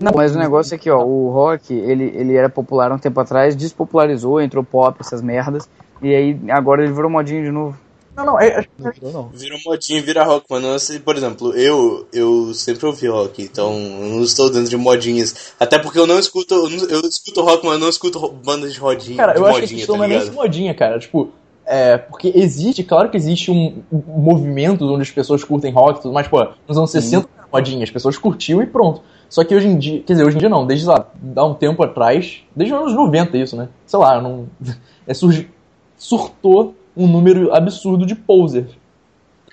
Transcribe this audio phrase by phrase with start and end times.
[0.00, 3.20] Não, mas o negócio é que, ó, o rock, ele, ele era popular um tempo
[3.20, 5.68] atrás, despopularizou, entrou pop, essas merdas,
[6.00, 7.76] e aí agora ele virou modinho de novo.
[8.16, 9.28] Não, não, é, não virou, não.
[9.28, 10.68] Virou modinha, vira rock, mano.
[11.04, 15.52] Por exemplo, eu, eu sempre ouvi rock, então eu não estou dentro de modinhas.
[15.60, 19.16] Até porque eu não escuto, eu escuto rock, mas eu não escuto bandas de rodinha.
[19.16, 20.98] Cara, eu modinha, acho que a questão tá não é nem modinha, cara.
[20.98, 21.30] Tipo,
[21.64, 26.02] é, porque existe, claro que existe um, um movimento onde as pessoas curtem rock e
[26.02, 29.02] tudo mais, pô, nos anos 60 era modinha, as pessoas curtiam e pronto.
[29.28, 31.54] Só que hoje em dia, quer dizer, hoje em dia não, desde lá, há um
[31.54, 33.68] tempo atrás, desde os anos 90 isso, né?
[33.86, 34.48] Sei lá, não,
[35.06, 35.48] é, surgi,
[35.96, 38.72] surtou um número absurdo de posers.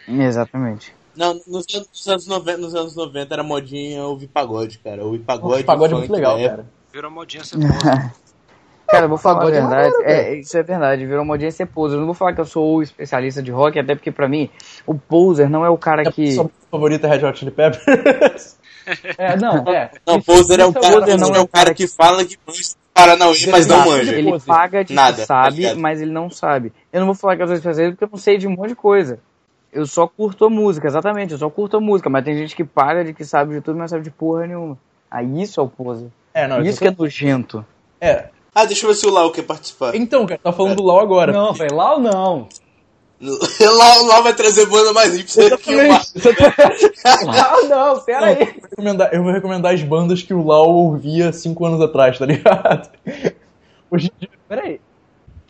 [0.08, 0.96] Exatamente.
[1.16, 5.04] Não, nos anos, nos anos, 90, nos anos 90 era modinha ouvir pagode, cara.
[5.04, 5.64] Ouvir pagode.
[5.64, 6.66] pagode é muito legal, cara.
[6.94, 7.58] Virou modinha ser
[8.88, 9.94] Cara, eu vou falar a verdade.
[10.04, 11.96] É, isso é verdade, virou modinha ser poser.
[11.96, 14.50] Eu não vou falar que eu sou o especialista de rock, até porque pra mim,
[14.86, 16.38] o poser não é o cara que.
[16.70, 18.58] Favorita é Red Hot Chili Peppers?
[19.18, 19.92] é, não, é.
[20.06, 22.38] Não, poser é o cara, poser não é o cara que fala que
[22.94, 24.16] Paranauê, mas não manja.
[24.16, 26.74] Ele paga de Nada, que sabe, tá mas ele não sabe.
[26.92, 28.70] Eu não vou falar que eu sou especialista porque eu não sei de um monte
[28.70, 29.20] de coisa.
[29.72, 32.64] Eu só curto a música, exatamente, eu só curto a música, mas tem gente que
[32.64, 34.78] paga de que sabe de tudo, mas sabe de porra nenhuma.
[35.12, 36.10] Aí isso é o poser.
[36.34, 37.66] É, não, isso que é nojento.
[38.02, 39.96] É, ah, deixa eu ver se o Lau quer participar.
[39.96, 40.76] Então, cara, tá falando é.
[40.76, 41.32] do Lau agora.
[41.32, 42.50] Não, velho, Lau não.
[43.22, 48.42] Lau, Lau vai trazer banda mais hip pra Lau não, pera aí.
[48.42, 52.20] Eu vou, recomendar, eu vou recomendar as bandas que o Lau ouvia 5 anos atrás,
[52.20, 52.90] tá ligado?
[53.90, 54.30] Hoje em dia.
[54.48, 54.80] Pera aí.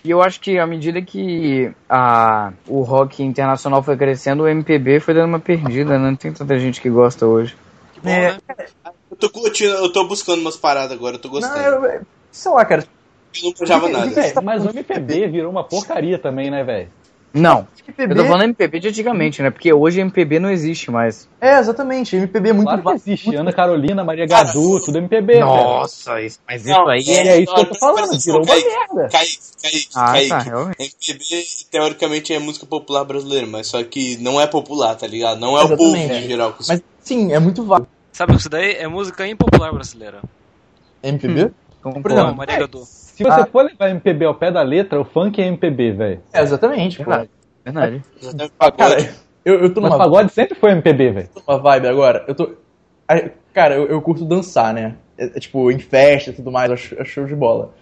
[0.03, 5.01] E eu acho que à medida que a, o rock internacional foi crescendo, o MPB
[5.01, 6.09] foi dando uma perdida, né?
[6.09, 7.57] Não tem tanta gente que gosta hoje.
[7.93, 8.31] Que bom, é.
[8.31, 8.37] né?
[9.11, 11.57] Eu tô curtindo, eu tô buscando umas paradas agora, eu tô gostando.
[11.57, 12.01] Não, eu,
[12.31, 12.85] sei lá, cara,
[13.43, 14.41] não manjava nada.
[14.41, 16.89] mas o MPB virou uma porcaria também, né, velho?
[17.33, 17.67] Não.
[17.87, 18.13] MPB...
[18.13, 19.49] Eu tô falando MPB de antigamente, né?
[19.49, 21.27] Porque hoje MPB não existe mais.
[21.39, 22.15] É, exatamente.
[22.15, 23.35] MPB é muito claro que existe.
[23.35, 25.39] Ana Carolina, Maria Gadu, tudo MPB.
[25.39, 28.19] Nossa, isso, mas isso não, aí é, é, isso que eu tô falando.
[28.19, 29.09] Virou uma merda.
[29.09, 30.29] Kaique, Kaique, ah, Kaique.
[30.29, 35.39] Tá, MPB, teoricamente, é música popular brasileira, mas só que não é popular, tá ligado?
[35.39, 35.95] Não é exatamente.
[35.95, 36.55] o povo em geral.
[36.67, 37.87] Mas sim, é muito vago.
[38.11, 40.21] Sabe o que isso daí é música impopular brasileira.
[41.03, 41.51] MPB?
[41.85, 42.01] Hum.
[42.01, 42.83] Por exemplo, Maria Gadu.
[43.17, 43.47] Se você ah.
[43.47, 46.21] for levar MPB ao pé da letra, o funk é MPB, velho.
[46.31, 47.31] É, exatamente, verdade.
[47.65, 48.03] Verdade.
[48.77, 49.09] Cara,
[49.43, 49.97] eu, eu tô numa.
[49.97, 51.29] Mas pagode sempre foi MPB, velho.
[51.33, 52.23] Tô numa vibe agora.
[52.27, 52.51] Eu tô.
[53.51, 54.97] Cara, eu, eu curto dançar, né?
[55.17, 57.73] É, é, tipo, em festa e tudo mais, é show de bola.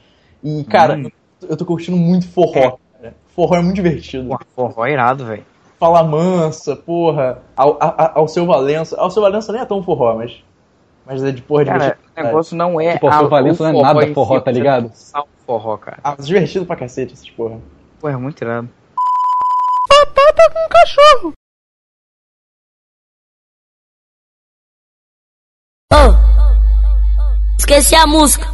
[0.42, 1.12] E, cara, hum.
[1.42, 2.78] eu, eu tô curtindo muito forró.
[3.02, 3.14] Cara.
[3.36, 4.30] Forró é muito divertido.
[4.30, 5.46] Pô, forró é irado, velho.
[5.78, 7.44] Fala mansa, porra.
[7.58, 8.98] Ao, ao, ao seu Valença.
[8.98, 10.42] Ao seu Valença nem é tão forró, mas.
[11.06, 12.10] Mas é de porra cara, divertido.
[12.18, 12.94] O negócio não é.
[12.94, 14.92] Tipo, o Valença não é nada forró, tá ligado?
[15.46, 16.00] Forró, cara.
[16.04, 17.60] Ah, divertido pra cacete essas porra.
[18.00, 18.68] Pô, é muito irado.
[19.88, 21.34] Batata com cachorro.
[25.94, 28.48] Oh, esqueci a música.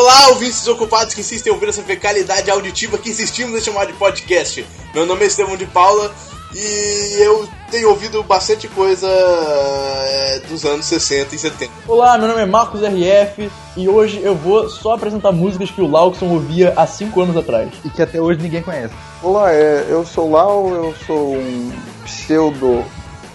[0.00, 3.94] Olá, ouvintes ocupados que insistem em ouvir essa fecalidade auditiva que insistimos em chamar de
[3.94, 4.64] podcast.
[4.94, 6.14] Meu nome é Estevão de Paula
[6.54, 11.72] e eu tenho ouvido bastante coisa é, dos anos 60 e 70.
[11.88, 15.90] Olá, meu nome é Marcos RF e hoje eu vou só apresentar músicas que o
[15.90, 17.68] Laukson ouvia há 5 anos atrás.
[17.84, 18.94] E que até hoje ninguém conhece.
[19.20, 21.72] Olá, é, eu sou Lau, eu sou um
[22.04, 22.84] pseudo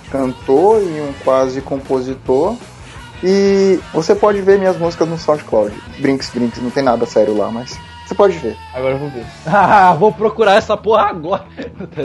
[0.09, 2.56] cantor e um quase compositor.
[3.23, 5.73] E você pode ver minhas músicas no SoundCloud.
[6.00, 8.57] Brinks, Brinks, não tem nada sério lá, mas você pode ver.
[8.73, 9.25] Agora eu vou ver.
[9.45, 11.45] Ah, vou procurar essa porra agora.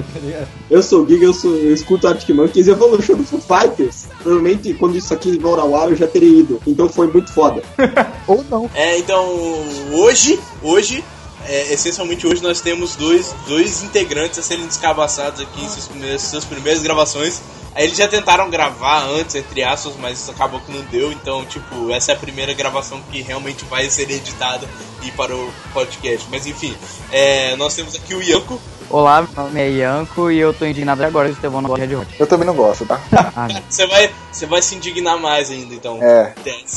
[0.71, 4.07] Eu sou o Giga, eu, sou, eu escuto Arctic Monkeys e show do Foo Fighters.
[4.23, 6.61] Provavelmente quando isso aqui for ao ar eu já teria ido.
[6.67, 7.63] Então foi muito foda.
[8.27, 8.71] Ou não.
[8.75, 9.25] É, então
[9.93, 11.03] hoje, hoje
[11.47, 16.23] é, essencialmente hoje nós temos dois, dois integrantes a serem descabaçados aqui em suas primeiras,
[16.23, 17.41] suas primeiras gravações.
[17.75, 21.13] Aí eles já tentaram gravar antes, entre aspas, mas acabou que não deu.
[21.13, 24.69] Então, tipo, essa é a primeira gravação que realmente vai ser editada
[25.03, 26.27] e para o podcast.
[26.31, 26.77] Mas enfim,
[27.13, 28.61] é, nós temos aqui o Ianco.
[28.91, 31.87] Olá, meu nome é Ianco e eu tô indignado agora que o Estevão não gosta
[31.87, 32.19] de rock.
[32.19, 32.99] Eu também não gosto, tá?
[33.37, 36.03] Ah, você, vai, você vai se indignar mais ainda, então.
[36.03, 36.33] É.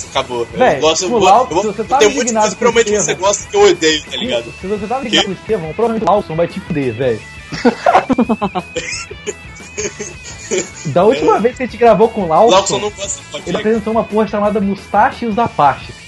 [0.09, 0.45] Acabou.
[0.53, 3.55] Véi, eu gosto, tipo, eu, vou, eu tenho muita coisa provavelmente que você gosta que
[3.55, 4.53] eu odeio, tá ligado?
[4.59, 7.21] Se você tava ligado com o Estevão, provavelmente o Lawson vai te fuder, velho.
[10.87, 11.39] Da última é.
[11.39, 14.03] vez que a gente gravou com o Lawson, Lawson não gosta de ele apresentou uma
[14.03, 16.00] porra chamada Mustache e os Apaches.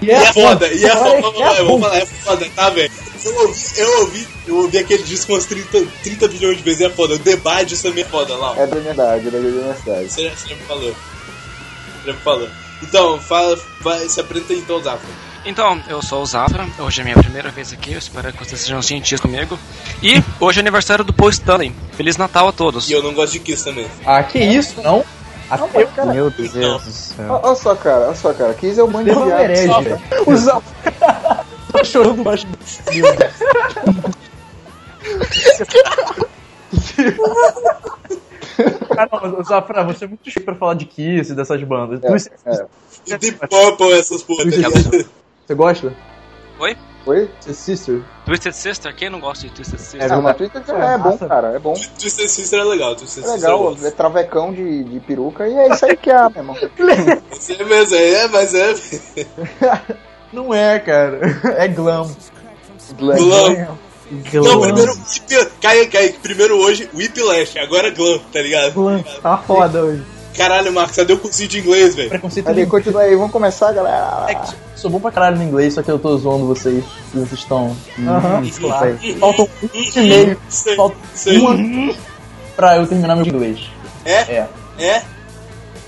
[0.00, 2.70] E é, e é foda, e é foda, é eu vou falar, é foda, tá,
[2.70, 2.90] velho?
[3.24, 6.90] Eu ouvi, eu ouvi, eu ouvi aquele disco umas 30, 30 bilhões de vezes, é
[6.90, 7.14] foda.
[7.14, 8.54] O debate também é foda lá.
[8.58, 10.10] É da minha idade, é da minha cidade.
[10.10, 10.90] Você, você já me falou.
[10.90, 12.48] Você já me falou.
[12.82, 15.08] Então, fala, vai, se apresenta então, Zafra.
[15.44, 18.44] Então, eu sou o Zafra, hoje é a minha primeira vez aqui, eu espero que
[18.44, 19.58] vocês sejam gentis comigo.
[20.02, 21.74] E hoje é aniversário do Paul Stanley.
[21.96, 22.88] Feliz Natal a todos.
[22.88, 23.86] E eu não gosto de Kiss também.
[24.04, 25.04] Ah, que isso, não?
[25.54, 26.78] Até cara, Meu Deus Então.
[26.78, 27.40] do céu.
[27.42, 28.54] olha só, cara, olha só, cara.
[28.54, 29.26] Kiss é o bando de viado.
[29.28, 30.00] merece, Só- velho.
[30.26, 32.58] O Zafra tá chorando baixo do
[39.10, 42.02] não, mas, Zafra, você é muito chique pra falar de Kiss e dessas bandas.
[42.02, 42.66] É, Twisted é.
[43.06, 44.44] E Deep Purple, essas porra?
[44.44, 45.92] Você gosta?
[46.60, 46.76] Oi?
[47.04, 47.28] Oi?
[47.40, 48.02] Twisted Sister?
[48.24, 48.94] Twisted Sister?
[48.94, 50.00] Quem não gosta de Twisted Sister?
[50.00, 50.38] É Ah, mas verdade.
[50.38, 51.74] Twitter é, É bom, cara, é bom.
[51.98, 55.54] Twisted Sister é legal, Twisted É Sister eu legal, é travecão de, de peruca e
[55.54, 56.56] é isso aí que é, meu irmão.
[57.32, 58.74] Isso é mesmo, é, mas é.
[60.32, 61.20] Não é, cara.
[61.56, 62.10] É glam.
[62.96, 63.16] Glam.
[64.30, 64.44] Glam.
[64.44, 65.50] Não, primeiro Whip.
[65.60, 66.08] Cai, cai.
[66.22, 68.72] Primeiro hoje, Whiplash, agora Glam, tá ligado?
[68.72, 69.02] Glam.
[69.22, 70.04] Tá foda hoje.
[70.36, 72.08] Caralho, Marcos, cadê o cursinho de inglês, velho?
[72.08, 74.24] Preconceito Ali, continua aí, vamos começar, galera.
[74.28, 76.82] É que sou bom pra caralho no inglês, só que eu tô zoando vocês.
[77.12, 77.76] Vocês estão.
[77.98, 78.40] Aham.
[78.42, 79.16] Desculpa aí.
[79.18, 80.40] Faltam um e meio.
[80.48, 81.38] Sei, Falta sei.
[81.38, 81.94] uma
[82.56, 83.60] pra eu terminar meu inglês.
[84.04, 84.12] É?
[84.12, 84.48] É.
[84.78, 85.02] É?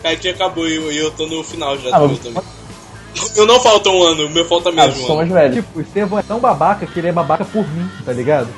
[0.03, 2.43] Kaique acabou e eu, eu tô no final já Ah, do meu também.
[3.37, 5.17] Eu não falta um ano, o meu falta Ah, mesmo vocês um ano.
[5.17, 5.57] mais velhos.
[5.65, 8.49] Tipo, o Estevão é tão babaca que ele é babaca por mim, tá ligado?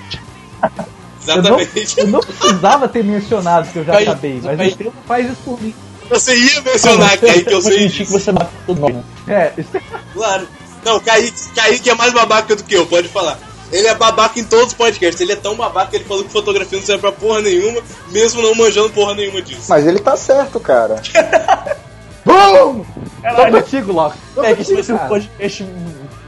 [1.28, 2.00] Eu não, Exatamente.
[2.00, 4.62] eu não precisava ter mencionado que eu já Caiu, acabei, mas o.
[4.62, 5.75] Estevão faz isso por mim.
[6.08, 8.12] Você ia mencionar, Kaique, eu sei que disso.
[8.12, 9.05] você bate todo mundo.
[9.26, 9.82] É, isso é
[10.14, 10.46] Claro.
[10.84, 13.38] Não, Kaique, Kaique é mais babaca do que eu, pode falar.
[13.73, 15.20] Ele é babaca em todos os podcasts.
[15.20, 18.40] Ele é tão babaca que ele falou que fotografia não serve pra porra nenhuma, mesmo
[18.40, 19.64] não manjando porra nenhuma disso.
[19.69, 21.02] Mas ele tá certo, cara.
[22.25, 22.84] BUM!
[23.23, 24.19] Tô contigo, Loki.
[24.43, 25.67] É que esse vai ser um podcast,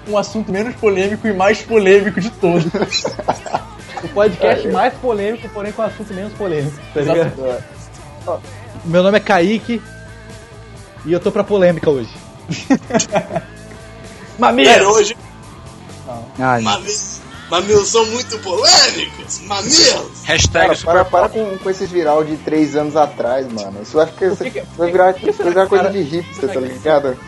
[0.09, 2.67] um assunto menos polêmico e mais polêmico de todos.
[4.03, 7.33] O podcast mais polêmico, porém com assunto menos polêmico, tá ligado?
[8.23, 8.43] Exato.
[8.85, 9.83] Meu nome é Kaique
[11.05, 12.11] e eu tô pra polêmica hoje.
[14.65, 15.17] Sério, hoje,
[16.39, 19.41] Ai, mamilos, mamilos são muito polêmicos.
[19.41, 20.23] Mamilos!
[20.25, 23.83] Hashtag Cara, para, para com, com esses viral de três anos atrás, mano.
[23.83, 27.19] Isso eu acho que, que que- vai virar, que coisa cara- de hipster, tá ligado?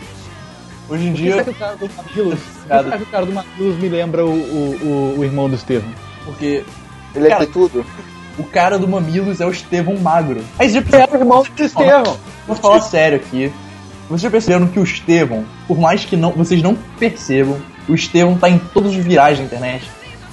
[0.88, 3.06] Hoje em que será dia, que o cara do Mamilos, por que será que o
[3.06, 5.92] cara do Mamilos me lembra o, o, o, o irmão do Estevão?
[6.24, 6.64] Porque
[7.14, 7.84] Ele é Cara, de tudo.
[8.38, 10.42] o cara do Mamilos é o Estevão Magro.
[10.58, 12.16] Aí você já É o irmão do Estevão.
[12.46, 13.52] Vou falar sério aqui.
[14.08, 17.56] Vocês já perceberam que o Estevão, por mais que não, vocês não percebam,
[17.88, 19.88] o Estevão tá em todos os virais da internet.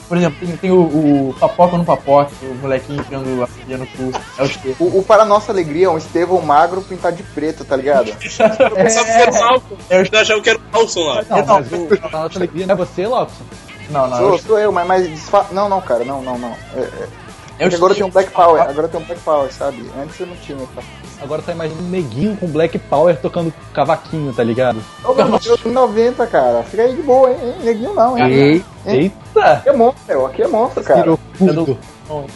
[0.07, 3.85] Por exemplo, tem, tem o, o Papoca no Papoca, o molequinho enfiando a filha no
[3.85, 4.11] cu.
[4.37, 4.87] É o Estevão.
[4.87, 8.07] O, o Para Nossa Alegria é um Estevão magro pintado de preto, tá ligado?
[8.09, 9.61] Eu pensava que era o.
[9.89, 11.25] É o Eu achava que era o Malson lá.
[11.29, 11.45] Não, Não.
[11.55, 13.43] mas o, a nossa alegria não é você, Lobson?
[13.89, 14.17] Não, não.
[14.17, 15.45] Sou, o, sou eu, mas, mas desfa...
[15.51, 16.55] Não, não, cara, não, não, não.
[16.75, 17.07] É,
[17.59, 19.89] é, o agora tem um Black Power, Ah, agora tem um Black Power, sabe?
[19.99, 20.57] Antes eu não tinha.
[20.75, 20.81] Tá?
[21.21, 24.79] Agora tá imaginando um neguinho com Black Power tocando cavaquinho, tá ligado?
[25.03, 26.63] Ô, meu Deus, 90, cara.
[26.63, 27.55] Fica aí de boa, hein?
[27.63, 28.31] Neguinho não, hein?
[28.31, 29.53] Ei, Eita!
[29.53, 30.25] Aqui é monstro, meu.
[30.27, 31.01] Aqui é monstro, cara.
[31.01, 31.77] Virou puto.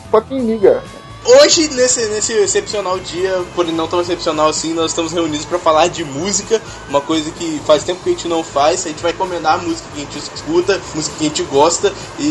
[0.09, 0.81] Fucking liga.
[1.23, 5.87] Hoje, nesse, nesse excepcional dia, porém não tão excepcional assim, nós estamos reunidos para falar
[5.87, 6.59] de música,
[6.89, 8.85] uma coisa que faz tempo que a gente não faz.
[8.85, 11.93] A gente vai recomendar a música que a gente escuta, música que a gente gosta
[12.17, 12.25] e, e-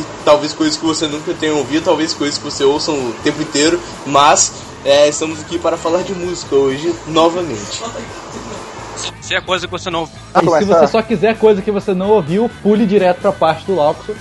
[0.00, 3.42] e talvez coisas que você nunca tenha ouvido, talvez coisas que você ouça o tempo
[3.42, 4.52] inteiro, mas
[4.84, 7.82] é, estamos aqui para falar de música hoje novamente.
[9.20, 12.10] Se é coisa que você não E se você só quiser coisa que você não
[12.10, 14.14] ouviu, pule direto pra parte do Lobson,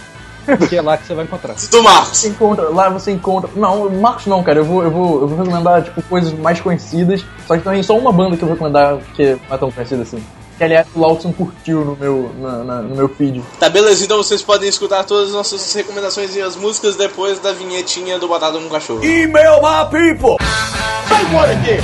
[0.58, 1.56] porque é lá que você vai encontrar.
[1.72, 2.18] Do Marcos.
[2.18, 3.50] Você encontra, lá você encontra.
[3.56, 4.60] Não, Marcos não, cara.
[4.60, 7.24] Eu vou, eu vou, eu vou recomendar, tipo, coisas mais conhecidas.
[7.48, 10.02] Só que também só uma banda que eu vou recomendar que não é tão conhecida
[10.04, 10.24] assim.
[10.58, 13.44] Que aliás o Lawson curtiu no meu, na- na- no meu feed.
[13.60, 17.52] Tá beleza, então vocês podem escutar todas as nossas recomendações e as músicas depois da
[17.52, 19.04] vinhetinha do Batata com Cachorro.
[19.04, 20.38] Email my people!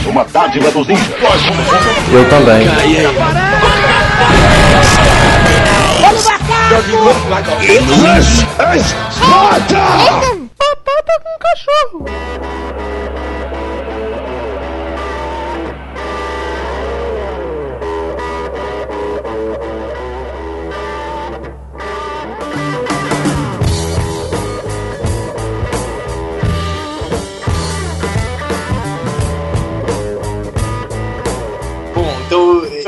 [0.10, 1.52] Uma dádiva dos impostos.
[2.14, 2.66] Eu também.
[6.72, 6.88] This
[8.40, 9.84] is Sparta!
[10.08, 10.50] Bom,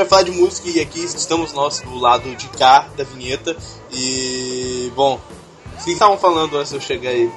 [0.03, 3.55] vai falar de música e aqui estamos nós do lado de cá da vinheta.
[3.91, 4.91] E.
[4.95, 5.19] Bom,
[5.79, 7.31] o que estavam falando antes de eu chegar aí?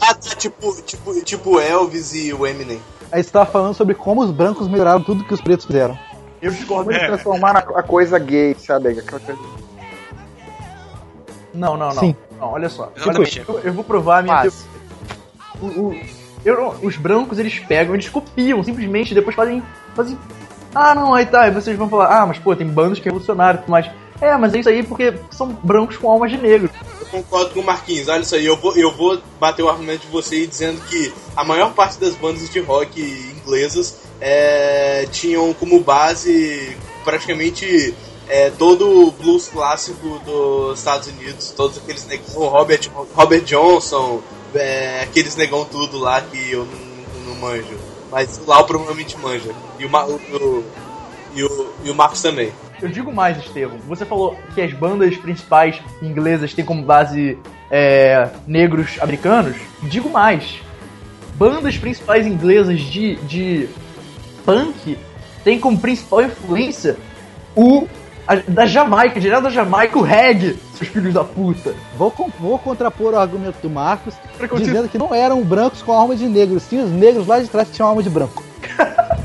[0.00, 2.80] Ah, tá, tipo, tipo, tipo Elvis e o Eminem.
[3.10, 5.98] Aí você tava falando sobre como os brancos melhoraram tudo que os pretos fizeram.
[6.40, 6.84] Eu discordo.
[6.84, 8.90] Como eles transformaram a coisa gay, sabe?
[8.90, 9.40] Aquela coisa...
[11.54, 11.94] Não, não, não.
[12.00, 12.14] Sim.
[12.38, 12.92] Não, olha só.
[13.04, 14.58] Olha, eu, eu vou provar a minha teoria.
[15.60, 16.00] O- o-
[16.44, 19.62] eu os brancos eles pegam, eles copiam, simplesmente depois fazem.
[19.96, 20.16] fazem.
[20.74, 21.42] Ah, não, aí tá.
[21.42, 23.90] Aí vocês vão falar, ah, mas pô, tem bandas que revolucionaram e tudo mais.
[24.20, 26.68] É, mas é isso aí porque são brancos com almas de negro.
[27.00, 28.08] Eu concordo com o Marquinhos.
[28.08, 31.72] Olha só, eu vou, eu vou bater o argumento de você dizendo que a maior
[31.72, 37.94] parte das bandas de rock inglesas é, tinham como base praticamente
[38.28, 44.20] é, todo o blues clássico dos Estados Unidos, todos aqueles negão, o Robert, Robert Johnson,
[44.54, 47.87] é, aqueles negão tudo lá que eu não, não manjo.
[48.10, 49.50] Mas o Lau provavelmente manja.
[49.78, 50.64] E o, o- o-
[51.34, 52.50] e o, e o Marcos também.
[52.80, 53.78] Eu digo mais, Estevam.
[53.88, 57.38] Você falou que as bandas principais inglesas têm como base
[57.70, 59.56] é, negros americanos.
[59.82, 60.60] Digo mais.
[61.34, 63.68] Bandas principais inglesas de, de
[64.44, 64.98] punk
[65.44, 66.96] têm como principal influência
[67.54, 67.86] o
[68.28, 71.74] a- da Jamaica, direto da Jamaica, o reggae, seus filhos da puta.
[71.96, 74.14] Vou, vou contrapor o argumento do Marcos,
[74.56, 77.68] dizendo que não eram brancos com alma de negros, sim os negros lá de trás
[77.68, 78.44] que tinham alma de branco.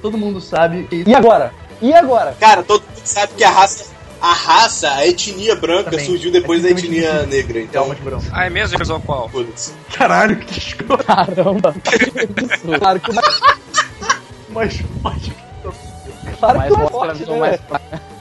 [0.00, 1.52] Todo mundo sabe que E agora?
[1.82, 2.36] E agora?
[2.38, 3.86] Cara, todo mundo sabe que a raça,
[4.20, 6.06] a raça, a etnia branca Também.
[6.06, 7.60] surgiu depois da etnia negra.
[7.60, 8.22] Então, alma de branco.
[8.32, 9.28] Ah, é mesmo, pessoal, qual?
[9.92, 11.02] Caralho, que escroto.
[11.04, 11.74] Caramba!
[12.78, 13.12] claro que,
[14.50, 15.22] Mas, mas
[16.38, 17.38] claro que é forte, né?
[17.38, 17.60] mais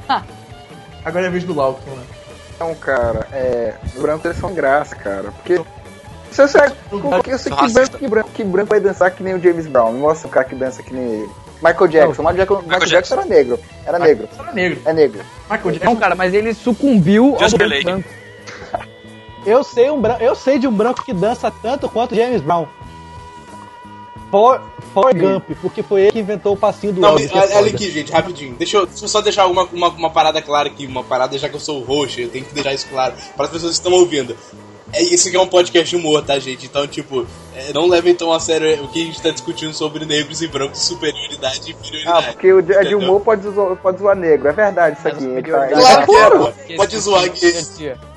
[1.06, 2.04] agora é a vez do Lawson, né?
[2.60, 3.74] Não, cara, é.
[3.96, 5.32] Os brancos eles são graça, cara.
[5.32, 5.62] Porque.
[6.32, 9.40] Você sabe, eu sei que branco, que, branco, que branco vai dançar que nem o
[9.40, 9.94] James Brown.
[9.94, 11.30] Mostra um cara que dança que nem ele.
[11.62, 12.22] Michael Jackson.
[12.24, 13.60] Michael Jackson, Michael Jackson era negro.
[13.86, 14.30] Era negro.
[14.40, 14.82] Era negro.
[14.84, 15.22] É negro.
[15.50, 15.90] Michael Jackson.
[15.90, 17.86] Não, cara, mas ele sucumbiu ao Just branco Blake.
[17.86, 18.10] branco.
[19.46, 22.66] Eu sei, um branco, eu sei de um branco que dança tanto quanto James Brown.
[24.34, 24.60] For,
[24.96, 27.32] For Gump, porque foi ele que inventou o passinho do Não, Elvis.
[27.32, 28.56] mas é olha aqui, gente, rapidinho.
[28.56, 31.48] Deixa eu, deixa eu só deixar uma, uma, uma parada clara aqui, uma parada já
[31.48, 33.86] que eu sou o host, eu tenho que deixar isso claro para as pessoas que
[33.86, 34.36] estão ouvindo.
[34.92, 36.66] É, esse aqui é um podcast de humor, tá, gente?
[36.66, 40.04] Então, tipo, é, não levem tão a sério o que a gente tá discutindo sobre
[40.04, 42.28] negros e brancos, superioridade e Ah, inferioridade.
[42.34, 44.48] porque o de, é de humor pode zoar, pode zoar negro.
[44.48, 45.44] É verdade isso aqui.
[45.44, 46.54] Tá, Claro.
[46.76, 47.46] Pode zoar aqui.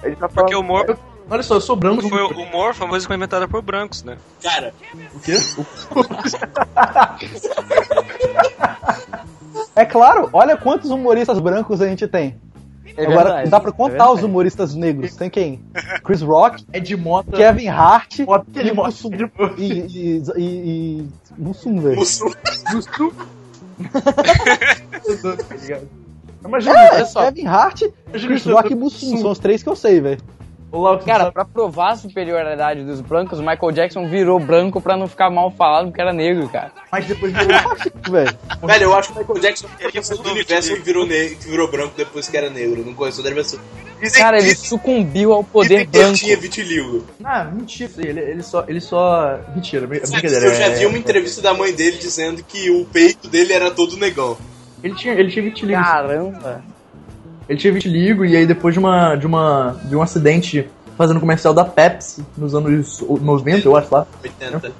[0.02, 2.08] ele tá Porque o humor, Olha só, eu sou branco.
[2.08, 4.16] foi, o humor foi uma coisa que foi inventada por brancos, né?
[4.42, 4.72] Cara,
[5.14, 5.36] O quê?
[9.74, 12.36] É claro, olha quantos humoristas brancos a gente tem.
[12.96, 14.12] É Agora, verdade, dá pra é contar verdade.
[14.14, 15.14] os humoristas negros.
[15.16, 15.60] Tem quem?
[16.02, 17.32] Chris Rock, É de moto.
[17.32, 18.72] Kevin Hart Moto e.
[18.72, 19.10] Mussum.
[19.58, 21.96] E, e, e, e Mussum, velho.
[21.96, 22.30] Mussum.
[26.46, 27.24] Imagina, É, olha só.
[27.24, 29.16] Kevin Hart, Imagina Chris Rock e Mussum.
[29.18, 30.20] São os três que eu sei, velho.
[31.06, 35.30] Cara, pra provar a superioridade dos brancos, o Michael Jackson virou branco pra não ficar
[35.30, 36.70] mal falado porque era negro, cara.
[36.92, 37.32] mas depois
[38.10, 38.38] velho.
[38.62, 40.80] velho, eu acho que o Michael Jackson Ele conheceu do universo time.
[40.80, 42.84] e virou, ne- que virou branco depois que era negro.
[42.84, 43.58] Não conheceu da versão.
[44.02, 46.18] Dizem Cara, ele dizem- sucumbiu ao dizem poder que ele branco.
[46.18, 47.04] tinha vitiligo.
[47.24, 47.90] Ah, mentira.
[47.98, 48.64] Ele, ele só.
[48.68, 49.38] Ele só.
[49.54, 50.54] Mentira, brin- Eu brincadeira.
[50.54, 53.96] já vi é- uma entrevista da mãe dele dizendo que o peito dele era todo
[53.96, 54.36] negão.
[54.84, 55.80] Ele tinha, ele tinha vitiligo.
[55.80, 56.62] Caramba.
[57.48, 59.14] Ele tinha vitiligo e aí depois de uma.
[59.16, 59.76] de uma.
[59.84, 64.72] de um acidente fazendo comercial da Pepsi nos anos 90, eu acho lá, 80.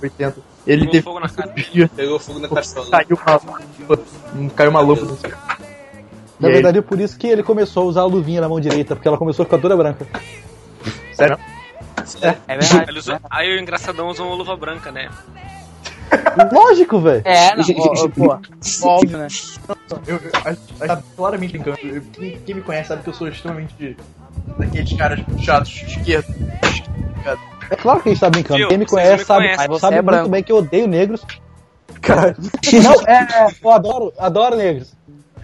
[0.00, 0.36] 80.
[0.66, 1.54] Ele Pegou teve fogo na cara.
[1.96, 5.14] Pegou fogo na caiu uma, caiu uma lâmpada.
[6.38, 8.60] E Na verdade, é por isso que ele começou a usar a luvinha na mão
[8.60, 10.06] direita, porque ela começou a ficar toda branca.
[11.12, 11.38] Sério?
[12.46, 12.90] É verdade.
[12.90, 15.10] Ele usou, aí o engraçadão usou uma luva branca, né?
[16.52, 17.22] Lógico, velho.
[17.24, 18.38] É, não, ó, pô.
[18.82, 19.28] Óbvio, né?
[20.06, 21.76] Eu, eu, tá claramente brincando.
[22.12, 23.96] Quem, quem me conhece sabe que eu sou extremamente
[24.58, 26.34] daqueles caras chatos de esquerda.
[27.70, 28.58] É claro que a gente tá brincando.
[28.58, 28.68] Viu?
[28.68, 30.28] Quem me conhece me sabe, você sabe é muito branco.
[30.28, 31.24] bem que eu odeio negros.
[32.00, 32.36] Cara,
[32.82, 34.94] não, é, é, eu adoro, adoro negros.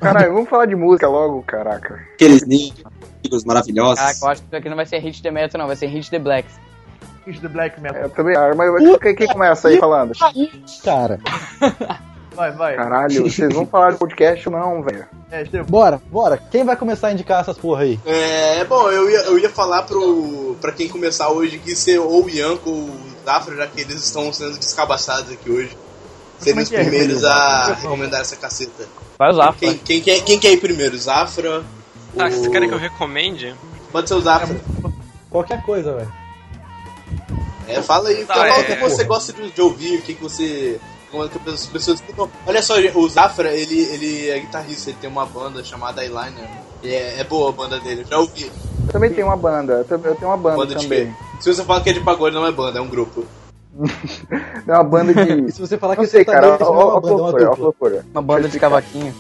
[0.01, 2.01] Caralho, vamos falar de música logo, caraca.
[2.15, 3.99] Aqueles negros maravilhosos.
[3.99, 5.87] Caraca, eu acho que isso aqui não vai ser Hit the Metal, não, vai ser
[5.87, 6.55] Hit the Blacks.
[7.27, 8.03] Is the Black Metal.
[8.03, 10.13] Eu também acho, mas quem, quem começa aí falando?
[10.85, 11.19] Cara,
[12.35, 12.75] Vai, vai.
[12.75, 15.07] Caralho, vocês vão falar de podcast ou não, velho?
[15.31, 15.67] É, Estevam.
[15.67, 16.37] bora, bora.
[16.51, 18.01] Quem vai começar a indicar essas porra aí?
[18.05, 22.25] É, bom, eu ia, eu ia falar pro, pra quem começar hoje que ser ou
[22.25, 25.79] o Ianco ou o Zafra, já que eles estão sendo descabaçados aqui hoje.
[26.41, 27.33] Serem os que é, primeiros Rebelinho?
[27.41, 28.85] a recomendar essa caceta.
[29.17, 30.99] Vai usar, Quem, quem, quer, quem quer ir primeiro?
[30.99, 31.63] Zafra?
[32.17, 33.55] Tá, o- vocês querem que eu recomende?
[33.93, 34.57] Pode ser o Zafra.
[35.31, 36.13] Qualquer coisa, velho.
[37.67, 40.23] É, fala aí, Tá, fala é, o que você gosta de, ouvir, o que, que
[40.23, 40.79] você.
[41.11, 42.29] Como é que as pessoas escutam.
[42.47, 46.49] Olha só, o Zafra, ele, ele é guitarrista, ele tem uma banda chamada Eyeliner.
[46.83, 48.51] E é, é boa a banda dele, eu já ouvi.
[48.87, 51.15] Eu também tenho uma banda, eu tenho uma banda, Banda de também.
[51.41, 53.25] Se você fala que é de pagode, não é banda, é um grupo.
[54.67, 55.53] É uma banda de.
[55.53, 57.13] se você falar Não que sei, você cara, tá ó, é ó, uma ó, banda,
[57.13, 58.07] é uma loucura, ó, loucura.
[58.13, 59.15] Uma banda de cavaquinho.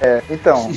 [0.00, 0.70] É, então.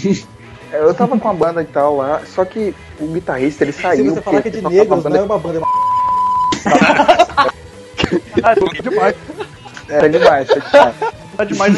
[0.72, 3.82] é, Eu tava com uma banda e tal lá, só que o guitarrista ele Se
[3.82, 4.14] saiu.
[4.14, 5.62] você falar que é de negros, não é uma banda.
[8.44, 9.16] Ah, é demais.
[9.90, 10.96] Era demais, era demais.
[11.38, 11.78] Tá demais.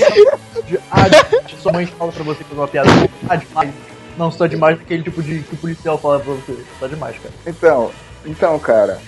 [1.57, 2.89] Sua mãe fala pra você fazer uma piada.
[3.29, 3.69] Ah, demais.
[4.17, 6.57] Não, você tá demais aquele tipo de que o policial fala pra você.
[6.79, 7.33] Tá demais, cara.
[7.45, 7.91] Então,
[8.25, 8.99] então, cara,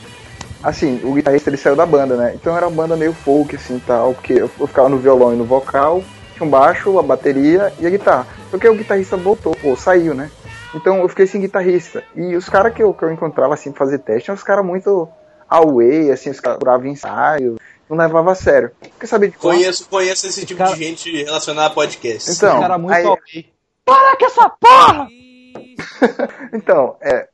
[0.63, 2.33] assim, o guitarrista ele saiu da banda, né?
[2.35, 5.35] Então era uma banda meio folk, assim, tal, porque eu eu ficava no violão e
[5.35, 6.03] no vocal,
[6.35, 8.27] tinha um baixo, a bateria e a guitarra.
[8.49, 10.29] Só que o guitarrista voltou, ou saiu, né?
[10.73, 12.03] Então eu fiquei sem guitarrista.
[12.15, 14.65] E os caras que eu, que eu encontrava, assim, pra fazer teste, eram os caras
[14.65, 15.09] muito
[15.51, 17.57] away, assim, os caras curavam ensaio,
[17.89, 18.71] não levava a sério.
[18.99, 19.53] Quer saber de qual?
[19.53, 22.31] Conheço, conheço esse tipo cara- de gente relacionada a podcast.
[22.31, 23.45] Então, Cara muito aí- ok.
[23.85, 25.07] Para com essa porra!
[26.53, 27.27] Então, é.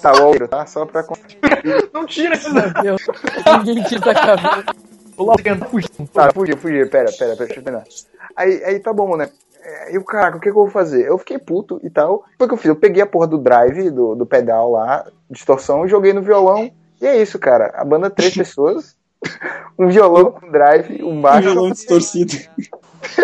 [0.00, 0.66] tá, o Almeiro, tá?
[0.66, 1.04] Só pra.
[1.92, 2.96] Não tira esse Meu,
[3.64, 4.64] ninguém tira da cabeça.
[5.18, 5.88] Lá tentar fugir.
[6.12, 6.88] Tá, fugiu, fugiu.
[6.88, 7.84] Pera, pera, pera, deixa eu terminar.
[8.36, 9.30] Aí, aí tá bom, né?
[9.62, 11.06] É, E o caraca, o que, que eu vou fazer?
[11.06, 12.24] Eu fiquei puto e tal.
[12.36, 12.66] Foi o que eu fiz?
[12.66, 16.70] Eu peguei a porra do drive, do, do pedal lá, distorção, e joguei no violão.
[17.02, 17.72] E é isso, cara.
[17.74, 18.96] A banda, três pessoas.
[19.78, 21.50] Um violão com drive, um Um baixo.
[21.50, 22.34] violão distorcido.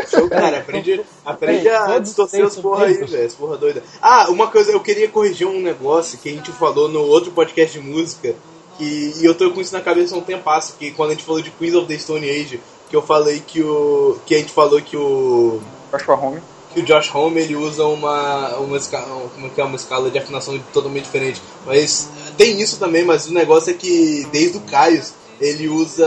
[0.08, 3.26] Show, cara, aprende, aprende a distorcer as porra aí, velho.
[3.26, 3.82] As porra doida.
[4.00, 7.78] Ah, uma coisa, eu queria corrigir um negócio que a gente falou no outro podcast
[7.78, 8.34] de música.
[8.78, 11.24] Que, e eu tô com isso na cabeça há um tempo que quando a gente
[11.24, 14.18] falou de Queens of the Stone Age, que eu falei que o.
[14.24, 15.60] que a gente falou que o.
[15.92, 16.40] Baixo a home.
[16.72, 20.10] Que o Josh Homme ele usa uma uma escala, como é que é uma escala
[20.10, 21.40] de afinação totalmente diferente.
[21.66, 25.02] Mas tem isso também, mas o negócio é que desde o Caio
[25.40, 26.04] ele usa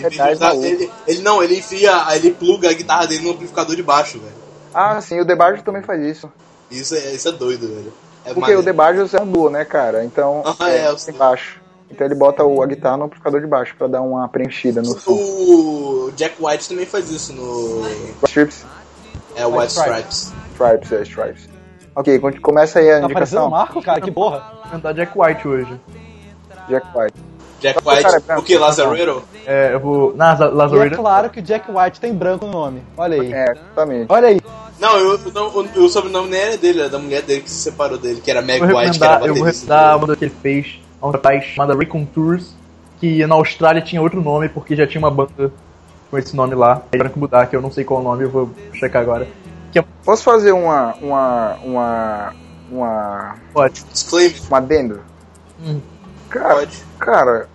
[0.00, 3.82] Verdade, usar- ele, ele não, ele enfia, ele pluga a guitarra dele no amplificador de
[3.82, 4.34] baixo, velho.
[4.74, 6.30] Ah, sim, o Debajo também faz isso.
[6.70, 7.92] Isso é, isso é doido, velho.
[8.24, 8.60] É Porque maneiro.
[8.60, 10.04] o Debajo é um duo, né, cara?
[10.04, 11.14] Então, Ah, é, sei.
[11.14, 11.60] baixo.
[11.90, 14.98] Então ele bota o, a guitarra no amplificador de baixo pra dar uma preenchida no
[14.98, 15.12] som.
[15.12, 17.82] O Jack White também faz isso no
[18.24, 18.64] Strips,
[19.36, 20.32] é, White Stripes.
[20.52, 20.92] Stripes.
[20.92, 21.48] É, Stripes.
[21.96, 23.46] Ok, começa aí a Tá indicação.
[23.46, 24.42] o Marco, cara, que porra.
[24.62, 25.80] Vou tentar Jack White hoje.
[26.68, 27.14] Jack White.
[27.60, 28.06] Jack White,
[28.38, 28.58] o que?
[28.58, 29.22] Lazaretto?
[29.46, 30.14] É, eu vou.
[30.14, 30.36] Na
[30.72, 32.82] E é claro que o Jack White tem branco no nome.
[32.96, 33.32] Olha aí.
[33.32, 34.06] É, exatamente.
[34.12, 34.40] Olha aí.
[34.78, 37.56] Não, eu, não, o, o sobrenome nem era dele, era da mulher dele que se
[37.62, 39.64] separou dele, que era Meg White, que era recomendar, eu vou baterista.
[39.66, 42.54] recomendar a banda que ele fez um atrás, chamada Recontours,
[43.00, 45.52] que na Austrália tinha outro nome, porque já tinha uma banda
[46.10, 46.76] com esse nome lá.
[46.76, 49.26] Aí tiveram que mudar, que eu não sei qual o nome, eu vou checar agora.
[49.72, 50.94] Que é Posso fazer uma.
[51.00, 51.54] uma.
[51.64, 52.32] uma.
[52.70, 53.34] uma.
[53.54, 53.88] ótimo.
[53.92, 55.00] Disclaimer, um adendo?
[55.60, 55.80] Hum.
[56.28, 56.84] Cara, pode.
[56.98, 57.48] cara,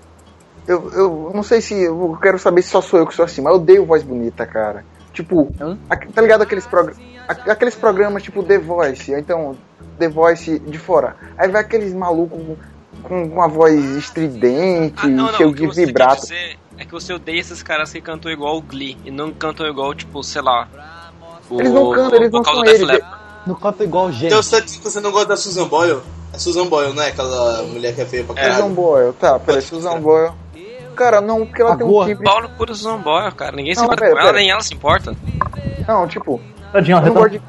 [0.68, 1.74] eu, eu não sei se.
[1.82, 4.46] Eu quero saber se só sou eu que sou assim, mas eu odeio voz bonita,
[4.46, 4.84] cara.
[5.14, 5.78] Tipo, Hã?
[5.90, 6.92] aqu- tá ligado aqueles, prog
[7.28, 9.56] aqu- aqueles programas tipo The Voice, então
[9.98, 11.16] The Voice de fora.
[11.38, 12.56] Aí vai aqueles malucos com,
[13.04, 16.22] com uma voz estridente, Ah, não, não, cheio de vibrato.
[16.22, 19.68] dizer é que você odeia esses caras que cantam igual o Glee e não cantam
[19.68, 20.68] igual, tipo, sei lá.
[21.50, 23.00] O, Eles não cantam, eles o não são eles.
[23.46, 24.28] Não canta igual gente.
[24.28, 26.00] Então você tá dizendo que você não gosta da Susan Boyle?
[26.34, 27.08] É Susan Boyle, não é?
[27.08, 28.44] Aquela mulher que é feia pra É.
[28.46, 28.74] Susan caralho.
[28.76, 30.00] Boyle, tá, peraí, Pode Susan.
[30.00, 30.32] Boyle.
[30.96, 32.12] Cara, não, porque ela A tem um gorda.
[32.12, 32.26] timbre.
[32.30, 33.56] Paulo pura Susan Boyle, cara.
[33.56, 34.40] Ninguém se Não, importa pera, com ela, pera.
[34.40, 35.16] nem ela se importa.
[35.88, 36.40] Não, tipo,
[36.72, 37.46] Tadinha, eu não, ela gosto de, de-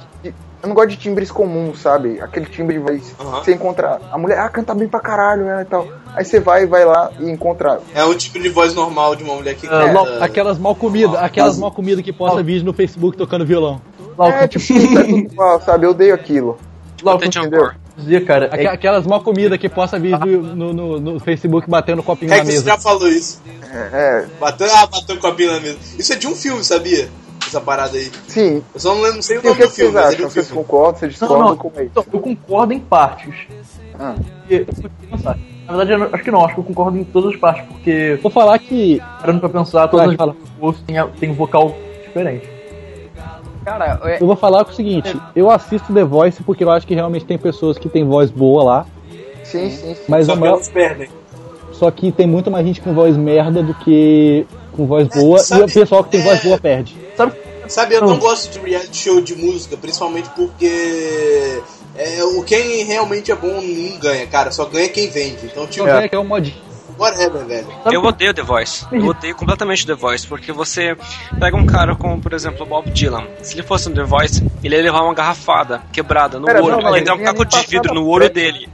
[0.62, 2.20] eu não gosto de timbres comuns, sabe?
[2.20, 3.14] Aquele timbre de voz.
[3.18, 3.42] Aham.
[3.44, 4.00] Você encontra.
[4.12, 5.62] A mulher, ah, canta bem pra caralho, né?
[5.62, 5.86] E tal.
[6.14, 7.80] Aí você vai, vai lá e encontra.
[7.94, 9.92] É um tipo de voz normal de uma mulher que Ah, canta.
[10.00, 13.80] lo- Aquelas mal comidas, Ah, aquelas mal comidas que posta vídeo no Facebook tocando violão.
[14.18, 15.86] É, tipo, tá tudo igual, sabe?
[15.86, 16.58] Eu odeio aquilo.
[17.02, 17.70] John entendeu?
[17.96, 22.02] Dizer, cara, Aqu- é, Aquelas mal comidas que posta vídeo no, no, no Facebook batendo
[22.02, 22.64] copinho na É que você mesa.
[22.66, 23.40] já falou isso.
[23.72, 23.76] É,
[24.22, 25.78] é, Bateu, ah, bateu com a pila mesmo.
[25.98, 27.08] Isso é de um filme, sabia?
[27.46, 28.10] Essa parada aí.
[28.28, 28.62] sim.
[28.74, 30.04] Eu só não, lembro, não sei o E o nome que, do que filme, vocês
[30.04, 30.30] mas de acham?
[30.30, 30.62] Vocês filme.
[30.62, 30.98] concordam?
[31.00, 31.48] Vocês Não, discordam?
[31.48, 31.56] não.
[31.56, 31.90] Como é isso?
[31.92, 33.34] então, eu concordo em partes.
[33.98, 34.14] Ah,
[34.48, 34.66] eu
[35.10, 35.38] pensar.
[35.66, 37.64] Na verdade, eu não- acho que não, acho que eu concordo em todas as partes,
[37.68, 39.00] porque, Vou falar que.
[39.20, 40.34] parando pra pensar, todas as fala.
[40.34, 41.74] pessoas têm, a- têm um vocal
[42.04, 42.48] diferente.
[43.64, 46.94] Cara, é, Eu vou falar o seguinte, eu assisto The Voice porque eu acho que
[46.94, 48.86] realmente tem pessoas que têm voz boa lá,
[49.44, 50.02] sim, sim, sim.
[50.08, 51.08] mas Só que maior, elas perdem.
[51.72, 54.46] só que tem muito mais gente com voz merda do que
[54.80, 56.96] com voz boa, e sabe- o pessoal que tem voz é- boa perde.
[57.16, 57.32] Sabe?
[57.68, 61.62] Sabe, eu não gosto de reality show de música, principalmente porque
[61.96, 64.50] é, o quem realmente é bom não ganha, cara.
[64.50, 65.44] Só ganha quem vende.
[65.44, 66.52] Então, tipo, que é o mod.
[66.98, 67.66] whatever, velho.
[67.92, 68.84] Eu odeio The Voice.
[68.90, 70.96] Eu odeio completamente The Voice, porque você
[71.38, 73.26] pega um cara como, por exemplo, o Bob Dylan.
[73.42, 76.80] Se ele fosse um The Voice, ele ia levar uma garrafada quebrada no Pera, olho.
[76.82, 78.68] não, ia dar um caco de vidro no olho dele.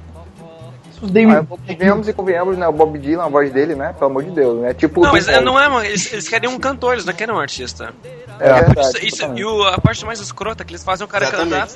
[1.38, 2.66] Ah, convenhamos e convenhamos, né?
[2.68, 3.94] O Bob Dylan, a voz dele, né?
[3.98, 4.74] Pelo amor de Deus, né?
[4.74, 5.00] Tipo.
[5.02, 5.84] Não, mas é, não é, mano.
[5.84, 7.92] Eles, eles querem um cantor, eles não querem um artista.
[8.38, 9.06] É verdade.
[9.06, 11.68] Isso, e o- a parte mais escrota é que eles fazem o cara cantar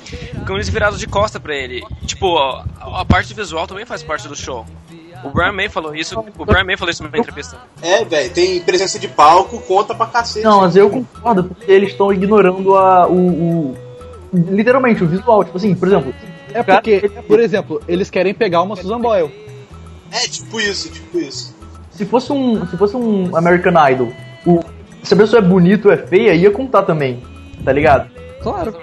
[0.45, 1.81] com eles virados de costa pra ele.
[2.05, 2.63] Tipo, a,
[3.01, 4.65] a parte visual também faz parte do show.
[5.23, 7.55] O Brian May falou isso, o Brian May falou isso numa entrevista.
[7.81, 10.43] É, velho, tem presença de palco, conta pra cacete.
[10.43, 13.77] Não, mas eu concordo, porque eles estão ignorando a, o, o-
[14.33, 15.43] Literalmente, o visual.
[15.43, 16.13] Tipo assim, por exemplo.
[16.53, 19.31] É porque, por exemplo, eles querem pegar uma Susan Boyle.
[20.11, 21.55] É, tipo isso, tipo isso.
[21.91, 24.11] Se fosse um, se fosse um American Idol,
[24.45, 24.59] o,
[25.03, 27.21] se a pessoa é bonita ou é feia, ia contar também.
[27.63, 28.09] tá ligado?
[28.41, 28.75] Claro.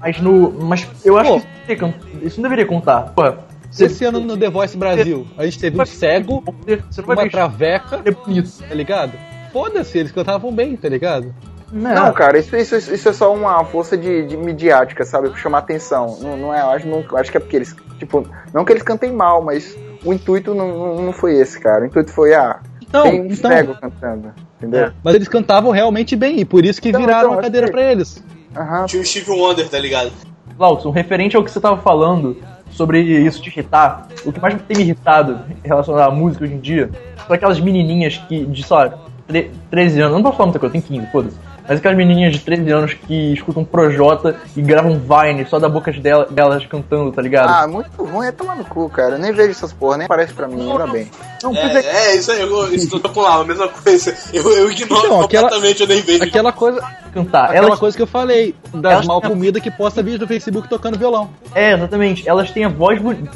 [0.00, 0.50] Mas no.
[0.52, 1.42] Mas eu acho Pô.
[1.66, 3.12] que isso, não deveria contar.
[3.14, 3.22] Pô,
[3.70, 6.42] você, Esse ano no The Voice Brasil, a gente teve um cego,
[6.90, 8.50] você não vai uma traveca, é bonito.
[8.68, 9.12] tá ligado?
[9.52, 11.34] Foda-se, eles cantavam bem, tá ligado?
[11.72, 15.30] Não, cara, isso, isso, isso é só uma força de, de midiática, sabe?
[15.30, 16.18] Pra chamar atenção.
[16.20, 19.10] Não, não é, acho, não, acho que é porque eles, tipo, não que eles cantem
[19.10, 21.82] mal, mas o intuito não, não, não foi esse, cara.
[21.82, 24.84] O intuito foi, ah, Então, tem um então, cego cantando, entendeu?
[24.86, 24.92] É.
[25.02, 27.72] mas eles cantavam realmente bem, e por isso que Então, viraram então, a cadeira que-
[27.72, 28.22] pra eles.
[28.54, 28.84] Aham.
[28.84, 30.12] Tinha o Steve Wonder, tá ligado?
[30.58, 32.36] Lautson, referente ao que você tava falando
[32.70, 36.60] sobre isso te irritar, o que mais tem me irritado relacionado à música hoje em
[36.60, 36.90] dia
[37.26, 38.92] são aquelas menininhas que, de, sei lá,
[39.26, 41.36] tre- 13 anos, não posso falar muita coisa, eu tenho 15, foda-se.
[41.68, 45.92] Mas aquelas menininhas de 13 anos que escutam Projota e gravam Vine só da boca
[45.92, 47.48] dela, delas cantando, tá ligado?
[47.50, 49.14] Ah, muito ruim, é tomar no cu, cara.
[49.14, 51.08] Eu nem vejo essas porra, nem parece pra mim, ainda bem.
[51.42, 54.14] não, é, É, é isso aí, eu estou com lá, a mesma coisa.
[54.32, 56.24] Eu, eu ignoro Então, aquela- completamente, eu nem vejo.
[56.24, 56.80] Aquela coisa,
[57.14, 57.44] cantar.
[57.50, 60.68] aquela Elas, coisa que eu falei, das Elas- mal comidas que posta vídeo no Facebook
[60.68, 61.30] tocando violão.
[61.54, 62.28] é, exatamente.
[62.28, 63.30] Elas têm a voz bonita.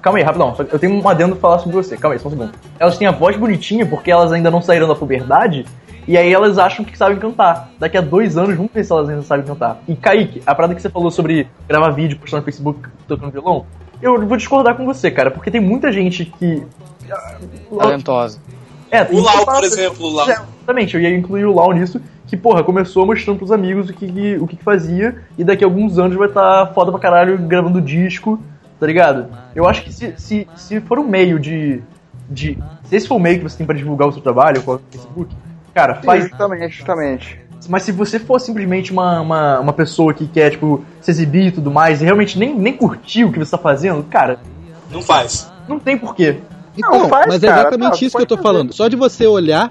[0.00, 0.54] Calma aí, rapidão.
[0.72, 1.96] Eu tenho um adendo pra falar sobre você.
[1.96, 2.52] Calma aí, só um segundo.
[2.78, 5.66] Elas têm a voz bonitinha porque elas ainda não saíram da puberdade.
[6.08, 7.70] E aí elas acham que sabem cantar.
[7.78, 9.80] Daqui a dois anos, vamos ver se elas ainda sabem cantar.
[9.86, 13.66] E Kaique, a parada que você falou sobre gravar vídeo, postar no Facebook tocando violão,
[14.00, 16.64] eu vou discordar com você, cara, porque tem muita gente que.
[17.78, 18.38] Talentosa.
[18.90, 20.28] É, O Lau, por exemplo, o Lau.
[20.30, 23.92] É, Exatamente, eu ia incluir o Lau nisso, que, porra, começou mostrando pros amigos o
[23.92, 27.00] que, que- o que, que fazia, e daqui a alguns anos vai estar foda pra
[27.00, 28.40] caralho gravando disco,
[28.80, 29.26] tá ligado?
[29.54, 31.82] Eu acho que se, se, se for um meio de,
[32.30, 32.56] de.
[32.84, 34.80] Se esse for o meio que você tem pra divulgar o seu trabalho, qual é
[34.80, 35.34] o Facebook,
[35.78, 36.24] cara, faz.
[36.28, 37.40] Justamente, justamente.
[37.68, 41.50] Mas se você for simplesmente uma, uma, uma pessoa que quer, tipo, se exibir e
[41.52, 44.38] tudo mais, e realmente nem, nem curtir o que você tá fazendo, cara,
[44.90, 45.50] Não faz.
[45.68, 46.38] não tem porquê.
[46.78, 48.48] Não, Então, faz, mas é cara, exatamente tá, isso que eu tô fazer.
[48.48, 48.72] falando.
[48.72, 49.70] Só de você olhar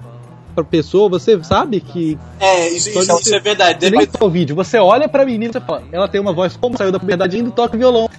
[0.54, 3.80] pra pessoa, você sabe que É, isso, isso, Pode isso é verdade.
[3.80, 4.56] você nem tá o vídeo.
[4.56, 7.38] Você olha pra menina e você fala, ela tem uma voz como saiu da puberdade
[7.38, 8.10] ainda e toca violão.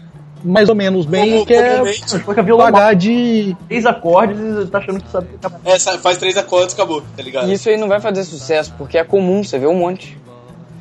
[0.44, 3.57] Mais ou menos bem, Como- quer comumente, Toca violão pagar de.
[3.68, 5.59] três acordes e tá achando que sabe tocar.
[5.64, 7.48] é, faz três acordes, acabou, tá ligado?
[7.48, 10.16] E isso aí não vai fazer sucesso, porque é comum, você vê um monte.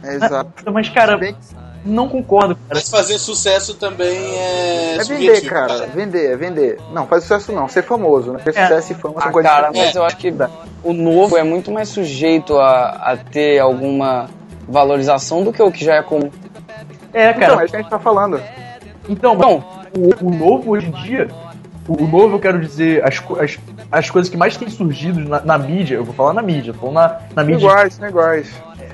[0.03, 0.51] É, exato.
[0.71, 1.35] Mas, cara, Bem-
[1.83, 2.67] não concordo, cara.
[2.75, 4.93] Mas fazer sucesso também é.
[4.95, 5.87] É vender, subjetivo, cara.
[5.87, 6.77] Vender, é vender.
[6.93, 8.39] Não, faz sucesso não, ser famoso, né?
[8.43, 8.61] Ter É.
[8.67, 10.31] sucesso e fama são Ah, coisas cara, mas eu acho que
[10.83, 14.29] o novo é muito mais sujeito a, a ter alguma
[14.67, 16.29] valorização do que o que já é comum.
[17.13, 17.61] É, Então, cara.
[17.61, 18.39] é isso que a gente tá falando.
[19.09, 19.63] Então, Bom,
[19.95, 21.27] o, o novo hoje em dia,
[21.87, 23.57] o, o novo eu quero dizer, as, as,
[23.91, 26.91] as coisas que mais têm surgido na, na mídia, eu vou falar na mídia, tô
[26.91, 27.65] na, na mídia.
[27.67, 28.49] iguais, iguais.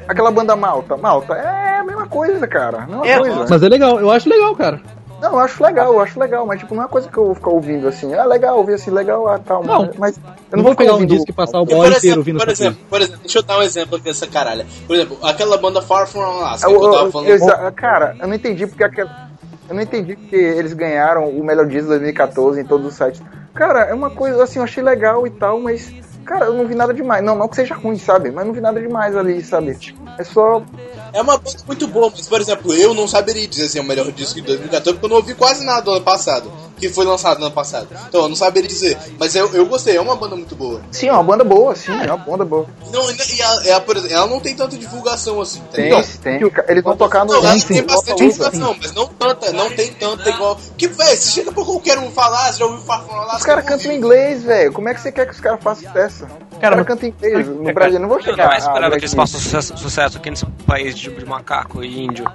[0.07, 2.85] Aquela banda Malta, Malta, é a mesma coisa, cara.
[2.87, 3.45] Não é É, coisa.
[3.49, 4.81] Mas é legal, eu acho legal, cara.
[5.21, 7.27] Não, eu acho legal, eu acho legal, mas tipo, não é uma coisa que eu
[7.27, 8.13] vou ficar ouvindo assim.
[8.13, 10.91] É legal ouvir assim, legal, ah, tal, Não, mas eu Eu não não vou pegar
[10.91, 11.13] um ouvindo.
[11.15, 13.43] disco e passar o bola por inteiro exemplo, ouvindo por exemplo, por exemplo, deixa eu
[13.43, 14.65] dar um exemplo aqui dessa caralha.
[14.85, 17.29] Por exemplo, aquela banda Far From Alaska Eu- que eu tava eu- falando.
[17.29, 19.31] exa- cara, eu não entendi porque aquela.
[19.67, 23.21] Eu não entendi porque eles ganharam o melhor disco 2014 em todos os sites.
[23.53, 25.91] Cara, é uma coisa assim, eu achei legal e tal, mas.
[26.25, 27.23] Cara, eu não vi nada demais.
[27.23, 28.31] Não, não que seja ruim, sabe?
[28.31, 29.77] Mas não vi nada demais ali, sabe?
[30.17, 30.63] É só.
[31.11, 34.11] É uma banda muito boa, mas, por exemplo, eu não saberia dizer assim, o melhor
[34.11, 37.39] disco de 2014, porque eu não ouvi quase nada do ano passado, que foi lançado
[37.39, 37.87] no ano passado.
[38.07, 38.97] Então, eu não saberia dizer.
[39.19, 40.81] Mas eu, eu gostei, é uma banda muito boa.
[40.91, 42.67] Sim, é uma banda boa, sim, é uma banda boa.
[42.91, 46.39] Não, e ela, ela, por exemplo, ela não tem tanta divulgação assim, tá Tem, tem.
[46.67, 47.33] Eles vão tocar no.
[47.33, 50.57] Não, ela tem bastante divulgação, mas não tanta, não tem tanta igual.
[50.77, 53.37] Que, velho, você chega pra qualquer um falar, você já ouviu From Alaska?
[53.37, 54.73] Os caras cantam em inglês, velho.
[54.73, 56.27] Como é que você quer que os caras façam dessa?
[56.63, 57.47] Cara, cantam em inglês.
[57.49, 58.47] No Brasil, eu não vou Ninguém chegar.
[58.47, 62.05] vai a esperar que eles façam sucesso, sucesso aqui nesse país de, de macaco e
[62.05, 62.25] índio.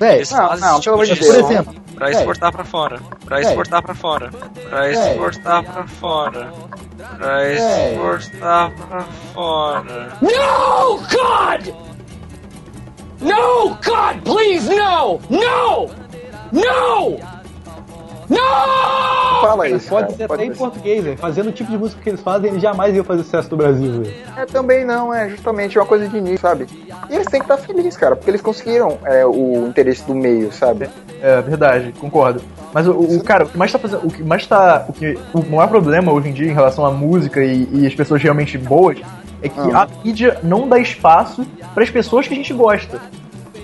[0.00, 3.00] Véi, Eles não, fazem não, tipo de por exemplo, pra exportar pra fora.
[3.24, 4.30] Pra exportar pra fora.
[4.68, 6.52] Pra exportar pra fora.
[7.16, 10.08] Pra exportar pra fora.
[10.20, 11.74] No, God!
[13.20, 15.20] No, God, please, no!
[15.30, 15.90] No!
[16.50, 17.35] No!
[18.28, 18.36] No!
[19.40, 19.90] Fala eles isso.
[19.90, 21.18] pode até em português, velho.
[21.18, 24.02] Fazendo o tipo de música que eles fazem, eles jamais iam fazer sucesso no Brasil,
[24.02, 24.14] velho.
[24.36, 26.66] É, também não, é justamente uma coisa de início, sabe?
[27.10, 30.50] E eles têm que estar felizes, cara, porque eles conseguiram é, o interesse do meio,
[30.52, 30.88] sabe?
[31.22, 32.40] É verdade, concordo.
[32.72, 34.06] Mas o, o- cara, o que mais tá fazendo.
[34.06, 34.84] O que mais tá.
[34.88, 37.94] O, que, o maior problema hoje em dia em relação à música e, e as
[37.94, 38.98] pessoas realmente boas
[39.42, 39.82] é que Ah.
[39.82, 43.00] a mídia não dá espaço para as pessoas que a gente gosta.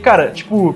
[0.02, 0.74] Cara, tipo.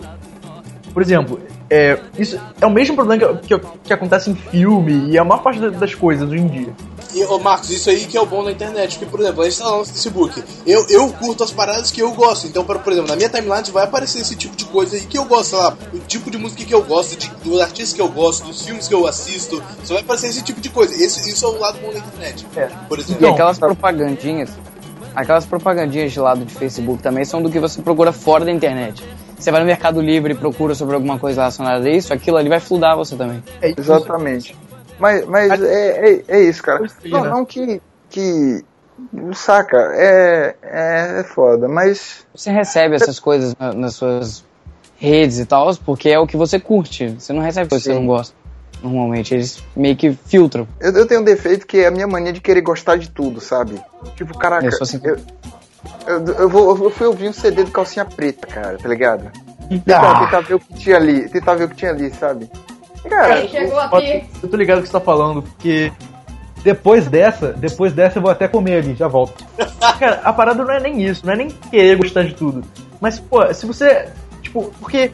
[0.93, 1.39] Por exemplo,
[1.69, 5.43] é, isso é o mesmo problema que, que, que acontece em filme e a maior
[5.43, 6.73] parte da- das coisas hoje em dia.
[7.15, 8.99] E, ô Marcos, isso aí que é o bom na internet.
[8.99, 10.43] Porque, por exemplo, a gente tá lá no Facebook.
[10.67, 12.47] Eu, eu curto as paradas que eu gosto.
[12.47, 15.17] Então, por por exemplo, na minha timeline vai aparecer esse tipo de coisa aí que
[15.17, 18.03] eu gosto, sei lá, o tipo de música que eu gosto, de, dos artistas que
[18.03, 19.63] eu gosto, dos filmes que eu assisto.
[19.83, 20.93] Só vai aparecer esse tipo de coisa.
[20.95, 22.47] Esse, isso é o lado bom da internet.
[22.55, 22.69] É.
[22.87, 23.29] Por E exemplo.
[23.31, 24.51] aquelas propagandinhas.
[25.15, 29.03] aquelas propagandinhas de lado de Facebook também são do que você procura fora da internet.
[29.39, 32.49] Você vai no Mercado Livre e procura sobre alguma coisa relacionada a isso, aquilo ali
[32.49, 33.43] vai fludar você também.
[33.63, 34.57] Exatamente.
[34.99, 36.87] Mas, mas é, é, é isso, cara.
[37.05, 37.81] Não, não que.
[38.09, 38.65] que
[39.35, 42.27] saca, é, é, é foda, mas.
[42.35, 44.45] Você recebe essas coisas na- nas suas
[44.99, 47.09] redes e tal, porque é o que você curte.
[47.19, 48.35] Você não recebe coisas que você não gosta.
[48.83, 50.67] Normalmente, eles meio que filtram.
[50.81, 53.41] Eu, eu tenho um defeito que é a minha mania de querer gostar de tudo,
[53.41, 53.81] sabe?
[54.17, 55.01] Tipo, caraca, Eu sou assim.
[55.03, 55.17] eu,
[56.07, 59.31] eu, eu vou, eu fui ouvir um CD do Calcinha Preta, cara, tá ligado?
[59.35, 59.69] Ah.
[59.69, 62.49] Tentar, tentar ver o que tinha ali, tentar ver o que tinha ali, sabe?
[63.09, 64.27] Cara, Chegou Pode- aqui.
[64.43, 65.93] Eu tô ligado o que você tá falando, porque.
[66.63, 69.45] Depois dessa, depois dessa eu vou até comer ali, já volto.
[70.01, 72.65] Cara, a parada não é nem isso, não é nem querer gostar de tudo.
[73.01, 74.09] Mas, pô, se você.
[74.43, 75.13] Tipo, porque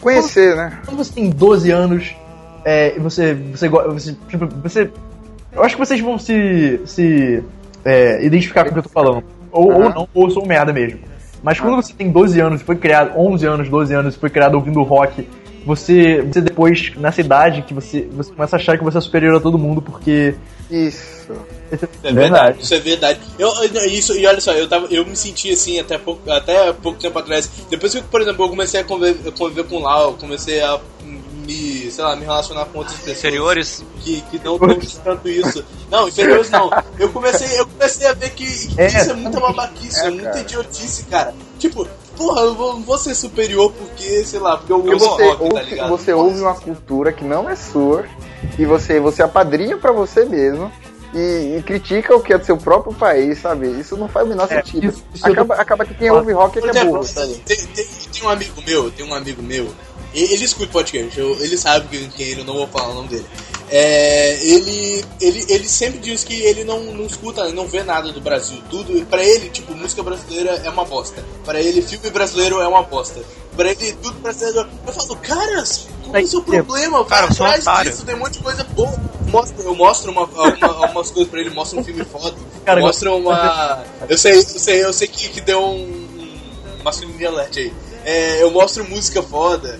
[0.00, 0.78] conhecer, né?
[0.86, 2.16] quando você tem 12 anos
[2.64, 3.34] é, e você.
[3.34, 4.90] Você, você, tipo, você.
[5.52, 6.80] Eu acho que vocês vão se.
[6.86, 7.44] se
[7.84, 9.22] é, identificar com o que eu tô falando.
[9.52, 11.00] Ou, ou não, ou sou um merda mesmo.
[11.42, 14.28] Mas quando você tem 12 anos e foi criado, 11 anos, 12 anos e foi
[14.30, 15.26] criado ouvindo rock,
[15.64, 19.36] você, você depois, nessa idade, que você, você começa a achar que você é superior
[19.36, 20.34] a todo mundo porque.
[20.70, 21.32] Isso.
[22.02, 23.20] É verdade, isso é verdade.
[23.38, 26.72] Eu, eu- isso, e olha só, eu, tava, eu me senti assim até pouco, até
[26.72, 27.48] pouco tempo atrás.
[27.70, 30.80] Depois que, por exemplo, eu comecei a conviver, conviver com o Lau, comecei a
[31.50, 33.18] me, sei lá, me relacionar com outras pessoas.
[33.18, 33.84] Inferiores?
[34.02, 35.64] Que, que não não tanto isso.
[35.90, 36.70] Não, inferiores não.
[36.98, 40.10] Eu comecei, eu comecei a ver que, que É, isso é muita babaquice, é, é,
[40.10, 41.34] muita idiotice, cara.
[41.58, 41.86] Tipo,
[42.16, 45.24] porra, eu vou, não vou ser superior porque, sei lá, porque eu Porque ouço você,
[45.24, 45.88] rock, tá ouve, ligado?
[45.90, 48.04] você ouve uma cultura que não é sua
[48.58, 50.70] e você, você apadrinha pra você mesmo
[51.12, 53.68] e, e critica o que é do seu próprio país, sabe?
[53.68, 54.86] isso não faz o menor É, sentido.
[54.90, 57.04] isso- isso acaba, acaba que quem ouve rock é que é burro,
[57.44, 59.68] tem, tem- tem um amigo meu, tem um amigo meu,
[60.14, 63.26] ele escuta podcast, eu- ele sabe quem, ele, eu não vou falar o nome dele.
[63.72, 68.20] É, ele, ele, ele sempre diz que ele não, não escuta, não vê nada do
[68.20, 71.24] Brasil, tudo, pra ele, tipo, música brasileira é uma bosta.
[71.44, 73.20] Pra ele, filme brasileiro é uma bosta.
[73.56, 74.68] Pra ele, tudo brasileiro.
[74.86, 77.04] Eu falo, caras, qual é o seu problema?
[77.04, 77.90] Vai Cara, atrás otário.
[77.92, 78.92] disso, tem um monte de coisa boa.
[79.28, 83.12] Mostra, eu mostro uma, uma- algumas coisas pra ele, mostro um filme foda, Cara, mostra
[83.12, 83.84] uma.
[84.08, 87.72] Eu sei, eu sei, eu sei que, que deu um, um masculinity alert aí.
[88.04, 89.78] É, eu mostro música foda,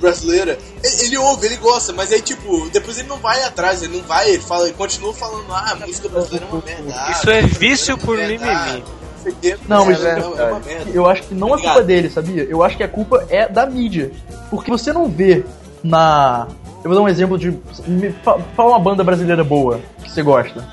[0.00, 0.58] brasileira.
[1.00, 4.30] Ele, ouve, ele gosta, mas aí tipo, depois ele não vai atrás, ele não vai,
[4.30, 6.94] ele fala, ele continua falando, ah, música brasileira é uma merda.
[6.96, 8.50] ah, Isso é vício por merda, mimimi.
[8.50, 8.78] ah,
[9.26, 9.56] não o quê.
[9.68, 10.90] Não, mas é, é uma merda.
[10.92, 12.42] Eu acho que não é culpa dele, sabia?
[12.44, 14.10] Eu acho que a culpa é da mídia.
[14.50, 15.44] Porque você não vê
[15.84, 16.46] na.
[16.82, 17.50] Eu vou dar um exemplo de.
[17.86, 20.66] me fa- Fala uma banda brasileira boa que você gosta.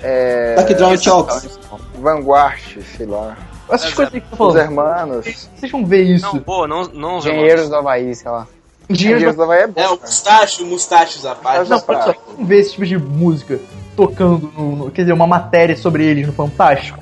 [0.00, 1.58] É, Background Talks.
[1.98, 2.60] Vanguard,
[2.96, 3.36] sei lá.
[3.70, 5.48] Essas É, coisas que Os hermanos.
[5.56, 6.26] Vocês vão ver isso.
[6.26, 8.46] Não, boa, não, não os Engenheiros do Havaí, sei lá.
[8.88, 9.80] Engenheiros da Havaí é bom.
[9.80, 11.68] É, o mustache, o mustaches à parte.
[11.68, 13.60] Não, olha só, vocês vão ver esse tipo de música
[13.96, 16.98] tocando no, no- Quer dizer, uma matéria sobre eles no Fantástico.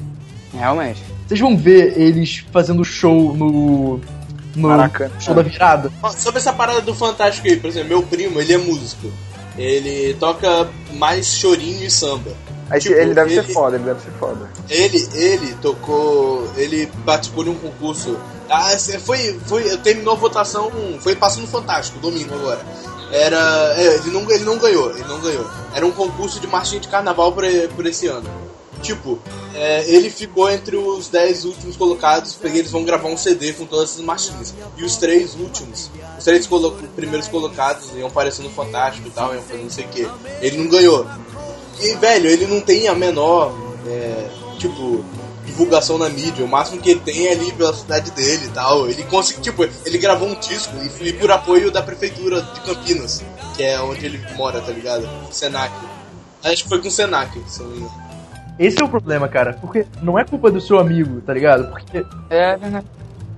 [0.53, 1.03] Realmente.
[1.27, 4.01] Vocês vão ver eles fazendo show no.
[4.55, 5.11] No Maracanã.
[5.21, 5.93] show da virada.
[6.17, 9.09] Sobre essa parada do Fantástico aí, por exemplo, meu primo, ele é músico.
[9.59, 12.31] Ele toca mais chorinho e samba.
[12.69, 14.51] Aí Tipo, ele deve ele- ser foda, ele deve ser foda.
[14.69, 16.49] Ele, ele tocou.
[16.57, 18.17] Ele participou de um concurso.
[18.51, 19.77] Ah, foi, foi.
[19.79, 20.71] Terminou a votação.
[21.01, 22.61] Foi passou no Fantástico, domingo agora.
[23.13, 23.75] Era.
[23.77, 25.49] é, ele, não, ele não ganhou, ele não ganhou.
[25.75, 27.45] Era um concurso de marchinha de carnaval por,
[27.77, 28.29] por esse ano.
[28.83, 29.19] Tipo,
[29.55, 33.65] é, ele ficou entre os 10 últimos colocados, porque eles vão gravar um CD com
[33.65, 34.53] todas essas marchinhas.
[34.77, 39.33] E os três últimos, os três colo- primeiros colocados iam aparecer no Fantástico e tal,
[39.35, 40.09] iam fazer não sei o que.
[40.43, 41.07] Ele não ganhou.
[41.81, 43.55] E, velho, ele não tem a menor,
[43.87, 45.05] é, tipo,
[45.45, 46.45] divulgação na mídia.
[46.45, 48.89] O máximo que ele tem é ali pela cidade dele e tal.
[48.89, 53.23] Ele conseguiu, tipo, ele gravou um disco e foi por apoio da prefeitura de Campinas,
[53.57, 55.09] que é onde ele mora, tá ligado?
[55.31, 55.73] Senac.
[56.43, 58.07] Acho que foi com o Senac, se eu não me engano.
[58.59, 59.55] Esse é o problema, cara.
[59.61, 61.69] Porque não é culpa do seu amigo, tá ligado?
[61.71, 62.59] Porque É,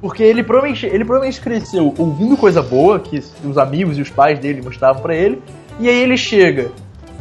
[0.00, 4.38] Porque ele provavelmente, ele provavelmente cresceu ouvindo coisa boa que os amigos e os pais
[4.38, 5.42] dele mostravam pra ele,
[5.80, 6.70] e aí ele chega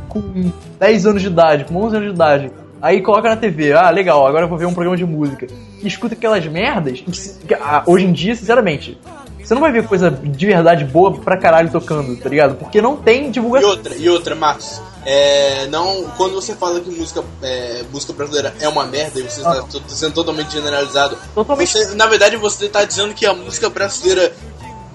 [0.08, 3.90] com 10 anos de idade, com 11 anos de idade, aí coloca na TV, ah,
[3.90, 5.48] legal, agora eu vou ver um programa de música,
[5.82, 8.98] e escuta aquelas merdas, e que, ah, hoje em dia, sinceramente,
[9.44, 12.56] você não vai ver coisa de verdade boa pra caralho tocando, tá ligado?
[12.56, 13.70] Porque não tem E divulgação.
[13.70, 18.68] outra, e outra, Marcos, é, não, quando você fala que música, é, música brasileira é
[18.68, 21.70] uma merda e você está to- sendo totalmente generalizado, Totalmente.
[21.72, 24.34] você, na verdade você está dizendo que a música brasileira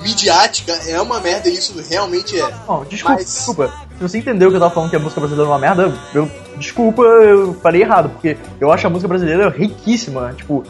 [0.03, 2.55] midiática é uma merda e isso realmente é.
[2.69, 3.73] Não, desculpa, Mas- desculpa.
[3.99, 6.29] Se você entendeu que eu tava falando que a música brasileira é uma merda, eu,
[6.57, 10.65] desculpa, eu falei errado, porque eu acho a música brasileira riquíssima, tipo,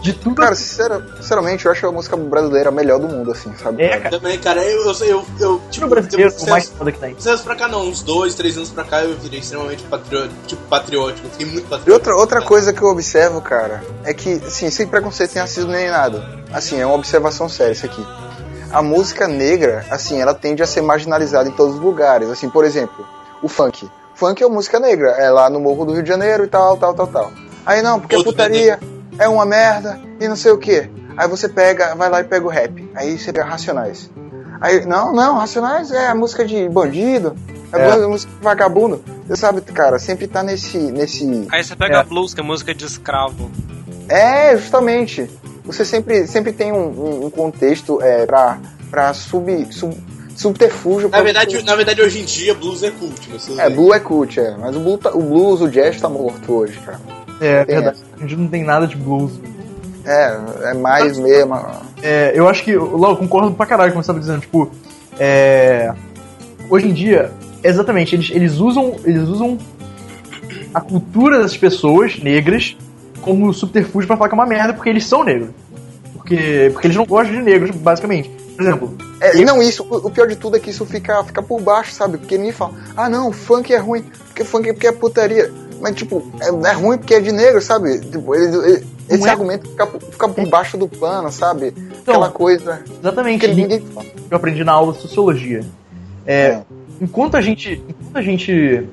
[0.00, 0.36] de tudo.
[0.36, 3.82] Cara, sincera- sinceramente, eu acho a música brasileira a melhor do mundo, assim, sabe?
[3.82, 6.92] é, cara, Também, cara, eu, eu, eu, eu tipo, o brasileiro, tem- o mais foda
[6.92, 7.16] que tem.
[7.26, 10.62] Anos pra cá, não, uns dois, três anos pra cá, eu virei extremamente patriótico, tipo,
[10.68, 11.92] patriótico, eu fiquei muito E patriótico.
[11.92, 15.90] outra, outra coisa que eu observo, cara, é que, assim, sem preconceito, sem racismo nem
[15.90, 16.24] nada.
[16.52, 18.06] Assim, é uma observação séria isso aqui.
[18.72, 22.28] A música negra, assim, ela tende a ser marginalizada em todos os lugares.
[22.28, 23.06] Assim, por exemplo,
[23.42, 23.88] o funk.
[24.14, 26.76] Funk é uma música negra, é lá no Morro do Rio de Janeiro e tal,
[26.76, 27.32] tal, tal, tal.
[27.64, 28.78] Aí não, porque Todo putaria
[29.18, 30.90] é uma merda e não sei o que.
[31.16, 32.90] Aí você pega, vai lá e pega o rap.
[32.94, 34.10] Aí você pega Racionais.
[34.60, 37.36] Aí, não, não, Racionais é a música de bandido,
[37.72, 37.92] é, É.
[37.92, 39.02] a música de vagabundo.
[39.26, 42.00] Você sabe, cara, sempre tá nesse, nesse Aí você pega É.
[42.00, 43.50] a blues, que é música de escravo.
[44.08, 45.28] É, justamente.
[45.66, 48.58] Você sempre, sempre tem um, um- um contexto é, pra,
[48.90, 49.94] pra sub, sub,
[50.36, 51.08] subterfúgio.
[51.08, 53.76] Na pra verdade, na verdade, hoje em dia, blues é cult, tudo É, bem.
[53.76, 54.56] Blue é cult, é.
[54.58, 57.00] Mas o, blue tá- o blues, o jazz tá morto hoje, cara.
[57.40, 57.98] É Tem verdade.
[58.16, 59.32] A gente não tem nada de blues.
[60.04, 60.38] É,
[60.70, 61.54] é mais mesmo.
[62.02, 64.40] É, eu acho que, Léo, eu concordo pra caralho com o que você tava dizendo.
[64.40, 64.70] Tipo,
[65.18, 65.92] é,
[66.70, 67.32] hoje em dia,
[67.64, 69.58] exatamente, eles, eles usam eles usam
[70.72, 72.76] a cultura das pessoas negras
[73.26, 75.50] como subterfúgio pra falar que é uma merda porque eles são negros.
[76.14, 78.28] Porque, porque eles não gostam de negros, basicamente.
[78.56, 81.60] Por exemplo, É, não, isso, o pior de tudo é que isso fica, fica por
[81.60, 82.16] baixo, sabe?
[82.18, 85.52] Porque ninguém fala, ah não, funk é ruim, porque funk é porque é putaria.
[85.80, 87.98] Mas, tipo, é, é ruim porque é de negro, sabe?
[88.00, 91.74] Tipo, ele- ele- esse é- argumento fica, fica por baixo do pano, sabe?
[92.00, 94.06] Aquela coisa exatamente, que ninguém fala.
[94.06, 95.60] que eu aprendi na aula de sociologia.
[96.26, 96.62] É, É.
[97.00, 98.88] enquanto a gente enquanto a gente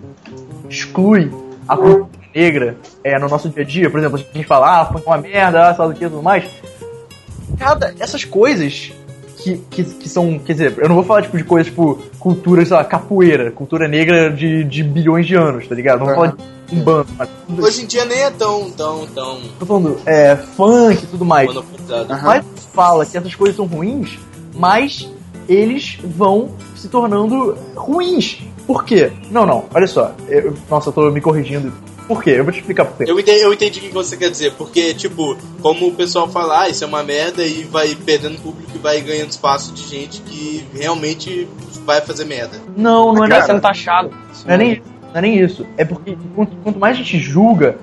[0.70, 1.32] exclui
[1.68, 1.76] a
[2.34, 5.10] negra é, no nosso dia a dia, por exemplo, a gente fala, ah, funk é
[5.10, 6.46] uma merda, ah, sabe o que e tudo mais.
[7.58, 8.92] Cada essas coisas
[9.38, 12.66] que, que, que são, quer dizer, eu não vou falar tipo de coisas tipo cultura,
[12.66, 16.00] sei lá, capoeira, cultura negra de, de bilhões de anos, tá ligado?
[16.00, 16.36] Não vou falar
[16.68, 20.36] de um bando, mas Hoje em dia nem é tão, tão, tão tô falando é,
[20.36, 21.50] funk e tudo mais.
[21.90, 22.24] Aham.
[22.24, 24.18] mais fala que essas coisas são ruins,
[24.56, 25.10] mais
[25.48, 28.42] eles vão se tornando ruins.
[28.66, 29.12] Por quê?
[29.30, 30.14] Não, não, olha só.
[30.30, 31.74] Eu- nossa, eu tô me corrigindo.
[32.14, 32.32] Por quê?
[32.32, 33.06] Eu vou te explicar por quê.
[33.12, 36.62] Eu entendi, eu entendi o que você quer dizer, porque, tipo, como o pessoal fala,
[36.62, 40.22] ah, isso é uma merda e vai perdendo público e vai ganhando espaço de gente
[40.22, 41.48] que realmente
[41.86, 42.58] vai fazer merda.
[42.78, 44.10] Não, não é, Cara, nem, sendo taxado.
[44.46, 44.82] não é nem isso.
[45.12, 45.66] Não é nem isso.
[45.78, 47.78] É porque quanto, quanto mais a gente julga,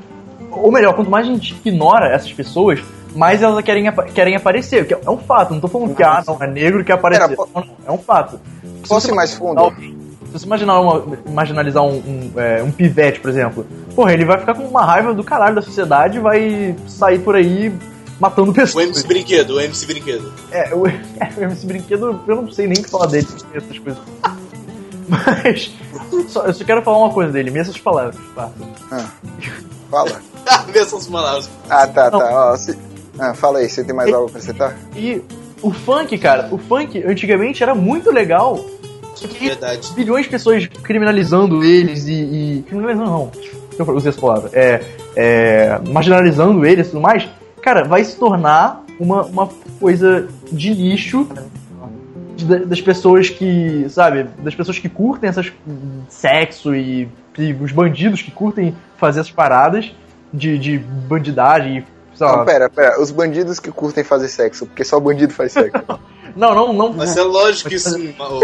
[0.51, 2.81] ou melhor, quanto mais a gente ignora essas pessoas,
[3.14, 4.87] mais elas querem, querem aparecer.
[4.87, 5.53] Que é um fato.
[5.55, 7.25] Não tô falando que, ah, não, é negro que quer aparecer.
[7.25, 8.40] Pera, po- Não, não, é um fato.
[8.83, 9.59] Se Posso ir mais fundo?
[9.61, 9.99] alguém-
[10.33, 13.66] Se você imaginar uma, marginalizar um, um, é, um pivete, por exemplo,
[13.97, 17.35] porra, ele vai ficar com uma raiva do caralho da sociedade e vai sair por
[17.35, 17.73] aí
[18.21, 18.85] matando O pessoas.
[18.87, 20.33] MC Brinquedo, o MC Brinquedo.
[20.53, 20.95] É, o, é,
[21.37, 24.03] o MC Brinquedo, eu não sei nem o que falar dele, essas coisas.
[25.09, 25.73] Mas,
[26.29, 28.49] só- eu só quero falar uma coisa dele, minhas palavras, tá?
[29.90, 30.21] Fala.
[30.47, 31.51] Ah, essas palavras.
[31.69, 32.19] Ah, tá, Não.
[32.19, 32.53] tá.
[32.53, 32.79] Ó, se-
[33.19, 34.75] Ah, fala aí, você tem mais algo pra acrescentar?
[34.97, 35.21] E
[35.61, 38.64] o funk, cara, o funk antigamente era muito legal,
[39.26, 39.92] Verdade.
[39.92, 42.12] bilhões de pessoas criminalizando eles e.
[42.12, 43.30] e criminalizando não,
[43.78, 44.50] eu usei essa palavra.
[44.52, 44.85] É,
[45.16, 47.28] é, marginalizando eles e tudo mais,
[47.62, 51.26] cara, vai se tornar uma, uma coisa de lixo
[52.44, 55.52] das pessoas que, sabe, das pessoas que curtem essas
[56.09, 59.92] sexo e, e os bandidos que curtem fazer essas paradas
[60.33, 61.85] de, de bandidagem e,
[62.26, 63.00] lá, Não, pera, pera.
[63.00, 65.83] Os bandidos que curtem fazer sexo, porque só bandido faz sexo.
[66.37, 66.92] Não, não, não.
[66.92, 67.68] Mas é lógico
[68.20, 68.40] ô,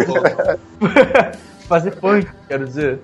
[1.68, 2.98] fazer funk, quero dizer.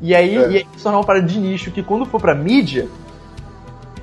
[0.00, 0.50] E aí, É.
[0.50, 2.88] e aí se tornar uma parada de nicho que quando for pra mídia,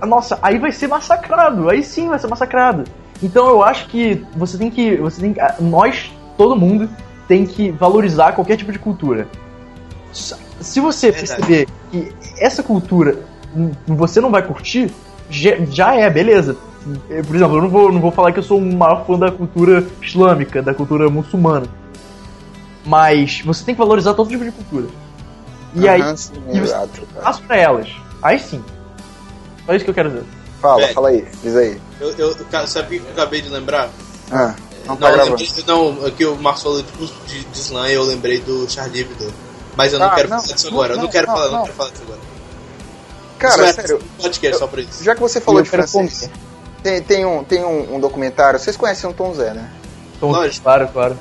[0.05, 1.67] nossa, aí vai ser massacrado.
[1.67, 2.84] Aí sim vai ser massacrado.
[3.23, 4.97] Então eu acho que você tem que.
[4.97, 5.41] Você tem que.
[5.60, 6.88] Nós, todo mundo,
[7.27, 9.27] tem que valorizar qualquer tipo de cultura.
[10.13, 11.36] Se você Verdade.
[11.36, 13.17] perceber que essa cultura
[13.55, 14.91] hum, você não vai curtir,
[15.30, 16.56] já é, beleza.
[17.10, 19.18] Eu, Por exemplo, eu não vou, não vou falar que eu sou um maior fã
[19.18, 21.68] da cultura islâmica, da cultura muçulmana.
[22.86, 24.88] Mas você tem que valorizar todo tipo de cultura.
[25.76, 27.02] E aí, Aham, sim, e você exato,
[27.46, 27.89] pra elas.
[28.22, 28.63] Aí sim.
[29.65, 30.24] Só isso que eu quero dizer.
[30.62, 31.80] Fala, fala aí, diz aí.
[32.02, 32.36] Eu, eu,
[32.68, 33.89] sabe o que eu acabei de lembrar?
[34.32, 35.38] Ah, não Não, tá eu gravando.
[35.38, 36.92] lembrei, não, aqui o Marcos falou de,
[37.28, 39.32] de, de slam e eu lembrei do Charlie Hebdo.
[39.76, 40.94] Mas eu não Ah, quero não, falar disso não, agora.
[40.94, 41.63] eu não não, quero não, falar, não, não.
[41.63, 42.20] quero falar disso agora.
[43.39, 45.03] Cara, isso é sério, um podcast só pra isso.
[45.03, 46.30] já que você falou de francês,
[46.84, 49.72] tem, tem, um, tem um, um documentário, vocês conhecem o Tom Zé, né?
[50.18, 50.64] Então, Lógico.
[50.64, 51.18] claro, claro.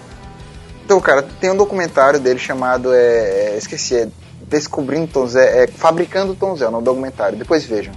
[0.85, 4.09] Então, cara, tem um documentário dele chamado, é, é, esqueci, é
[4.43, 7.93] Descobrindo Tom Zé, é Fabricando Tom Zé, é o nome do documentário, depois vejam.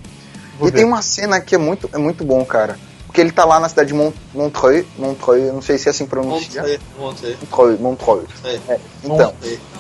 [0.60, 0.78] Vou e ver.
[0.78, 2.78] tem uma cena que é muito, é muito bom, cara.
[3.08, 6.06] Porque ele tá lá na cidade de Mont Montreux, eu não sei se é assim
[6.06, 6.62] que pronuncia.
[6.98, 7.38] Montreux.
[7.42, 8.30] Montreux, Montreux.
[8.46, 8.60] É.
[8.70, 9.34] É, então,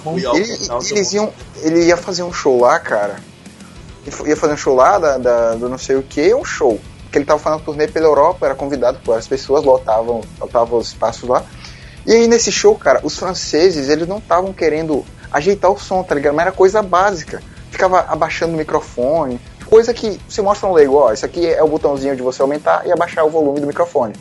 [0.06, 0.58] all ele,
[0.92, 3.20] eles iam, ele ia fazer um show lá, cara.
[4.26, 6.80] Ia fazer um show lá da, da- do não sei o que, um show.
[7.12, 10.88] Que ele tava fazendo turnê pela Europa, era convidado por várias pessoas, lotavam, lotavam os
[10.88, 11.44] espaços lá.
[12.06, 16.16] E aí nesse show, cara, os franceses, eles não estavam querendo ajeitar o som, tá
[16.16, 16.34] ligado?
[16.34, 17.42] Mas era coisa básica.
[17.70, 21.68] Ficava abaixando o microfone, coisa que você mostra um leigo, ó, isso aqui é o
[21.68, 24.14] botãozinho de você aumentar e abaixar o volume do microfone.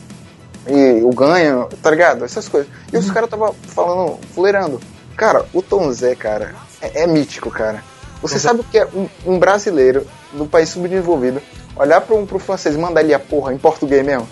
[0.67, 2.23] E o ganho, tá ligado?
[2.23, 2.69] Essas coisas.
[2.93, 4.79] E os caras tava falando, fuleirando.
[5.17, 7.83] Cara, o Tom Zé, cara, é, é mítico, cara.
[8.21, 11.41] Você sabe o que é um, um brasileiro do país subdesenvolvido
[11.75, 14.27] olhar pro, um, pro francês e mandar ele a porra em português mesmo?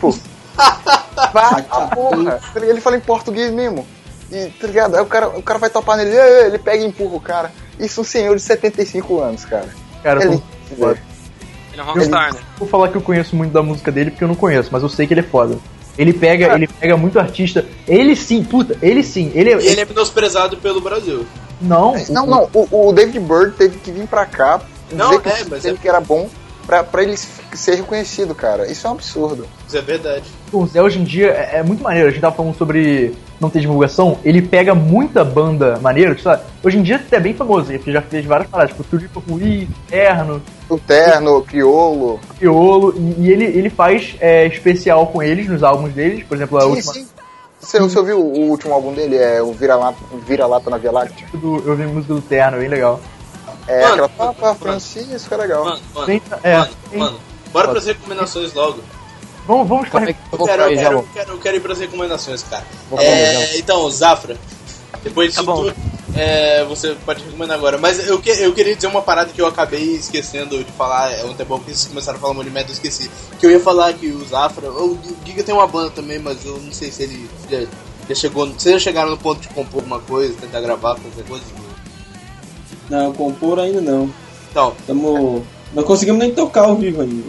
[0.00, 0.10] Pô.
[1.32, 2.40] Vá a porra.
[2.54, 2.60] Tá?
[2.60, 3.86] Ele fala em português mesmo.
[4.30, 4.94] E, tá ligado?
[4.96, 7.52] Aí o cara, o cara vai topar nele, ele pega e empurra o cara.
[7.78, 9.68] Isso é um senhor de 75 anos, cara.
[10.02, 10.42] Cara, Ele-
[11.72, 12.40] Ele é um rockstar, né?
[12.58, 14.88] vou falar que eu conheço muito da música dele porque eu não conheço, mas eu
[14.88, 15.58] sei que ele é foda.
[15.96, 17.64] Ele pega, ele pega muito artista.
[17.86, 19.32] Ele sim, puta, ele sim.
[19.34, 21.26] Ele, é- E ele é menosprezado pelo Brasil.
[21.60, 24.60] Não, Não, não, o, o David Bird teve que vir pra cá
[24.92, 26.28] Não, dizer que, é, mas ele é- que era bom
[26.66, 28.70] pra, pra ele ser reconhecido, cara.
[28.70, 29.46] Isso é um absurdo.
[29.66, 30.24] Isso é verdade.
[30.52, 32.08] O Zé hoje em dia é, é muito maneiro.
[32.08, 34.18] A gente tava falando sobre não ter divulgação.
[34.24, 36.14] Ele pega muita banda maneira.
[36.14, 36.30] Tipo,
[36.62, 40.42] hoje em dia é bem famoso, porque já fez várias paradas, tipo Tulipa Rui, Terno,
[40.68, 42.20] O Terno, o Criolo.
[42.38, 42.94] Piolo.
[42.96, 46.22] E, e ele, ele faz é, especial com eles nos álbuns deles.
[46.24, 46.92] Por exemplo, a Sim, última.
[46.92, 47.06] sim.
[47.60, 49.16] Você, você ouviu o último álbum dele?
[49.16, 51.26] É o Vira-Lata Vira -lata na Via Láctea?
[51.34, 53.00] Eu vi a música do Terno, bem legal.
[53.66, 54.58] É Mano, aquela Papa mano.
[54.58, 55.64] Francisco, é legal.
[55.64, 57.20] Mano, mano, Tem- é, mano, tem- mano.
[57.52, 58.78] Bora pras recomendações logo.
[59.46, 61.60] Vamos, vamos Como é eu Eu quero, pra eu quero, eu quero, eu quero ir
[61.60, 62.64] pras recomendações, cara.
[62.98, 64.36] É, pra então, Zafra,
[65.02, 65.62] depois disso Tá bom.
[65.64, 65.74] tudo,
[66.18, 67.78] é, você pode recomendar agora.
[67.78, 71.12] Mas eu, que, eu queria dizer uma parada que eu acabei esquecendo de falar.
[71.12, 73.08] É um tempo que vocês começaram a falar muito de merda, eu esqueci.
[73.38, 74.68] Que eu ia falar que o Zafra.
[74.70, 77.60] O Giga tem uma banda também, mas eu não sei se ele já,
[78.08, 78.46] já chegou.
[78.48, 81.44] Vocês já chegaram no ponto de compor alguma coisa, tentar gravar qualquer coisa?
[82.90, 84.12] Não, compor ainda não.
[84.50, 85.46] Então, Tamo.
[85.72, 87.28] Não conseguimos nem tocar ao vivo ainda.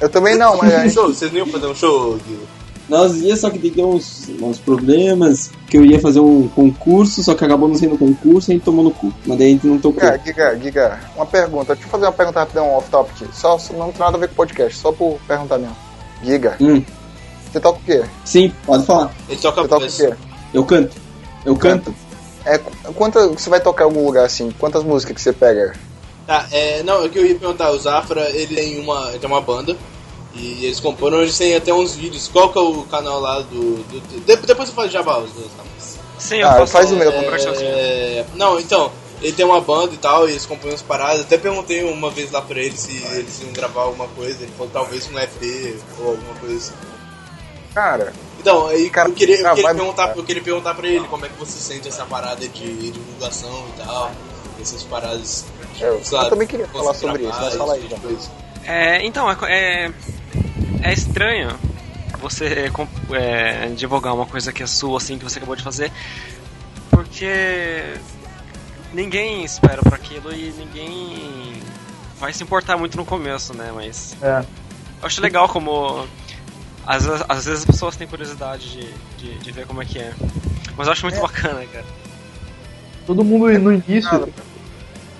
[0.00, 2.63] Eu também não, mas a gente- show, vocês não iam fazer um show, Giga?
[2.88, 7.34] Nós ia, só que deu uns, uns problemas, que eu ia fazer um concurso, só
[7.34, 9.12] que acabou não sendo concurso e a gente tomou no cu.
[9.26, 10.02] Mas daí a gente não tocou.
[10.02, 11.74] Giga, Giga, Giga, uma pergunta.
[11.74, 13.26] Deixa eu fazer uma pergunta rapidão off-topic.
[13.32, 15.76] Só, só- não tem nada a ver com podcast, só por perguntar mesmo.
[16.22, 16.82] Giga, Hum,
[17.50, 18.02] você toca o quê?
[18.24, 19.14] sim, pode falar.
[19.28, 20.14] Ele toca Você toca o quê?
[20.52, 20.96] Eu canto.
[21.44, 21.94] Eu canto.
[22.44, 24.50] É, qu- quanta, você vai tocar em algum lugar assim?
[24.58, 25.72] Quantas músicas que você pega?
[26.26, 29.28] Tá, é, não, é que eu ia perguntar, o Zafra, ele tem uma, ele tem
[29.28, 29.74] uma banda,
[30.36, 32.28] e eles comporam, eles têm até uns vídeos.
[32.28, 33.76] Qual que é o canal lá do...
[33.84, 35.62] do- de- depois eu falo de Jabá, os dois, tá?
[36.18, 37.10] Sim, eu Ah, faço faz o meu.
[37.12, 41.20] É, não, então, ele tem uma banda e tal, e eles compõem umas paradas.
[41.22, 44.70] Até perguntei uma vez lá pra ele se eles iam gravar alguma coisa, ele falou
[44.72, 46.74] talvez um EP ou alguma coisa assim.
[47.74, 50.86] Cara, Então, aí Cara, eu, queria, eu, ah, queria vai- perguntar, eu queria perguntar pra
[50.86, 54.10] ele como é que você sente essa parada de divulgação e tal,
[54.60, 55.44] essas paradas.
[55.80, 57.96] eu, sabe, eu também queria falar sobre isso, mas fala aí, esse já.
[57.96, 58.30] tipo de coisa.
[58.66, 59.90] É, então, é,
[60.84, 61.48] é, é estranho
[62.20, 65.90] você com- é, divulgar uma coisa que é sua, assim, que você acabou de fazer,
[66.90, 67.84] porque
[68.92, 71.62] ninguém espera por aquilo e ninguém
[72.18, 73.70] vai se importar muito no começo, né?
[73.74, 74.40] Mas É.
[75.00, 76.06] eu acho legal como
[76.86, 79.98] às, vezes- às vezes as pessoas têm curiosidade de, de, de ver como é que
[79.98, 80.12] é.
[80.76, 81.84] Mas eu acho muito bacana, cara.
[83.06, 84.28] Todo mundo no início.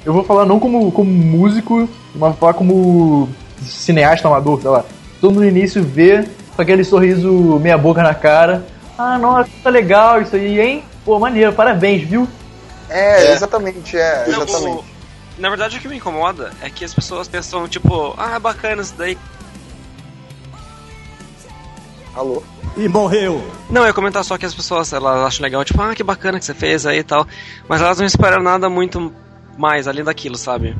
[0.04, 3.28] Eu vou falar não como, como músico, mas vou falar como
[3.62, 4.84] cineasta amador, sei lá.
[5.24, 8.62] Todo mundo no início vê com aquele sorriso meia boca na cara.
[8.98, 10.84] Ah, nossa, tá legal isso aí, hein?
[11.02, 12.28] Pô, maneiro, parabéns, viu?
[12.90, 13.32] É, É.
[13.32, 14.76] exatamente, é, Não, exatamente.
[14.80, 14.84] o-
[15.40, 18.92] na verdade, o que me incomoda é que as pessoas pensam, tipo, ah, bacana isso
[18.98, 19.16] daí.
[22.14, 22.42] Alô?
[22.76, 23.42] E morreu.
[23.70, 26.38] Não, eu ia comentar só que as pessoas elas acham legal, tipo, ah, que bacana
[26.38, 27.26] que você fez aí e tal.
[27.66, 29.10] Mas elas não esperam nada muito
[29.56, 30.76] mais além daquilo, sabe?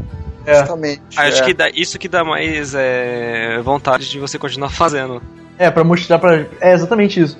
[0.47, 0.53] É.
[0.53, 1.03] Exatamente.
[1.17, 1.47] Acho é.
[1.47, 5.23] que dá, isso que dá mais é, vontade de você continuar fazendo.
[5.59, 6.47] É, pra mostrar pra.
[6.61, 7.39] É exatamente isso.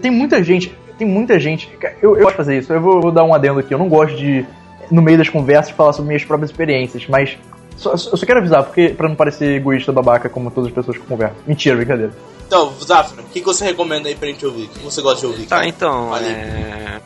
[0.00, 0.76] Tem muita gente.
[0.98, 1.68] Tem muita gente.
[2.02, 2.72] Eu, eu gosto de fazer isso.
[2.72, 3.72] Eu vou, vou dar um adendo aqui.
[3.72, 4.44] Eu não gosto de,
[4.90, 7.36] no meio das conversas, falar sobre minhas próprias experiências, mas.
[7.76, 10.74] Só, só- eu só quero avisar, porque pra não parecer egoísta babaca como todas as
[10.74, 11.36] pessoas que conversam.
[11.46, 12.12] Mentira, brincadeira.
[12.46, 14.64] Então, Zafra, o que, que você recomenda aí pra gente ouvir?
[14.64, 15.46] O que você gosta de ouvir?
[15.46, 15.68] Tá, cara?
[15.68, 16.26] então, Fale.
[16.26, 17.00] é...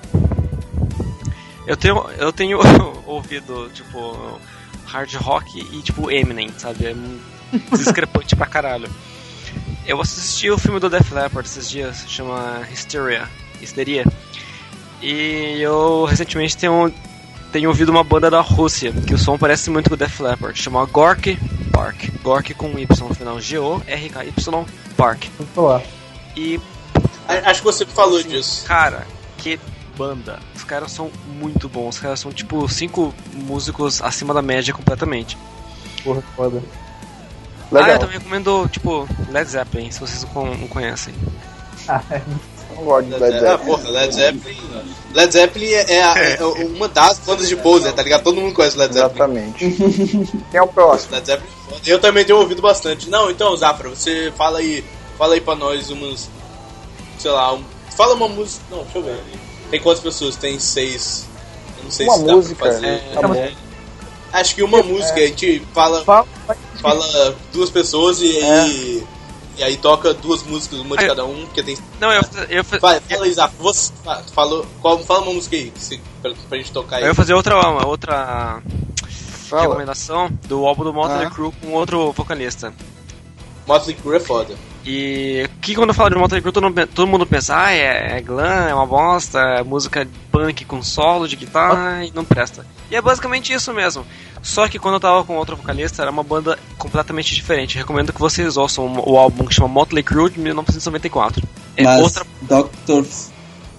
[1.66, 2.58] Eu tenho, eu tenho
[3.06, 4.38] ouvido, tipo,
[4.86, 6.86] hard rock e, tipo, Eminem, sabe?
[6.86, 7.18] É um
[7.76, 8.88] discrepante pra caralho.
[9.86, 13.28] Eu assisti o filme do Def Leppard esses dias, chama Hysteria,
[13.62, 14.04] Histeria.
[15.02, 16.92] E eu recentemente tenho,
[17.52, 20.58] tenho ouvido uma banda da Rússia, que o som parece muito com o Def Leppard,
[20.60, 21.38] chama Gorky
[21.72, 22.08] Park.
[22.22, 23.40] Gork com Y no final.
[23.40, 24.64] G-O-R-K-Y
[24.96, 25.24] Park.
[25.38, 25.82] Vou falar.
[26.36, 26.58] E,
[27.44, 28.64] Acho que você falou disso.
[28.66, 29.06] cara,
[29.38, 29.58] que
[29.96, 30.38] banda.
[30.54, 31.96] Os caras são muito bons.
[31.96, 35.36] Os caras são tipo cinco músicos acima da média completamente.
[36.04, 36.62] Porra, foda.
[36.62, 37.98] Ah, eu Legal.
[37.98, 41.14] também recomendo, tipo, Led Zeppelin, se vocês não con- não conhecem.
[41.88, 42.20] Ah, é.
[42.74, 43.54] Não gosto de Led Led Zeppelin.
[43.54, 44.56] Ah, porra, Led Zeppelin.
[45.14, 48.24] Led Zeppelin é, é a- é uma das bandas de poser, tá ligado?
[48.24, 49.14] Todo mundo conhece Led Zeppelin.
[49.54, 49.64] Exatamente.
[50.50, 51.14] Quem é o próximo?
[51.14, 51.48] Led Zeppelin
[51.86, 51.92] é.
[51.92, 53.08] Eu também tenho ouvido bastante.
[53.08, 54.84] Não, então, Zafra, você fala aí,
[55.16, 56.28] fala aí pra nós umas,
[57.20, 57.62] sei lá, um-
[57.96, 58.64] fala uma música.
[58.68, 59.20] Não, deixa eu ver.
[59.70, 60.36] Tem quantas pessoas?
[60.36, 61.26] Tem seis.
[61.78, 62.54] Eu não sei Uma se dá música.
[62.56, 63.02] pra fazer.
[63.14, 63.48] Tá bom.
[64.32, 66.26] Acho que uma música, a gente fala, Fala-
[66.80, 69.06] fala duas pessoas e aí.
[69.58, 71.78] E aí toca duas músicas, uma de cada um, porque tem.
[71.98, 73.56] Não, eu, eu, Vai, fala Zafra.
[73.58, 74.66] Você fa- falou.
[74.82, 77.02] Qual, fala uma música aí, você, pra, pra gente tocar aí.
[77.04, 78.60] eu ia fazer outra, uma outra
[79.48, 79.62] Fala.
[79.62, 81.30] recomendação do álbum do Motley Ah.
[81.30, 82.74] Crue com outro vocalista.
[83.66, 84.54] Motley Crue é foda.
[84.84, 88.18] E que quando eu falo de Motley Crue, todo, mundo- todo mundo pensa, ah, é,
[88.18, 92.64] é glam, é uma bosta, é música punk com solo de guitarra e não presta.
[92.90, 94.06] E é basicamente isso mesmo.
[94.42, 97.76] Só que quando eu tava com outro vocalista, era uma banda completamente diferente.
[97.76, 101.42] Recomendo que vocês ouçam o álbum que chama Motley Crue de 1994.
[101.76, 102.24] É Mas outra.
[102.42, 102.68] Dr.
[102.86, 103.06] Dr.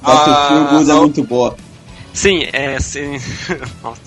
[0.04, 1.56] Ah, é muito boa.
[2.14, 2.78] Sim, é.
[2.82, 3.14] Sim.
[3.82, 4.02] Nossa.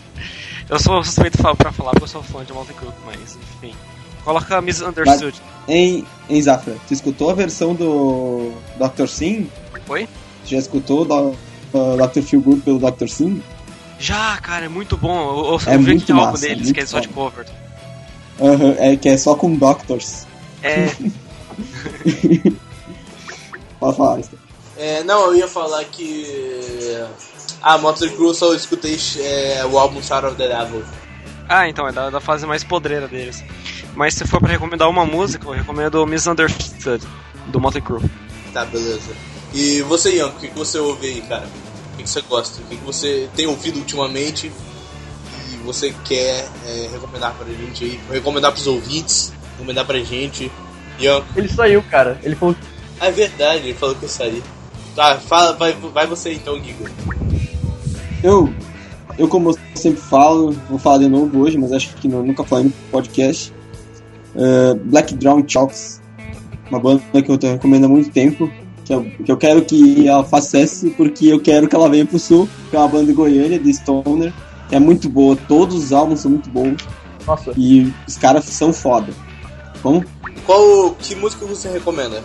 [0.69, 3.75] Eu sou suspeito pra falar porque eu sou fã de Motley Crue, mas enfim.
[4.25, 5.41] Coloca Misunderstood.
[5.69, 9.07] Em, em Zafra, tu escutou a versão do Dr.
[9.07, 9.51] Sim?
[9.89, 10.09] Oi?
[10.45, 12.23] Já escutou o uh, Dr.
[12.23, 13.09] Feelgood pelo Dr.
[13.09, 13.43] Sim?
[13.99, 15.19] Já, cara, é muito bom.
[15.21, 17.31] Eu, eu, É vi muito aquele álbum massa, deles, muito que é só de foda.
[17.31, 17.47] cover.
[18.41, 20.27] Aham, é que é só com Doctors.
[20.63, 20.87] É.
[23.79, 24.39] Pode falar, Esther.
[24.77, 27.05] É, não, eu ia falar que.
[27.63, 30.83] Ah, Motley Crue eu só escutei é, o álbum Shadow of the Devil.
[31.47, 33.45] Ah, então, é da, da fase mais podreira deles.
[33.95, 37.07] Mas se for pra recomendar uma música, eu recomendo Misunderstood,
[37.49, 38.03] do Motley Crue.
[38.53, 39.11] Tá, beleza.
[39.53, 41.47] E você, Ian, o que, que você ouve aí, cara?
[41.93, 42.63] O que, que você gosta?
[42.63, 44.51] O que, que você tem ouvido ultimamente
[45.53, 48.01] e você quer é, recomendar pra gente aí?
[48.11, 50.51] Recomendar pros ouvintes, recomendar pra gente.
[50.99, 52.19] Ian, Ele saiu, cara.
[52.23, 52.55] Ele falou
[53.01, 54.43] ah, é verdade, ele falou que ia sair.
[54.95, 56.91] Tá, fala, vai, vai você então, Giga.
[58.23, 58.53] Eu,
[59.17, 62.45] eu, como eu sempre falo, vou falar de novo hoje, mas acho que não, nunca
[62.45, 63.55] falei no podcast.
[64.35, 66.01] Uh, Black Drown Chalks,
[66.71, 68.51] uma banda que eu te recomendo há muito tempo.
[68.85, 72.05] Que eu, que eu quero que ela faça sucesso porque eu quero que ela venha
[72.05, 74.33] pro sul, que é uma banda de Goiânia, de Stoner.
[74.71, 76.77] É muito boa, todos os álbuns são muito bons
[77.27, 79.13] Nossa, e os caras são foda.
[79.83, 80.05] Como?
[80.47, 82.23] Qual, que música você recomenda?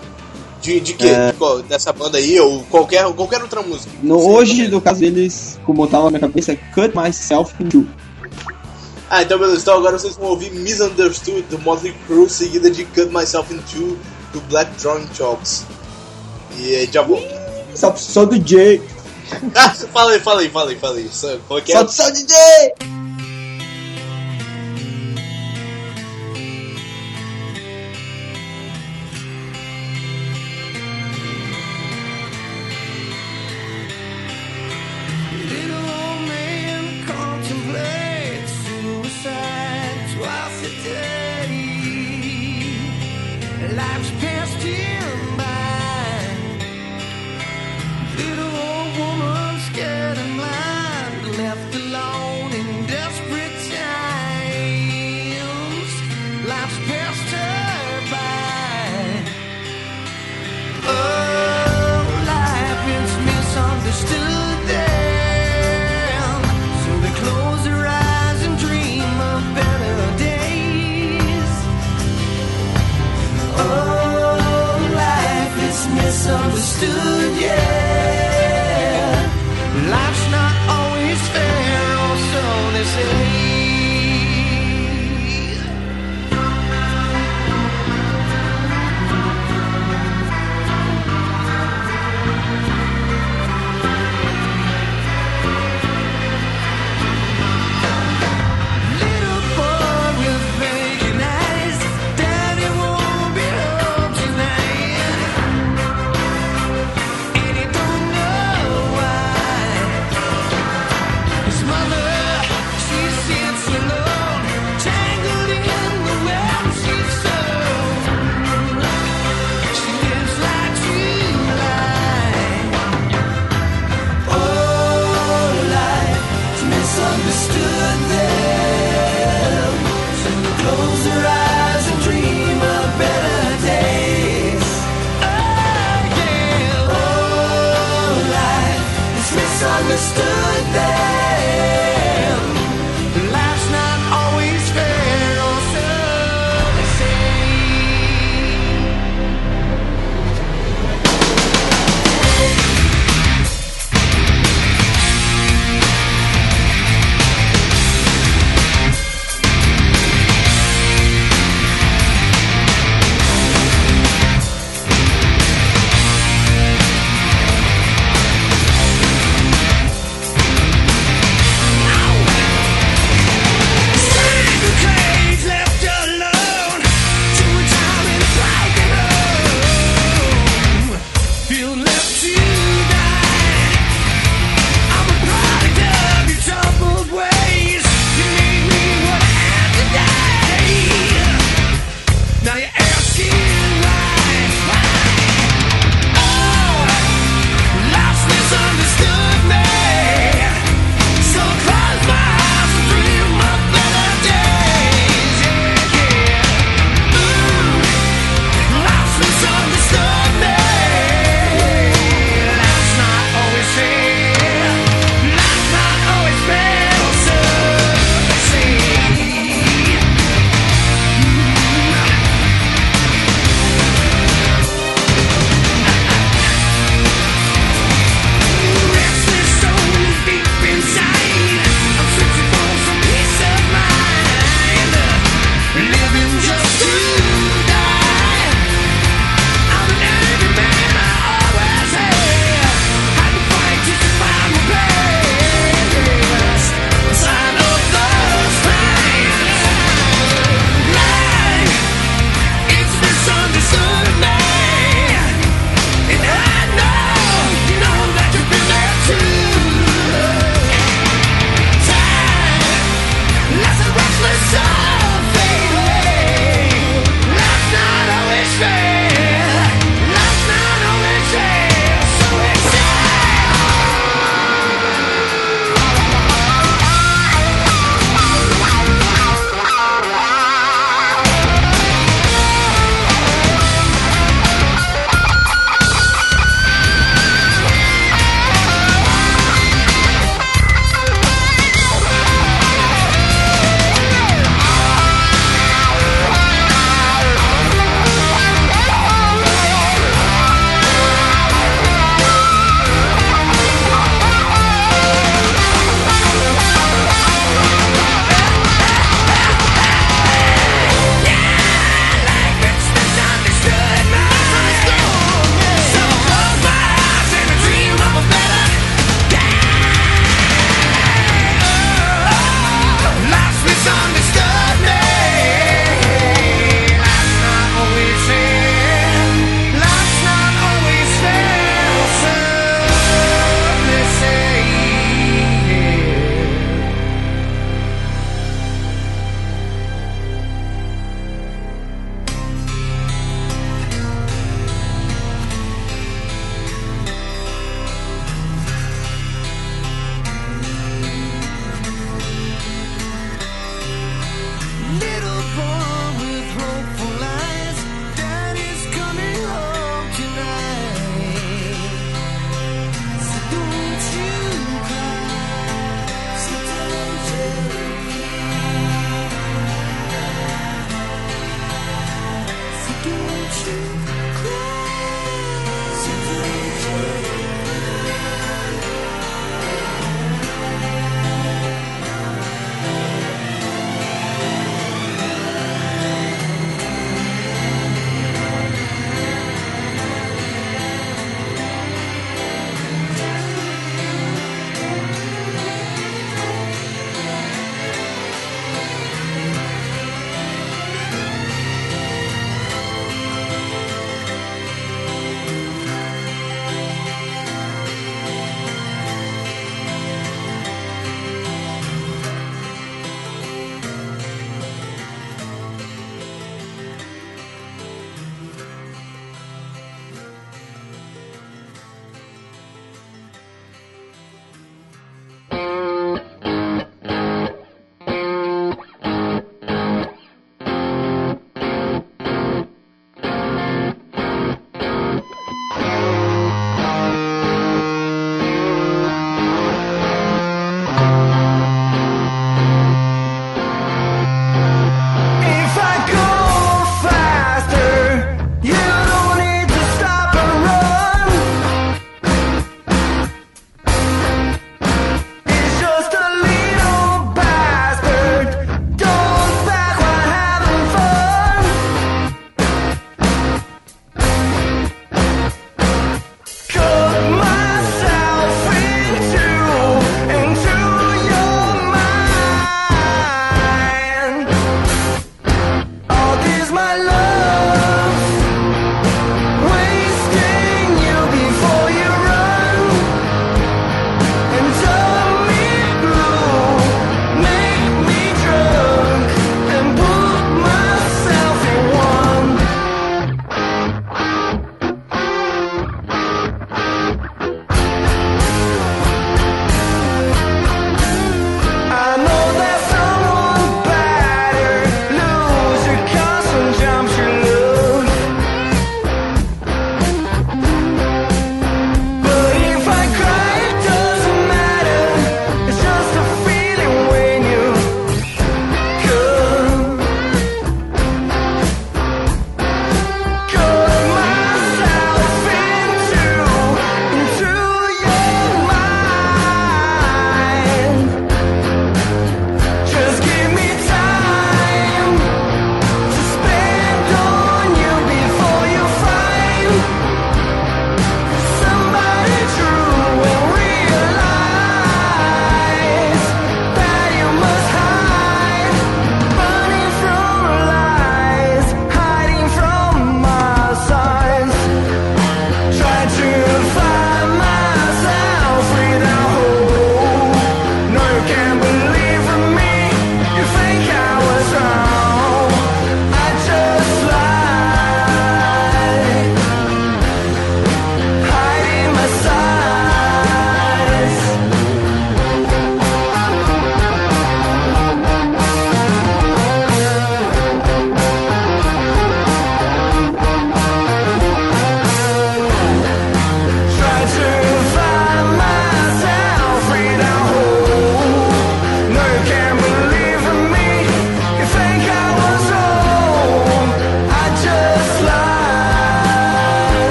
[0.62, 1.08] De, de quê?
[1.08, 1.32] É.
[1.32, 3.92] De qual- dessa banda aí ou qualquer, qualquer outra música?
[4.02, 4.76] No, hoje, recomenda?
[4.76, 7.88] no caso deles, como eu tava na minha cabeça, é Cut Myself in Two.
[9.10, 9.62] Ah, então beleza.
[9.62, 13.98] Então agora vocês vão ouvir Misunderstood do Motley Crue, seguida de Cut Myself in Two
[14.34, 15.64] do Black Drawing Chops.
[16.58, 17.28] E aí já volto.
[17.76, 18.82] Só, só do J.
[19.56, 20.20] Ah, fala aí,
[20.76, 21.10] fala aí.
[21.12, 21.78] Só- Qual que é?
[21.80, 22.34] Só, só DJ!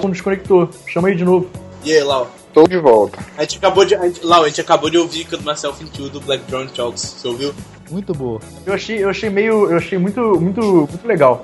[0.00, 0.68] Lau não desconectou.
[0.86, 1.48] Chama aí de novo.
[1.84, 2.30] E aí, Lau?
[2.52, 3.18] Tô de volta.
[3.36, 3.94] A gente acabou de.
[3.94, 7.02] A gente, Lau, a gente acabou de ouvir Cut Myself Into do Black Brown Chalks.
[7.18, 7.54] Você ouviu?
[7.90, 8.40] Muito boa.
[8.66, 9.70] Eu achei, eu achei meio.
[9.70, 11.42] Eu achei muito, muito, muito legal.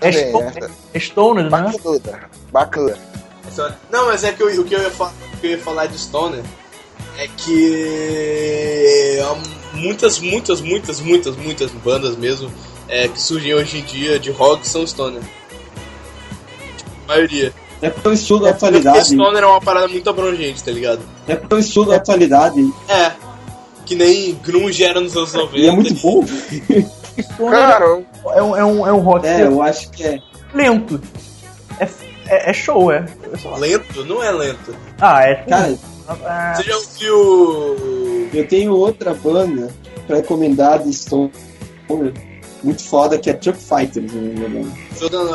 [0.00, 1.50] É, Stone, essa- é Stoner, né?
[1.50, 2.20] Bacana.
[2.52, 2.98] Bacana.
[3.50, 5.58] Só- Não, mas é que eu- o que eu, ia fa- o que eu ia
[5.58, 6.42] falar de Stoner
[7.16, 12.50] é que há muitas, muitas, muitas, muitas, muitas bandas mesmo
[12.88, 15.22] é, que surgem hoje em dia de rock são Stoner.
[17.04, 17.52] A maioria.
[17.82, 19.06] É porque o estilo da Porque atualidade.
[19.06, 21.00] Stoner é uma parada muito abrangente, tá ligado?
[21.28, 22.72] É porque o estilo da atualidade.
[22.88, 23.12] É.
[23.84, 25.58] Que nem Grunge era nos anos 90.
[25.58, 26.24] E é muito bom.
[27.22, 27.84] Stoner Cara,
[28.34, 30.18] é, um, é, um, é um rock É, eu acho que é.
[30.54, 31.00] lento.
[31.78, 31.84] É,
[32.28, 33.04] é, é show, é.
[33.58, 34.04] Lento?
[34.04, 34.74] Não é lento.
[35.00, 35.34] Ah, é.
[35.36, 38.28] Cara, Ah, Você já ouviu.
[38.32, 39.68] eu tenho outra banda
[40.06, 41.30] pra recomendar de Stoner
[42.62, 44.10] muito foda que é Truck Fighters,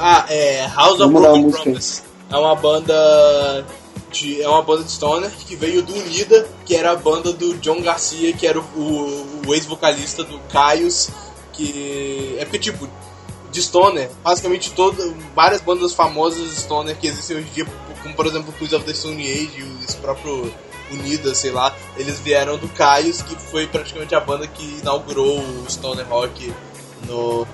[0.02, 1.64] Ah, é House of Broken música aí.
[1.74, 2.02] Promise.
[2.32, 3.65] É uma banda
[4.11, 7.53] de é uma banda de stoner que veio do Unida, que era a banda do
[7.57, 11.09] John Garcia, que era o, o- o ex-vocalista do Caius,
[11.53, 12.88] que é porque tipo
[13.51, 17.65] de stoner, basicamente todas várias bandas famosas de stoner que existem hoje em dia,
[18.01, 20.53] como por exemplo Queens of the Stone Age esse próprio
[20.89, 25.65] Unida, sei lá, eles vieram do Caius, que foi praticamente a banda que inaugurou o
[25.69, 26.53] stoner rock
[27.07, 27.45] no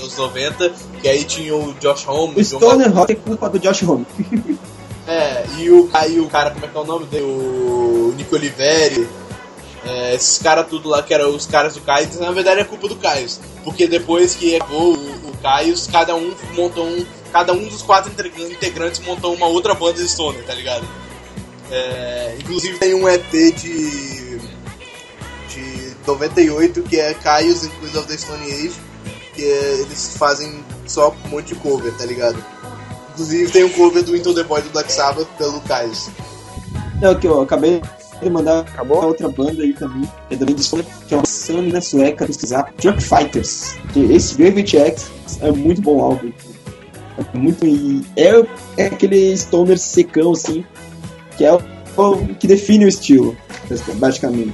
[0.00, 3.58] nos 90, que aí tinha o Josh O Homme, John Stoner Rock é culpa do
[3.58, 4.06] Josh Homme.
[5.06, 7.24] é, e o, aí o cara, como é que é o nome dele?
[7.24, 9.08] O Nico Oliveri.
[9.82, 12.86] É, esses caras tudo lá que eram os caras do Caio, na verdade é culpa
[12.86, 13.26] do Caio.
[13.64, 17.06] Porque depois que acabou o, o Caio, cada um montou um.
[17.32, 20.84] Cada um dos quatro integra- integrantes montou uma outra banda de Stoner, tá ligado?
[21.70, 24.38] É, inclusive tem um EP de.
[25.48, 28.72] de 98 que é Caios and Queens of the Stone Age.
[29.40, 32.36] Que é- eles fazem só um monte de cover, tá ligado?
[33.14, 36.10] Inclusive tem um cover do Into the Void do Black Sabbath pelo Caios.
[37.00, 37.80] Não, que eu acabei
[38.22, 39.02] de mandar Acabou?
[39.02, 42.70] outra banda aí também, que é também de Stoner, que é uma Samina sueca, pesquisar,
[42.76, 43.76] Truck Fighters.
[43.94, 45.10] Que esse Gravity X
[45.40, 46.30] é muito bom álbum.
[47.16, 47.64] É muito.
[48.16, 50.66] É, é aquele Stoner secão, assim,
[51.38, 51.62] que é o,
[51.96, 53.34] o que define o estilo,
[53.94, 54.52] basicamente.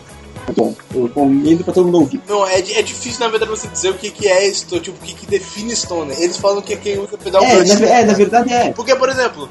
[0.49, 2.20] É bom, eu recomendo pra todo mundo ouvir.
[2.28, 5.01] Não, é, é difícil na verdade você dizer o que, que é isso, tipo, o
[5.07, 6.16] que, que define Stoner.
[6.20, 7.80] Eles falam que é quem usa pedal É, brush.
[7.80, 8.72] na, é, na verdade é.
[8.72, 9.49] Porque, por exemplo,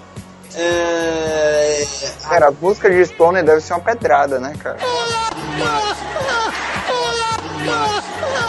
[0.55, 1.85] é...
[2.23, 4.77] cara, as músicas de Stoner devem ser uma pedrada, né, cara?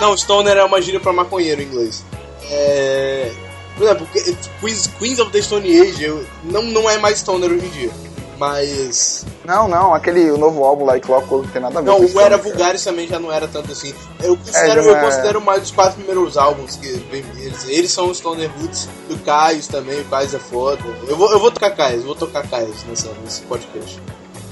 [0.01, 2.05] Não, Stoner é uma gíria pra maconheiro em inglês.
[2.51, 3.33] É...
[3.77, 7.51] Por exemplo, que- Queens, Queens of the Stone Age eu- não, não é mais Stoner
[7.51, 7.91] hoje em dia.
[8.39, 9.25] Mas.
[9.45, 12.19] Não, não, aquele o novo álbum lá, Clockwork, não tem nada a ver Não, com
[12.19, 12.37] o Era.
[12.37, 13.95] Vulgaris também já não era tanto assim.
[14.23, 17.67] Eu considero, já não eu é- considero mais os quatro primeiros álbuns que vem eles.
[17.69, 20.79] Eles são os Stoner Roots, do Caios também, o Caios é foda.
[21.09, 24.01] Eu vou, eu vou tocar Caios, eu vou tocar Caios nessa, nesse podcast.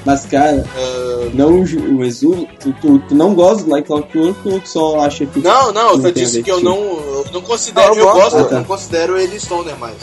[0.07, 4.61] Mas, cara, Ah, não o Exu, tu, tu, tu não gosta do Like Clockwork ou
[4.61, 5.39] tu só acha que.
[5.41, 8.31] não, não, eu disse que eu não, eu não considero, Não, eu eu, gosto.
[8.33, 8.55] gosto, Ah, tá.
[8.57, 9.97] eu não considero ele Stoner mais.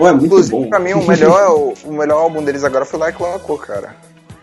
[0.00, 0.68] Pô, é muito Inclusive, bom.
[0.70, 3.94] pra mim, o melhor, o, o melhor álbum deles agora foi Like Clockwork, cara.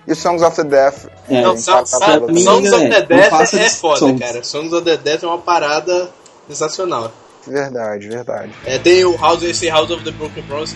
[0.08, 1.08] E o Songs of the Death.
[1.28, 2.36] É, Não, também.
[2.36, 4.20] mim, Songs of the Death é de foda, songs.
[4.20, 4.44] cara.
[4.44, 6.12] Songs of the Death é uma parada
[6.48, 7.12] sensacional.
[7.48, 8.52] Verdade, verdade.
[8.66, 10.76] É, tem o House, esse House of the Broken Promise,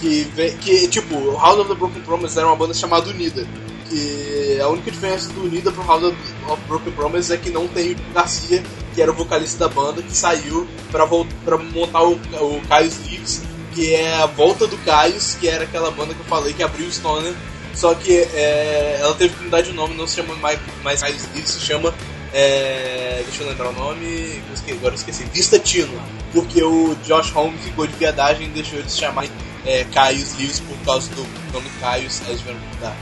[0.00, 3.46] que, vem, que tipo, o House of the Broken Promise era uma banda chamada Unida.
[3.90, 6.16] Que a única diferença do Unida pro House of,
[6.48, 8.62] of Broken Promise é que não tem o Garcia,
[8.94, 11.06] que era o vocalista da banda, que saiu pra,
[11.44, 13.42] pra montar o, o Caius Leaves,
[13.74, 16.86] que é a volta do Caius, que era aquela banda que eu falei que abriu
[16.86, 17.34] o Stoner.
[17.74, 21.22] Só que é, ela teve que mudar de nome, não se chama mais, mais Caius
[21.32, 21.94] Leaves, se chama.
[22.32, 26.00] é, deixa eu lembrar o nome, agora eu esqueci, Vista Tino,
[26.32, 29.30] porque o Josh Holmes ficou de viadagem e deixou eles chamarem
[29.66, 32.96] é, Caius Leaves por causa do nome Caius, aí tiveram que mudar.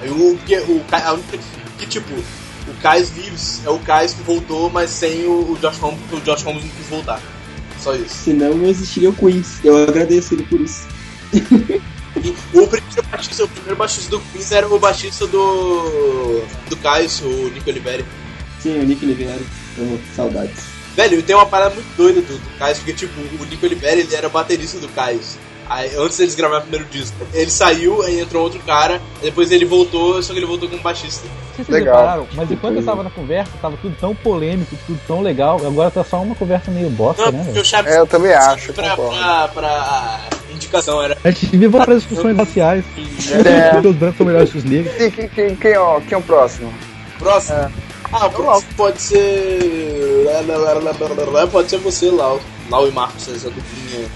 [0.00, 1.38] Aí o, o, a única
[1.78, 5.78] que tipo, o Caius Leaves é o Caius que voltou, mas sem o, o Josh
[5.78, 7.20] Holmes, porque o Josh Holmes não quis voltar.
[7.82, 8.14] Só isso.
[8.14, 9.58] Senão não existiria o Queens.
[9.64, 10.86] Eu agradeço ele por isso.
[12.52, 16.42] O primeiro baixista, o primeiro baixista do Queens era o baixista do.
[16.68, 18.04] do Caius, o Nico Oliveri.
[18.60, 19.40] Sim, o Nick Oliveira.
[19.78, 20.64] Eu saudades.
[20.94, 24.14] Velho, tem uma parada muito doida do, do Caius, porque tipo, o Nico Oliveri ele
[24.14, 25.36] era baterista do Caius.
[25.68, 27.16] Aí, antes deles gravarem o primeiro disco.
[27.32, 31.26] Ele saiu, aí entrou outro cara, depois ele voltou, só que ele voltou como baixista.
[31.26, 31.96] Não sei se vocês Legal.
[31.96, 35.90] repararam, mas enquanto eu tava na conversa, tava tudo tão polêmico, tudo tão legal, agora
[35.90, 37.62] tá só uma conversa meio bosta, Não, né, porque velho?
[37.62, 40.20] o Chaves É, eu também acho, pra, pra, pra
[40.52, 41.16] indicação era.
[41.24, 42.84] A gente devia voltar para discussões raciais.
[43.44, 43.86] É.
[43.86, 44.94] Os brancos são melhores que os negros.
[45.00, 46.72] E quem, quem, quem, ó, quem é o próximo?
[47.18, 47.70] Próximo.
[48.12, 50.26] Ah, o próximo pode ser.
[51.50, 52.40] Pode ser você, Lau.
[52.70, 54.06] Lau e Marcos, essa duplinha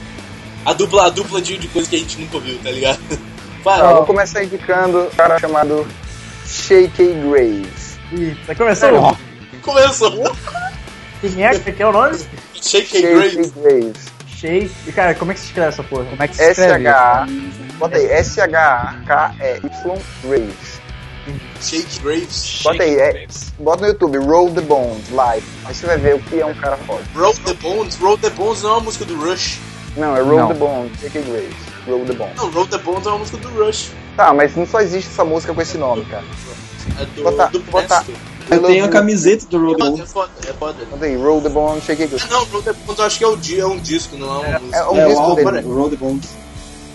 [0.66, 2.98] A dupla, a dupla de, de coisa que a gente nunca ouviu, tá ligado?
[3.62, 5.86] Vai, vou começar indicando um cara chamado
[6.44, 7.96] Shakey Graves.
[8.12, 9.16] Ih, tá começando.
[9.62, 10.36] começou.
[11.20, 11.56] Quem é?
[11.58, 12.18] Quem é o nome?
[12.54, 13.52] Shake Shakey Graves.
[13.52, 14.06] Graves.
[14.26, 14.72] Shake.
[14.88, 16.04] E cara, como é que se escreve essa porra?
[16.04, 16.86] Como é que se escreve?
[16.86, 17.26] S-H-A.
[17.78, 20.80] Bota aí, S-H-A-K-E-Y Graves.
[21.60, 22.60] Shake Graves.
[22.64, 23.26] Bota aí, é,
[23.58, 25.46] bota no YouTube, Roll the Bones, live.
[25.64, 27.02] Aí você vai ver o que é um cara foda.
[27.14, 27.96] Roll the Bones.
[27.96, 29.58] Roll the Bones não é uma música do Rush.
[29.96, 30.48] Não, é Roll Não.
[30.48, 31.54] the Bones, Shakey Graves.
[31.86, 32.36] Roll the Bones.
[32.36, 33.90] Não, Roll the Bones é uma música do Rush.
[34.16, 36.24] Tá, mas não só existe essa música com esse nome, cara.
[37.00, 38.20] É do, Bota- do bota- Presto.
[38.48, 40.00] Eu tenho a camiseta do Road É foda, Bones.
[40.10, 41.06] é foda, é foda.
[41.06, 42.26] Aí, Roll the Bones, Shakey Graves.
[42.30, 44.48] Ah, não, Roll the Bones eu acho que é, o, é um disco, não é
[44.48, 44.76] uma música.
[44.76, 45.66] É um É o disco álbum, dele.
[45.66, 46.28] o Road Bones.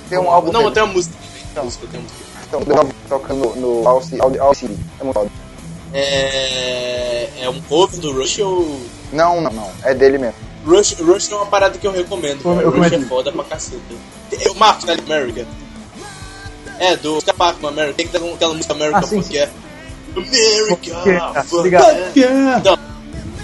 [0.10, 1.16] Tem um álbum Não, tem uma música.
[1.54, 2.20] Tem música, tem música.
[2.48, 4.22] Então, eu tava tocando no City.
[5.00, 5.30] É muito foda.
[5.94, 8.80] É, é um cover do Rush ou...
[9.12, 9.70] Não, não, não.
[9.84, 10.36] É dele mesmo.
[10.66, 12.40] Rush, Rush é uma parada que eu recomendo.
[12.46, 12.62] Eu- cara.
[12.66, 13.08] eu Rush é comento.
[13.10, 13.82] foda pra caceta.
[14.40, 15.46] É o Marcos da America.
[16.80, 17.94] É, do Parkman America.
[17.96, 19.50] Tem que dar aquela música America Ah, sim, porque é...
[20.16, 22.18] America, Porque- ah, fuck obrigado.
[22.18, 22.60] yeah.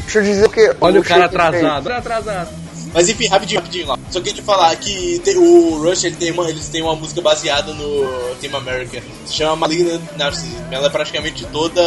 [0.03, 0.76] Deixa eu dizer que.
[0.82, 1.89] Olha o cara Shakey Graves- atrasado.
[1.91, 2.49] Atrasado.
[2.93, 3.99] Mas enfim, rapidinho, rapidinho lá.
[4.09, 7.22] Só queria te falar que tem- o Rush ele tem uma, eles têm uma música
[7.22, 9.01] baseada no Team America.
[9.26, 10.63] Se chama Malignant Narcissism.
[10.72, 11.82] Ela é praticamente toda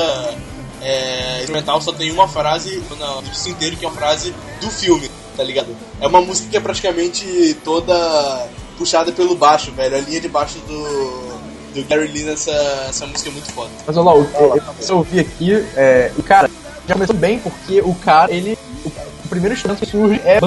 [0.83, 5.11] é, instrumental, só tem uma frase no disco inteiro que é uma frase do filme,
[5.37, 5.69] tá ligado?
[6.01, 8.47] É uma música que é praticamente toda
[8.79, 9.97] puxada pelo baixo, velho.
[9.97, 11.41] A linha de baixo do,
[11.75, 12.51] do Gary Lee nessa
[12.89, 13.71] essa música é muito foda.
[13.87, 16.51] Mas olha lá, o que eu, ouvi aqui, é, o cara
[16.89, 18.59] já começou bem porque o cara, ele.
[18.85, 20.39] O, o primeiro instrumento que surge é.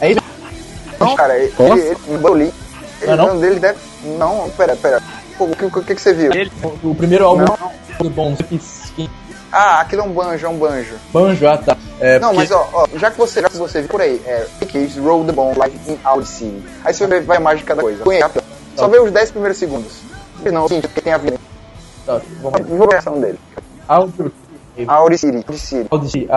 [0.00, 0.20] É ele.
[0.98, 1.72] Não, cara, ele, Nossa.
[1.72, 2.52] ele, ele, o Oli,
[3.00, 3.26] ele, Ah, não?
[3.28, 3.40] não?
[3.40, 3.78] dele deve.
[4.18, 5.02] Não, pera, pera.
[5.38, 6.30] Pô, o que, o que, que você viu?
[6.82, 8.32] O, o primeiro álbum Não, não.
[8.32, 8.60] do que
[9.52, 10.94] Ah, aquilo é um banjo, é um banjo.
[11.12, 11.76] banjo, ah tá.
[12.00, 14.20] É, não, porque- mas ó, ó, já que você, já que você viu por aí,
[14.24, 16.62] é Kids Roll the Bone Live in City.
[16.84, 18.04] Aí você vai ver a imagem de cada coisa.
[18.20, 18.44] Rápido.
[18.76, 19.92] Só vê os 10 primeiros segundos.
[20.44, 21.36] Não, sim, porque tem a vida.
[22.06, 23.38] Tá, vamos Vou ver a dele.
[23.86, 24.32] Áudio.
[24.86, 25.44] Audi City,
[25.90, 26.28] Audi City.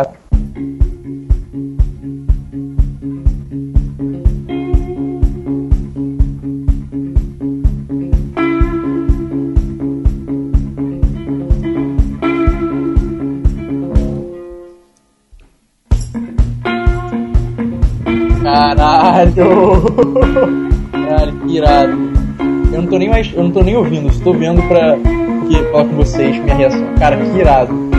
[18.43, 19.81] Caralho!
[20.91, 21.97] Caralho, que irado.
[22.73, 23.33] Eu não tô nem mais.
[23.33, 24.97] Eu não tô nem ouvindo, estou vendo pra
[25.47, 26.93] que, falar com vocês minha reação.
[26.99, 27.92] Cara, que irado.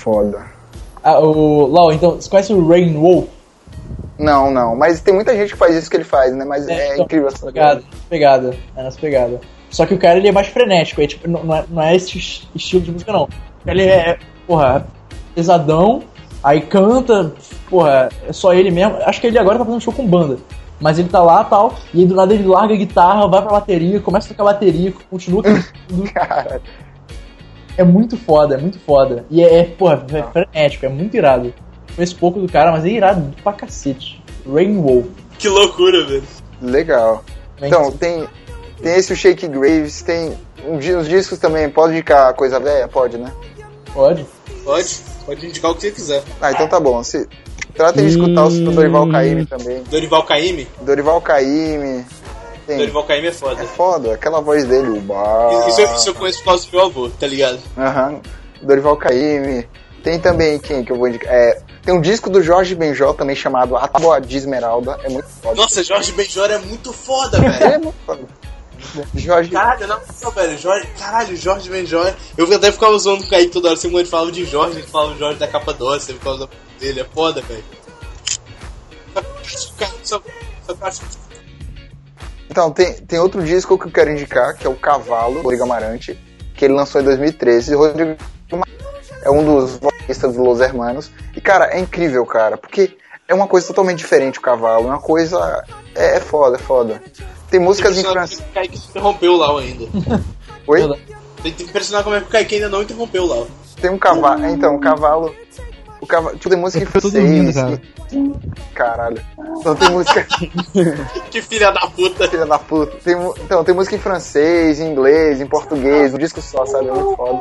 [0.00, 0.42] Foda.
[1.02, 3.26] Ah, o Lau, então, você conhece o Rain Wolf?
[4.18, 4.76] Não, não.
[4.76, 6.44] Mas tem muita gente que faz isso que ele faz, né?
[6.44, 8.54] Mas é, então, incrível essa pegada, pegada.
[8.76, 9.40] É nessa pegada.
[9.70, 12.18] Só que o cara ele é mais frenético, é, tipo, não, é, não é esse
[12.18, 13.28] es- estilo de música, não.
[13.66, 14.86] Ele é, porra,
[15.34, 16.02] pesadão,
[16.42, 17.32] aí canta,
[17.68, 18.96] porra, é só ele mesmo.
[19.04, 20.38] Acho que ele agora tá fazendo show com banda.
[20.80, 23.52] Mas ele tá lá tal, e aí do nada ele larga a guitarra, vai pra
[23.52, 25.42] bateria, começa a tocar bateria, continua.
[26.14, 26.60] Cara,
[27.80, 29.24] É muito foda, é muito foda.
[29.30, 31.54] E é, é porra, é frenético, é muito irado.
[31.96, 34.22] Conheço pouco do cara, mas é irado pra cacete.
[34.46, 35.06] Rain Wolf.
[35.38, 36.22] Que loucura, velho.
[36.60, 37.24] legal.
[37.58, 38.28] Então, tem,
[38.82, 40.36] tem esse o Shake Graves, tem
[40.68, 41.70] uns discos também.
[41.70, 42.86] Pode indicar coisa velha?
[42.86, 43.32] Pode, né?
[43.94, 44.26] Pode?
[44.62, 46.22] Pode, pode indicar o que você quiser.
[46.38, 47.02] Ah, então tá bom.
[47.02, 47.26] Se,
[47.74, 49.82] tratem de escutar o do Dorival Caymmi também.
[49.84, 50.68] Dorival Caymmi?
[50.82, 52.04] Dorival Caymmi.
[52.78, 53.62] Dorival Caymmi é foda.
[53.62, 55.68] é foda, aquela voz dele, o bar.
[55.68, 57.58] Isso, isso eu conheço por causa do meu avô, tá ligado?
[57.76, 58.20] Aham.
[58.62, 59.68] Dorival Caymmi.
[60.02, 61.30] Tem também quem que eu vou indicar?
[61.32, 64.98] É, tem um disco do Jorge Benjó também chamado A Tábua de Esmeralda.
[65.04, 65.54] É muito foda.
[65.56, 67.80] Nossa, Jorge Benjor é muito foda, Ele é velho.
[67.84, 68.22] muito foda.
[69.14, 69.50] Jorge.
[69.50, 70.58] Caralho, não, não, velho.
[70.58, 72.14] Jorge, caralho, Jorge Benjor.
[72.36, 73.76] Eu até ficava com o Kaique toda hora.
[73.76, 76.48] Assim, quando ele falava de Jorge, ele falava Jorge da capa doce, por causa
[76.80, 77.00] dele.
[77.00, 77.62] É foda, velho.
[79.44, 79.70] Só-
[80.02, 80.22] só-
[80.90, 80.92] só-
[82.50, 85.62] Então, tem, tem outro disco que eu quero indicar, que é o Cavalo, do Rodrigo
[85.62, 86.18] Amarante,
[86.54, 87.70] que ele lançou em 2013.
[87.70, 88.16] E o Rodrigo
[89.22, 91.12] é um dos vocalistas dos Los Hermanos.
[91.36, 92.98] E, cara, é incrível, cara, porque
[93.28, 94.88] é uma coisa totalmente diferente o Cavalo.
[94.88, 95.64] É uma coisa...
[95.94, 97.00] É, é foda, é foda.
[97.48, 98.40] Tem músicas em francês...
[98.40, 99.84] O Kaique interrompeu o Lau ainda.
[100.66, 101.00] Oi?
[101.44, 103.46] Tem que impressionar como é que o Kaique ainda não interrompeu o Lau.
[103.80, 104.44] Tem um cavalo...
[104.46, 105.34] Então, o Cavalo...
[106.00, 106.36] O cavalo...
[106.36, 107.54] Tipo, tem música em Eu francês...
[107.54, 107.82] cara.
[108.74, 109.22] Caralho.
[109.58, 110.26] Então tem música...
[111.30, 112.28] Que filha da puta.
[112.28, 112.96] Filha da puta.
[113.04, 116.88] Tem, então, tem música em francês, em inglês, em português, um disco só, sabe?
[116.88, 117.40] É muito foda.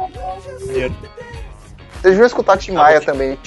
[2.01, 3.38] Vocês deviam escutar Tim Maia também.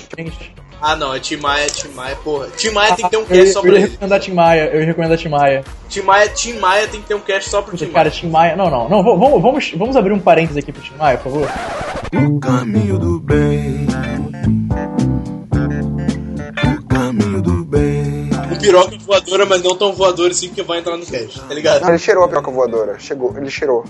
[0.84, 2.48] Ah, não, é Tim Maia, Tim Maia, porra.
[2.56, 3.86] Tim Maia tem que ter um eu, cast só eu pra ia ele.
[3.92, 5.64] recomendar Tim Maia, eu ia recomendar Tim Maia.
[5.88, 7.94] Tim Maia, Tim Maia tem que ter um cast só pro Tim Maia.
[7.94, 8.56] Cara, Tim Maia.
[8.56, 9.02] Não, não, não.
[9.02, 11.48] Vamos, vamos, vamos abrir um parênteses aqui pro Tim Maia, por favor.
[12.28, 13.86] O caminho do bem.
[17.12, 18.30] O caminho do bem.
[18.50, 21.82] Um piroca voadora, mas não tão voadora assim que vai entrar no cast, tá ligado?
[21.82, 22.98] Não, ele cheirou a piroca voadora.
[22.98, 23.84] Chegou, ele cheirou.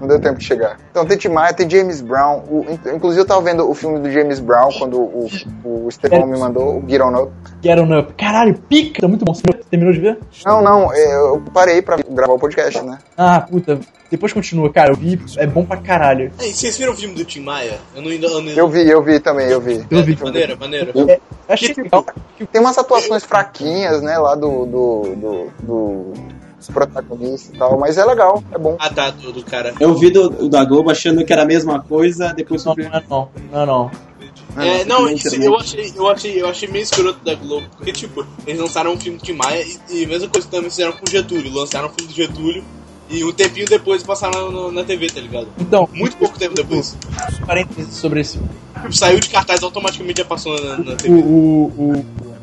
[0.00, 0.78] Não deu tempo de chegar.
[0.90, 2.42] Então tem Tim Maia, tem James Brown.
[2.50, 5.28] O- in- inclusive eu tava vendo o filme do James Brown quando o,
[5.64, 7.32] o Estevão me mandou, o Get On Up.
[7.62, 8.12] Get on up.
[8.14, 9.00] Caralho, pica!
[9.00, 9.32] Tá muito bom.
[9.34, 10.18] Você terminou de ver?
[10.44, 12.98] Não, não, eu parei pra gravar o podcast, né?
[13.16, 13.78] Ah, puta.
[14.08, 14.90] Depois continua, cara.
[14.92, 15.20] Eu vi.
[15.36, 16.30] É bom pra caralho.
[16.38, 17.78] Vocês viram o filme do Tim Maia?
[17.94, 18.26] Eu não ainda.
[18.28, 19.84] Eu, não- Eu vi, eu vi também, eu vi.
[19.90, 20.16] Eu vi.
[20.22, 20.92] Maneiro, maneiro.
[21.10, 21.18] É,
[21.48, 22.06] achei legal.
[22.52, 26.12] Tem umas atuações fraquinhas, né, lá do, do, do, do
[26.72, 28.76] protagonista e tal, mas é legal, é bom.
[28.78, 29.74] Ah, tá, do, do cara.
[29.80, 32.84] Eu vi do, do da Globo achando que era a mesma coisa, depois Não, não
[32.84, 33.28] é não.
[33.52, 33.90] Não é não.
[34.58, 38.26] É, não, isso eu achei, eu achei, eu achei meio escroto da Globo, porque tipo,
[38.46, 41.04] eles lançaram um filme de Maia e, e a mesma coisa que também fizeram com
[41.06, 42.64] o Getúlio, lançaram um filme do Getúlio
[43.10, 45.48] e um tempinho depois passaram no- na TV, tá ligado?
[45.60, 46.96] Então, Muito pouco tempo depois.
[47.46, 48.38] parênteses sobre esse.
[48.38, 51.08] Tipo, saiu de cartaz automaticamente já passou na, na O, TV.
[51.10, 52.35] o, o, o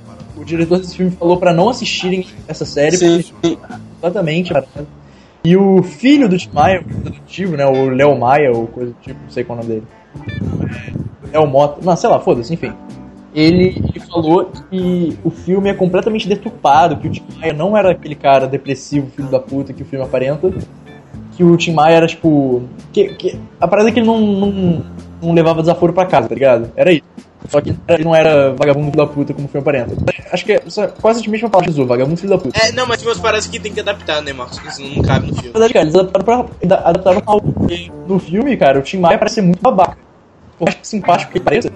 [0.43, 3.23] diretor desse filme falou pra não assistirem essa série, Sim.
[3.23, 3.57] porque
[4.01, 4.53] exatamente.
[4.53, 4.65] cara.
[5.43, 7.65] E o filho do Tim Maia, o executivo, né?
[7.65, 9.87] O Léo Maia, ou coisa do tipo, não sei qual é o nome dele.
[11.31, 11.81] Léo Mota.
[11.83, 12.71] Não, sei lá, foda-se, enfim.
[13.35, 17.91] Ele, ele falou que o filme é completamente deturpado, que o Tim Maia não era
[17.91, 20.53] aquele cara depressivo, filho da puta que o filme aparenta.
[21.35, 22.63] Que o Tim Maia era tipo.
[22.93, 24.85] Que, que, a parada é que ele não, não,
[25.21, 26.71] não levava desaforo pra casa, tá ligado?
[26.75, 27.03] Era isso.
[27.49, 29.95] Só que ele não era vagabundo filho da puta como o filme aparenta.
[30.31, 30.59] Acho que é
[31.01, 32.57] quase a mesma palavra que usou, vagabundo filho da puta.
[32.57, 34.57] É, não, mas tipo, parece que tem que adaptar, né, Marcos?
[34.57, 35.51] Porque senão não cabe no Na filme.
[35.53, 36.25] verdade, cara, eles adaptaram
[36.59, 36.77] pra.
[36.77, 37.35] adaptaram pra
[38.07, 39.97] No filme, cara, o Tim Maia parece ser muito babaca.
[40.57, 41.71] Por mais simpático que ele pareça,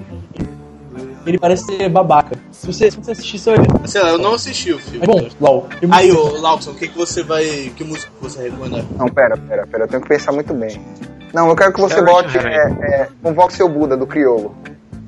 [1.26, 2.38] ele parece ser babaca.
[2.52, 3.88] Se você, se você assistir, você vai ver.
[3.88, 5.06] Sei lá, eu não assisti o filme.
[5.06, 5.68] Mas bom, LOL.
[5.82, 7.72] eu- Aí, ô, Lawson, o que, que você vai.
[7.76, 8.84] Que música você recomendar?
[8.98, 10.80] Não, pera, pera, pera, eu tenho que pensar muito bem.
[11.34, 12.42] Não, eu quero que você bote é,
[12.82, 14.56] é, Convoque seu Buda do Criolo.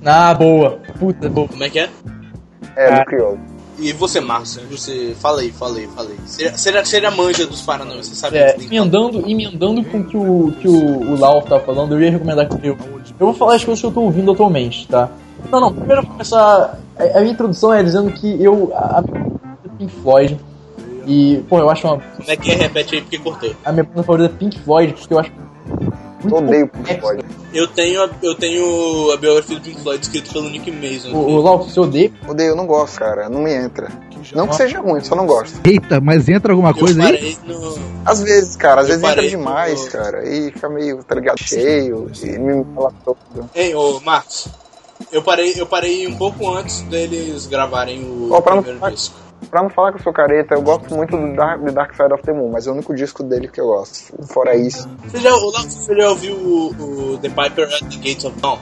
[0.06, 0.80] Ah, boa.
[1.00, 1.48] Puta, boa.
[1.48, 1.90] Como é que é?
[2.76, 3.00] É, Ah.
[3.00, 3.40] do Criolo.
[3.78, 4.62] E você, Márcio?
[4.70, 5.16] Você.
[5.20, 6.18] Fala aí, fala aí, fala aí.
[6.26, 10.04] Você, você já manja dos Paranauê, você sabe É, que que emendando, emendando com o
[10.04, 12.76] que o, que o, o Lau tava falando, eu ia recomendar que eu.
[13.20, 15.10] Eu vou falar as coisas que eu tô ouvindo atualmente, tá?
[15.50, 16.78] Não, não, primeiro eu vou começar.
[16.98, 18.72] A, a minha introdução é dizendo que eu.
[18.76, 19.32] A, a minha
[19.66, 20.38] é Pink Floyd.
[21.08, 22.00] E, pô, eu acho uma.
[22.00, 22.56] Como é que é?
[22.56, 23.56] Repete aí porque cortou.
[23.64, 25.32] A minha banda favorita é Pink Floyd, porque eu acho.
[26.24, 27.00] Eu odeio Pink.
[27.00, 27.24] Floyd.
[27.54, 31.16] Eu tenho, a, eu tenho a biografia do Pink Floyd escrita pelo Nick Mason.
[31.16, 32.12] O, o Lau, você odeia?
[32.28, 33.28] Odeio, eu não gosto, cara.
[33.30, 33.90] Não me entra.
[34.36, 35.60] Não que seja ruim, só não gosto.
[35.66, 37.38] Eita, mas entra alguma eu coisa aí?
[37.46, 37.80] no.
[38.06, 40.28] Às vezes, cara, às Eu vezes entra demais, no- cara.
[40.30, 42.12] E fica meio, tá ligado, cheio.
[42.24, 43.18] E me fala todo.
[43.56, 44.48] Ei, ô Marcos.
[45.12, 49.16] Eu parei, eu parei um pouco antes deles gravarem o Ó, pra não- primeiro disco.
[49.50, 52.14] Pra não falar que eu sou careta, eu gosto muito do Dark, do Dark Side
[52.14, 54.14] of the Moon, mas é o único disco dele que eu gosto.
[54.28, 54.88] Fora isso.
[55.06, 58.60] Você já, você já ouviu o, o The Piper at the Gates of Dawn?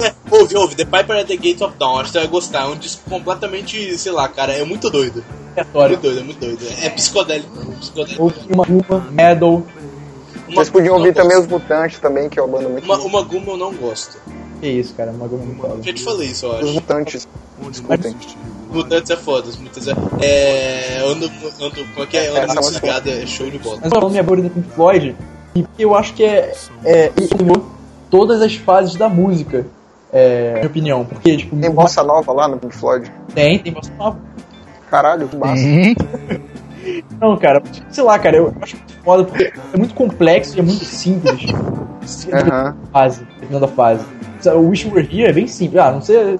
[0.00, 2.62] É, ouve, ouve, The Piper at the Gates of Dawn, acho que você vai gostar.
[2.62, 5.22] É um disco completamente, sei lá, cara, é muito doido.
[5.54, 6.66] É muito doido, é muito doido.
[6.82, 7.72] É psicodélico.
[7.78, 8.22] psicodélico.
[8.22, 9.62] Ou uma, uma Metal.
[10.48, 11.62] Uma Vocês podiam Guma ouvir também os gosto.
[11.62, 14.18] Mutantes também, que é uma banda muito Uma, uma Guma eu não gosto.
[14.66, 15.80] Que isso, cara, uma goma muito foda.
[15.80, 16.74] Já te falei isso, eu Os acho.
[16.74, 17.28] Mutantes.
[17.70, 18.16] Escutem.
[18.72, 19.92] Mutantes é foda, os Mutantes é.
[20.20, 21.02] É.
[21.06, 21.30] Ando.
[21.60, 22.28] ando como é que é?
[22.30, 23.76] Ando é muito é show de bola.
[23.76, 25.16] Mas eu falo minha favorita Pink Floyd,
[25.54, 26.52] e eu acho que é.
[26.84, 27.12] é
[28.10, 29.66] todas as fases da música.
[30.12, 31.04] É, na minha opinião.
[31.04, 33.12] Porque, tipo, Tem bossa nova lá no Pink Floyd.
[33.32, 34.18] tem, tem bossa nova.
[34.90, 35.62] Caralho, que massa.
[37.20, 40.62] Não, cara, sei lá, cara, eu acho muito foda porque é muito complexo e é
[40.62, 41.52] muito simples.
[42.32, 42.76] Aham.
[42.92, 44.04] fase, dependendo da fase.
[44.44, 45.80] O Wish You Were Here é bem simples.
[45.80, 46.38] Ah, a não ser,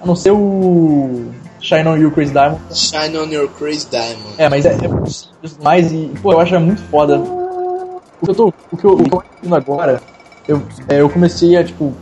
[0.00, 1.26] a não ser o
[1.60, 2.60] Shine On You Crazy Diamond.
[2.72, 4.34] Shine on your crazy diamond.
[4.38, 7.18] É, mas é, é muito simples demais e, pô, eu acho é muito foda.
[7.18, 10.00] O que eu tô, o que eu, o que eu tô ouvindo agora,
[10.46, 11.92] eu, é, eu comecei a, tipo,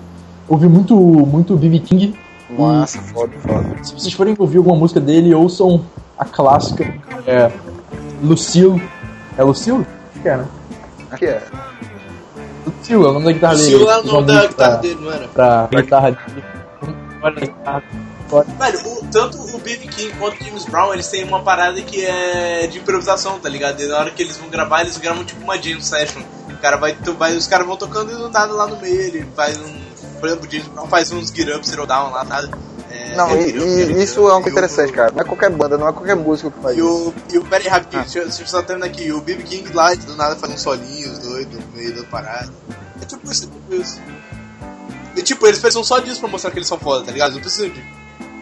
[0.49, 1.81] ouvir muito, muito B.B.
[1.81, 2.15] King.
[2.51, 3.83] Massa, foda, foda.
[3.83, 5.85] Se vocês forem ouvir alguma música dele, ouçam
[6.19, 6.85] a clássica,
[7.27, 7.51] é,
[8.23, 8.83] Lucille.
[9.37, 9.87] É Lucille?
[10.12, 10.47] Acho que é, né?
[11.11, 11.43] Aqui é.
[12.85, 13.69] Lucille é o nome da guitarra O dele.
[13.70, 15.28] Sil lá Ele no fez uma da guitarra dele, não era?
[15.28, 16.44] Pra guitarra dele.
[18.59, 19.86] Velho, o- tanto o B.B.
[19.89, 23.81] King quanto o James Brown, eles têm uma parada que é de improvisação, tá ligado?
[23.81, 26.20] E na hora que eles vão gravar, eles gravam tipo uma jam session.
[26.51, 29.01] O cara vai, to- vai- os caras vão tocando e do nada lá no meio
[29.01, 29.85] ele faz um.
[30.19, 32.51] Por exemplo, o James Brown faz uns get up, zero down lá, nada.
[33.15, 35.12] É, Não, e, e isso é uma coisa interessante, cara.
[35.12, 36.89] Não é qualquer banda, não é qualquer músico que faz E isso.
[36.89, 39.12] o, e o Peraí, rapidinho, eu- deixa eu só terminar aqui.
[39.12, 39.43] O B.B.
[39.45, 42.53] King lá, do nada, faz uns solinhos doidos no meio da parada.
[43.01, 44.01] É tipo isso, é tipo isso.
[45.16, 47.35] E tipo, eles precisam só disso pra mostrar que eles são foda, tá ligado?
[47.35, 47.82] Não precisam de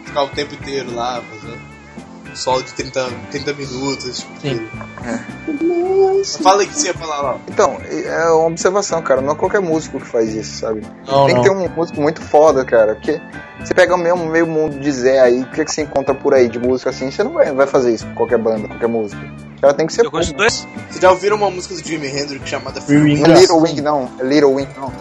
[0.05, 1.61] ficar o tempo inteiro lá, fazendo
[2.33, 4.69] um solo de 30, 30 minutos, tipo Sim.
[5.47, 6.39] coisa.
[6.43, 7.39] Fala aí o que você ia falar lá.
[7.49, 9.21] Então, é uma observação, cara.
[9.21, 10.83] Não é qualquer músico que faz isso, sabe?
[11.07, 11.43] Não, Tem não.
[11.43, 12.95] que ter um músico muito foda, cara.
[12.95, 13.21] Porque
[13.61, 16.33] você pega o mesmo meio mundo de Zé aí, o que, que você encontra por
[16.35, 19.21] aí de música assim, você não vai, vai fazer isso com qualquer banda, qualquer música.
[19.61, 20.67] Cara tem que ser Eu gosto dois.
[20.89, 23.23] Vocês já ouviram uma música do Jimi Hendrix chamada Free Free Wing.
[23.23, 24.11] Não é Little Wing, não.
[24.19, 24.93] É Little Wing, não.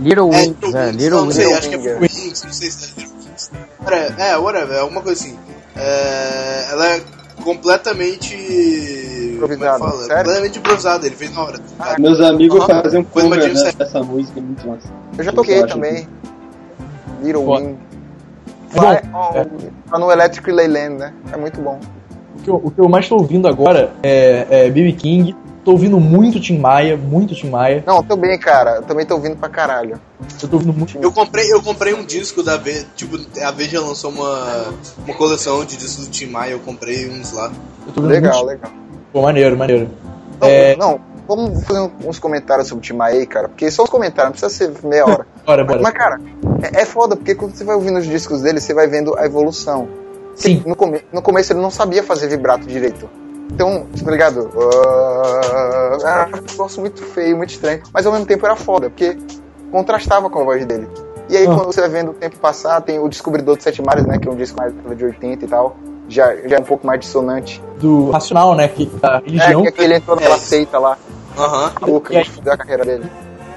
[0.00, 1.98] Little É, Wings, Little é, Wings, Little não, não sei, acho que é Wing, é.
[1.98, 3.50] Wings, não sei se é Little Wings.
[4.18, 5.38] É, whatever, é alguma coisa assim.
[5.76, 7.00] É, ela é
[7.42, 8.34] completamente.
[9.34, 10.02] Improvisada, é que fala?
[10.02, 10.16] sério?
[10.16, 11.58] Completamente improvisada, ele fez na hora.
[11.78, 12.82] Ah, Meus amigos Aham.
[12.82, 14.88] fazem um cover né, dessa música, é muito massa.
[15.18, 16.08] Eu já toquei Eu também.
[17.22, 17.66] Little Foda.
[17.66, 17.78] Wing.
[18.74, 19.46] É Vai, é.
[19.90, 21.12] Tá no Electric Leyland, né?
[21.32, 21.78] É muito bom.
[22.38, 24.92] O que, eu, o que eu mais tô ouvindo agora é, é B.B.
[24.94, 27.82] King tô ouvindo muito Tim Maia, muito Tim Maia.
[27.86, 28.76] Não, eu também, cara.
[28.76, 30.00] Eu também tô ouvindo pra caralho.
[30.42, 30.98] Eu tô ouvindo muito.
[30.98, 34.74] Eu comprei, eu comprei um disco da Veja, tipo, a Veja lançou uma,
[35.06, 37.52] uma coleção de discos do Tim Maia, eu comprei uns lá.
[37.86, 38.48] Eu tô ouvindo Legal, muito...
[38.48, 38.72] legal.
[39.12, 39.90] Pô, maneiro, maneiro.
[40.40, 43.48] Não, É- não, vamos fazer uns comentários sobre o Tim Maia aí, cara.
[43.48, 45.26] Porque só os comentários, não precisa ser meia hora.
[45.44, 45.80] Bora, bora.
[45.82, 46.20] Mas, cara,
[46.62, 49.26] é, é foda, porque quando você vai ouvindo os discos dele, você vai vendo a
[49.26, 49.88] evolução.
[50.36, 50.62] Sim.
[50.64, 53.08] No, come no começo ele não sabia fazer vibrato direito.
[53.50, 54.48] Então, tá ligado?
[56.04, 57.82] Ah, era um negócio muito feio, muito estranho.
[57.92, 59.16] Mas ao mesmo tempo era foda, porque
[59.70, 60.88] contrastava com a voz dele.
[61.28, 61.54] E aí, Ah.
[61.54, 64.18] quando você vai vendo o tempo passar, tem o Descobridor de Sete Mares, né?
[64.18, 65.76] Que é um disco mais da de 80 e tal.
[66.08, 67.62] Já, já é um pouco mais dissonante.
[67.78, 68.68] Do Racional, né?
[68.68, 69.64] Que a religião.
[69.66, 70.38] É, que ele entrou naquela É.
[70.38, 70.98] seita lá.
[71.38, 71.72] Aham.
[71.82, 72.24] Louca, E aí?
[72.24, 73.10] que fudeu a carreira dele.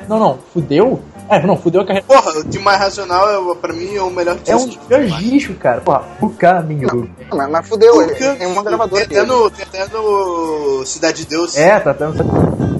[0.07, 0.99] Não, não, fudeu?
[1.29, 2.05] É, não, fudeu a carreira.
[2.07, 4.79] Porra, o Tim Maia Racional, é, pra mim, é o melhor disco.
[4.89, 5.81] É um gajicho, cara.
[5.81, 7.09] Porra, o caminho.
[7.31, 11.23] Não, mas, mas fudeu, ele tem uma gravadora Tem até no, tem até no Cidade
[11.23, 11.57] de Deus.
[11.57, 12.21] É, tá tendo.
[12.21, 12.74] O caminho do-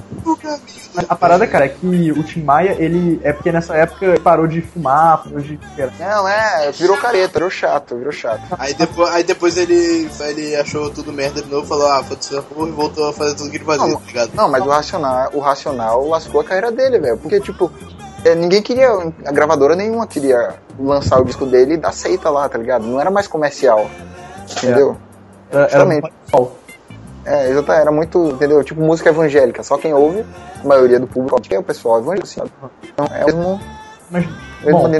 [1.08, 3.20] A parada, cara, é que o Tim Maia, ele.
[3.22, 5.58] É porque nessa época ele parou de fumar, parou de.
[5.98, 8.42] Não, é, virou careta, virou chato, virou chato.
[8.58, 12.42] Aí depois, aí depois ele, ele achou tudo merda de novo, falou, ah, foda-se essa
[12.42, 14.30] porra, e voltou a fazer tudo que ele fazia, Não, tá ligado?
[14.34, 17.18] Não, mas o Racional, o Racional lascou a carreira dele, velho.
[17.18, 17.70] Porque, tipo,
[18.24, 18.90] é, ninguém queria,
[19.24, 22.86] a gravadora nenhuma queria lançar o disco dele e dar seita lá, tá ligado?
[22.86, 23.88] Não era mais comercial.
[24.50, 24.96] Entendeu?
[25.50, 26.12] Era, era Justamente.
[27.26, 28.62] É, exatamente, era muito, entendeu?
[28.62, 29.62] Tipo música evangélica.
[29.62, 30.24] Só quem ouve,
[30.62, 32.40] a maioria do público, que é o pessoal evangélico, assim.
[32.84, 33.60] Então, é o mesmo,
[34.10, 34.26] Mas,
[34.64, 34.96] mesmo bom, de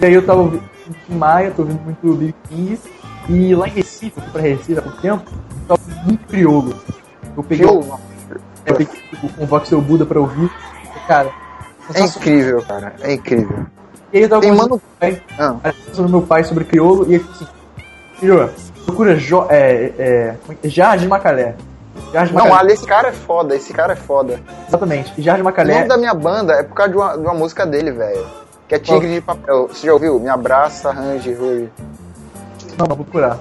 [0.00, 0.62] e aí eu tava ouvindo
[1.10, 2.80] o Maia, tô ouvindo muito o Big King.
[3.28, 6.26] E lá em Recife, eu fui pra Recife há pouco tempo, eu tava ouvindo muito
[6.26, 6.74] crioulo.
[7.36, 8.00] Eu peguei, eu
[8.64, 10.50] peguei tipo, com o Voxel Buda pra ouvir.
[11.06, 11.30] Cara,
[11.94, 12.94] É incrível, cara.
[13.00, 13.66] É incrível.
[14.12, 14.82] E aí eu tava Tem conversando mano.
[14.98, 17.46] com meu pai, Ah, meu pai sobre crioulo e ele falou assim:
[18.18, 18.50] Filho,
[18.86, 20.68] procura jo é, é, é é?
[20.68, 21.54] Jardim Macalé.
[22.12, 22.60] Jardim não, Macalé.
[22.60, 24.40] ali esse cara é foda, esse cara é foda.
[24.68, 25.12] Exatamente.
[25.18, 25.74] E Jardim O Macalé.
[25.74, 28.26] nome da minha banda é por causa de uma, de uma música dele, velho.
[28.68, 29.68] Que é Tigre de Papel.
[29.68, 30.20] Você já ouviu?
[30.20, 31.68] Me abraça, arranje, Rui.
[32.78, 33.38] Não, vou procurar.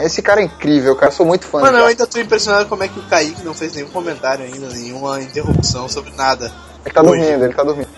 [0.00, 1.12] Esse cara é incrível, cara.
[1.12, 3.54] Eu sou muito fã Mano, eu ainda tô impressionado como é que o Kaique não
[3.54, 6.52] fez nenhum comentário ainda, nenhuma interrupção sobre nada.
[6.84, 7.10] Ele tá Hoje.
[7.10, 7.88] dormindo, ele tá dormindo.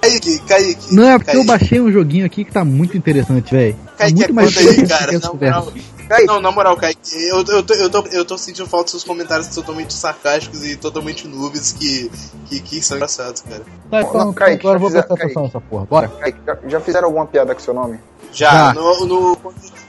[0.00, 0.94] Kaique, Kaique.
[0.94, 3.74] Não, é porque eu Kaique, baixei um joguinho aqui que tá muito interessante, velho.
[3.74, 5.14] Tá Kaique, muito é mais conta aí, cara.
[5.14, 5.60] essa conversa.
[5.60, 5.72] moral,
[6.08, 6.26] Kaique.
[6.26, 6.98] não, na moral, Kaique,
[7.28, 10.74] eu, eu, tô, eu, tô, eu tô sentindo falta dos seus comentários totalmente sarcásticos e
[10.76, 12.10] totalmente noobs que,
[12.46, 13.62] que, que são engraçados, cara.
[13.90, 15.84] Tá, então, Não, Kaique, agora eu vou prestar atenção nessa porra.
[15.84, 16.08] Bora.
[16.08, 17.98] Kaique, já, já fizeram alguma piada com seu nome?
[18.32, 18.74] Já, Já.
[18.74, 19.36] no, no-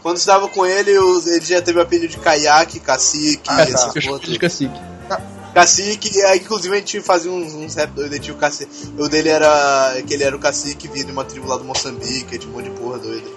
[0.01, 3.61] quando, estava com ele, ele já teve o apelido de caiaque, cacique, Ah, tá.
[3.63, 4.79] essas Eu de cacique.
[5.53, 8.71] Cacique, aí, inclusive a gente fazia uns, uns rap doido, tinha o cacique.
[8.97, 10.01] O dele era.
[10.07, 12.69] que ele era o cacique vindo de uma tribo lá do Moçambique, tinha um monte
[12.69, 13.27] de porra doida.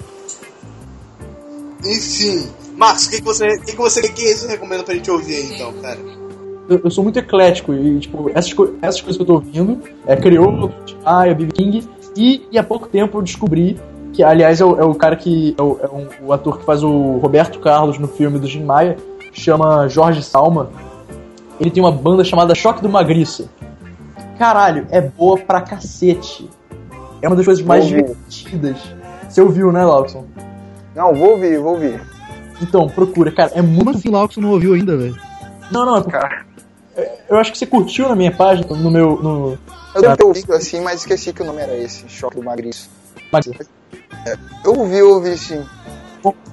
[1.85, 3.47] Enfim, Marcos, o que, que você.
[3.57, 4.03] O que, que você.
[4.09, 5.99] Que você recomenda pra gente ouvir aí então, cara?
[6.69, 10.73] Eu, sou muito eclético e, tipo, essas, essas coisas que eu tô ouvindo é Criolo,
[10.87, 11.89] Tim Maia, Bibi King.
[12.17, 13.79] E, e há pouco tempo eu descobri
[14.15, 15.55] que, aliás, é o, é o cara que.
[15.59, 18.65] É, o, é um- o ator que faz o Roberto Carlos no filme do Jim
[18.65, 18.97] Maia,
[19.33, 20.71] chama Jorge Salma.
[21.61, 23.49] Ele tem uma banda chamada Choque do Magriça.
[24.39, 26.49] Caralho, é boa pra cacete.
[27.23, 28.77] É uma das coisas mais divertidas.
[29.29, 30.27] Você ouviu, né, Lawson?
[30.95, 32.01] Não, vou ouvir, vou ouvir.
[32.61, 33.91] Então, procura, cara, é Como muito.
[33.91, 35.17] assim que você não ouviu ainda, velho?
[35.71, 36.45] Não, não, é porque Cara,
[37.29, 39.21] eu acho que você curtiu na minha página, no meu.
[39.21, 39.59] No...
[39.95, 42.89] eu devo ter ouvido assim, mas esqueci que o nome era esse, Choque do Magriço.
[43.33, 43.49] Mas
[44.65, 45.65] Eu ouvi, eu ouvi sim.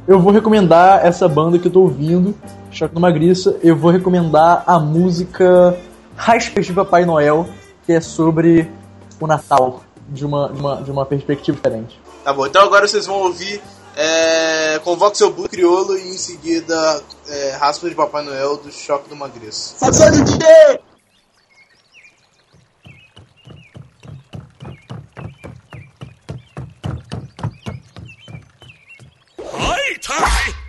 [0.08, 2.36] Eu vou recomendar essa banda que eu tô ouvindo,
[2.72, 3.58] Choque do Magriça.
[3.62, 5.78] Eu vou recomendar a música
[6.16, 7.48] Raspas de Papai Noel,
[7.86, 8.70] que é sobre
[9.20, 12.00] o Natal, de uma, de uma, de uma perspectiva diferente.
[12.24, 13.62] Tá bom, então agora vocês vão ouvir.
[13.96, 19.10] É, Convoque seu burro criolo e em seguida é, Raspa de Papai Noel do Choque
[19.10, 19.16] do
[30.20, 30.62] Magriço.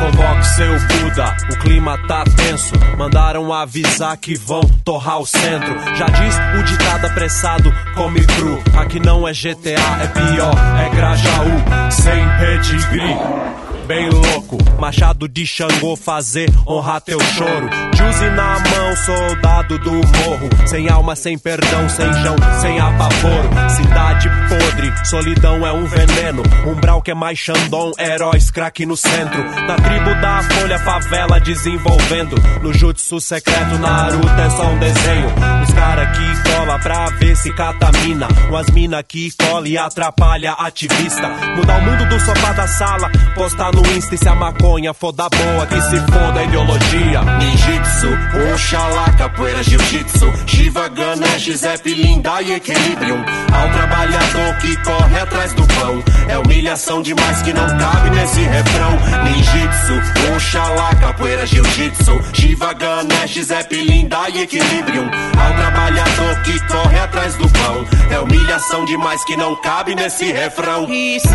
[0.00, 2.74] Convoque seu Buda, o clima tá tenso.
[2.96, 5.74] Mandaram avisar que vão torrar o centro.
[5.96, 8.62] Já diz o ditado apressado, come cru.
[8.78, 13.65] Aqui não é GTA, é pior, é Grajaú, sem pedigree.
[13.86, 17.70] Bem louco, machado de Xangô fazer honrar teu choro.
[17.96, 20.66] Juice na mão, soldado do morro.
[20.66, 23.48] Sem alma, sem perdão, sem jão, sem apavoro.
[23.70, 26.42] Cidade podre, solidão é um veneno.
[26.66, 29.42] Umbral que é mais Xandão, heróis craque no centro.
[29.68, 32.34] Na tribo da folha, favela desenvolvendo.
[32.62, 35.28] No jutsu secreto, Naruto é só um desenho.
[35.76, 38.28] Cara que cola pra ver se catamina.
[38.48, 41.28] Umas mina que cola e atrapalha ativista.
[41.54, 45.12] Mudar o mundo do sofá da sala, postar no Insta e se a maconha for
[45.12, 47.22] da boa, que se foda a ideologia.
[47.38, 48.08] Ninjitsu,
[48.54, 53.22] Oxalá, capoeira, jiu-jitsu, Shiva, Ganesh, Zeppelin, e Equilibrium.
[53.52, 58.92] Ao trabalhador que corre atrás do pão, é humilhação demais que não cabe nesse refrão.
[59.24, 65.10] Ninjitsu, Oxalá, capoeira, jiu-jitsu, Shiva, Ganesh, Zeppelin, e Equilibrium.
[65.38, 70.86] Ao trabalhador que corre atrás do pão, é humilhação demais que não cabe nesse refrão.
[70.88, 71.28] E se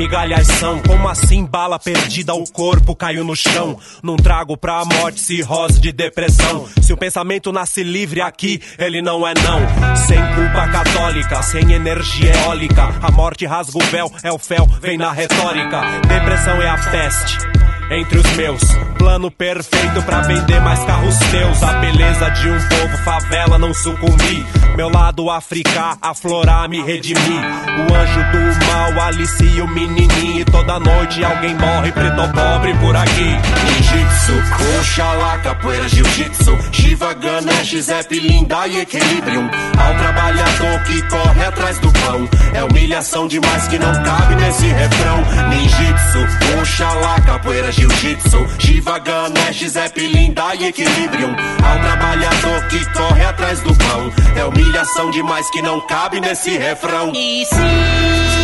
[0.00, 0.20] corrosão.
[0.20, 3.78] Migalhação, como assim bala perdida, o corpo caiu no chão.
[4.02, 6.66] Não trago pra morte cirrose de depressão.
[6.80, 9.96] Se o pensamento nasce livre aqui, ele não é não.
[9.96, 12.88] Sem culpa católica, sem energia eólica.
[13.02, 15.80] A morte rasga o véu, é o fel, vem na retórica.
[16.08, 17.69] Depressão é a peste.
[17.90, 18.62] Entre os meus,
[18.96, 21.60] plano perfeito pra vender mais carros teus.
[21.60, 24.46] A beleza de um povo, favela, não sucumbir.
[24.76, 27.20] Meu lado africá, aflorar, me redimir.
[27.20, 30.40] O anjo do mal alicia o menininho.
[30.40, 33.79] E toda noite alguém morre, preto pobre por aqui.
[33.90, 34.32] Ninjitsu,
[34.78, 36.56] Oxalá, capoeira, jiu-jitsu.
[36.70, 39.50] Shiva, Ganesh, Zeppelin, e Equilibrium.
[39.76, 42.28] Ao trabalhador que corre atrás do pão.
[42.54, 45.24] É humilhação demais que não cabe nesse refrão.
[45.48, 48.46] Ninjitsu, Oxalá, capoeira, jiu-jitsu.
[48.60, 51.34] Shiva, Ganesh, Zeppelin, e Equilibrium.
[51.64, 54.12] Ao trabalhador que corre atrás do pão.
[54.36, 57.12] É humilhação demais que não cabe nesse refrão.
[57.12, 58.39] E se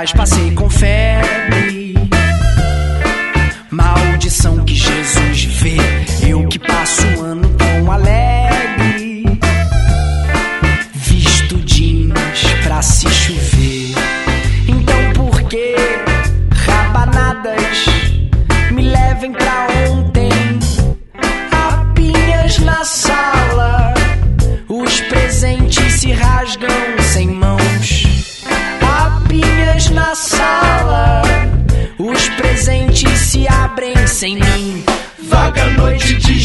[0.00, 0.99] natais passei com febre.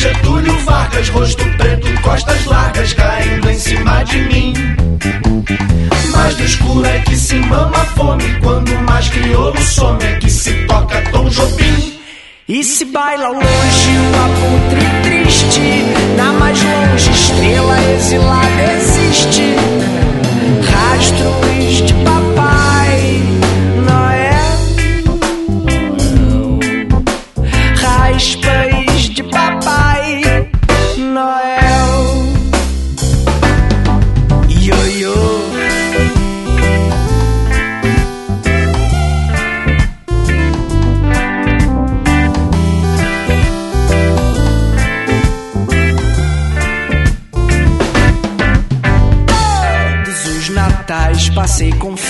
[0.06, 4.53] Getúlio Vargas, rosto preto, costas largas, caindo em cima de mim.
[6.11, 10.30] Mais do escuro é que se mama a fome, quando mais crioulo some é que
[10.30, 11.99] se toca Tom Jobim.
[12.48, 15.60] E se baila longe o abutre triste,
[16.15, 19.56] na mais longe estrela exilada existe.
[20.69, 22.24] Rastros de papai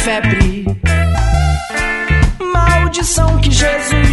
[0.06, 0.66] febre.
[2.54, 4.05] Maldição que Jesus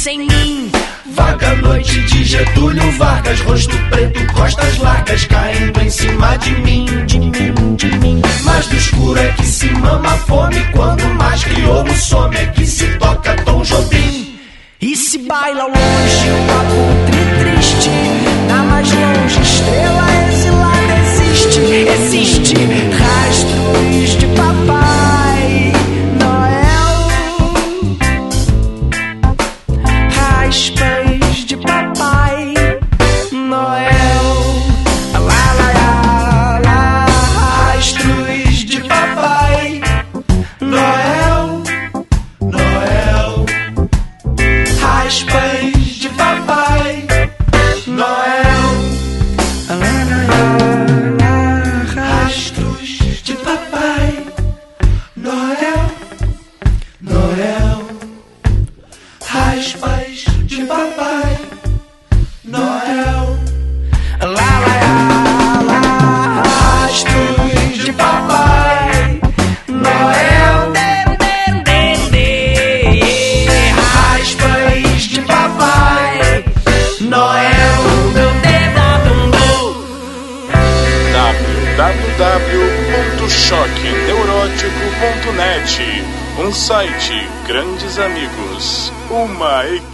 [0.00, 0.72] sem mim.
[1.12, 7.18] Vaga noite de Getúlio Vargas, rosto preto, costas largas, caindo em cima de mim, de
[7.18, 8.22] mim, de mim.
[8.42, 12.66] Mas do escuro é que se mama fome, quando mais que ovo some é que
[12.66, 14.38] se toca Tom jovim
[14.80, 17.19] E se baila longe o abutre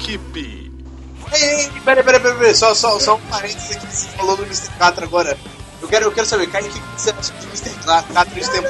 [0.07, 0.71] equipe.
[1.33, 4.45] Ei, peraí, peraí, peraí, peraí, só, só, só um parênteses aqui que você falou do
[4.45, 4.71] Mr.
[4.79, 5.37] Catra agora.
[5.83, 7.71] Eu quero, eu quero saber, Caio, o que você acha do Mr.
[7.85, 8.69] Catra esse tempo?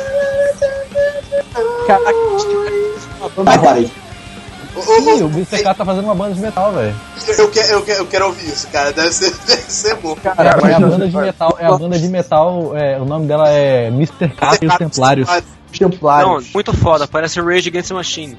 [3.37, 3.91] Vai, parei.
[4.83, 5.63] Sim, o Mr.
[5.63, 6.95] K tá fazendo uma banda de metal, velho.
[7.39, 8.93] Eu, quero, eu, quero, eu quero ouvir isso, cara.
[8.93, 10.15] Deve ser, deve ser bom.
[10.17, 13.49] Cara, é a banda de metal, é a banda de metal, é, o nome dela
[13.49, 14.29] é Mr.
[14.29, 15.29] K e os Templários.
[15.73, 16.45] Os Templários.
[16.45, 18.37] Não, muito foda, parece Rage Against the Machine.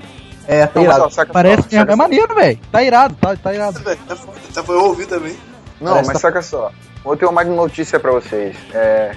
[0.47, 1.09] É, tá Não, irado.
[1.11, 2.59] saca Parece só, que é, é maneiro, velho.
[2.71, 3.79] Tá irado, tá, tá irado.
[3.79, 5.37] Velho, tá foda, tá, eu ouvi também.
[5.81, 6.71] Não, Parece mas tá- saca só.
[7.03, 8.55] Vou ter uma mais notícia pra vocês.
[8.73, 9.13] É.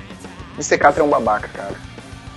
[0.54, 0.78] Mr.
[0.78, 1.74] Catra é um babaca, cara.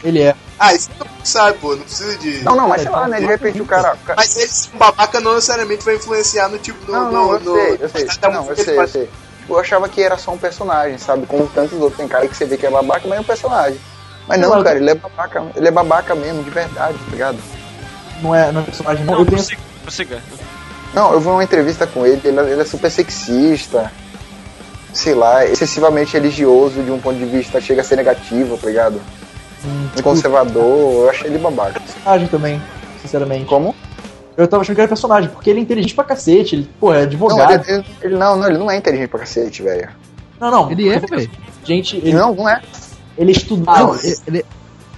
[0.03, 0.35] Ele é.
[0.59, 2.43] Ah, isso mundo sabe, pô, não precisa de.
[2.43, 3.19] Não, não, mas sei lá, né?
[3.19, 3.93] De repente o cara.
[3.95, 6.89] o cara- Mas ele ser um babaca não necessariamente vai influenciar no tipo.
[6.91, 8.05] No, Não, no, não, eu no- sei, eu sei.
[8.05, 9.09] Tá Não, eu sei, eu sei.
[9.49, 11.25] Eu achava que era só um personagem, sabe?
[11.25, 11.97] Como tantos outros.
[11.97, 13.79] Tem cara que você vê que é babaca, mas é um personagem.
[14.27, 17.37] Mas não, Não, cara, ele é babaca, ele é babaca mesmo, de verdade, tá ligado?
[18.23, 19.13] Não é, não é personagem, não.
[19.13, 19.37] Não, Eu tenho.
[19.37, 20.21] prossiga, prossiga.
[20.95, 23.91] Não, eu vi uma entrevista com ele, ele, ele é super sexista,
[24.93, 29.01] sei lá, excessivamente religioso de um ponto de vista, chega a ser negativo, tá ligado?
[29.65, 31.79] Hum, Muito conservador, eu achei ele babaca.
[31.79, 32.61] personagem também,
[33.01, 33.45] sinceramente.
[33.45, 33.75] Como?
[34.37, 36.97] Eu tava achando que era personagem, porque ele é inteligente pra cacete, ele, pô, é
[36.97, 37.51] Não, advogado.
[37.51, 39.89] ele, ele- ele- não, não, ele não é inteligente pra cacete, velho.
[40.39, 40.71] Não, não.
[40.71, 41.29] Ele é, velho.
[41.63, 42.61] Gente, ele, Não, não é.
[43.17, 43.87] ele é estudado.
[43.93, 43.95] Não,
[44.27, 44.45] ele,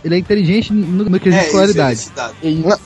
[0.04, 1.96] ele é inteligente no, no É, quesito isso, escolaridade.
[2.00, 2.34] felicidade.
[2.42, 2.78] Ele- Não,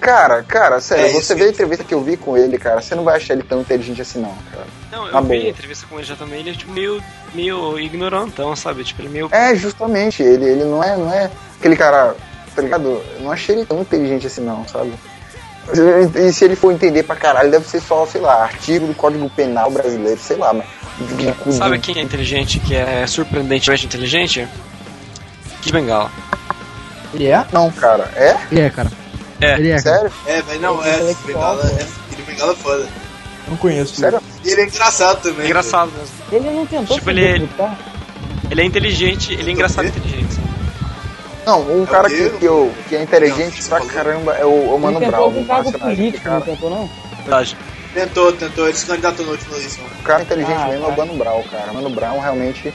[0.00, 2.94] Cara, cara, sério, É, você vê a entrevista que eu vi com ele, cara, você
[2.94, 4.66] não vai achar ele tão inteligente assim, não, cara.
[4.90, 7.02] Não, eu Tá vi a entrevista com ele já também, ele é tipo meio,
[7.32, 8.82] meio ignorantão, sabe?
[8.82, 9.28] Tipo, ele é meio.
[9.30, 12.14] É, justamente, ele, ele não é, não é aquele cara,
[12.54, 13.02] tá ligado?
[13.16, 14.92] Eu não achei ele tão inteligente assim, não, sabe?
[16.16, 19.28] E se ele for entender pra caralho, deve ser só, sei lá, artigo do Código
[19.30, 20.66] Penal brasileiro, sei lá, mas.
[21.54, 24.48] Sabe quem é inteligente, que é surpreendentemente inteligente?
[25.60, 26.10] Kid Bengala.
[27.14, 27.44] Ele é?
[27.52, 28.36] Não, cara, é?
[28.50, 28.90] Ele é, cara.
[29.40, 29.54] É.
[29.54, 29.96] Ele é, cara.
[29.98, 30.12] Sério?
[30.26, 31.14] É, velho, não, é.
[31.26, 31.86] Bengala, é.
[32.12, 32.86] Ele Bengala é foda.
[33.48, 33.94] Não conheço.
[33.96, 34.20] Sério?
[34.44, 35.42] E ele é engraçado também.
[35.42, 36.14] É engraçado mesmo.
[36.30, 37.48] Ele não tentou Tipo, ele,
[38.50, 40.38] ele é inteligente, ele é engraçado e inteligente.
[41.46, 43.92] Não, um É cara o que, que, eu, que é inteligente Não, pra falou.
[43.94, 45.32] caramba é o, o Mano ele Brown.
[45.32, 46.90] tentou com cargo político, não tentou, não?
[47.22, 47.56] Verdade.
[47.94, 49.82] Tentou, tentou, ele se candidatou na última eleição.
[49.98, 50.96] O cara inteligente Ah, mesmo é o.
[50.96, 51.72] Mano Brown, cara.
[51.72, 52.74] Mano Brown realmente.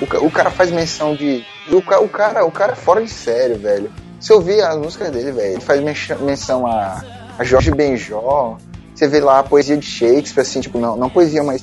[0.00, 1.44] O, o cara faz menção de.
[1.70, 3.92] O, o, cara, o cara é fora de sério, velho.
[4.24, 5.82] Se eu ouvir as músicas dele, velho, ele faz
[6.18, 7.04] menção a,
[7.38, 8.56] a Jorge Benjó.
[8.94, 11.60] Você vê lá a poesia de Shakespeare, assim, tipo, não, não poesia, mas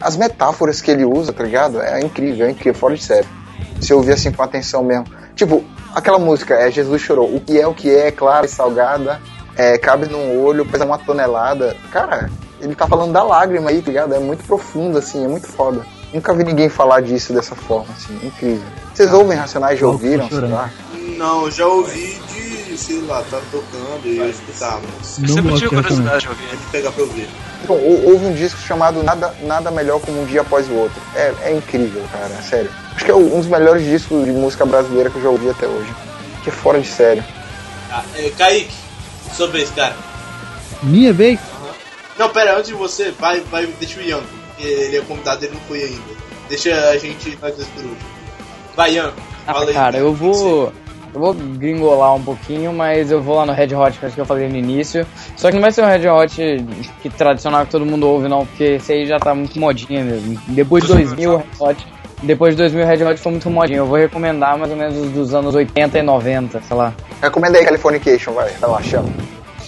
[0.00, 1.82] as metáforas que ele usa, tá ligado?
[1.82, 3.28] É incrível, é incrível, fora de sério.
[3.80, 5.06] Se eu ouvir assim com atenção mesmo.
[5.34, 7.34] Tipo, aquela música, é Jesus chorou.
[7.34, 9.20] O que é o que é, clara e salgada,
[9.56, 11.76] é, cabe num olho, pesa uma tonelada.
[11.90, 12.30] Cara,
[12.60, 14.14] ele tá falando da lágrima aí, tá ligado?
[14.14, 15.84] É muito profundo, assim, é muito foda.
[16.14, 18.62] Nunca vi ninguém falar disso dessa forma, assim, incrível.
[18.94, 20.28] Vocês ouvem Racionais, já ouviram?
[20.28, 20.70] sei lá?
[21.20, 24.80] Não, eu já ouvi de, sei lá, tá tocando e eu escutava.
[25.22, 27.28] Eu sempre tive curiosidade de ouvir tem que pegar pra ouvir.
[27.62, 30.98] Então, hou- houve um disco chamado Nada, Nada Melhor Como Um Dia Após o Outro.
[31.14, 32.70] É, é incrível, cara, sério.
[32.96, 35.66] Acho que é um dos melhores discos de música brasileira que eu já ouvi até
[35.66, 35.94] hoje.
[36.42, 37.22] Que é fora de sério.
[37.90, 38.72] Ah, é, Kaique,
[39.36, 39.94] sobre esse cara.
[40.82, 41.38] Minha vez?
[42.18, 45.52] Não, pera, antes de você, vai, vai, deixa o Ian, porque ele é convidado, ele
[45.52, 46.16] não foi ainda.
[46.48, 47.96] Deixa a gente dois por último.
[48.74, 49.12] Vai, Ian,
[49.46, 49.74] Ah, fala aí.
[49.74, 50.72] cara, eu vou.
[51.12, 54.20] Eu vou gringolar um pouquinho, mas eu vou lá no Red Hot, que acho que
[54.20, 55.04] eu falei no início.
[55.36, 56.64] Só que não vai ser um Red Hot
[57.02, 60.40] que tradicional que todo mundo ouve, não, porque esse aí já tá muito modinha mesmo.
[60.48, 61.86] Depois de 2000, Red Hot.
[62.22, 63.78] Depois de 2000, Red Hot foi muito modinho.
[63.78, 66.92] Eu vou recomendar mais ou menos os dos anos 80 e 90, sei lá.
[67.22, 68.50] Recomenda aí Californication, vai.
[68.60, 69.08] Vai lá, chama.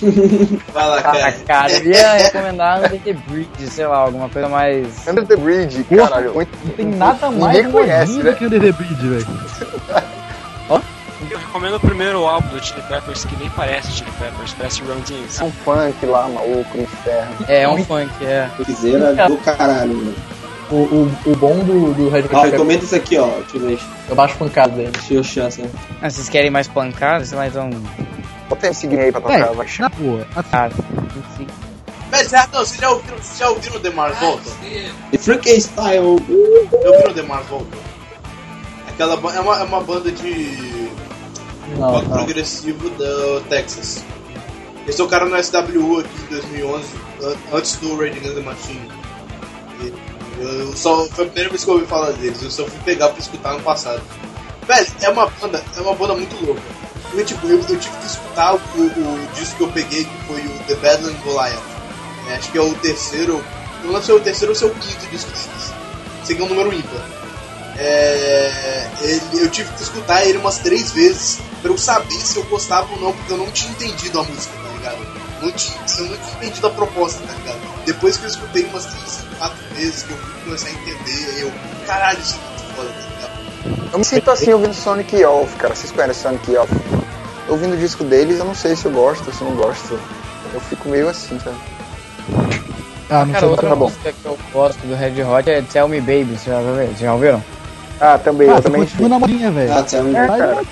[0.74, 1.32] Vai lá, Ah, cara.
[1.47, 5.06] cara, eu ia recomendar Under the Bridge, sei lá, alguma coisa mais.
[5.06, 6.35] Under the Bridge, caralho.
[6.35, 6.51] Muito...
[6.64, 8.31] Não tem nada mais Ninguém conhece, modinho né?
[8.32, 9.27] do que o The Bridge, velho.
[11.33, 15.01] Eu recomendo o primeiro álbum do Chili Peppers, que nem parece Chili Peppers, parece Run
[15.01, 15.41] DMC.
[15.41, 17.37] É um funk lá, maluco, no inferno.
[17.49, 18.51] É, é um funk, é.
[18.67, 20.15] Piseira do caralho, mano.
[20.71, 23.31] O, o, o bom do, do Red Hot Ó, é comenta isso aqui, ó.
[24.09, 24.91] Eu baixo pancada dele.
[24.91, 25.63] Deixa eu achar essa.
[26.03, 27.25] Ah, vocês querem mais pancada?
[27.25, 27.71] Sei lá, então.
[28.51, 29.67] Bota esse seguir aí pra tocar, Véi, vai.
[29.79, 30.73] na boa, assim, Cara,
[32.11, 34.51] Mas, Zé, não, vocês já ouviram, vocês já ouviram The Mars Volta?
[35.11, 36.19] The Freaky Style.
[36.83, 37.79] Já ouviram The Mars Volta?
[38.87, 40.72] Aquela é uma, é uma banda de
[41.78, 42.16] Não, rock não.
[42.19, 44.03] progressivo da Texas.
[44.85, 46.85] Eles tocaram no SWU aqui em 2011,
[47.23, 48.89] an- antes do Rage Against the Machine.
[50.39, 53.09] Eu só, foi a primeira vez que eu ouvi falar deles, eu só fui pegar
[53.11, 54.03] pra escutar no passado.
[54.66, 56.61] Velho, é uma banda, é uma banda muito louca.
[57.15, 60.40] Eu, tipo, eu, eu tive que escutar o, o disco que eu peguei, que foi
[60.40, 61.62] o The Badland Goliath.
[62.28, 63.44] É, acho que é o terceiro,
[63.85, 65.73] não sei se é o terceiro ou se é o quinto disco deles.
[66.40, 67.03] É um número ímpar.
[67.78, 72.44] É, ele- eu tive que escutar ele umas três vezes pra eu saber se eu
[72.44, 74.99] gostava ou não, porque eu não tinha entendido a música, tá ligado?
[75.40, 77.59] Não tinha, eu não tinha entendido a proposta, tá ligado?
[77.85, 81.40] Depois que eu escutei umas três, quatro vezes, que eu fui começar a entender, aí
[81.40, 81.53] eu,
[81.86, 83.93] caralho, isso é muito foda, tá ligado?
[83.93, 85.74] Eu me sinto assim ouvindo Sonic Youth, cara.
[85.74, 86.70] Vocês conhecem Sonic Youth?
[87.49, 89.99] Ouvindo o disco deles, eu não sei se eu gosto, se eu não gosto.
[90.55, 91.57] Eu fico meio assim, sabe?
[93.11, 93.85] Ah, não cara, sei outra tá bom.
[93.86, 97.43] música que eu gosto do Red Hot é Tell Me Baby, vocês já ouviram?
[98.05, 98.81] Ah, também, Ah, eu você também.
[98.83, 99.73] continua na modinha, velho.
[99.73, 100.39] Ah, Tell Me É, Baby.
[100.41, 100.62] cara.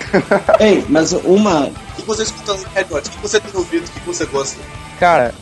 [0.58, 1.66] Ei, mas uma.
[1.66, 3.06] O que você escuta no Red Hot?
[3.08, 3.86] O que você tem ouvido?
[3.86, 4.58] O que você gosta?
[4.98, 5.34] Cara,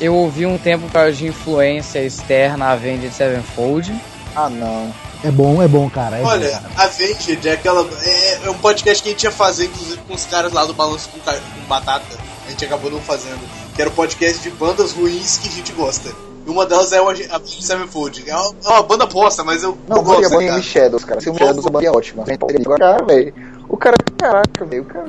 [0.00, 3.92] eu ouvi um tempo por causa de influência externa a Avenged Sevenfold.
[4.34, 4.94] Ah, não.
[5.24, 6.18] É bom, é bom, cara.
[6.18, 6.64] É bom, Olha, cara.
[6.76, 7.84] Avenged é aquela.
[8.04, 10.72] É, é um podcast que a gente ia fazer, inclusive, com os caras lá do
[10.72, 12.16] Balanço com, com Batata.
[12.46, 13.40] A gente acabou não fazendo.
[13.74, 16.10] Que era o podcast de bandas ruins que a gente gosta.
[16.46, 18.24] E uma delas é o Avenged Sevenfold.
[18.28, 20.62] É uma, é uma banda bosta, mas eu, Não, eu eu gosto de cara.
[20.62, 21.20] Shadows, cara.
[21.20, 22.22] Se o Shadows a banda é ótima.
[22.22, 23.34] Agora, cara, velho.
[23.68, 24.82] O cara, caraca, velho.
[24.82, 25.06] O cara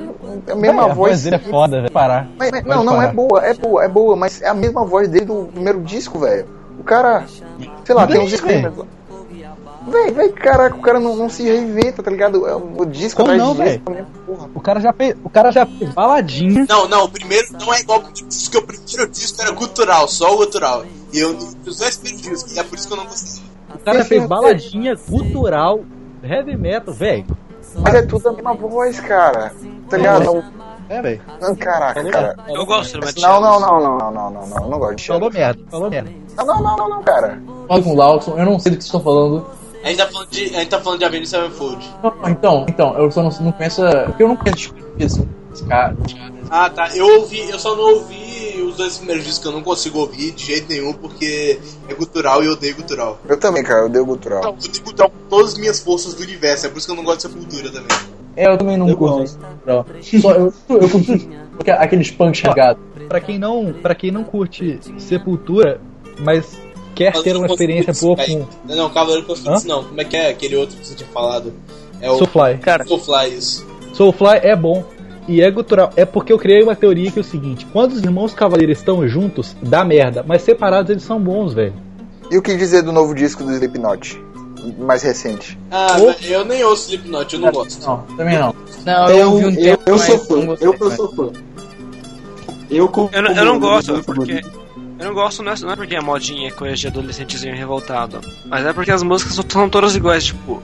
[0.48, 1.22] é a mesma Véi, a voz.
[1.22, 1.92] dele é foda, velho.
[1.92, 2.28] Parar.
[2.36, 3.14] Mas- mas- não, não, é parar.
[3.14, 6.44] boa, é boa, é boa, mas é a mesma voz dele do primeiro disco, velho.
[6.80, 7.24] O cara,
[7.84, 8.74] sei lá, tem uns screamers.
[9.88, 12.46] Véi, véi, caraca, o cara não, não se reinventa, tá ligado?
[12.46, 14.06] É O disco atrás não, de disco, velho?
[14.06, 14.50] mesmo, porra.
[14.54, 16.66] O cara já fez, o cara já fez baladinha.
[16.68, 20.34] Não, não, o primeiro não é igual disco, que o primeiro disco era gutural, só
[20.34, 20.84] o gutural.
[21.12, 21.36] E eu
[21.66, 23.42] os dois primeiros discos, e é por isso que eu não gostei.
[23.74, 25.80] O cara já fez baladinha, cultural,
[26.22, 27.26] heavy metal, velho.
[27.76, 29.52] Mas é tudo a mesma voz, cara.
[29.88, 30.44] Tá ligado?
[30.88, 31.20] É, velho.
[31.40, 32.34] Não, Caraca, cara.
[32.48, 35.06] Eu gosto do Matt Não, não, não, não, não, não, não, não, não gosto de
[35.06, 36.10] Falou merda, falou merda.
[36.36, 37.42] Não, não, não, não, não, cara.
[37.68, 39.46] O Lawson, eu não sei do que vocês estão falando.
[39.82, 41.86] A gente tá falando de, a gente tá falando de Avenged Sevenfold.
[42.02, 43.84] Não, Então, então, eu só não, não conheço.
[43.84, 45.96] a- Porque eu não conheço esse, esse cara.
[46.50, 46.94] Ah, tá.
[46.96, 50.32] Eu ouvi, eu só não ouvi os dois primeiros discos que eu não consigo ouvir
[50.32, 53.18] de jeito nenhum, porque é gutural e eu odeio gutural.
[53.28, 54.42] Eu também, cara, eu dei o gutural.
[54.42, 56.96] Eu odeio gutural com todas as minhas forças do universo, é por isso que eu
[56.96, 57.96] não gosto de Sepultura também.
[58.36, 59.18] É, eu também não Eu curto.
[59.18, 59.38] gosto.
[59.66, 59.84] Não.
[60.20, 62.82] Só, eu, eu curto porque aqueles punk chagados.
[63.08, 65.80] Pra quem não, para quem não curte Sepultura,
[66.20, 66.56] mas
[66.98, 69.56] quer Mas ter eu uma experiência boa com Não, não, Cavaleiro Hã?
[69.64, 69.84] não.
[69.84, 71.52] Como é que é aquele outro que você tinha falado?
[72.00, 72.58] É o Soulfly.
[72.58, 73.64] Cara, Soulfly, isso.
[73.94, 74.84] Soulfly é bom
[75.28, 75.92] e é gutural.
[75.94, 79.06] É porque eu criei uma teoria que é o seguinte: quando os irmãos cavaleiros estão
[79.06, 81.74] juntos, dá merda, mas separados eles são bons, velho.
[82.30, 84.20] E o que dizer do novo disco do Slipknot?
[84.78, 85.56] Mais recente.
[85.70, 87.86] Ah, Ou- velho, eu nem ouço Slipknot, eu não gosto.
[87.86, 88.54] Não, também não.
[88.84, 90.56] não, eu, Eu, ouvi um eu, tempo, eu mas sou fã.
[90.60, 91.30] Eu, eu sou fã.
[92.70, 94.42] Eu, Eu não, eu gosto, porque.
[94.98, 98.20] Eu não gosto, não é, não é porque é modinha, coisa de adolescentezinho revoltado.
[98.46, 100.62] Mas é porque as músicas são todas iguais, tipo.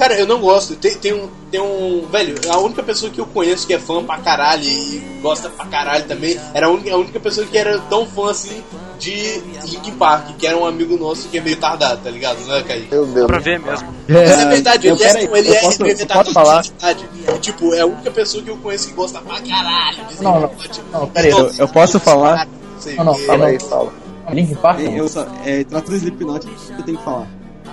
[0.00, 0.74] Cara, eu não gosto.
[0.76, 2.06] Tem, tem, um, tem um.
[2.10, 5.66] Velho, a única pessoa que eu conheço que é fã pra caralho e gosta pra
[5.66, 8.62] caralho também era a única, a única pessoa que era tão fã assim
[8.98, 12.38] de Linkin Park, que era um amigo nosso que é meio tardado, tá ligado?
[12.46, 12.88] Não é, Kaique?
[12.90, 13.26] Meu Dá Deus.
[13.26, 13.94] pra ver mesmo.
[14.08, 16.62] Mas é verdade, eu- ele, é, ele eu é posso- meio eu retardado posso falar?
[16.62, 17.06] de verdade.
[17.40, 20.50] Tipo, é a única pessoa que eu conheço que gosta pra caralho de Não, não.
[20.50, 20.80] Slipknot.
[20.92, 22.48] Não, peraí, eu- eu posso falar?
[22.96, 23.14] Não, não.
[23.14, 23.92] Fala aí, fala.
[24.32, 24.80] Link Park?
[24.80, 26.46] Eu só, é, tratando de Slipknot,
[26.78, 27.26] eu tenho que falar.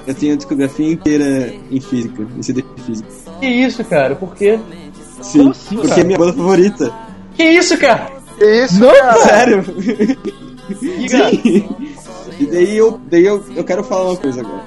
[0.08, 3.10] Eu tenho a discografia inteira em física, em CD físico.
[3.42, 4.16] Que isso, cara?
[4.16, 4.58] Por quê?
[5.22, 6.02] Sim, assim, porque cara?
[6.02, 6.94] é minha banda favorita.
[7.36, 8.10] Que isso, cara?
[8.38, 9.18] Que isso, Não, cara?
[9.20, 9.64] Sério?
[10.80, 11.70] Sim.
[12.40, 14.64] E daí eu, daí eu, eu quero falar uma coisa agora.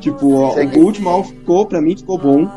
[0.00, 2.48] Tipo, ó, o último álbum ficou, pra mim, ficou bom,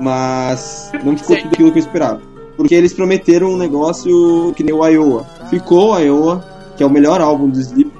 [0.00, 2.22] mas não ficou tudo aquilo que eu esperava.
[2.56, 5.26] Porque eles prometeram um negócio que nem o Iowa.
[5.50, 6.44] Ficou o Iowa,
[6.76, 7.90] que é o melhor álbum do Sleep,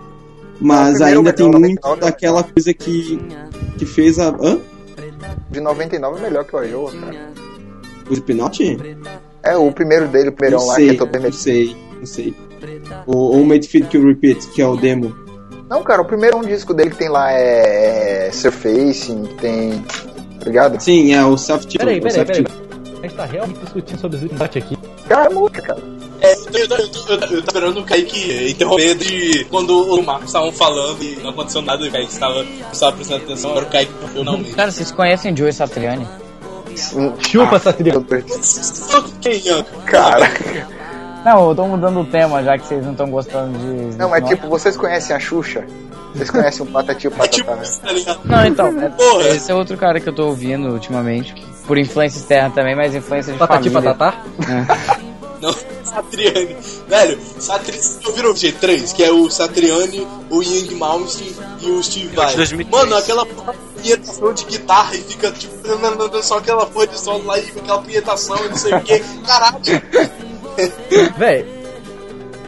[0.60, 2.00] mas primeiro ainda tem muito 99.
[2.00, 3.18] daquela coisa que,
[3.78, 4.28] que fez a.
[4.28, 4.58] Hã?
[5.50, 7.32] De 99 é melhor que o Iowa, cara.
[8.08, 8.78] O Slipknot?
[9.42, 12.06] É, o primeiro dele, o primeirão Não lá, sei, que é todo não sei, não
[12.06, 12.34] sei.
[13.06, 15.14] O, o Made Fit Kill Repeat, que é o demo.
[15.68, 19.84] Não, cara, o primeiro disco dele que tem lá é, é Surfacing, que tem.
[20.38, 20.80] Tá ligado?
[20.80, 21.86] Sim, é o Self Title.
[21.86, 22.44] Peraí, o peraí, peraí.
[22.98, 24.78] A gente tá realmente discutindo sobre Slipknot aqui.
[25.08, 25.95] Cara, é música, cara.
[26.20, 29.44] É, eu, tô- eu, tô- eu, tô- eu, tô- eu esperando o Kaique interromper de
[29.51, 33.51] quando o Marcos estavam falando e não aconteceu nada, o Kaique estava, estava prestando atenção,
[33.51, 34.52] agora o Kaique finalmente.
[34.52, 36.06] Cara, vocês conhecem Joey Satriani?
[37.20, 38.05] Chupa, Satriani.
[39.20, 39.64] Quem, Ian?
[39.86, 40.28] Cara.
[41.24, 43.97] Não, eu tô mudando o tema, já que vocês não estão gostando de.
[43.97, 45.64] Não, mas tipo, vocês conhecem a Xuxa?
[46.14, 47.64] Vocês conhecem o Patati e o Patatá, né?
[48.05, 48.16] Tá?
[48.24, 49.28] Não, então, é- Porra.
[49.28, 51.34] esse é outro cara que eu tô ouvindo ultimamente,
[51.66, 53.94] por influência externa também, mas influência de Patati família.
[53.94, 54.22] Patatá?
[55.40, 55.54] Não,
[55.84, 56.56] Satriani.
[56.88, 58.94] Velho, Satriani, vocês ouviram o G3?
[58.94, 62.34] Que é o Satriani, o Young Malmsteen e o Steve de Vai.
[62.34, 62.70] 2003.
[62.70, 65.54] Mano, aquela punhetação de guitarra e fica tipo,
[66.22, 68.98] só aquela porra de solo lá e fica aquela punhetação e não sei o que.
[69.26, 69.58] Caralho.
[71.18, 71.46] Véi,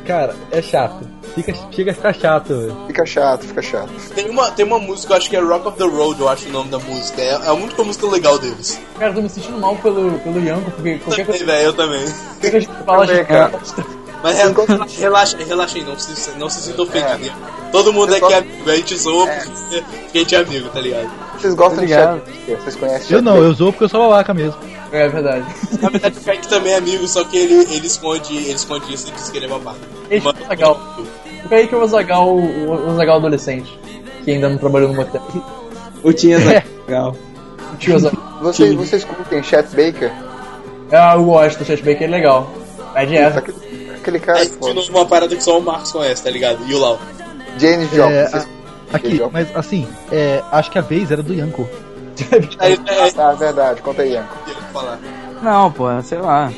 [0.07, 1.18] cara, é chato.
[1.45, 2.77] Fica, chega a ficar chato, velho.
[2.87, 3.91] Fica chato, fica chato.
[4.15, 6.49] Tem uma, tem uma música, eu acho que é Rock of the Road, eu acho
[6.49, 7.21] o nome da música.
[7.23, 8.81] É, é a única música legal deles.
[8.99, 11.73] Cara, eu tô me sentindo mal pelo, pelo Yanko, porque qualquer Também, coisa velho, eu
[11.73, 12.05] também.
[12.41, 13.53] que fala, Também, cara.
[14.23, 17.19] Mas relaxa, relaxa, relaxa aí, não se, não se sinta ofendido.
[17.19, 17.69] né?
[17.71, 21.09] Todo mundo aqui é amigo, a gente zoa porque a gente é amigo, tá ligado?
[21.39, 22.23] Vocês gostam de Obrigado.
[22.45, 24.59] Chet Vocês conhecem Eu não, eu sou porque eu sou babaca mesmo.
[24.91, 25.45] É verdade.
[25.81, 29.09] Na verdade, o Kaique também é amigo, só que ele, ele, esconde, ele esconde isso
[29.09, 29.79] e diz que ele é babaca.
[30.11, 30.27] Esse
[31.45, 31.45] É legal.
[31.45, 33.79] O Kaique é o Zagal, o, o Zagal adolescente,
[34.25, 35.23] que ainda não trabalhou no motel.
[36.03, 36.39] O Tinha
[36.87, 37.17] legal.
[37.73, 38.23] O tio Zagal.
[38.41, 40.13] Vocês, vocês curtem Chet Baker?
[40.93, 42.51] Ah, eu gosto do Chat Baker, ele é legal.
[42.95, 43.39] É de erva.
[43.41, 46.31] Aquele, aquele cara É, que de novo, uma parada que só o Marcos conhece, tá
[46.31, 46.59] ligado?
[46.67, 46.99] E o Lau.
[47.59, 48.15] James Joplin.
[48.15, 48.49] É, vocês-
[48.93, 51.69] aqui, mas assim, é, acho que a vez era do Yanko.
[52.59, 53.83] Aí, é, Ah, tá, verdade.
[53.83, 54.35] Conta aí, Yanko.
[54.75, 54.99] eu.
[55.43, 56.51] Não, pô, sei lá.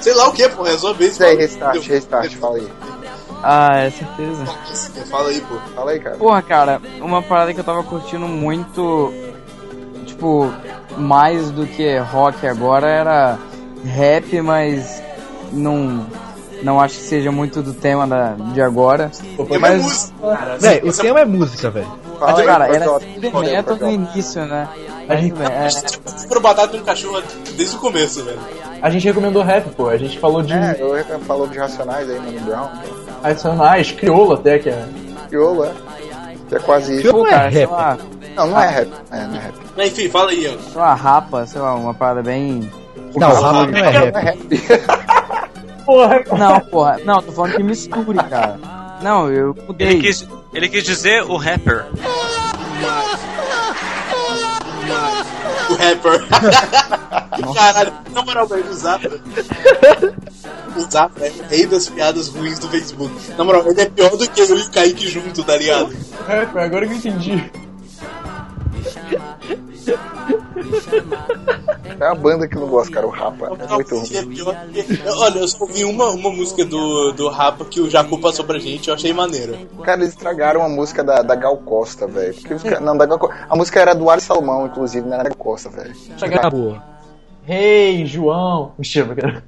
[0.00, 1.12] Sei lá o que, é sua vez.
[1.12, 2.68] Isso aí, restart, restart, fala aí.
[3.42, 4.46] Ah, é certeza.
[5.10, 5.56] Fala aí, pô.
[5.74, 6.16] Fala aí, cara.
[6.16, 9.12] Porra, cara, uma parada que eu tava curtindo muito,
[10.06, 10.52] tipo,
[10.96, 13.38] mais do que rock agora era
[13.84, 15.02] rap, mas
[15.52, 16.06] não,
[16.62, 19.10] não acho que seja muito do tema da, de agora.
[19.50, 20.56] É mais música, cara.
[20.58, 22.04] Véi, o tema é música, velho.
[22.20, 23.90] Aí, cara, era metal no Projota.
[23.90, 24.68] início, né?
[25.08, 25.68] A gente, bem, é.
[26.28, 27.22] Pro batata no cachorro
[27.56, 28.38] desde o começo, velho.
[28.80, 29.88] a gente recomendou rap, pô.
[29.88, 32.68] A gente falou de É, eu falou de Racionais aí, Mano Brown.
[33.24, 34.84] Racionais, crioulo até, que é.
[35.28, 35.72] Criolo, é.
[36.48, 37.02] Que é quase isso.
[37.02, 37.70] Criolo Pô, é cara, sei rap.
[37.70, 37.98] lá,
[38.36, 38.88] Não, não é rap.
[39.10, 39.54] É, não é rap.
[39.76, 40.58] Mas enfim, fala aí, Ian.
[40.58, 42.70] sei lá, rapa, sei lá, uma parada bem...
[43.16, 44.14] Não, rap não é Não é rap.
[44.54, 44.84] rap.
[45.84, 48.58] Porra, Não, porra, não, tô falando que misture, cara.
[49.02, 49.88] Não, eu mudei.
[49.88, 51.84] Ele quis, ele quis dizer o rapper.
[55.70, 56.26] O rapper.
[57.54, 59.06] Caralho, na moral, velho, o Zap.
[60.76, 63.14] O Zap é o rei das piadas ruins do Facebook.
[63.36, 65.94] Na moral, ele é pior do que eu e o Kaique junto, tá ligado?
[66.26, 67.50] rapper, agora que eu entendi.
[72.00, 73.06] É uma banda que não gosto, cara.
[73.06, 73.56] O Rapa.
[73.60, 74.36] É muito ruim.
[75.16, 78.58] Olha, eu só ouvi uma, uma música do, do Rapa que o Jacu passou pra
[78.58, 79.56] gente, eu achei maneiro.
[79.84, 82.34] Cara, eles estragaram a música da, da Gal Costa, velho.
[82.34, 85.14] Porque os ca- Não, da Gal Co- A música era do Ari Salomão, inclusive, não
[85.14, 85.94] era da Gal Costa, velho.
[86.20, 86.78] Acabou.
[87.44, 88.72] Rei, João.
[88.78, 89.44] Mentira, cara.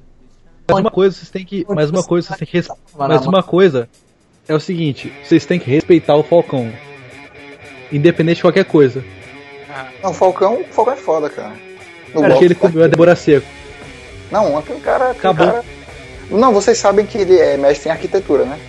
[0.69, 1.65] Mas uma coisa vocês têm que.
[1.67, 2.67] Mas uma coisa vocês têm que.
[2.97, 3.89] Mas uma coisa
[4.47, 6.71] é o seguinte, vocês têm que respeitar o Falcão.
[7.91, 9.03] Independente de qualquer coisa.
[10.03, 11.53] Não, o Falcão, o Falcão é foda, cara.
[12.13, 13.45] No Cara, que ele comeu a Débora Seco.
[14.31, 15.11] Não, aquele cara.
[15.11, 15.47] aquele Acabou.
[15.47, 15.63] cara-
[16.29, 18.59] Não, vocês sabem que ele é mestre em arquitetura, né?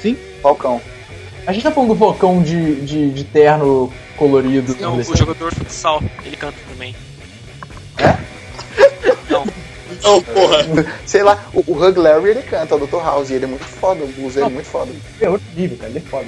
[0.00, 0.16] Sim.
[0.42, 0.80] Falcão.
[1.46, 4.76] A gente tá falando do Falcão de, de, de terno colorido.
[4.80, 6.94] Não, o jogador de futsal, ele canta também.
[9.28, 9.44] Não,
[10.22, 10.86] porra.
[11.06, 13.02] Sei lá, o, o Hug Larry ele canta, o Dr.
[13.02, 14.92] House, e ele é muito foda, o blues dele é muito foda.
[15.20, 15.90] É outro nível, cara.
[15.90, 16.26] Ele é foda.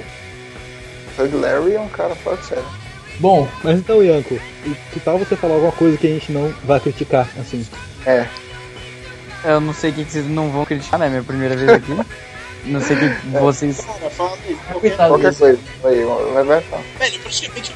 [1.19, 2.65] Hug Larry é um cara foda, sério.
[3.19, 6.53] Bom, mas então, Yanko, e que tal você falar alguma coisa que a gente não
[6.63, 7.65] vai criticar, assim?
[8.05, 8.25] É.
[9.45, 11.09] Eu não sei o que, vocês não vão criticar, né?
[11.09, 11.95] Minha primeira vez aqui.
[12.65, 13.81] Não sei o que que vocês.
[13.81, 14.55] Cara, fala aí.
[14.71, 15.39] Qualquer desse.
[15.39, 15.59] coisa.
[15.83, 16.03] Aí,
[16.33, 16.81] vai, vai, fala.
[16.99, 17.71] Velho, praticamente.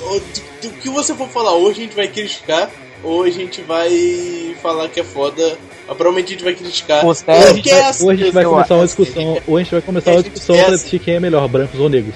[0.00, 2.70] o- Do, do que você for falar hoje, a gente vai criticar,
[3.02, 5.42] ou a gente vai falar que é foda.
[5.88, 7.04] Mas provavelmente a gente vai criticar.
[7.04, 8.96] Ou a gente vai, é ou a gente vai eu começar uma acho.
[8.96, 11.48] discussão, ou a gente vai começar É, uma discussão é pra decidir quem é melhor,
[11.48, 12.14] brancos ou negros.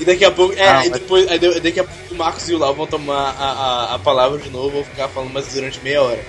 [0.00, 0.54] E daqui a pouco.
[0.54, 1.28] É, Ah, aí mas- depois.
[1.30, 3.52] Aí de- daqui a pouco o Marcos e o Lau vão tomar a,
[3.92, 6.20] a, a palavra de novo, vou ficar falando mais durante meia hora.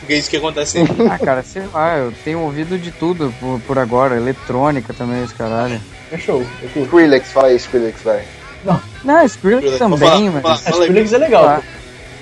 [0.00, 1.06] Porque é isso que acontece sempre.
[1.10, 5.34] Ah, cara, sei lá, eu tenho ouvido de tudo por, por agora, eletrônica também, esse
[5.34, 5.80] caralho.
[6.12, 6.80] É show, curto.
[6.84, 8.24] Skrillex, fala aí, Skrillex, vai.
[8.64, 8.80] Não,
[9.24, 10.60] Skrillex Skrillex, também, fala- mas.
[10.60, 11.62] fala- A Skrillex é legal.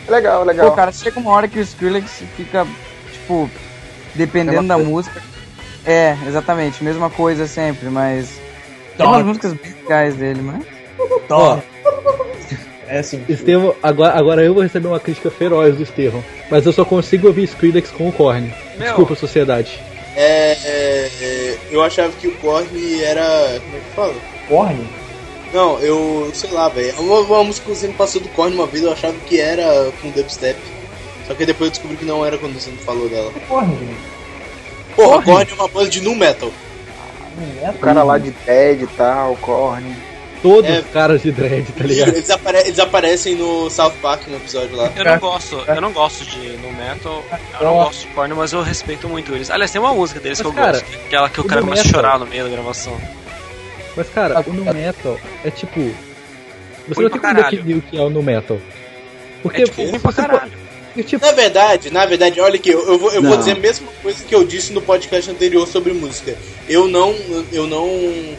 [0.06, 0.12] Pô.
[0.12, 0.70] Legal, legal.
[0.70, 2.66] Pô, cara, chega uma hora que o Skrillex fica,
[3.12, 3.50] tipo,
[4.14, 5.20] dependendo Mesma da música.
[5.84, 8.40] É, exatamente, mesma coisa sempre, mas.
[8.96, 9.12] Tem Tá.
[9.12, 10.62] umas músicas bem legais dele, mas.
[11.30, 11.58] Ó,
[12.88, 13.24] É assim.
[13.28, 16.22] Estevão, agora, agora eu vou receber uma crítica feroz do Estevão.
[16.50, 18.52] Mas eu só consigo ouvir Skrillex com o Korn.
[18.78, 18.86] Meu.
[18.86, 19.78] Desculpa, sociedade.
[20.14, 23.60] É, é, é, eu achava que o Korn era.
[23.64, 24.14] Como é que fala?
[24.48, 24.86] Korn?
[25.52, 26.30] Não, eu.
[26.32, 26.94] sei lá, velho.
[27.00, 29.90] Uma, uma música que você me passou do Korn uma vez, eu achava que era
[30.00, 30.56] com dubstep.
[31.26, 33.32] Só que depois eu descobri que não era quando você me falou dela.
[33.34, 33.96] É Korn, gente.
[34.94, 36.52] Porra, Korn é uma banda de nu metal.
[37.74, 39.94] O cara lá de Dead e tal, Korn.
[40.42, 40.80] Todos É.
[40.80, 42.08] os caras de dread, tá ligado?
[42.08, 44.92] Eles, apare- eles aparecem no South Park no episódio lá.
[44.94, 47.24] Eu não gosto, eu não gosto de no metal,
[47.58, 49.50] eu não gosto de Korn, mas eu respeito muito eles.
[49.50, 51.62] Aliás, tem uma música deles Mas, que eu cara, gosto, aquela que o o cara
[51.62, 52.96] começa a chorar no meio da gravação.
[53.96, 55.80] Mas, cara, o no metal é tipo.
[55.80, 58.58] Você Ruim não tem como definir o que é o no metal.
[59.42, 60.52] Porque É tipo você caralho.
[60.96, 63.58] Pode- tipo, Na verdade, na verdade, olha aqui, eu, eu vou, eu vou dizer a
[63.60, 66.36] mesma coisa que eu disse no podcast anterior sobre música.
[66.68, 67.14] Eu não,
[67.52, 67.88] eu não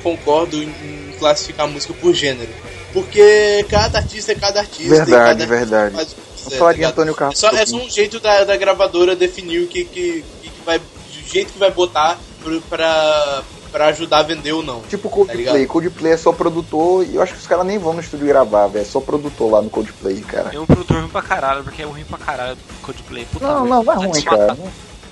[0.04, 0.74] concordo em
[1.20, 2.50] classificar música por gênero.
[2.94, 4.84] Porque cada artista é cada artista.
[4.84, 5.96] e Verdade, cada verdade.
[5.96, 6.92] faz o quiser, Vamos falar tá de ligado?
[6.94, 7.40] Antônio É Carlos.
[7.40, 10.78] só, é um só um jeito da, da gravadora definir o que, que, que vai.
[10.78, 14.82] O jeito que vai botar pro- pra, pra ajudar a vender ou não.
[14.82, 15.38] Tipo Tá Coldplay.
[15.46, 15.68] ligado?
[15.68, 18.68] Coldplay é só produtor e eu acho que os caras nem vão no estúdio gravar,
[18.68, 18.82] velho.
[18.82, 20.50] É só produtor lá no Coldplay, cara.
[20.50, 23.26] Tem um produtor ruim pra caralho, porque é ruim pra caralho Coldplay.
[23.32, 23.70] Puta Não, merda.
[23.76, 24.58] não, não é Vai ruim, cara.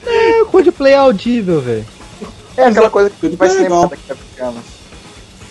[0.05, 1.85] é, o Coldplay é audível, velho.
[2.57, 3.81] É aquela coisa que Coldplay vai é ser legal.
[3.83, 4.15] lembrada daqui a
[4.45, 4.63] 20 anos.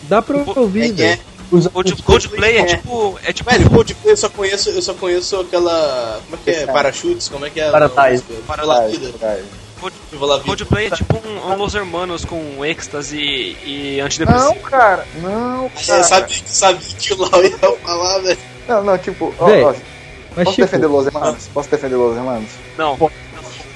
[0.05, 1.21] Dá pra É, ouvir, é, velho.
[1.53, 2.65] Os, Cold- os- Coldplay é É.
[2.65, 3.19] tipo.
[3.23, 3.51] É tipo.
[3.51, 6.21] Velho, Coldplay eu só conheço, eu só conheço aquela.
[6.25, 6.67] Como é que é?
[6.67, 7.29] Parachutes?
[7.29, 7.71] Como é que é?
[7.71, 8.25] Paradise.
[8.47, 9.13] Paralavida.
[10.11, 10.47] Viva la vida.
[10.47, 14.55] Coldplay é tipo um, um Los Hermanos com êxtase e antidepressivo.
[14.55, 15.07] Não, cara.
[15.23, 15.99] Não, cara.
[15.99, 18.39] eu sabia, sabia que o Lau ia falar, velho.
[18.69, 19.75] Não, não, tipo, ó, Véi, ó,
[20.37, 21.49] Mas, posso tipo, defender Los Hermanos?
[21.53, 22.51] Posso defender Los Hermanos?
[22.79, 22.97] Não,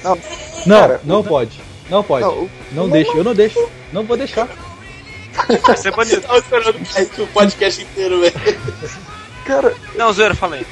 [0.03, 0.17] Não,
[0.65, 1.59] não, cara, não pode.
[1.89, 2.23] Não pode.
[2.25, 3.69] não, Não deixa, eu não deixo.
[3.91, 4.47] Não vou deixar.
[5.65, 6.21] vai ser banido.
[6.27, 6.79] Tava esperando
[7.19, 8.33] o podcast inteiro, velho.
[9.45, 10.65] cara, Não, zoeira, falei.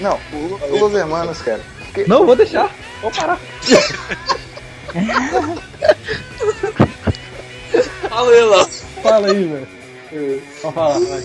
[0.00, 1.60] não, o, o Los Hermanos, cara.
[1.84, 2.70] porque- Não vou deixar.
[3.00, 3.38] Vou parar.
[8.08, 8.66] Fala aí, Lau.
[9.02, 9.68] Fala aí, velho.
[10.62, 11.20] Vamos falar, vai.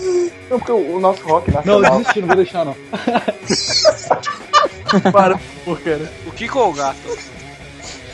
[0.48, 1.98] Não, porque o, nosso rock Não, nacional.
[1.98, 2.76] desisti, não vou deixar, não.
[5.12, 6.10] Para, pô, cara.
[6.26, 6.96] O Kiko ou o gato?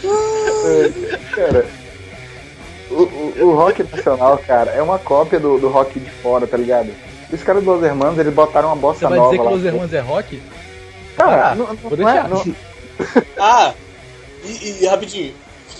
[0.04, 1.66] é, cara,
[2.90, 6.56] o, o, o rock nacional, cara, é uma cópia do, do rock de fora, tá
[6.56, 6.90] ligado?
[7.32, 9.48] Os caras do Los Hermanos, eles botaram uma Você bossa vai nova dizer que.
[9.54, 10.42] Los Hermanos é rock?
[11.16, 12.28] Cara, Ah, não, não, vou não é, deixar.
[12.28, 12.54] não-
[13.38, 13.72] Ah,
[14.44, 15.32] e, e rapidinho.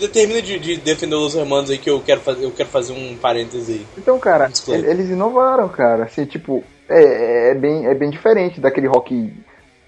[0.05, 2.93] Você termina de, de defender os hermanos aí que eu quero fazer, eu quero fazer
[2.93, 3.87] um parêntese aí.
[3.97, 6.05] Então, cara, ele- eles inovaram, cara.
[6.05, 9.33] Assim, tipo, é, é, bem, é bem diferente daquele rock,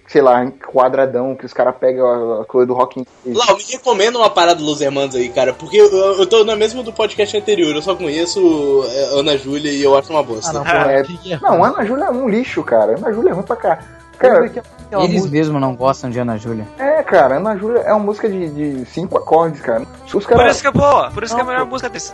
[0.07, 3.65] sei lá, quadradão, que os caras pegam a, a coisa do rock em Lau, me
[3.65, 7.37] recomenda uma parada dos Hermanos aí, cara, porque eu, eu tô na mesma do podcast
[7.37, 10.51] anterior, eu só conheço é, Ana Júlia e eu acho uma bosta.
[10.51, 11.03] Ah, não, Ah, porra, é...
[11.03, 12.97] que é não, Ana Júlia é um lixo, cara.
[12.97, 13.79] Ana Júlia é ruim pra cá.
[14.19, 16.67] Cara, Aquela Eles música- mesmo não gostam de Ana Júlia.
[16.79, 19.85] é, cara, Ana Júlia é uma música de, de cinco acordes, cara.
[20.07, 20.53] Os Por caras.
[20.53, 21.73] isso que é boa, por isso que é a Não, melhor pô.
[21.73, 22.13] música desse.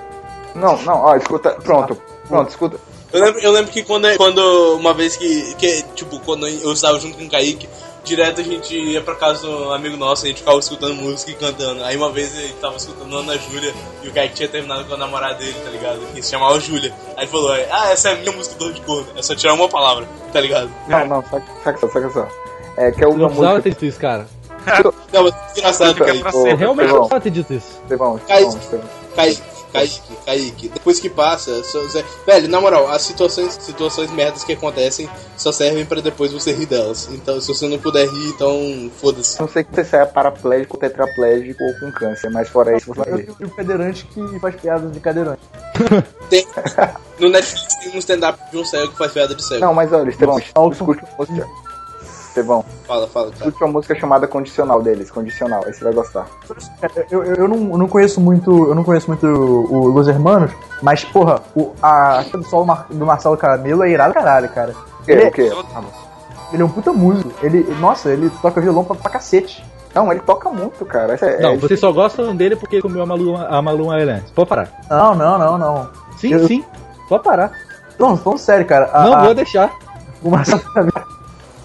[0.55, 1.51] Não, não, ó, escuta.
[1.51, 1.97] Pronto,
[2.29, 2.77] pronto, escuta.
[3.12, 4.41] Eu lembro, eu lembro que quando, quando
[4.79, 7.69] uma vez que, que, tipo, quando eu estava junto com o Kaique,
[8.05, 11.31] direto a gente ia pra casa de um amigo nosso, a gente ficava escutando música
[11.31, 11.85] e cantando.
[11.85, 13.73] Aí uma vez ele tava escutando Ana Júlia
[14.03, 16.01] e o Kaique tinha terminado com a namorada dele, tá ligado?
[16.15, 16.93] Que se chamava Júlia.
[17.16, 19.55] Aí ele falou, ah, essa é a minha música do de corno, é só tirar
[19.55, 20.70] uma palavra, tá ligado?
[20.89, 22.29] Não, não, saca, saca só, saca só.
[22.77, 23.62] É que é uma Não precisava música.
[23.62, 24.27] ter dito isso, cara.
[25.12, 26.55] Não, mas é engraçado, Ô, Eu sempre.
[26.55, 27.81] realmente não precisava ter dito isso.
[27.83, 28.20] Estevão.
[29.15, 29.43] Kaique,
[29.73, 30.69] Kaique, Kaique.
[30.69, 35.51] Depois que passa, só- só- velho, na moral, as situações, situações merdas que acontecem só
[35.51, 37.09] servem pra depois você rir delas.
[37.12, 39.40] Então, se você não puder rir, então foda-se.
[39.40, 43.12] Não sei que você saia paraplégico, tetraplégico ou com câncer, mas fora isso você vai
[43.23, 43.31] ver.
[43.40, 45.40] E o cadeirante que faz piadas de cadeirante.
[46.28, 46.47] Tem,
[47.19, 49.61] no Netflix tem um stand-up de um cego que faz piada de cego.
[49.61, 50.27] Não, mas olha, escute
[50.57, 51.07] uma música.
[52.32, 53.36] Estevão, Fala, fala, cara.
[53.36, 56.26] escute uma música chamada Condicional deles, Condicional, aí você vai gostar.
[57.10, 58.50] Eu, eu, eu não, eu não conheço muito.
[58.68, 60.50] Eu não conheço muito o, o Los Hermanos,
[60.80, 64.72] mas, porra, o, a do solo Mar- do Marcelo Caramelo é irado caralho, cara.
[65.00, 65.12] O quê?
[65.12, 65.52] Ele, O quê?
[66.52, 67.30] ele é um puta músico.
[67.42, 69.62] Ele, nossa, ele toca violão pra, pra cacete.
[69.94, 71.18] Não, ele toca muito, cara.
[71.20, 74.24] É, Não, é- vocês só gostam dele porque comeu a Malu, a Malu Island.
[74.34, 74.70] Pode parar.
[74.88, 75.90] Não, não, não, não.
[76.16, 76.64] Sim, Eu- sim.
[77.10, 77.52] Pode parar.
[77.98, 78.88] Não, falando sério, cara.
[78.90, 79.70] a- Não a- vou deixar.
[80.22, 80.62] O Marcelo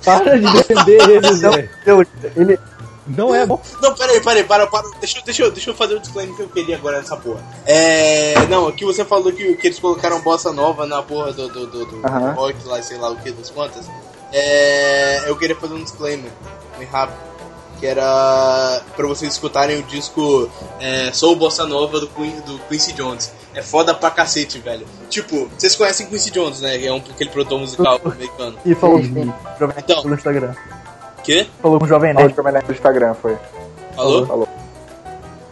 [0.08, 1.00] Para de defender
[2.36, 2.60] ele.
[3.08, 3.62] Não é bom.
[3.82, 4.86] Não, peraí, peraí, para, para.
[5.00, 7.42] Deixa, eu- deixa, deixa eu fazer o disclaimer que eu queria agora nessa porra.
[7.66, 8.34] É.
[8.50, 11.86] Não, aqui você falou que, que eles colocaram bossa nova na porra do, do, do,
[11.86, 12.32] do Aham.
[12.34, 13.86] rock lá, sei lá o que, das quantas.
[14.34, 15.24] É.
[15.30, 16.30] Eu queria fazer um disclaimer,
[16.78, 17.18] bem rápido.
[17.80, 20.50] Que era pra vocês escutarem o disco
[20.80, 23.32] é, Soul Bossa Nova do, Queen, do Quincy Jones.
[23.54, 24.86] É foda pra cacete, velho.
[25.10, 26.84] Tipo, vocês conhecem Quincy Jones, né?
[26.84, 28.58] É um, aquele produtor musical americano.
[28.66, 29.30] E falou com sim.
[29.30, 30.04] o Jovem Nerd Então.
[30.04, 30.54] no Instagram.
[31.24, 31.48] Quê?
[31.62, 32.66] Falou com o Jovem Falou Nerd.
[32.66, 33.38] do Instagram, foi.
[33.96, 34.26] Falou?
[34.26, 34.48] Falou.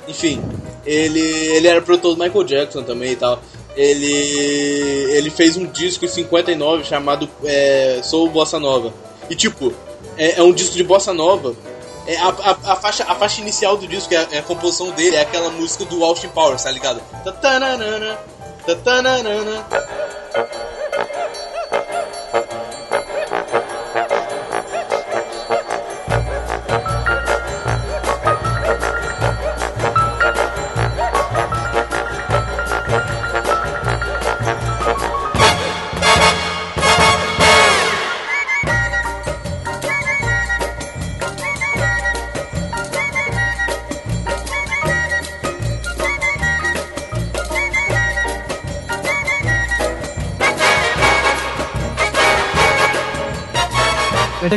[0.07, 0.41] Enfim,
[0.85, 3.39] ele, ele era produtor do Michael Jackson também e tal.
[3.75, 4.05] Ele,
[5.11, 8.93] ele fez um disco em 59 chamado é, Soul Bossa Nova.
[9.29, 9.73] E tipo,
[10.17, 11.53] é, é um disco de Bossa Nova.
[12.07, 14.91] É a, a, a faixa, a faixa inicial do disco, é a, é a composição
[14.91, 17.01] dele, é aquela música do Austin Powers, tá ligado?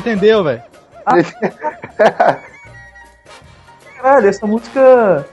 [0.02, 0.62] Você entendeu, velho?
[3.96, 5.26] Caralho, essa música.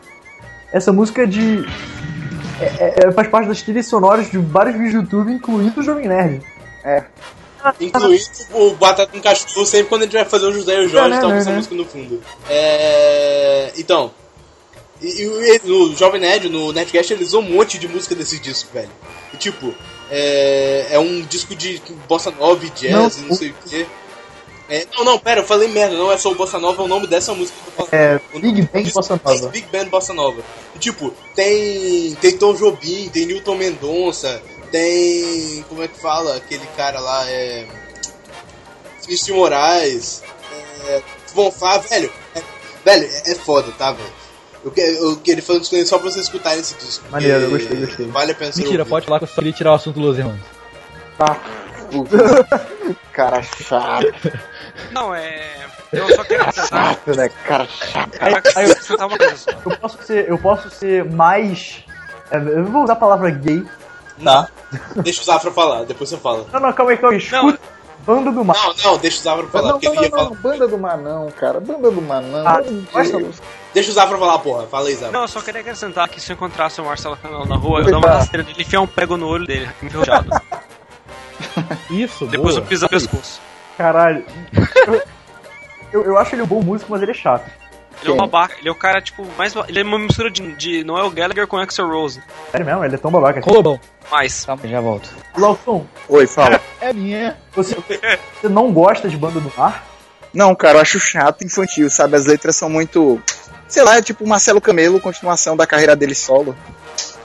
[0.72, 1.66] Essa música é de.
[2.60, 6.08] é- é- faz parte das trilhas sonoras de vários vídeos do YouTube, incluindo o Jovem
[6.08, 6.42] Nerd.
[6.84, 7.04] É.
[7.80, 8.24] Incluindo
[8.54, 11.10] o Batata com Cachorro, sempre quando a gente vai fazer o José e o Jorge,
[11.10, 11.58] Não, tá não, com essa não.
[11.58, 12.22] música no fundo.
[12.50, 13.72] É.
[13.78, 14.12] Então.
[15.02, 18.40] E, e- e no Jovem Nerd, no Nerdcast, ele usou um monte de música desse
[18.40, 18.90] disco, velho.
[19.34, 19.74] E tipo,
[20.10, 23.86] é, é um disco de bossa nova jazz Não, e não sei o quê.
[24.68, 26.88] É, não, não, pera, eu falei merda, não é só o Bossa Nova, é o
[26.88, 27.94] nome dessa música que eu tô falando.
[27.94, 29.48] É, O Big do Bossa Nova.
[29.50, 30.42] Big Band Bossa Nova.
[30.76, 35.64] E, tipo, tem, tem Tom Jobim, tem Newton Mendonça, tem.
[35.70, 36.36] Como é que fala?
[36.38, 37.68] Aquele cara lá, é.
[39.08, 40.24] De Moraes,
[40.88, 41.02] é.
[41.36, 42.12] Von Fá, velho.
[42.34, 42.42] é-
[42.84, 44.10] velho, é, é foda, tá, velho?
[44.64, 47.06] Eu, que- eu queria fazer um disclaimer só pra vocês escutarem esse disco.
[47.12, 48.08] Maneiro, eu gostei, gostei.
[48.08, 50.18] Vale a pena ser Mentira, pode falar que eu só queria tirar o assunto dos
[50.18, 50.40] irmãos.
[51.20, 51.40] Tá.
[53.14, 54.08] Cara chato.
[54.92, 55.66] Não, é.
[55.94, 56.86] Eu só quero acrescentar.
[56.96, 57.30] Chato, né?
[57.48, 58.12] Cara chato.
[58.18, 59.52] Cara, eu acrescentar uma coisa só.
[59.52, 61.84] Eu posso ser, eu posso ser mais.
[62.32, 63.66] é, Eu vou usar a palavra gay.
[64.24, 64.48] Tá.
[64.98, 66.46] Deixa o Zafra falar, depois você fala.
[66.52, 67.22] Não, não, calma aí, calma aí.
[67.22, 67.60] Escuta.
[68.06, 68.56] Banda do Mar.
[68.56, 70.30] Não, não, deixa o Zafra falar, Não, porque não, ele ia não, falar.
[70.30, 71.60] não, banda do Manão, cara.
[71.60, 72.00] Banda do.
[72.46, 73.42] Ah, meu gosta- Deus.
[73.74, 74.68] Deixa o Zafra falar, porra.
[74.68, 75.12] Fala aí, Zafra.
[75.12, 77.86] Não, eu só queria acrescentar que se eu encontrasse o Marcelo Canal na rua, eu
[77.86, 80.30] dou uma rasteira dele e enfiar um prego no olho dele, enferrujado.
[81.90, 82.64] Isso, Depois boa.
[82.64, 83.42] eu piso no pescoço.
[83.78, 84.26] Caralho.
[85.92, 87.50] Eu, eu acho ele um bom músico, mas ele é chato.
[88.02, 89.54] Ele é um babaca, ele é o cara, tipo, mais.
[89.68, 92.22] Ele é uma mistura de, de Noel Gallagher com Axel Rose.
[92.52, 93.42] Sério mesmo, ele é tão babaca.
[93.42, 93.80] Colobão.
[94.12, 94.46] Mais.
[94.46, 95.10] Calma, já volto.
[95.38, 96.60] Lawson, Oi, fala.
[96.82, 97.38] É minha.
[97.54, 99.84] você, você não gosta de Banda do Mar?
[100.34, 102.16] Não, cara, eu acho chato e infantil, sabe?
[102.18, 103.22] As letras são muito.
[103.68, 106.56] Sei lá, é tipo Marcelo Camelo, continuação da carreira dele solo.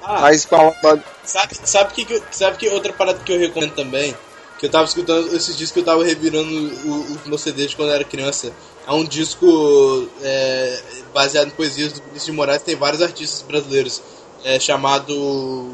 [0.02, 0.98] Ah, Mas com a.
[1.24, 4.14] sabe, sabe, que, sabe que outra parada que eu recomendo também?
[4.60, 7.88] Que eu tava escutando esses discos que eu tava revirando o- os meus CDs quando
[7.88, 8.52] eu era criança.
[8.86, 10.82] É um disco é,
[11.14, 14.02] baseado em poesias do Vinícius de Moraes, tem vários artistas brasileiros.
[14.44, 15.72] É chamado.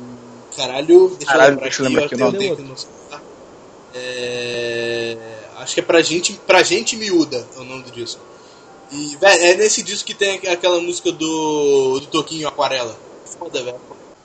[0.56, 2.76] Caralho, deixa Caralho, eu lembrar deixa eu aqui, lembrar eu aqui eu tenho aqui no
[2.78, 3.22] celular.
[3.94, 5.16] É,
[5.58, 8.20] acho que é pra gente, pra gente miúda é o nome do disco.
[8.92, 12.96] E, velho, é nesse disco que tem aquela música do, do Toquinho Aquarela.
[13.38, 13.76] Foda, velho.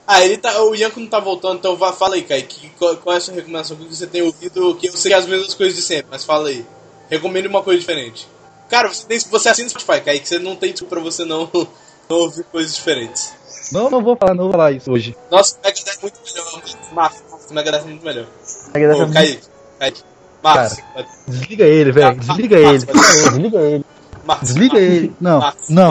[0.06, 0.62] Ah, ele tá.
[0.62, 2.70] O Ianco não tá voltando, então vá, fala aí, Kaique.
[2.78, 3.76] Qual, qual é a sua recomendação?
[3.76, 4.74] O que você tem ouvido?
[4.76, 6.64] Que eu sei as mesmas coisas de sempre, mas fala aí.
[7.10, 8.26] Recomende uma coisa diferente.
[8.68, 11.48] Cara, você, tem, você assina Spotify, Kaique, você não tem desculpa pra você não,
[12.08, 13.32] não ouvir coisas diferentes.
[13.70, 15.16] Não, não vou falar, não vou falar isso hoje.
[15.30, 16.62] Nossa, o Megadeth é muito melhor.
[16.92, 17.20] Marcos,
[17.50, 18.26] o Megadeth é muito melhor.
[18.74, 19.42] Megadeth é Ô, muito- Kaique,
[19.78, 20.02] Kaique.
[20.42, 22.16] Marcos, vai- Desliga ele, velho.
[22.18, 22.78] Desliga ele.
[22.78, 23.84] Desliga ele.
[24.24, 25.16] Marcos, Desliga ele.
[25.20, 25.88] Não, não.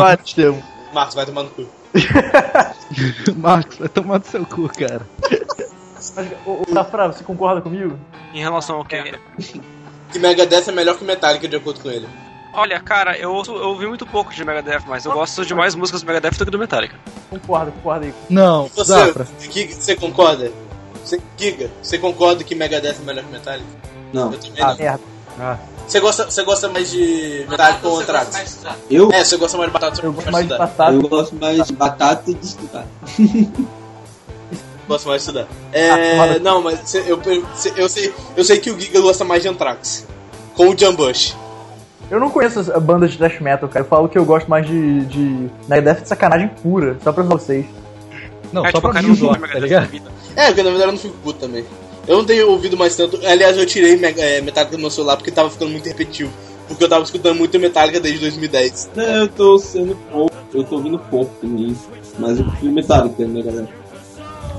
[0.93, 1.65] Marcos, vai tomar no cu.
[3.37, 5.01] Marcos, vai tomar no seu cu, cara.
[6.45, 7.97] Ô, Zafra, você concorda comigo?
[8.33, 9.13] Em relação ao que?
[10.11, 12.07] Que Megadeth é melhor que Metallica, de acordo com ele.
[12.53, 15.73] Olha, cara, eu, ouço- eu ouvi muito pouco de Megadeth, mas eu gosto de mais
[15.73, 16.95] músicas do Megadeth do que do Metallica.
[17.29, 18.13] Concorda, concorda aí.
[18.29, 19.25] Não, Você, Zafra.
[19.39, 20.51] Giga, você concorda?
[21.03, 23.67] Você, Giga, você concorda que Megadeth é melhor que Metallica?
[24.11, 24.33] Não.
[24.33, 24.75] Eu também Ah, não.
[24.77, 24.99] merda.
[25.39, 25.57] Ah,
[25.91, 28.59] Você gosta, você gosta mais de Metallica ou Anthrax?
[28.89, 29.11] Eu?
[29.11, 30.93] É, você gosta mais de Batata eu gosto mais de Batata.
[30.93, 32.85] Eu gosto mais de batata e de escutar.
[34.87, 35.47] gosto mais de estudar.
[35.73, 39.25] É, não, mas cê- eu, eu, cê- eu sei, eu sei que o Giga gosta
[39.25, 40.07] mais de Anthrax.
[40.55, 41.35] Com o Jambush.
[42.09, 43.83] Eu não conheço as bandas de thrash metal, cara.
[43.83, 47.65] Eu falo que eu gosto mais de, de Megadeth de sacanagem pura, só pra vocês.
[48.53, 49.17] Não, É, só tipo, o pra cara mim,
[49.51, 49.89] tá ligado?
[50.37, 51.65] É, porque na verdade eu não fico puto também.
[52.07, 53.19] Eu não tenho ouvido mais tanto.
[53.25, 56.31] Aliás, eu tirei é, Metallica do meu celular porque tava ficando muito repetitivo.
[56.67, 58.91] Porque eu tava escutando muito Metallica desde 2010.
[58.95, 61.75] Não, eu tô sendo pouco, eu tô ouvindo pouco também.
[62.17, 63.69] Mas eu prefiro Metallica, né, galera?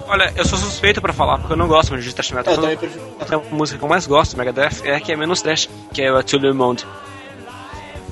[0.09, 2.53] Olha, eu sou suspeito pra falar, porque eu não gosto muito de thrash metal.
[2.53, 2.91] É, eu Então, também
[3.21, 3.43] prefiro.
[3.51, 6.03] a música que eu mais gosto do Megadeth é a que é menos trash, que
[6.03, 6.85] é o To Le Monde.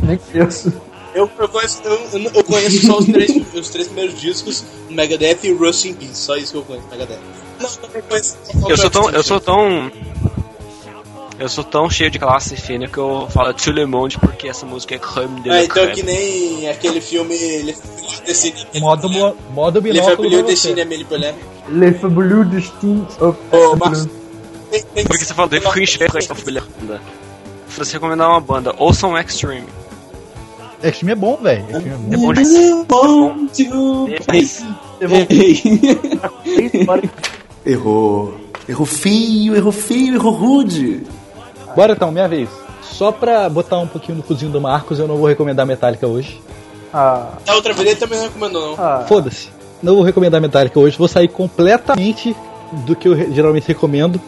[0.02, 0.73] Nem conheço.
[1.15, 5.53] Eu, eu conheço, eu, eu- conheço só os três, os três primeiros discos, Megadeth e
[5.53, 6.15] Rust in Peace.
[6.16, 7.19] Só isso que eu conheço, Megadeth.
[7.61, 8.37] Não, eu também conheço.
[8.69, 9.11] Eu sou tão.
[9.11, 9.91] Eu sou tão.
[11.39, 14.66] Eu sou tão cheio de classe fina que eu falo To Le Monde porque essa
[14.66, 15.95] música é creme de Ah, então é creme.
[15.95, 18.66] que nem aquele filme Le Fabuleux Destiny.
[18.78, 20.43] Modo, mo- modo Le Fabuleux.
[20.45, 21.32] Destiny Amélie Poulain.
[21.70, 23.39] Le Fabuleux Destin of
[24.95, 26.05] tem- Porque você falou de Queenship
[27.69, 29.66] Você recomendar uma banda, ouçam Extreme.
[30.82, 31.65] Extreme é bom, velho.
[31.70, 32.27] É É bom.
[32.27, 32.32] bom
[33.52, 33.65] de
[37.65, 38.35] Errou.
[38.69, 41.02] Errou feio, errou feio, errou rude.
[41.74, 42.48] Bora então, minha vez.
[42.82, 46.40] Só pra botar um pouquinho no cozinho do Marcos, eu não vou recomendar Metallica hoje.
[46.93, 48.85] Ah, Da outra vez ele também não recomendou, não.
[48.85, 49.05] ah.
[49.07, 49.48] Foda-se.
[49.82, 50.97] Não vou recomendar Metallica hoje.
[50.98, 52.35] Vou sair completamente
[52.85, 54.20] do que eu geralmente recomendo.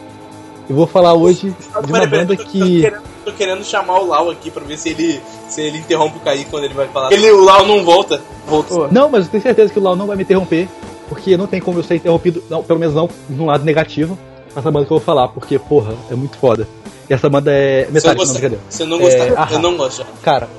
[0.69, 1.53] E vou falar hoje
[1.85, 2.91] de uma banda que.
[3.23, 6.49] Tô querendo chamar o Lau aqui pra ver se ele, se ele interrompe o Kaique
[6.49, 7.11] quando ele vai falar.
[7.13, 8.21] Ele, o Lau não volta.
[8.47, 8.87] Voltou.
[8.91, 10.67] Não, mas eu tenho certeza que o Lau não vai me interromper.
[11.09, 14.17] Porque não tem como eu ser interrompido, não, pelo menos não no lado negativo,
[14.53, 15.27] com essa banda que eu vou falar.
[15.27, 16.67] Porque, porra, é muito foda.
[17.09, 18.63] E essa banda é Metallica, não, gostar- brincadeira.
[18.69, 19.59] Se eu não gostar, É, eu Ahá.
[19.59, 19.97] não gosto.
[19.99, 20.05] já.
[20.23, 20.49] Cara.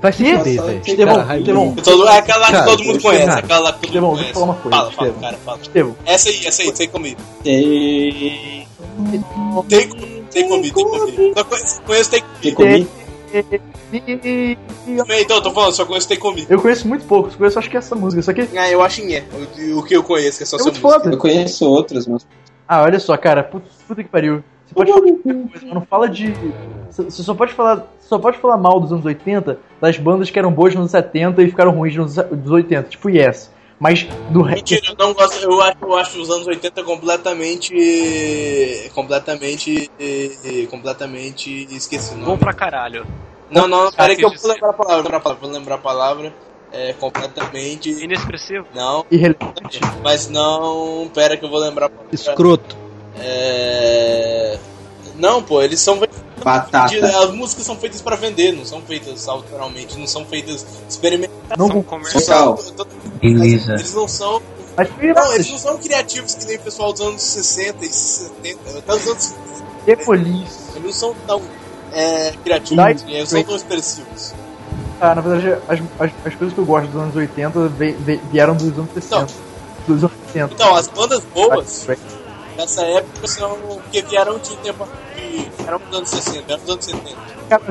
[0.00, 0.80] Vai se fuder, velho.
[0.80, 1.74] Estevão, Estevão.
[2.08, 3.26] É aquela lá que Cara, todo mundo conhece.
[3.26, 3.38] cara.
[3.40, 4.40] Aquela lá que todo Estevão, mundo deixa eu conhece.
[4.40, 5.20] falar uma coisa, Fala, fala, Estevão.
[5.20, 5.58] cara, fala.
[5.60, 7.20] Estevão, Essa aí, essa aí, tem comigo.
[7.42, 8.66] Tem.
[9.68, 10.80] Tem comigo, tem comigo.
[11.34, 12.88] Só conheço, conheço tem Tem comigo.
[12.88, 13.00] comigo?
[15.20, 16.46] Então, eu tô falando, só conheço tem comigo.
[16.50, 18.20] Eu conheço muito pouco, eu conheço acho que essa música.
[18.20, 19.24] Isso aqui Ah, eu acho que é.
[19.72, 21.00] O, o que eu conheço, que é só é essa muito música.
[21.02, 21.14] foda.
[21.14, 22.26] Eu conheço outras, mas.
[22.66, 24.42] Ah, olha só, cara, puta, puta que pariu.
[24.66, 26.34] Você pode falar de qualquer coisa, mas não fala de.
[26.90, 27.86] Você só pode falar.
[28.00, 31.42] Só pode falar mal dos anos 80 das bandas que eram boas nos anos 70
[31.42, 33.50] e ficaram ruins nos dos 80, tipo Yes.
[33.80, 34.74] Mas do resto.
[34.74, 35.42] Mentira, eu não gosto.
[35.42, 37.72] Eu acho, eu acho os anos 80 completamente.
[38.94, 39.90] completamente.
[40.70, 43.06] completamente esqueci o Bom pra caralho.
[43.50, 45.02] Não, não, peraí que eu vou lembrar a palavra.
[45.02, 46.34] vou lembrar a palavra, Vou lembrar a palavra.
[46.72, 47.90] É completamente.
[47.90, 48.66] Inexpressivo.
[48.74, 49.80] Não, Irrelevante.
[50.04, 51.10] mas não.
[51.12, 52.14] Pera que eu vou lembrar a palavra.
[52.14, 52.76] Escroto.
[53.18, 54.58] É.
[55.20, 56.00] Não, pô, eles são.
[56.42, 56.94] Batata.
[57.18, 61.38] As músicas são feitas pra vender, não são feitas autoralmente, não são feitas experimentais.
[61.58, 62.58] Não São com- comercial.
[63.20, 63.74] Beleza.
[63.74, 64.40] Eles não são.
[65.14, 68.94] Não, eles não são criativos que nem o pessoal dos anos 60 e 70, até
[68.94, 69.34] os anos
[69.84, 70.58] The Police.
[70.76, 71.42] Eles não são tão
[71.92, 74.32] é, criativos, Night eles não são tão expressivos.
[75.00, 78.20] Ah, na verdade, as, as, as coisas que eu gosto dos anos 80 ve- ve-
[78.32, 79.26] vieram dos anos 60.
[79.86, 80.54] Dos anos 60.
[80.54, 81.86] Então, as bandas boas
[82.60, 85.48] nessa época são que vieram de tempo de.
[85.66, 87.16] eram dos anos 60, eram dos anos 70.
[87.48, 87.62] Cara,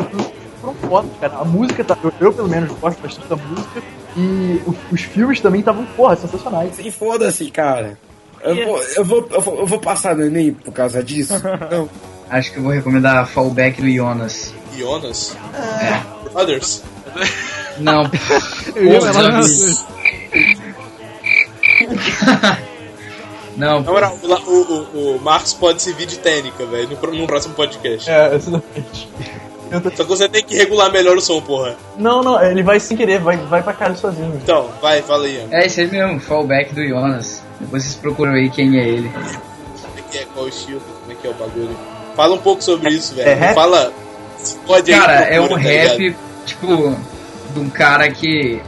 [0.62, 1.38] foram fodas, cara.
[1.38, 3.82] A música, tá, eu, eu, pelo menos gosto bastante da música.
[4.18, 6.80] E os, os filmes também estavam, porra, sensacionais.
[6.80, 7.98] E foda-se, cara.
[8.42, 11.34] Eu vou, eu, vou, eu, vou, eu vou passar no Enem por causa disso.
[11.70, 11.90] Não.
[12.30, 14.54] Acho que eu vou recomendar Fallback do Jonas.
[14.78, 15.36] Jonas?
[15.82, 16.30] É.
[16.30, 16.84] Brothers?
[17.80, 18.04] Não.
[18.76, 19.02] Eu
[19.42, 19.86] bicho.
[23.60, 27.54] Não, Na moral, o, o, o, Marcos pode servir de técnica, velho, no, no próximo
[27.54, 28.10] podcast.
[28.10, 29.10] É, exatamente.
[29.96, 31.76] Só que você tem que regular melhor o som, porra.
[31.98, 34.34] Não, não, ele vai sem querer, vai, vai pra cara sozinho.
[34.42, 35.48] Então, vai, fala aí, Ian.
[35.52, 37.44] É esse aí mesmo, Fallback do Jonas.
[37.60, 39.10] Depois vocês procuram aí quem é ele.
[39.10, 40.26] Como é que é?
[40.34, 40.82] Qual o estilo?
[41.02, 41.78] Como é que é o bagulho?
[42.16, 43.30] Fala um pouco sobre isso, velho.
[43.30, 43.54] é rap?
[43.56, 43.92] Fala.
[44.66, 46.20] Pode aí, Cara, é um procura, tá rap, ligado?
[46.46, 46.96] tipo,
[47.54, 48.62] de um cara que.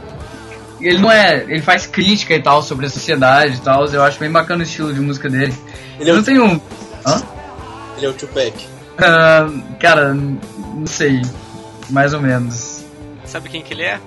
[0.82, 1.44] Ele não é.
[1.48, 3.84] Ele faz crítica e tal sobre a sociedade e tal.
[3.86, 5.54] Eu acho bem bacana o estilo de música dele.
[5.98, 6.44] Ele é Eu não tenho.
[6.44, 6.60] um-
[7.06, 7.22] Hã?
[7.96, 8.66] Ele é o Tupac.
[8.98, 9.48] Ah,
[9.80, 11.22] cara, não sei.
[11.90, 12.82] Mais ou menos.
[13.24, 13.98] Sabe quem que ele é?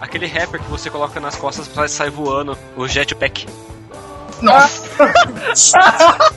[0.00, 3.46] Aquele rapper que você coloca nas costas pra sair voando, o Jetpack.
[4.40, 4.82] Nossa!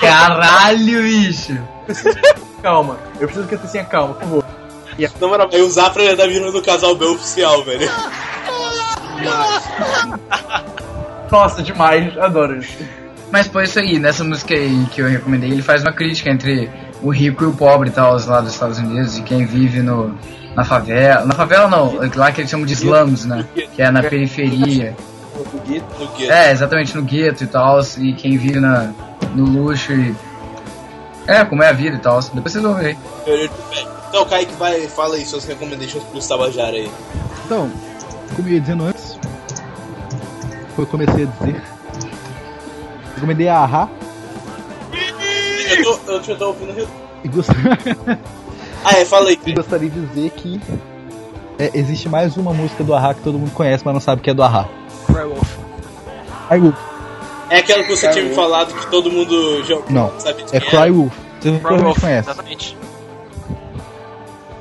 [0.00, 1.58] Caralho, bicho!
[2.62, 4.44] Calma, eu preciso que você tenha calma, por favor.
[5.20, 7.90] Moral, aí o Zafra já tá virando do casal B oficial, velho.
[11.30, 12.76] Nossa, demais, adoro isso.
[13.30, 16.70] Mas pô, isso aí, nessa música aí que eu recomendei, ele faz uma crítica entre
[17.02, 20.16] o rico e o pobre e tal, lá dos Estados Unidos, e quem vive no,
[20.54, 21.24] na favela.
[21.24, 23.44] Na favela não, lá que eles chamam de slums, né?
[23.74, 24.96] Que é na periferia.
[25.34, 25.86] No gueto.
[25.98, 26.32] No gueto.
[26.32, 28.92] É, exatamente, no gueto e tal, e quem vive na,
[29.34, 30.14] no luxo e.
[31.26, 32.20] É, como é a vida e tal.
[32.20, 32.96] Depois vocês vão ver.
[34.14, 36.88] Então, Kaique, vai, fala aí suas recommendations pros Tabajara aí.
[37.44, 37.68] Então,
[38.36, 39.18] como eu ia dizendo antes,
[40.76, 41.62] foi eu comecei a dizer.
[43.16, 43.88] Recomendei a Ahá
[45.68, 46.88] Eu tô, eu já tô ouvindo.
[47.24, 47.76] e gostaria.
[48.84, 49.40] Ah, é, fala aí.
[49.44, 50.60] E gostaria de dizer que
[51.58, 54.30] é, existe mais uma música do Ahá que todo mundo conhece, mas não sabe que
[54.30, 54.68] é do Ahá.
[55.06, 55.56] Cry-Wolf.
[56.48, 56.78] Cry Wolf.
[57.50, 60.60] É aquela que você tinha me falado que todo mundo já Não, sabe de é
[60.60, 61.12] Cry Wolf.
[61.40, 62.30] Você provavelmente conhece.
[62.30, 62.84] Exatamente.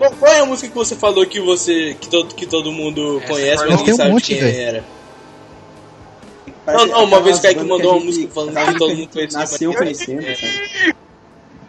[0.04, 3.22] Qual, qual é a música que você falou que você que todo, que todo mundo
[3.28, 4.58] conhece, mas não tem um sabe monte, de quem velho.
[4.58, 4.84] era?
[6.68, 9.40] Não, não, uma vez o Kaique mandou uma a música falando que todo mundo conhecia.
[9.40, 10.96] Nasceu conhecendo, sabe?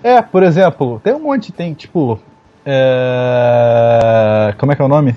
[0.03, 2.21] É, por exemplo, tem um monte, tem tipo.
[2.65, 4.55] É...
[4.59, 5.15] Como é que é o nome?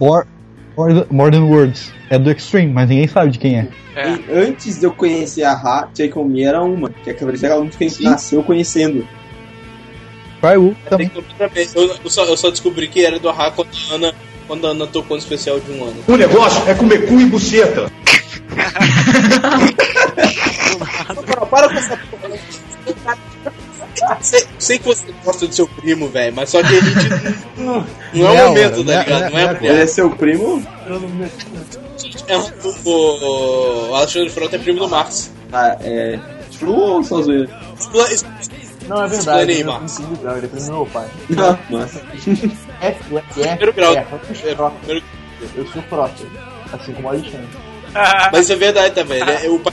[0.00, 0.26] More,
[0.76, 1.92] More Than- More Than Words.
[2.10, 3.68] É do Extreme, mas ninguém sabe de quem é.
[3.96, 7.30] E antes de eu conhecer a Ra, Take On Me era uma, que é aquela
[7.60, 9.06] música que a gente nasceu conhecendo.
[10.90, 11.10] Também.
[11.38, 11.68] Também.
[11.74, 14.14] Eu, eu só, eu só descobri que era do Arra quando a Ana,
[14.46, 16.04] quando a Ana tocou no especial de um ano.
[16.08, 17.90] O negócio é comer cu e buceta.
[21.26, 23.18] Para, para com essa porra.
[24.20, 27.08] Sei, sei que você gosta do seu primo, velho, mas só que a gente
[27.56, 29.30] não, não é o momento, não é- tá ligado?
[29.32, 30.62] Não é, não é- Ele é seu primo?
[32.26, 35.30] É, o, o, o Alexandre Frota é primo do Marcos.
[35.52, 36.18] Ah, é.
[36.58, 37.48] True ou só zoeira?
[38.88, 39.38] Não, é verdade.
[39.38, 39.90] Aí, Ele é Marcos.
[39.92, 41.08] segundo grau, ele é primo do meu pai.
[41.30, 42.02] Não, nossa.
[42.80, 42.90] É, é,
[43.32, 43.94] Primeiro grau.
[43.94, 44.76] É, frota.
[45.56, 46.24] Eu sou frota.
[46.72, 47.48] Assim como o Alexandre.
[48.32, 49.20] Mas isso é verdade também.
[49.20, 49.72] Ele é, o pai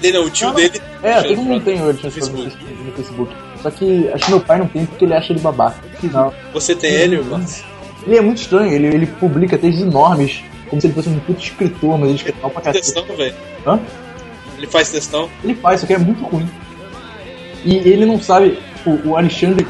[0.00, 0.60] dele, não, o tio Não, não.
[0.60, 0.82] dele.
[1.02, 2.56] É, todo mundo tem o Alexandre no Facebook.
[2.84, 3.34] no Facebook.
[3.62, 5.78] Só que acho que meu pai não tem porque ele acha ele babaca.
[6.02, 6.32] Não.
[6.52, 7.64] Você tem ele, Marcos?
[8.06, 11.40] Ele é muito estranho, ele, ele publica textos enormes, como se ele fosse um puto
[11.42, 12.92] escritor, mas ele escreve mal pra cacete.
[12.92, 13.34] Textão, velho.
[13.66, 13.80] Hã?
[14.58, 15.28] Ele faz textão.
[15.42, 16.48] Ele faz, só que é muito ruim.
[17.66, 19.66] E ele não sabe, tipo, o Alexandre.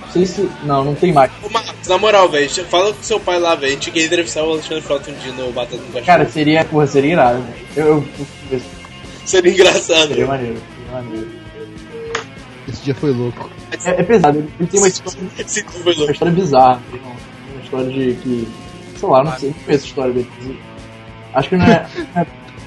[0.00, 0.50] Não sei se.
[0.64, 1.30] Não, não tem mais.
[1.42, 3.72] Ô, Marcos, na moral, velho, fala com seu pai lá, velho.
[3.72, 6.04] A gente quer entrevistar o Alexandre Frota um dia no Batata no Cachorro.
[6.04, 7.42] Cara, seria, porra, seria irado.
[7.76, 8.06] Eu, eu,
[8.50, 8.60] eu,
[9.24, 10.08] Seria engraçado.
[10.08, 11.28] Seria maneiro, seria maneiro.
[12.68, 13.48] Esse dia foi louco.
[13.84, 16.02] É, é pesado, ele, tem uma história, Esse dia foi louco.
[16.02, 16.82] uma história bizarra.
[16.92, 18.48] uma- história de que.
[18.98, 20.60] Sei lá, não sei, não conheço a história dele.
[21.34, 21.86] Acho que não é.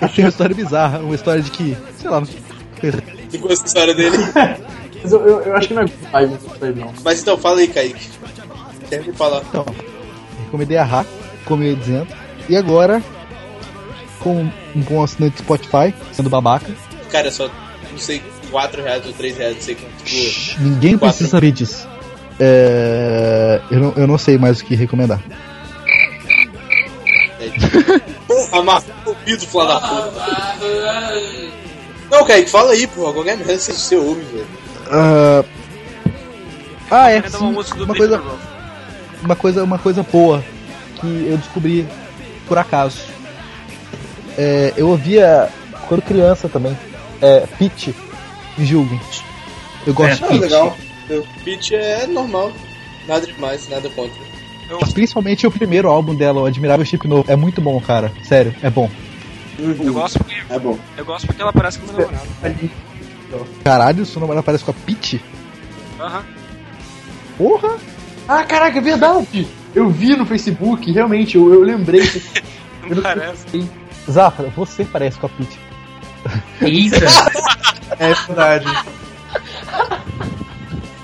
[0.02, 2.42] Achei uma história bizarra, uma história de que, sei lá, não sei.
[3.30, 4.18] Você conhece a história dele?
[5.04, 6.92] Mas eu, eu, eu acho que não é pai isso aí, não.
[7.04, 8.10] Mas então, fala aí, Kaique.
[8.90, 9.42] Termina de falar.
[9.50, 9.66] Então,
[10.46, 11.08] recomendei a Hack,
[11.46, 12.08] como eu ia dizendo.
[12.50, 13.02] E agora,
[14.20, 14.42] com
[14.76, 16.72] um bom assinante do Spotify, sendo babaca,
[17.12, 17.48] Cara, só,
[17.92, 18.22] não sei,
[18.52, 20.04] 4 reais ou 3 reais, não sei quanto.
[20.04, 21.88] Tipo, ninguém quatro- precisa saber disso.
[22.40, 25.22] É, eu, não, eu não sei mais o que recomendar.
[28.28, 30.26] Porra, Marcos, ouvido, filho da puta.
[32.12, 33.14] Não, Kaique, fala aí, porra.
[33.14, 34.48] Qualquer merda você, você ouve, velho.
[34.92, 35.44] Ah,
[36.92, 38.22] ah, é, uma sim, uma coisa,
[39.24, 40.44] uma coisa, uma coisa boa
[41.00, 41.88] que eu descobri
[42.48, 43.00] por acaso.
[44.38, 45.50] É, eu ouvia
[45.88, 46.78] quando criança também.
[47.22, 47.90] É, Pitch,
[48.58, 49.00] me julguem.
[49.88, 50.42] Eu gosto de Ah, Pitch.
[50.42, 50.78] legal.
[51.44, 52.52] Pitch é normal.
[53.08, 54.20] Nada demais, nada contra.
[54.82, 57.32] Mas principalmente o primeiro álbum dela, o Admirável Chip Novo.
[57.32, 58.12] É muito bom, cara.
[58.24, 58.90] Sério, é bom.
[59.58, 60.36] Eu gosto porque.
[60.50, 60.78] É bom.
[60.98, 62.70] Eu gosto porque ela parece com meu namorado.
[63.64, 65.16] Caralho, sua namorada parece com a Pitch?
[66.00, 66.24] Aham.
[67.38, 67.78] Porra!
[68.28, 69.48] Ah, caraca, é verdade!
[69.74, 72.02] Eu vi no Facebook, realmente, eu, eu lembrei.
[72.88, 73.70] Não parece.
[74.10, 75.56] Zafra, você parece com a Pitch.
[76.62, 77.06] Eita!
[78.00, 78.66] é verdade.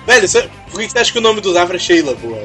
[0.05, 2.41] Velho, você, por que você acha que o nome do Zafra é Sheila, porra?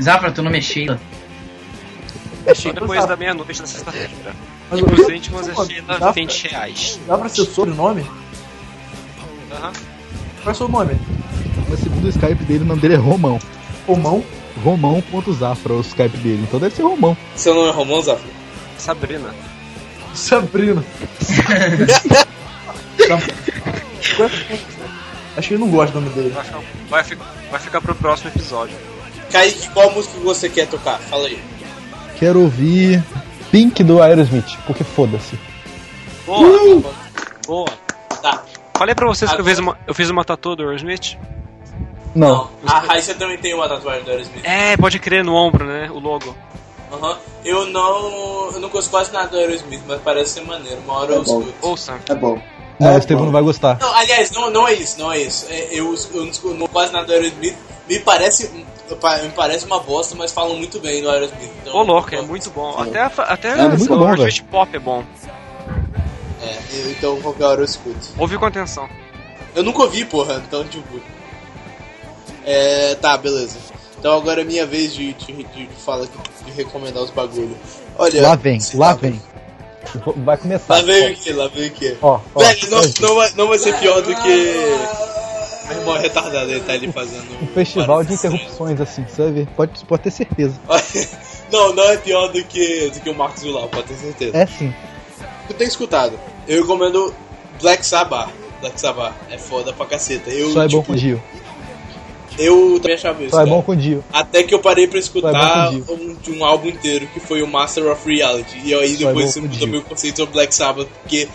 [0.00, 1.00] Zafra, teu nome é Sheila.
[2.46, 4.10] É Só depois da meia-noite na sexta-feira.
[4.70, 7.00] Mas Tipo, eu- os íntimos é Sheila dá- 20 reais.
[7.06, 8.04] Dá pra ser sobrenome?
[9.52, 9.72] Aham.
[10.42, 10.98] Qual é o seu nome?
[11.68, 13.38] Mas segundo o Skype dele, o nome dele é Romão.
[13.86, 14.24] Romão?
[14.62, 16.42] Romão.zafra, o Skype dele.
[16.46, 17.16] Então deve ser Romão.
[17.34, 18.28] Seu nome é Romão, Zafra?
[18.78, 19.34] Sabrina.
[20.14, 20.84] Sabrina.
[25.36, 26.30] Acho que ele não gosta do nome dele.
[26.30, 28.76] Vai ficar, vai, ficar, vai ficar pro próximo episódio.
[29.32, 30.98] Kaique, qual música que você quer tocar?
[31.00, 31.38] Fala aí.
[32.24, 33.04] Quero ouvir
[33.50, 35.38] Pink do Aerosmith, porque foda-se.
[36.24, 36.82] Boa!
[37.46, 37.68] Boa!
[38.22, 38.42] Tá.
[38.78, 41.18] Falei pra vocês que eu fiz uma, eu fiz uma tatu do Aerosmith?
[42.14, 42.48] Não.
[42.66, 44.40] A Raíssa também tem uma tatuagem do Aerosmith.
[44.42, 45.90] É, pode crer no ombro, né?
[45.92, 46.34] O logo.
[46.90, 47.18] Aham.
[47.44, 48.50] Eu não.
[48.54, 50.78] Eu não gosto quase nada do Aerosmith, mas parece ser maneiro.
[50.82, 51.40] Uma hora eu É bom.
[51.40, 51.54] escuto.
[51.60, 52.00] Ouça.
[52.08, 52.40] É bom.
[52.80, 53.26] Não, É o Estevão bom.
[53.26, 53.76] não vai gostar.
[53.78, 55.44] Não, aliás, não, não é isso, não é isso.
[55.50, 57.54] É, eu, eu não escuto não quase nada do Aerosmith.
[57.86, 58.50] Me parece.
[59.22, 61.50] Me parece uma bosta, mas falam muito bem do Aerosmith.
[61.62, 62.74] Então, Ô, louco, é muito bom.
[62.80, 65.02] Até, a- até É muito o bom, Aerosmith Pop é bom.
[66.42, 68.08] É, eu- então qualquer hora eu escuto.
[68.18, 68.88] Ouvi com atenção.
[69.54, 71.00] Eu nunca ouvi, porra, então tipo.
[72.44, 72.94] É.
[72.96, 73.56] Tá, beleza.
[73.98, 76.04] Então agora é minha vez de, de, de, de falar
[76.44, 77.56] de recomendar os bagulho.
[77.98, 78.20] Olha.
[78.22, 79.20] Lá vem, lá vem.
[80.16, 80.74] Vai começar.
[80.74, 81.32] Lá vem o que?
[81.32, 81.96] Lá vem o que?
[82.02, 82.82] Ó, ó, Velho, não, ó.
[83.00, 84.54] não, vai, não vai ser pior do que.
[85.68, 87.42] Meu irmão retardado, ele tá ali fazendo.
[87.42, 89.46] Um festival de interrupções, assim, ver.
[89.56, 90.60] Pode, pode ter certeza.
[91.52, 94.36] Não, não é pior do que, do que o Marcos Villar, pode ter certeza.
[94.36, 94.74] É sim.
[95.46, 96.18] Tu tem escutado?
[96.48, 97.14] Eu recomendo
[97.60, 98.30] Black Sabbath.
[98.60, 100.30] Black Sabbath é foda pra caceta.
[100.30, 101.22] Eu, Só é bom tipo, com o Dio.
[102.38, 103.30] Eu também achava isso.
[103.30, 104.02] Só é bom com o Dio.
[104.12, 107.46] Até que eu parei pra escutar é bom um, um álbum inteiro, que foi o
[107.46, 108.60] Master of Reality.
[108.64, 109.68] E aí Só é depois bom você muda Dio.
[109.68, 111.28] meu conceito sobre Black Sabbath, porque,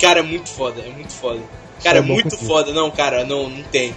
[0.00, 1.40] cara, é muito foda, é muito foda.
[1.82, 2.72] Cara, é é muito foda.
[2.72, 3.94] Não, cara, não, não tem.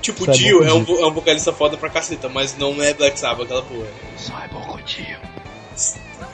[0.00, 2.82] Tipo, Só é o Dio é um, é um vocalista foda pra caceta, mas não
[2.82, 3.86] é Black Sabbath aquela porra.
[4.16, 5.18] Só é bom com o Dio.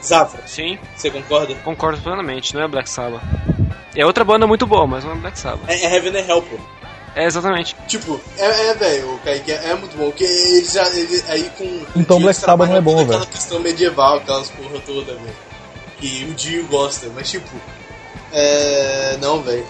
[0.02, 1.54] Zafra, Sim, você concorda?
[1.56, 3.22] concordo plenamente, não é Black Sabbath.
[3.96, 5.68] É outra banda muito boa, mas não é Black Sabbath.
[5.68, 6.56] É, é Heaven and Hell, pô.
[7.16, 7.74] É, exatamente.
[7.86, 11.50] Tipo, é, é velho, o Kaique, é, é muito bom, porque eles já, ele, aí
[11.56, 11.64] com...
[11.96, 13.08] Então o Dio Black Sabbath não é bom, velho.
[13.10, 15.36] Aquela questão medieval, aquelas porra toda, velho.
[15.98, 17.56] Que o Dio gosta, mas tipo...
[18.32, 19.16] É...
[19.22, 19.64] Não, velho.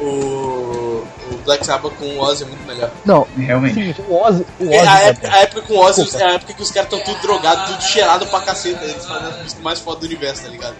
[0.00, 1.04] O...
[1.30, 2.90] o Black Sabbath com o Ozzy é muito melhor.
[3.04, 3.74] Não, Realmente.
[3.74, 4.42] seguinte, o Ozzy.
[4.42, 6.24] O Porque Ozzy a, é época, a época com o Ozzy Desculpa.
[6.24, 8.84] é a época que os caras estão tudo drogados, tudo cheirado pra caceta.
[8.84, 10.74] Eles fazem as músicas mais fodas do universo, tá ligado?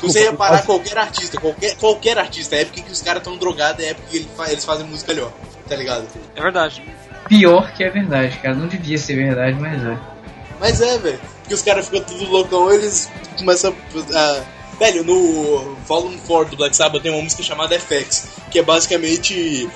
[0.00, 3.22] Se você Desculpa, reparar qualquer artista, qualquer, qualquer artista, é a época que os caras
[3.22, 5.32] estão drogados, é a época que ele fa- eles fazem música melhor,
[5.68, 6.06] tá ligado?
[6.34, 6.82] É verdade.
[7.28, 8.54] Pior que é verdade, cara.
[8.54, 9.96] Não devia ser verdade, mas é.
[10.58, 11.20] Mas é, velho.
[11.40, 13.08] Porque os caras ficam tudo loucão, eles
[13.38, 13.74] começam
[14.14, 14.40] a.
[14.78, 19.68] Velho, no Volume 4 do Black Sabbath tem uma música chamada FX, que é basicamente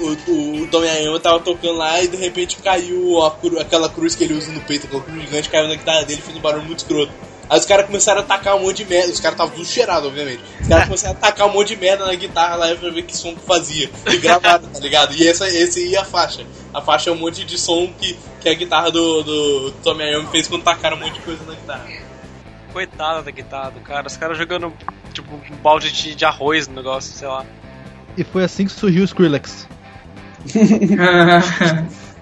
[0.00, 4.34] o, o, o tava tocando lá e de repente caiu cru- aquela cruz que ele
[4.34, 6.78] usa no peito, aquela cruz gigante caiu na guitarra dele e fez um barulho muito
[6.78, 7.12] escroto.
[7.50, 10.08] Aí os caras começaram a atacar um monte de merda, os caras estavam tudo cheirados,
[10.08, 10.40] obviamente.
[10.62, 13.14] Os caras começaram a atacar um monte de merda na guitarra lá pra ver que
[13.14, 13.90] som que fazia.
[14.10, 15.14] E gravaram, tá ligado?
[15.14, 16.46] E essa, esse aí é a faixa.
[16.72, 20.28] A faixa é um monte de som que, que a guitarra do, do Tommy Iommi
[20.30, 21.86] fez quando tacaram um monte de coisa na guitarra.
[22.72, 24.06] Coitada da guitarra do cara.
[24.06, 24.72] Os caras jogando,
[25.12, 27.44] tipo, um balde de, de arroz no negócio, sei lá.
[28.16, 29.68] E foi assim que surgiu o Skrillex.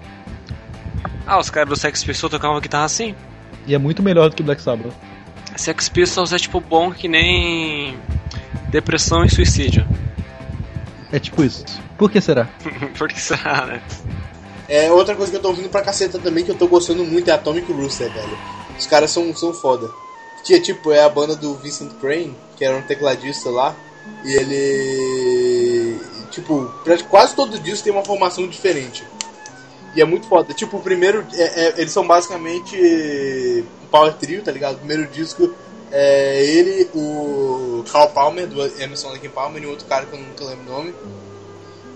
[1.26, 3.14] Ah, os caras do Sex Pistols tocavam uma guitarra assim.
[3.64, 4.92] E é muito melhor do que Black Sabbath.
[5.56, 7.96] Sex Pistols é tipo bom que nem
[8.68, 9.86] depressão e suicídio.
[11.12, 11.64] É tipo isso.
[11.96, 12.48] Por que será?
[12.98, 13.82] Por que será, né?
[14.68, 17.28] É, outra coisa que eu tô ouvindo pra caceta também que eu tô gostando muito
[17.28, 18.38] é Atomic Rooster, velho.
[18.76, 19.88] Os caras são, são foda.
[20.42, 23.72] Tinha, tipo, é a banda do Vincent Crane, que era um tecladista lá.
[24.24, 26.00] E ele.
[26.30, 26.72] Tipo,
[27.08, 29.04] quase todo disco tem uma formação diferente.
[29.96, 30.52] E é muito foda.
[30.54, 31.26] Tipo, o primeiro.
[31.32, 34.74] é- é- eles são basicamente power trio, tá ligado?
[34.74, 35.52] O primeiro disco
[35.90, 40.44] é ele, o Carl Palmer, do Emerson Lake Palmer, e outro cara que eu nunca
[40.44, 40.94] lembro o nome.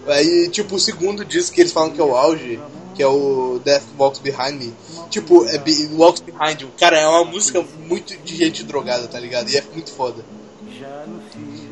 [0.08, 2.60] Aí, tipo, o segundo disco que eles falam que é o auge,
[2.94, 4.74] que é o Death Walks Behind Me.
[5.08, 6.66] Tipo, é Be- Walks Behind.
[6.78, 9.48] Cara, é uma música muito de gente drogada, tá ligado?
[9.48, 10.24] E é muito foda.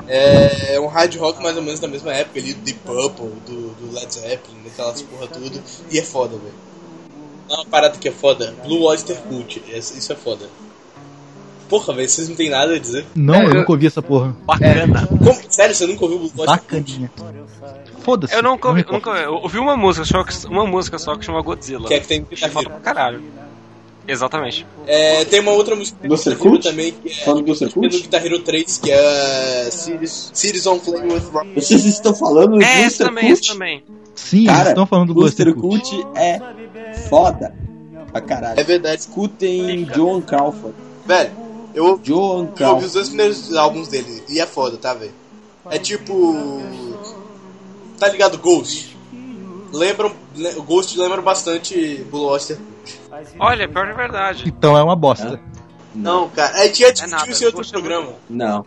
[0.09, 3.27] É, é um hard rock mais ou menos da mesma época ali, do Deep Purple,
[3.47, 5.63] do, do Led Zeppelin, daquelas porra tudo.
[5.91, 6.55] E é foda, velho.
[7.49, 10.47] Uma parada que é foda, Blue Oyster Cult, essa- isso é foda.
[11.69, 13.07] Porra, velho, vocês não tem nada a dizer?
[13.15, 14.37] Não, É, eu eu- nunca ouvi essa porra.
[14.45, 15.07] Bacana.
[15.07, 15.41] Como?
[15.49, 16.47] Sério, você nunca ouviu Blue Oyster?
[16.47, 17.11] Bacaninha.
[18.01, 18.35] Foda-se.
[18.35, 21.25] Eu nunca não ouvi, nunca, eu ouvi uma música, só que, uma música só que
[21.25, 21.87] chama Godzilla.
[21.89, 23.23] Que é que tem Que é foda pra caralho.
[24.07, 24.67] Exatamente.
[24.87, 26.63] É, tem uma outra música Do que eu Circuit?
[26.63, 27.89] também, que é Falando do Circuit?
[28.03, 31.55] Guitar Hero 3, que é Cities, on Flame with Rock.
[31.55, 33.53] Vocês estão falando do É, esse também, esse Circuit?
[33.53, 33.85] também.
[34.15, 35.55] Sim, Cara, estão falando do Buster.
[35.55, 36.39] Cut é
[37.09, 37.55] foda
[38.11, 38.59] pra caralho.
[38.61, 39.01] É verdade.
[39.03, 40.75] Escutem John Crawford.
[41.07, 41.31] Velho,
[41.75, 42.93] eu, John eu ouvi os Crawford.
[42.93, 45.13] dois primeiros álbuns dele, e é foda, tá, velho?
[45.71, 46.61] É tipo...
[47.99, 48.97] Tá ligado, Ghost?
[49.73, 52.72] Lembram, le- o Ghost lembra bastante Blue Oyster Cult.
[53.39, 54.45] Olha, pior que é verdade.
[54.47, 55.41] Então é uma bosta.
[55.95, 58.17] Não, cara, é, tinha discutiu nada, isso em outro Ghost é muito programa.
[58.31, 58.65] Não.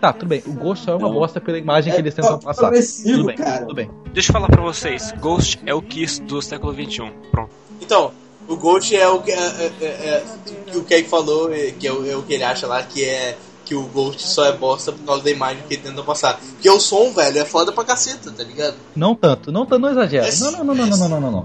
[0.00, 0.42] Tá, tudo bem.
[0.46, 1.14] O Ghost só é uma Não.
[1.14, 2.70] bosta pela imagem que eles tentam É passar.
[2.72, 3.60] Tudo bem, cara.
[3.60, 3.90] tudo bem.
[4.12, 5.12] Deixa eu falar pra vocês.
[5.20, 7.12] Ghost é o Kiss do século XXI.
[7.30, 7.50] Pronto.
[7.80, 8.10] Então,
[8.48, 10.24] o Ghost é o que, é, é- é-
[10.72, 12.82] é o que Kay falou, é, que é o, é o que ele acha lá,
[12.82, 16.02] que é que o Ghost só é bosta por causa da imagem que ele tenta
[16.02, 16.40] passar.
[16.40, 18.74] Porque o som, velho, é foda pra caceta, tá ligado?
[18.96, 20.26] Não tanto, não, tanto, não exagera.
[20.26, 21.44] É Não, não, não, não, não, não, não, não,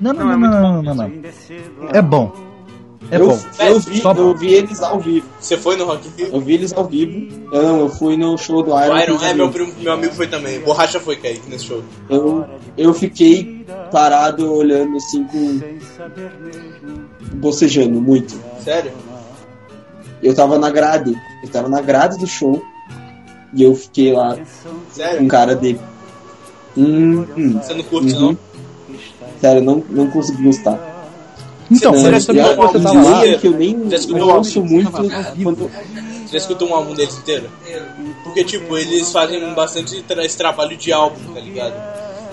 [0.00, 0.12] não.
[0.12, 1.90] Não, não, Não, é não, muito não, não, não, não.
[1.92, 2.32] É bom.
[3.10, 3.38] É eu, bom.
[3.58, 5.26] eu, vi, Só eu vi eles ao vivo.
[5.40, 6.28] Você foi no Rock Rio?
[6.32, 7.50] Eu vi eles ao vivo.
[7.52, 8.94] Eu não, eu fui no show do Iron.
[8.94, 10.60] O Iron, é, meu, primo, meu amigo foi também.
[10.60, 11.82] Borracha foi, Kaique, nesse show.
[12.08, 12.46] Eu,
[12.76, 15.60] eu fiquei parado olhando assim com.
[17.34, 18.38] bocejando muito.
[18.62, 18.92] Sério?
[20.22, 21.14] Eu tava na grade.
[21.42, 22.62] Eu tava na grade do show.
[23.52, 24.38] E eu fiquei lá
[24.92, 25.18] Sério?
[25.18, 25.76] com cara de.
[26.76, 27.58] Hum, hum.
[27.60, 28.36] Você não curte, Uhum.
[29.40, 30.78] Sério, não, não consegui gostar.
[31.70, 33.38] Então, Não, você sabia uma que você tava lá?
[33.38, 33.76] que eu nem
[34.08, 37.48] eu ouço muito quando Você já escutou um álbum deles inteiro?
[38.24, 41.74] Porque, tipo, eles fazem bastante tra esse trabalho de álbum, tá ligado?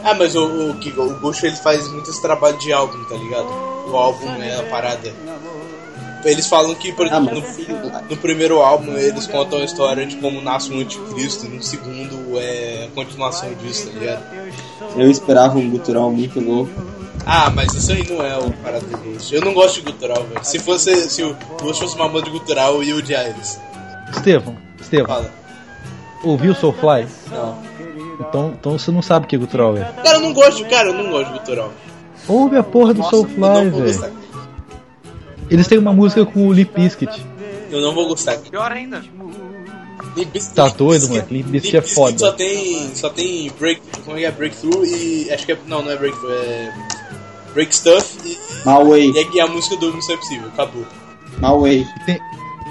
[0.04, 3.16] Ah, mas o, o, que- o Ghost ele faz muito esse trabalho de álbum, tá
[3.16, 3.48] ligado?
[3.92, 5.14] O álbum é a parada.
[6.26, 10.42] Eles falam que, por exemplo, no, no primeiro álbum eles contam a história de como
[10.42, 14.24] nasce o anticristo, e no segundo é a continuação disso, tá ligado?
[14.98, 16.72] Eu esperava um gutural muito louco.
[17.30, 19.36] Ah, mas isso aí não é o parada Ghost.
[19.36, 20.40] Eu não gosto de gutural, velho.
[20.46, 23.60] Se fosse, se o Ghost fosse uma banda de gutural, eu ia odiar eles.
[24.12, 25.08] Estevão, Estevão.
[25.08, 25.34] Fala.
[26.24, 27.06] Ouviu Soulfly?
[27.30, 27.58] Não.
[28.22, 29.86] Então, então você não sabe o que é gutural, velho.
[29.96, 31.74] Cara, eu não gosto, cara, eu não gosto de gutural.
[32.30, 33.94] Ouve a porra do Nossa, eu Soulfly, não vou velho.
[34.00, 34.12] gostar.
[35.50, 37.26] Eles têm uma música com o Limp Bizkit.
[37.70, 38.38] Eu não vou gostar.
[38.38, 39.04] Pior ainda.
[40.16, 41.34] Limp Tá doido, moleque?
[41.34, 42.34] Limp Bizkit é Limp Bizkit Só foda.
[42.34, 44.32] tem, só tem break, como é que é?
[44.32, 45.30] Breakthrough e.
[45.32, 45.58] Acho que é.
[45.68, 46.74] Não, não é breakthrough, é.
[47.58, 48.38] Break Stuff e.
[48.64, 49.12] Malway.
[49.16, 50.86] E, e a música do Missão Impossível, acabou.
[51.40, 51.88] Malway.
[51.96, 52.20] E tem,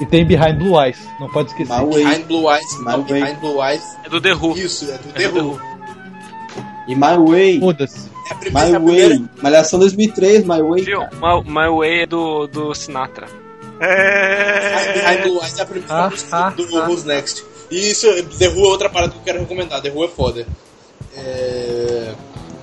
[0.00, 1.84] e tem Behind Blue Eyes, não pode esquecer.
[1.84, 3.20] Behind Blue Eyes, não, Malway.
[3.20, 3.82] Behind Blue Eyes.
[4.04, 4.56] É do The Who.
[4.56, 5.60] Isso, é do The Who.
[6.86, 7.58] E My Way.
[7.58, 8.08] Foda-se.
[8.30, 9.28] É a primeira, My primeira- Way.
[9.42, 10.82] Malhação 2003, My Way.
[10.84, 11.00] Viu?
[11.00, 13.26] My, My Way é do, do Sinatra.
[13.80, 16.88] Behind Blue Eyes é a primeira Ah, música ah, do ah.
[16.88, 17.44] Who's Next.
[17.72, 18.06] E isso,
[18.38, 19.82] The Who é outra parada que eu quero recomendar.
[19.82, 20.46] The Who é foda.
[21.16, 22.14] É...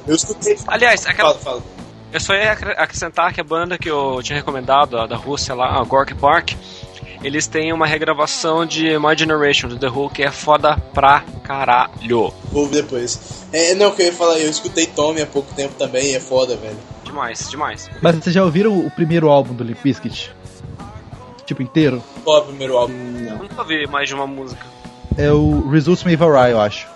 [0.07, 0.57] Eu escutei.
[0.67, 1.33] Aliás, aquela.
[1.33, 1.82] Fala, fala.
[2.13, 5.55] Eu só ia acre- acrescentar que a banda que eu tinha recomendado, a da Rússia
[5.55, 6.51] lá, a Gorky Park,
[7.23, 12.31] eles têm uma regravação de My Generation do The Who que é foda pra caralho.
[12.51, 13.45] Vou ouvir depois.
[13.51, 16.15] É, não, o que eu ia falar, eu escutei Tommy há pouco tempo também e
[16.15, 16.77] é foda, velho.
[17.03, 17.89] Demais, demais.
[18.01, 20.31] Mas vocês já ouviram o primeiro álbum do Limp Bizkit?
[21.45, 22.03] Tipo, inteiro?
[22.23, 22.93] Qual é o primeiro álbum?
[23.27, 24.65] Eu nunca ouvi mais de uma música.
[25.17, 26.87] É o Results May Vary, eu acho.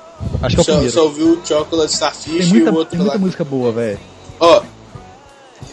[0.42, 0.94] Acho que é o Só, primeiro.
[0.94, 3.20] só ouvi o Chocolate Starfish Tem muita, e o outro tem muita lá.
[3.20, 4.00] música boa, velho.
[4.40, 4.62] Ó,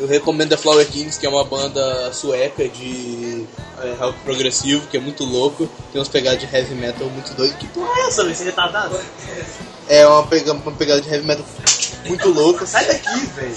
[0.05, 3.47] eu recomendo a Flower Kings, que é uma banda sueca de
[3.83, 5.67] é, rock progressivo, que é muito louco.
[5.91, 7.57] Tem umas pegadas de heavy metal muito doidas.
[7.57, 8.35] Que porra é essa, velho?
[8.35, 9.01] Você é retardado?
[9.89, 11.45] É uma, pega, uma pegada de heavy metal
[12.07, 12.67] muito louca.
[12.67, 13.57] Sai daqui, velho.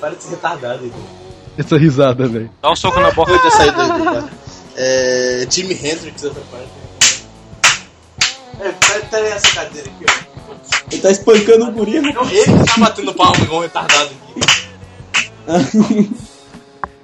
[0.00, 1.00] Para de ser retardado, Igor.
[1.58, 2.50] Essa risada, velho.
[2.62, 3.32] Dá um soco na boca.
[3.32, 4.30] Eu já saí daí, tá?
[4.76, 6.70] É, Jimi Hendrix, outra parte.
[8.60, 10.49] É, aí essa cadeira aqui, ó.
[10.90, 12.00] Ele tá espancando o guri.
[12.00, 14.40] Não, ele que tá batendo palma igual um retardado aqui.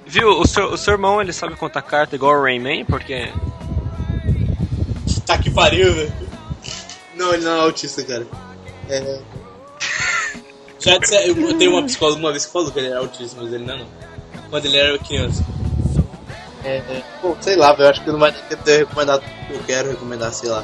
[0.07, 3.29] Viu, o seu, o seu irmão ele sabe contar carta igual o Rayman, porque.
[5.25, 6.13] Tá que pariu, velho.
[7.15, 8.25] Não, ele não é autista, cara.
[8.89, 9.19] É.
[10.79, 13.37] Já disse, eu eu tenho uma psicóloga uma vez que falou que ele era autista,
[13.41, 13.87] mas ele não é não.
[14.49, 15.45] Quando ele era criança.
[16.63, 19.53] É, é, pô, sei lá, velho, acho que não vai ter ter recomendado o que
[19.53, 20.63] eu quero recomendar, sei lá.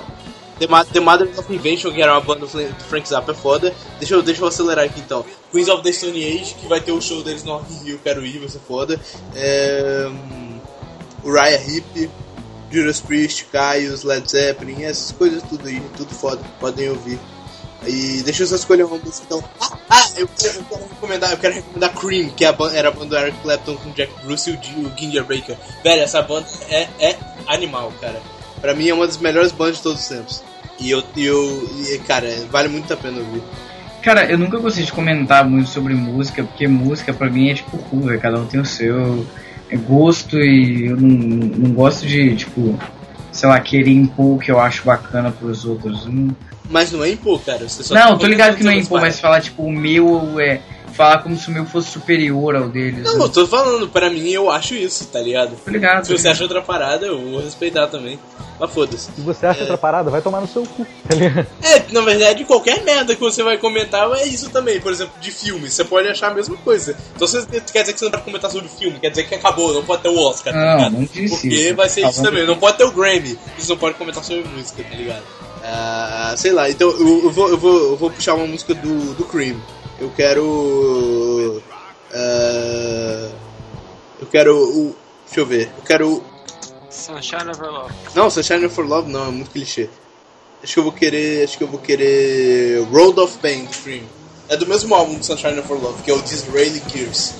[0.63, 3.73] The, Ma- The Mothers of Invention, que era uma banda do Frank Zappa, é foda.
[3.99, 5.25] Deixa eu, deixa eu acelerar aqui então.
[5.51, 8.25] Queens of the Stone Age, que vai ter o show deles no Rock Rio, quero
[8.25, 8.99] ir, vai ser foda.
[9.35, 10.09] É,
[11.23, 12.09] Uriah Heep,
[12.71, 17.19] Judas Priest, Caius, Led Zeppelin, essas coisas tudo aí, tudo foda, podem ouvir.
[17.85, 19.43] E deixa eu só escolher uma música então.
[19.59, 22.91] Ah, ah, eu, quero, eu quero recomendar, eu quero recomendar Cream, que é era a
[22.91, 25.57] banda do Eric Clapton com Jack Bruce e o, o Ginger Baker.
[25.83, 27.17] Velho, essa banda é, é
[27.47, 28.21] animal, cara.
[28.61, 30.41] Pra mim é uma das melhores bandas de todos os tempos.
[30.79, 33.41] E eu, eu e, cara, vale muito a pena ouvir.
[34.01, 37.77] Cara, eu nunca gostei de comentar muito sobre música, porque música pra mim é tipo
[37.77, 39.25] cu, velho, cada um tem o seu
[39.73, 42.77] é gosto e eu não, não gosto de, tipo,
[43.31, 46.05] sei lá, querer impor o que eu acho bacana pros outros.
[46.05, 46.35] Não,
[46.69, 47.67] Mas não é impor, cara.
[47.67, 50.39] Você só não tá tô ligado que não é impor, mas falar, tipo, o meu
[50.39, 50.61] é.
[50.95, 53.03] Falar como se o meu fosse superior ao deles.
[53.03, 55.55] Não, eu tô falando, pra mim eu acho isso, tá ligado?
[55.63, 56.05] Tô ligado.
[56.05, 58.19] Se você acha outra parada, eu vou respeitar também.
[58.59, 59.09] Mas foda-se.
[59.11, 60.85] Se você acha outra parada, vai tomar no seu cu.
[61.07, 61.47] tá ligado?
[61.63, 64.79] É, na verdade, qualquer merda que você vai comentar é isso também.
[64.79, 66.95] Por exemplo, de filme, você pode achar a mesma coisa.
[67.15, 69.73] Então, você quer dizer que você não pode comentar sobre filme, quer dizer que acabou,
[69.73, 70.93] não pode ter o Oscar, tá Não, ligado?
[70.93, 71.75] não disse Porque isso.
[71.75, 72.25] vai ser Tá isso bom.
[72.27, 72.45] também.
[72.45, 75.23] Não pode ter o Grammy, você não pode comentar sobre música, tá ligado?
[75.63, 79.13] Ah, sei lá, então eu, eu vou, eu, vou, eu vou puxar uma música do,
[79.15, 79.55] do Cream.
[79.99, 81.61] Eu quero.
[82.13, 83.29] ah,
[84.21, 84.57] eu quero.
[84.57, 84.95] o-
[85.25, 85.71] deixa eu ver.
[85.77, 86.23] Eu quero.
[86.89, 87.93] Sunshine of Your Love.
[88.15, 89.89] Não, Sunshine for Love não, é muito clichê.
[90.63, 91.43] Acho que eu vou querer.
[91.43, 92.83] Acho que eu vou querer.
[92.91, 94.03] Road of Pain do Cream.
[94.49, 97.33] É do mesmo álbum do Sunshine for Love, que é o Disraeli Gears.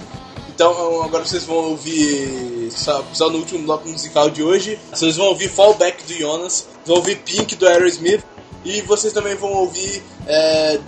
[0.50, 2.70] Então agora vocês vão ouvir.
[2.72, 4.80] Só, só no último bloco musical de hoje.
[4.92, 8.24] Vocês vão ouvir Fallback do Jonas, vão ouvir Pink do Aerosmith.
[8.66, 10.02] E vocês também vão ouvir.
[10.26, 10.80] É,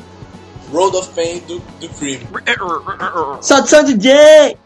[0.72, 2.20] Road of Pain do, do Cream.
[3.42, 4.58] Solta o som, DJ!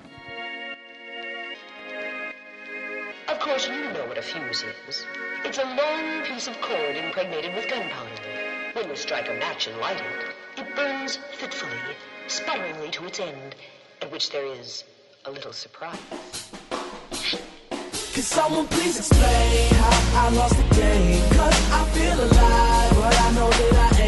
[3.27, 5.05] Of course, you know what a fuse is.
[5.43, 8.09] It's a long piece of cord impregnated with gunpowder.
[8.73, 11.95] When you strike a match and light it, it burns fitfully,
[12.27, 13.55] sputteringly to its end,
[14.01, 14.85] at which there is
[15.26, 15.99] a little surprise.
[18.13, 21.21] Can someone please explain how I lost the game?
[21.31, 23.98] Cause I feel alive, but I know that I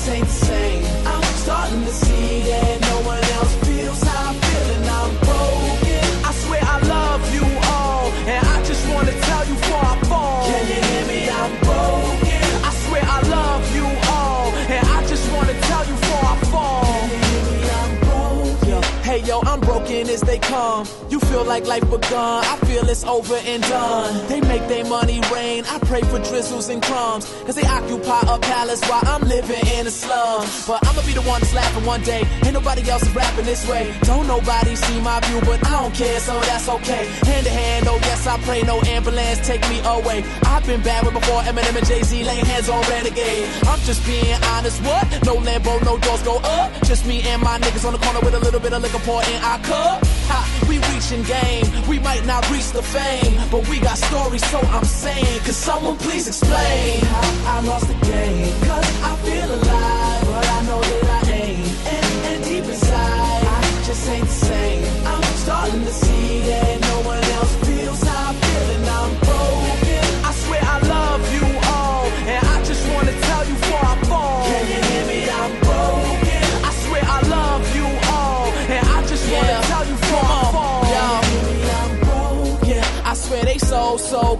[0.00, 0.84] Just ain't the same.
[1.04, 6.04] I'm starting to see that no one else feels how I feel, and I'm broken.
[6.24, 10.46] I swear I love you all, and I just wanna tell you before I fall.
[10.48, 11.28] Can you hear me?
[11.28, 12.44] I'm broken.
[12.64, 13.86] I swear I love you
[14.16, 16.84] all, and I just wanna tell you before I fall.
[16.84, 17.68] Can you hear me?
[17.80, 18.82] I'm broken.
[19.04, 20.86] Hey yo, I'm broken as they come.
[21.30, 22.42] Feel like life begun.
[22.44, 24.26] I feel it's over and done.
[24.26, 25.64] They make their money rain.
[25.64, 27.24] I pray for drizzles and crumbs.
[27.46, 30.44] Cause they occupy a palace while I'm living in a slum.
[30.66, 32.26] But I'ma be the one that's laughing one day.
[32.44, 33.94] Ain't nobody else rapping this way.
[34.02, 37.06] Don't nobody see my view, but I don't care, so that's okay.
[37.22, 40.24] Hand to hand, oh yes, I pray no ambulance take me away.
[40.42, 43.46] I've been bad with before Eminem and Jay-Z laying hands on Renegade.
[43.70, 45.06] I'm just being honest, what?
[45.24, 46.72] No Lambo, no doors go up.
[46.82, 49.22] Just me and my niggas on the corner with a little bit of liquor pour
[49.22, 50.04] in our cup.
[50.30, 51.66] Ha, we reaching game.
[51.88, 55.96] We might not reach the fame, but we got stories, so I'm saying, could someone
[55.96, 58.52] please explain how I lost the game?
[58.62, 61.86] Cause I feel alive, but I know that I ain't.
[61.86, 64.89] And, and deep inside, I just ain't the same.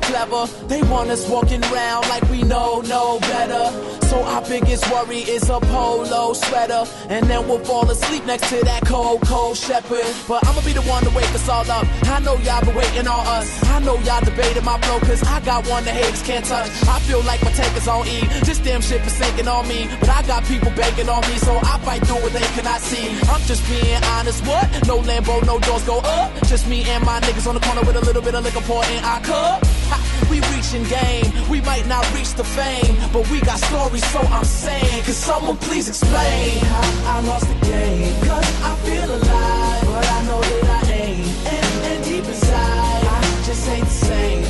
[0.03, 0.47] Clever.
[0.67, 3.65] They want us walking around like we know no better.
[4.11, 6.85] So our biggest worry is a polo sweater.
[7.09, 10.05] And then we'll fall asleep next to that cold, cold shepherd.
[10.27, 11.87] But I'ma be the one to wake us all up.
[12.09, 13.47] I know y'all been waiting on us.
[13.71, 16.71] I know y'all debating my flow, cause I got one the haters can't touch.
[16.89, 18.21] I feel like my tank is on E.
[18.43, 19.89] This damn shit is sinking on me.
[20.01, 23.07] But I got people banking on me, so I fight through what they cannot see.
[23.31, 24.67] I'm just being honest, what?
[24.89, 26.35] No Lambo, no doors go up.
[26.47, 28.85] Just me and my niggas on the corner with a little bit of liquor pour
[28.87, 29.63] in our cup.
[30.31, 31.27] We reaching game.
[31.51, 35.57] We might not reach the fame, but we got stories, so I'm saying, could someone
[35.57, 38.15] please explain how I lost the game?
[38.23, 41.27] Cause I feel alive, but I know that I ain't.
[41.27, 44.50] And, and deep inside, I just ain't the same.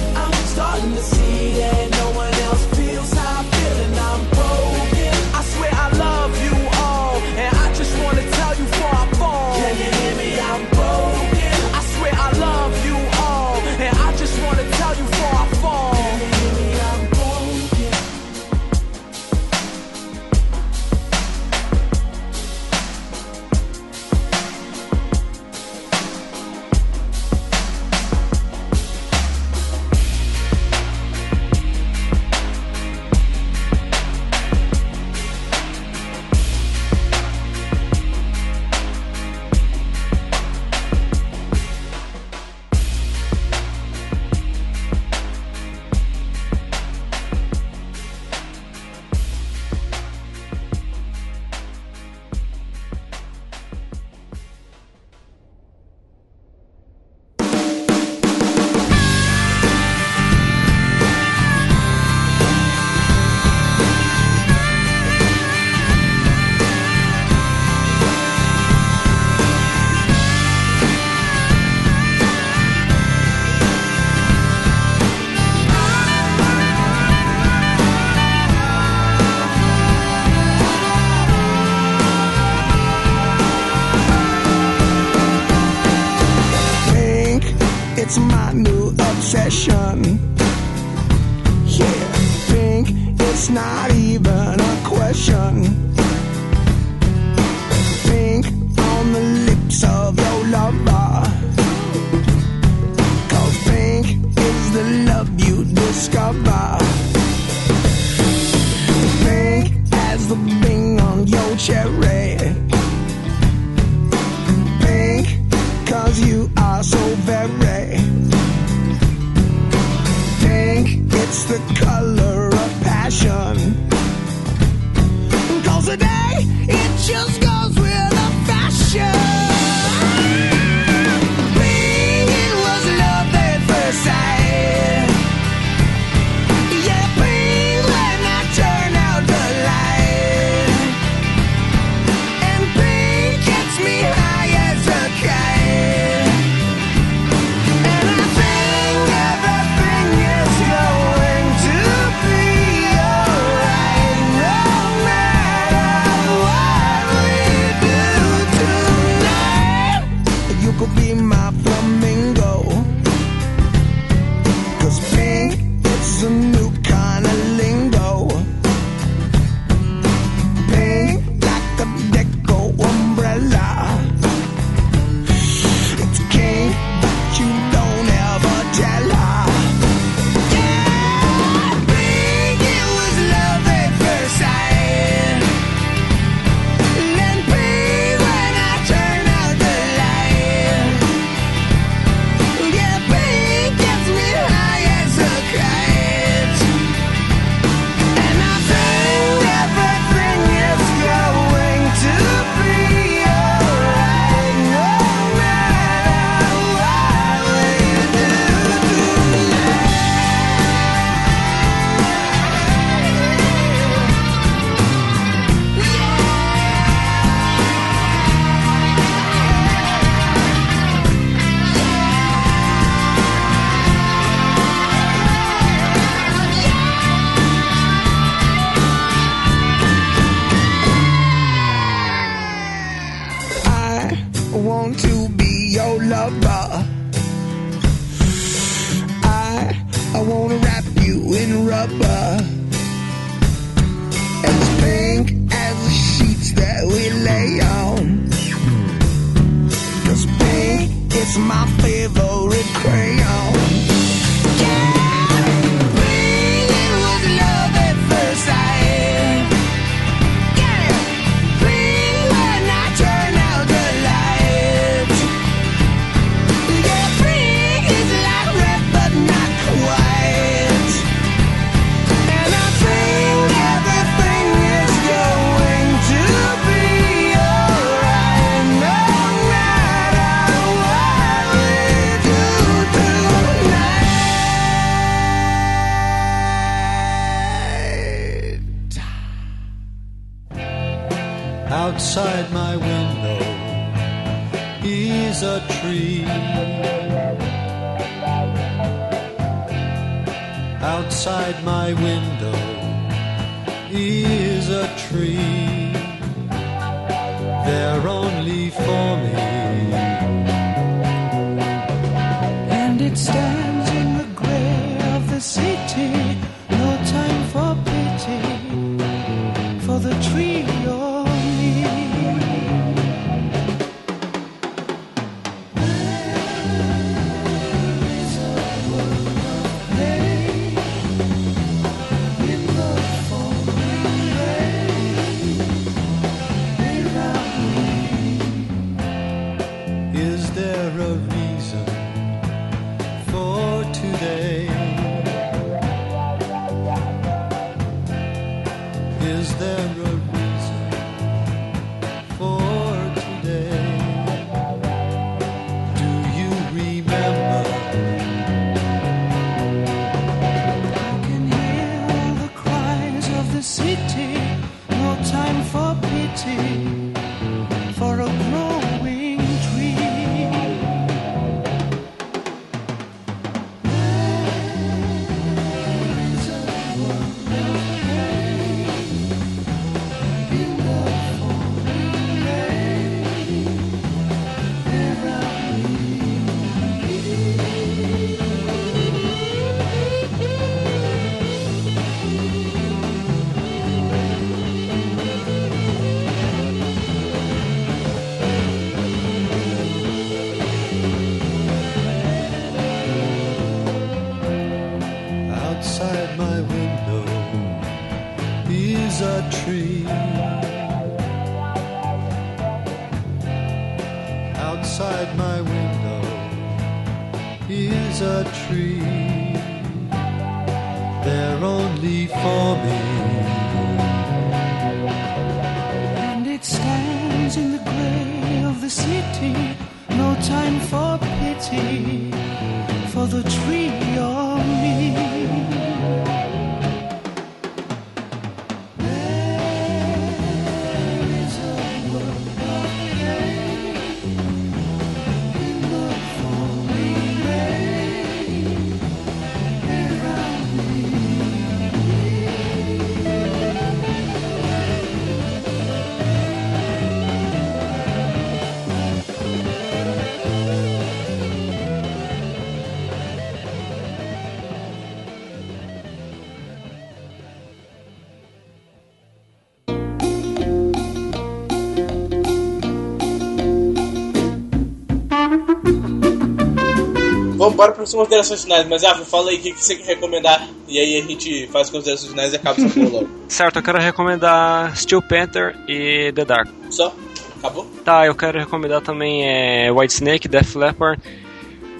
[477.71, 478.89] Vamos embora para as considerações finais.
[478.89, 480.69] Mas, Rafa, fala aí o que, que você quer recomendar.
[480.89, 483.29] E aí a gente faz as considerações finais e acaba essa porra logo.
[483.49, 486.69] Certo, eu quero recomendar Steel Panther e The Dark.
[486.91, 487.15] Só?
[487.59, 487.87] Acabou?
[488.05, 491.23] Tá, eu quero recomendar também é, White Snake, Def Leppard.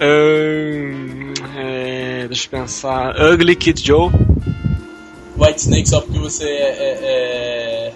[0.01, 3.15] ahn, é, deixa eu pensar.
[3.21, 4.11] Ugly Kid Joe.
[5.37, 6.49] White Snake só porque você é.
[6.49, 7.93] é, é...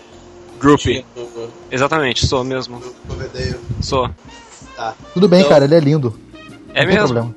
[1.72, 2.82] Exatamente, sou mesmo.
[3.82, 4.10] Sou.
[4.76, 4.96] Tá.
[5.14, 6.18] Tudo bem, Então, cara, ele é lindo.
[6.74, 7.36] É Não tem mesmo?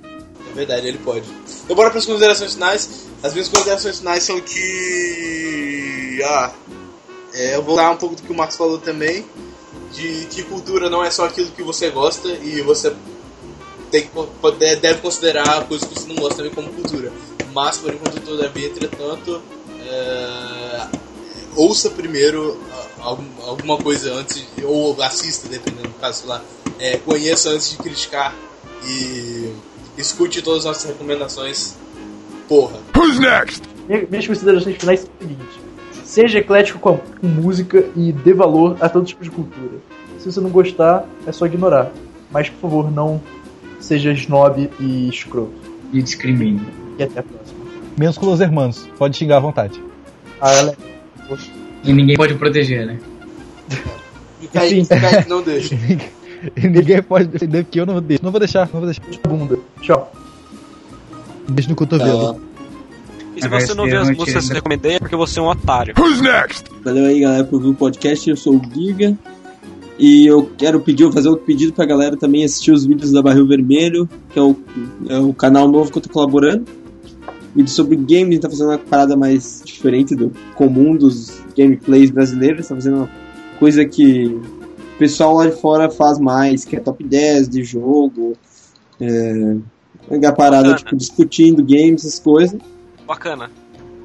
[0.59, 1.29] É verdade, ele pode.
[1.65, 2.89] Então bora para as considerações finais.
[3.23, 6.21] As minhas considerações finais são que.
[6.25, 6.53] Ah.
[7.33, 9.25] É, eu vou dar um pouco do que o Marcos falou também.
[9.93, 12.93] De que cultura não é só aquilo que você gosta e você
[13.91, 14.03] tem
[14.59, 17.13] de- deve considerar coisas que você não gosta também como cultura.
[17.55, 19.41] Mas, por enquanto, todavia, entretanto,
[19.87, 20.89] é,
[21.57, 26.43] ouça primeiro ah, algum- alguma coisa antes, ou assista, dependendo do caso, sei lá.
[26.81, 28.35] É, conheça antes de criticar
[28.85, 29.53] E
[30.01, 31.77] escute todas as nossas recomendações.
[32.49, 32.79] Porra.
[32.97, 33.63] Who's next?
[33.89, 35.61] Minhas considerações finais são o seguinte:
[36.05, 39.79] seja eclético com, com música e dê valor a todo tipo de cultura.
[40.19, 41.91] Se você não gostar, é só ignorar.
[42.31, 43.21] Mas, por favor, não
[43.81, 45.53] seja snob e escroto.
[45.93, 46.61] E discrimine.
[46.99, 47.59] E até a próxima.
[47.97, 48.89] Menos com os irmãos.
[48.99, 49.83] Pode xingar à vontade.
[50.41, 50.77] Ah, ela
[51.85, 52.99] E ninguém pode proteger, né?
[54.41, 55.75] E Kaique, Kaique não deixa.
[56.57, 58.25] E ninguém pode defender que eu não deixo.
[58.25, 59.03] Não vou deixar, não vou deixar.
[59.27, 59.59] Bunda.
[59.81, 60.13] Tchau.
[61.49, 62.41] Beijo no cotovelo.
[63.37, 65.49] E se você não vê as músicas que eu recomendei é porque você é um
[65.49, 65.95] otário.
[65.99, 66.65] Who's next?
[66.85, 68.29] Valeu aí, galera, por ouvir o podcast.
[68.29, 69.17] Eu sou o Giga.
[69.99, 73.21] E eu quero pedir, vou fazer outro pedido pra galera também assistir os vídeos da
[73.21, 74.57] Barril Vermelho, que é o,
[75.09, 76.65] é o canal novo que eu tô colaborando.
[77.55, 82.11] Vídeo sobre games, a gente tá fazendo uma parada mais diferente do comum dos gameplays
[82.11, 82.69] brasileiros.
[82.69, 83.11] Tá fazendo uma
[83.59, 84.41] coisa que
[84.99, 88.37] o pessoal lá de fora faz mais, que é top 10 de jogo.
[89.01, 89.57] É,
[90.27, 90.75] a parada, Bacana.
[90.75, 92.61] tipo, discutindo games, essas coisas.
[93.07, 93.49] Bacana.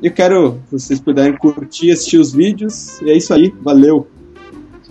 [0.03, 3.01] Eu quero, se vocês puderem curtir, assistir os vídeos.
[3.01, 4.07] E é isso aí, valeu.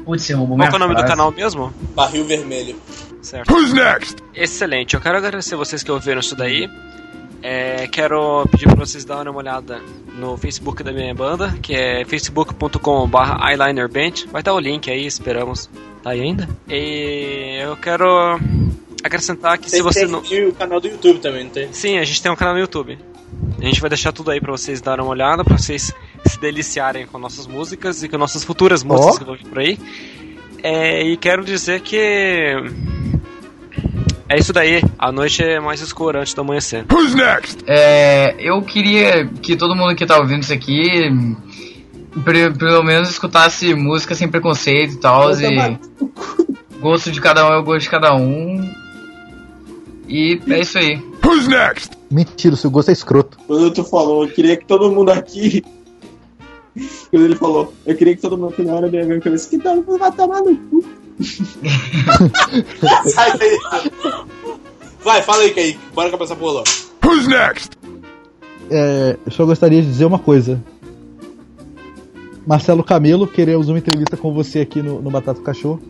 [0.04, 1.72] Putz, você roubou Qual é o nome do canal mesmo?
[1.94, 2.74] Barril Vermelho.
[3.20, 3.54] Certo.
[3.54, 4.16] Who's next?
[4.34, 4.94] Excelente.
[4.94, 6.68] Eu quero agradecer vocês que ouviram isso daí.
[7.42, 9.80] É, quero pedir para vocês darem uma olhada
[10.16, 14.26] no Facebook da minha banda, que é facebook.com.br eyelinerband.
[14.30, 15.68] Vai estar o link aí, esperamos.
[16.02, 16.48] Tá aí ainda?
[16.68, 18.38] E eu quero
[19.02, 20.22] acrescentar que se Tem, você tem, não.
[20.22, 21.72] tem o canal do YouTube também, não tem?
[21.72, 22.98] Sim, a gente tem um canal no YouTube.
[23.60, 25.92] A gente vai deixar tudo aí pra vocês darem uma olhada, pra vocês
[26.24, 29.18] se deliciarem com nossas músicas e com nossas futuras músicas Ó.
[29.18, 29.78] que vão vir por aí.
[30.62, 32.54] É, e quero dizer que.
[34.32, 36.86] É isso daí, a noite é mais escura antes do amanhecer.
[36.90, 37.62] Who's next?
[37.66, 41.10] É, eu queria que todo mundo que tá ouvindo isso aqui,
[42.58, 45.78] pelo menos escutasse música sem preconceito e tal, e
[46.80, 48.72] gosto de cada um é o gosto de cada um.
[50.08, 50.96] E é isso aí.
[51.22, 51.90] Who's next?
[52.10, 53.36] Mentira, o seu gosto é escroto.
[53.46, 55.62] Quando tu falou, eu queria que todo mundo aqui.
[57.10, 59.58] Quando ele falou, eu queria que todo mundo aqui na hora da minha cabeça, que
[59.58, 61.01] mundo vai tomar no cu.
[63.06, 63.58] Sai daí.
[65.04, 65.78] Vai, fala aí, Kaique.
[65.94, 66.62] Bora começar por lá.
[67.04, 67.70] Who's next?
[68.70, 70.62] É, eu só gostaria de dizer uma coisa.
[72.46, 75.80] Marcelo Camelo, queremos uma entrevista com você aqui no, no Batata do Cachorro.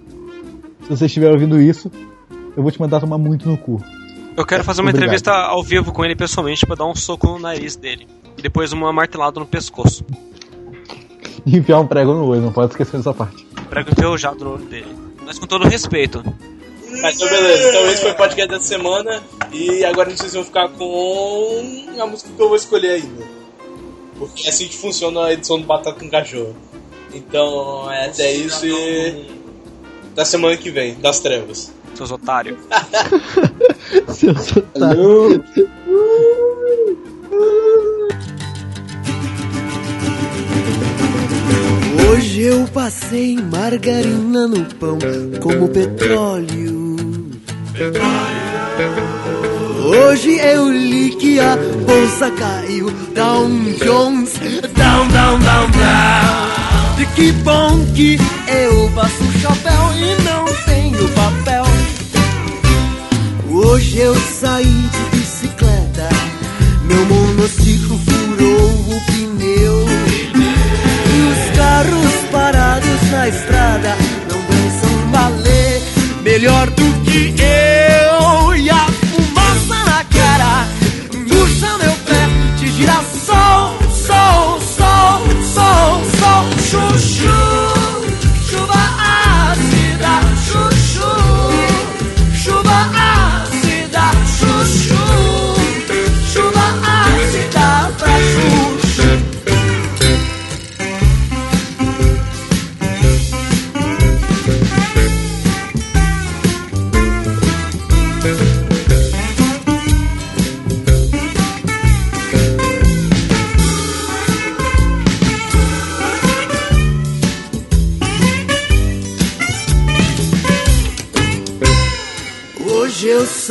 [0.83, 1.91] Se você estiver ouvindo isso,
[2.57, 3.83] eu vou te mandar tomar muito no cu.
[4.37, 5.05] Eu quero fazer uma Obrigado.
[5.09, 8.07] entrevista ao vivo com ele pessoalmente pra dar um soco no nariz dele.
[8.37, 10.05] E depois uma martelada no pescoço.
[11.47, 13.47] E enfiar um prego no olho, não pode esquecer dessa parte.
[13.69, 15.02] Prego enferrujado no olho dele.
[15.33, 16.23] Mas com todo respeito.
[17.01, 17.69] Mas então, beleza.
[17.71, 19.23] Então, esse foi o podcast dessa semana.
[19.51, 23.25] E agora vocês vão ficar com a música que eu vou escolher ainda.
[24.19, 26.55] Porque é assim que funciona a edição do Batata com Cachorro.
[27.15, 29.41] Então, é até isso e.
[30.15, 31.73] Da semana que vem, das trevas.
[31.95, 32.59] Seus otários.
[34.13, 35.41] Seus otários.
[42.13, 44.99] Hoje eu passei margarina no pão
[45.41, 46.97] como petróleo.
[49.83, 52.91] Hoje eu li que a bolsa caiu.
[53.15, 54.35] Down Jones,
[54.77, 57.01] down, down, down, down.
[57.01, 61.65] E que bom que eu passo o chapéu e não tenho papel.
[63.49, 66.11] Hoje eu saí de bicicleta.
[66.85, 69.22] Meu monociclo furou o pneu.
[76.33, 77.82] Melhor do que eu.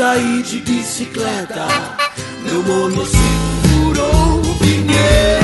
[0.01, 1.67] Saí de bicicleta,
[2.43, 5.41] meu monociclo furou o pneu.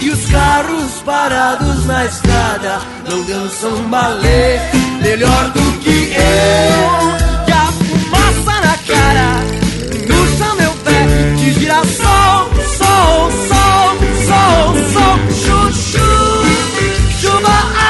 [0.00, 2.78] E os carros parados na estrada
[3.10, 4.70] não dançam balé
[5.02, 7.48] melhor do que eu.
[7.48, 9.40] E a fumaça na cara
[10.06, 12.48] puxa meu pé de girassol,
[12.78, 13.98] sol, sol,
[14.28, 16.08] sol, sol, ácida, chuchu,
[17.20, 17.85] chuva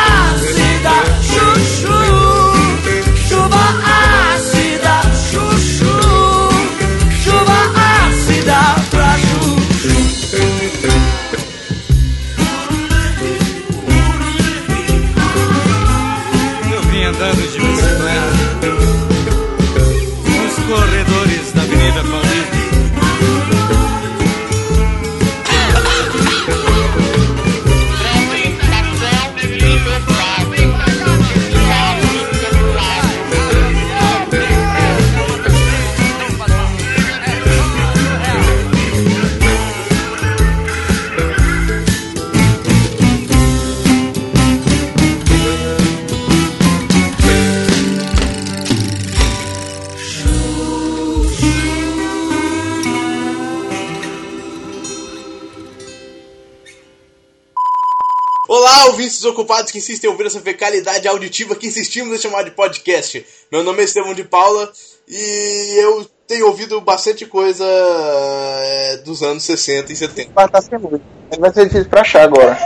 [59.07, 63.25] ouvintes desocupados que insistem em ouvir essa fecalidade auditiva que insistimos em chamar de podcast.
[63.51, 64.71] Meu nome é Estevão de Paula
[65.09, 70.33] e eu tenho ouvido bastante coisa é, dos anos 60 e 70.
[70.35, 71.01] Mas tá sem luz.
[71.39, 72.59] Vai ser difícil pra achar agora.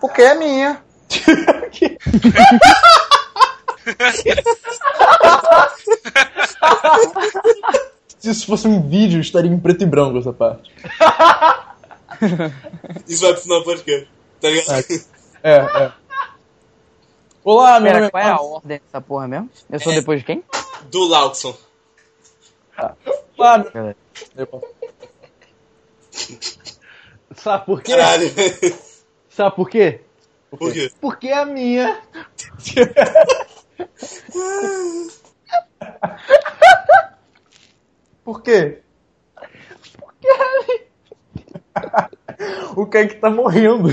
[0.00, 0.82] Porque é minha.
[8.18, 10.70] Se isso fosse um vídeo, estaria em preto e branco essa parte.
[13.06, 14.08] Isso vai pro final do podcast,
[14.40, 15.13] tá ligado?
[15.46, 15.92] É, é.
[17.44, 19.50] Olá, meu Pera, nome é qual é a ordem dessa porra mesmo?
[19.70, 19.96] Eu sou É.
[19.96, 20.42] depois de quem?
[20.90, 21.54] Do Laudson.
[23.36, 23.94] Olá, meu-.
[27.36, 27.92] Sabe por quê?
[27.92, 28.30] Caralho.
[29.28, 30.00] Sabe por quê?
[30.50, 30.90] Por quê?
[30.98, 32.00] Porque é minha.
[38.24, 38.80] Por quê?
[42.76, 43.88] o Kaique tá morrendo.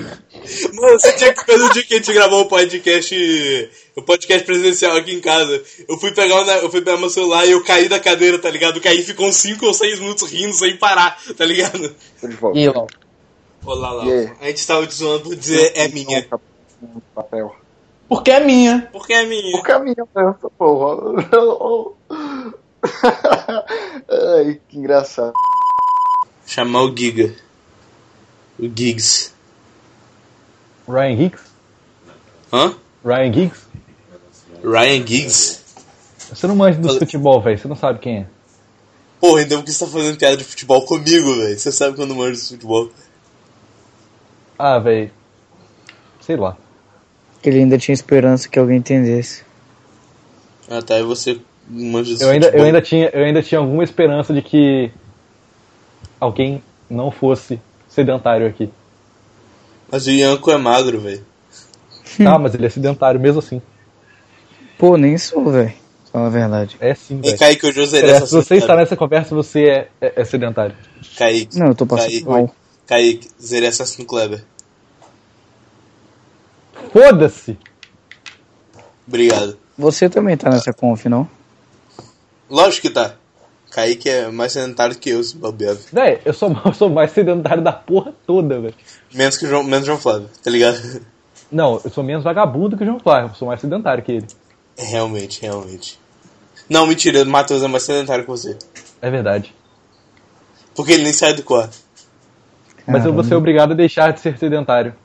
[0.73, 3.69] Mano, você tinha que ver no dia que a gente gravou o podcast.
[3.95, 5.61] O podcast presencial aqui em casa.
[5.87, 8.39] Eu fui pegar, o ne- eu fui pegar meu celular e eu caí da cadeira,
[8.39, 8.77] tá ligado?
[8.77, 11.93] Eu caí e ficou uns 5 ou 6 minutos rindo sem parar, tá ligado?
[12.55, 12.87] E Lau?
[13.65, 14.05] Olá lá.
[14.05, 14.31] E?
[14.41, 16.25] A gente tava te zoando por dizer é minha.
[17.13, 17.55] Papel.
[18.09, 18.89] Porque é minha.
[18.91, 19.51] Porque é minha.
[19.57, 21.25] Porque é minha, essa porra.
[24.37, 25.33] Ai, que engraçado.
[26.45, 27.33] Chamar o Giga.
[28.61, 29.33] O Gigs.
[30.87, 31.43] Ryan Giggs?
[32.53, 32.75] Hã?
[33.03, 33.61] Ryan Giggs?
[34.63, 35.61] Ryan Giggs?
[36.31, 37.57] Você não manja do futebol, velho.
[37.57, 38.25] Você não sabe quem é.
[39.19, 41.57] Porra, então por que você tá fazendo piada de futebol comigo, velho?
[41.57, 42.91] Você sabe quando manja de futebol.
[44.57, 45.11] Ah, velho.
[46.21, 46.55] Sei lá.
[47.41, 49.43] Que ele ainda tinha esperança que alguém entendesse.
[50.69, 52.61] Ah tá, e você manja de Eu ainda, futebol.
[52.61, 54.91] eu, ainda tinha, eu ainda tinha alguma esperança de que
[56.19, 57.59] alguém não fosse
[57.91, 58.71] sedentário aqui.
[59.91, 61.25] Mas o Yanko é magro, velho.
[62.25, 63.61] Ah, mas ele é sedentário mesmo assim.
[64.77, 65.71] Pô, nem sou, velho.
[66.11, 66.75] Fala a verdade.
[66.81, 67.39] É sim, E velho.
[67.39, 70.75] Kaique, hoje eu zerei É, se você está nessa conversa, você é, é, é sedentário.
[71.17, 71.57] Kaique.
[71.57, 72.53] Não, eu tô passando Kaique, mal.
[72.85, 74.43] Kaique, zerei Assassin's Kleber.
[76.91, 77.57] Foda-se!
[79.07, 79.57] Obrigado.
[79.77, 81.29] Você também tá nessa conf, não?
[82.49, 83.15] Lógico que tá.
[83.71, 85.75] Kaique é mais sedentário que eu, se bobear.
[85.75, 85.87] velho.
[85.91, 88.75] Véi, eu sou, eu sou mais sedentário da porra toda, velho.
[89.13, 91.01] Menos que o João, menos João Flávio, tá ligado?
[91.51, 93.29] Não, eu sou menos vagabundo que o João Flávio.
[93.31, 94.27] Eu sou mais sedentário que ele.
[94.77, 95.99] É, realmente, realmente.
[96.69, 98.57] Não, mentira, o Matheus é mais sedentário que você.
[99.01, 99.53] É verdade.
[100.75, 101.77] Porque ele nem sai do quarto.
[102.87, 104.95] Mas eu vou ser obrigado a deixar de ser sedentário.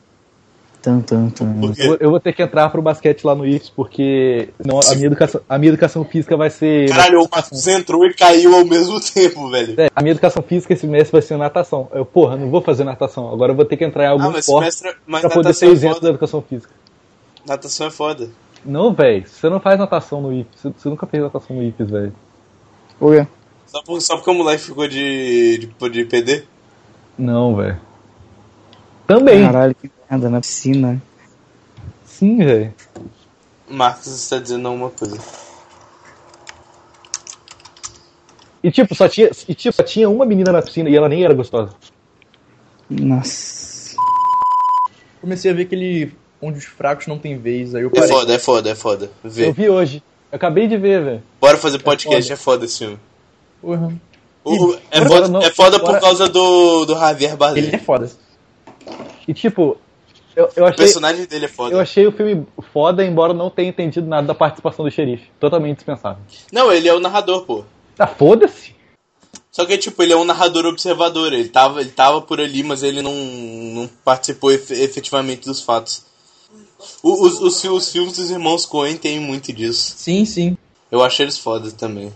[0.87, 1.73] Tum, tum, tum.
[1.77, 5.07] Eu, eu vou ter que entrar pro basquete lá no IFES, porque senão a minha
[5.09, 6.89] educação, a minha educação física vai ser.
[6.91, 9.75] Caralho, o Marcos entrou e caiu ao mesmo tempo, velho.
[9.81, 11.89] É, a minha educação física esse mês vai ser natação.
[11.93, 13.33] Eu, porra, não vou fazer natação.
[13.33, 15.49] Agora eu vou ter que entrar em algum Ah, mas esporte semestre- mas pra poder
[15.49, 16.07] natação ser é isento foda.
[16.07, 16.73] da educação física.
[17.45, 18.31] Natação é foda.
[18.65, 19.27] Não, velho.
[19.27, 20.47] Você não faz natação no IFES.
[20.55, 22.13] Você, você nunca fez natação no IFES, velho.
[23.03, 23.27] Ué.
[23.67, 26.45] Só, por, só porque o moleque ficou de, de, de PD?
[27.19, 27.77] Não, velho.
[29.05, 29.45] Também.
[29.45, 31.03] Caralho, que merda na piscina.
[32.05, 32.75] Sim, velho.
[33.69, 35.19] Marcos está dizendo alguma coisa.
[38.63, 41.25] E tipo, só tinha, e, tipo, só tinha uma menina na piscina e ela nem
[41.25, 41.75] era gostosa.
[42.91, 43.97] Nossa.
[45.21, 48.09] Comecei a ver aquele onde os fracos não têm vez, aí eu É parei.
[48.09, 49.11] foda, é foda, é foda.
[49.25, 49.49] Vê.
[49.49, 50.03] Eu vi hoje.
[50.31, 51.23] Eu acabei de ver, velho.
[51.41, 52.35] Bora fazer podcast, foda.
[52.35, 52.99] é foda esse filme.
[54.47, 57.65] Ih, é, foda, não- é foda por agora- causa do, do Javier Bardem.
[57.65, 58.11] Ele é foda.
[59.27, 59.77] E tipo,
[60.37, 60.85] eu, eu O achei.
[60.85, 61.75] personagem dele é foda.
[61.75, 65.25] Eu achei o filme foda, embora não tenha entendido nada da participação do xerife.
[65.41, 66.23] Totalmente dispensável.
[66.53, 67.65] Não, ele é o narrador, pô.
[67.97, 68.77] Tá, foda-se.
[69.51, 71.33] Só que, tipo, ele é um narrador observador.
[71.33, 76.05] Ele tava, ele tava por ali, mas ele não, não participou efe- efetivamente dos fatos.
[77.03, 79.95] O- Os, os, os filmes dos irmãos Coen tem muito disso.
[79.97, 80.59] Sim, sim.
[80.93, 82.13] Eu achei eles foda também.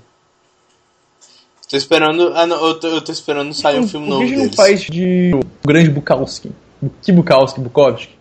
[1.68, 2.32] Tô esperando.
[2.34, 4.46] Ah, não, eu tô, eu tô esperando sair um filme Por novo que a gente
[4.48, 6.50] não faz de o grande Bukowski?
[7.02, 8.18] Que Bukowski?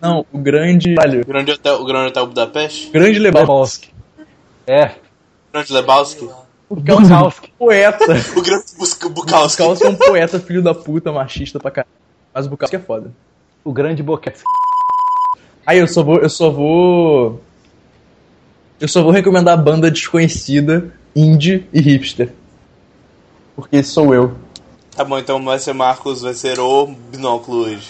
[0.00, 0.94] Não, o grande...
[0.94, 2.90] O Grande Hotel, o Grande Hotel Budapeste?
[2.90, 3.90] Grande Lebowski.
[4.66, 4.96] É.
[5.52, 6.28] Grande Lebowski?
[6.68, 7.52] O Bukowski.
[7.58, 8.04] Poeta.
[8.36, 9.08] O Grande Bukowski.
[9.08, 11.92] Bukowski é um poeta, filho da puta, machista pra caralho.
[12.34, 13.12] Mas o Bukowski é foda.
[13.64, 14.42] O grande boquete.
[15.64, 16.18] Aí eu só vou.
[16.18, 17.40] Eu só vou.
[18.78, 22.34] Eu só vou recomendar a banda desconhecida, indie e hipster.
[23.56, 24.34] Porque sou eu.
[24.96, 27.88] Tá bom, então vai ser Marcos, vai ser o binóculo hoje.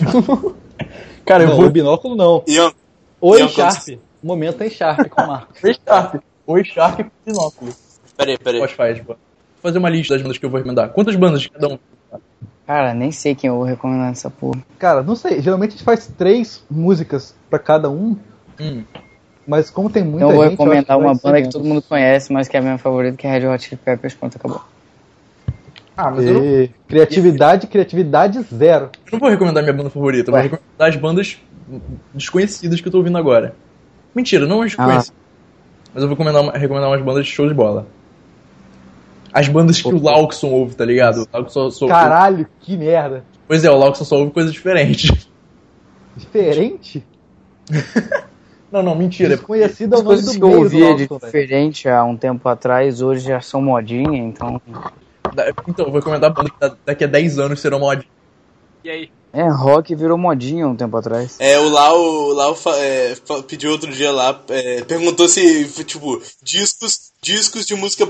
[1.24, 1.66] Cara, eu não, vou.
[1.66, 2.42] o binóculo não.
[2.46, 2.72] Ian,
[3.20, 3.88] Oi, Ian, Sharp.
[4.22, 5.60] O momento é em Sharp com o Marcos.
[5.64, 6.22] Oi, Sharp.
[6.46, 7.72] Oi, Sharp com binóculo.
[8.16, 8.60] peraí, peraí.
[8.60, 9.08] Spotify, tipo.
[9.08, 9.16] Vou
[9.62, 10.90] fazer uma lista das bandas que eu vou recomendar.
[10.90, 11.78] Quantas bandas de cada um?
[12.66, 14.62] Cara, nem sei quem eu vou recomendar nessa porra.
[14.78, 15.42] Cara, não sei.
[15.42, 18.16] Geralmente a gente faz três músicas pra cada um.
[19.46, 20.58] Mas como tem muita Então eu vou gente.
[20.58, 23.26] eu recomendar uma banda que todo mundo conhece, mas que é a minha favorita, que
[23.26, 24.62] é Red Hot Chili Peppers, pronto, acabou.
[25.96, 28.90] Ah, mas eu não, E Criatividade, criatividade zero.
[29.06, 31.38] eu não vou recomendar minha banda favorita, eu vou recomendar as bandas
[32.12, 33.54] desconhecidas que eu tô ouvindo agora.
[34.14, 35.12] Mentira, não as desconhecidas.
[35.92, 37.86] Mas eu vou recomendar, uma- recomendar umas bandas de show de bola.
[39.32, 41.22] As bandas que o Laukson ouve, tá ligado?
[41.22, 43.24] O Laukson só, Caralho, que merda.
[43.48, 45.28] Pois é, o Laukson só ouve coisa diferente.
[46.16, 47.04] Diferente?
[48.70, 49.36] Não, não, mentira.
[49.36, 52.02] Desconhecido é o As nome coisas do que eu meio do ouvia de diferente há
[52.02, 54.60] um tempo atrás, hoje já são modinha, então.
[55.66, 58.06] Então, eu vou recomendar a banda que da- daqui a 10 anos serão mod.
[58.84, 59.10] E aí?
[59.32, 61.36] É, rock virou modinha um tempo atrás.
[61.40, 63.16] É, o Lau, o Lau é,
[63.48, 68.06] pediu outro dia lá, é, perguntou se, tipo, discos, discos de música,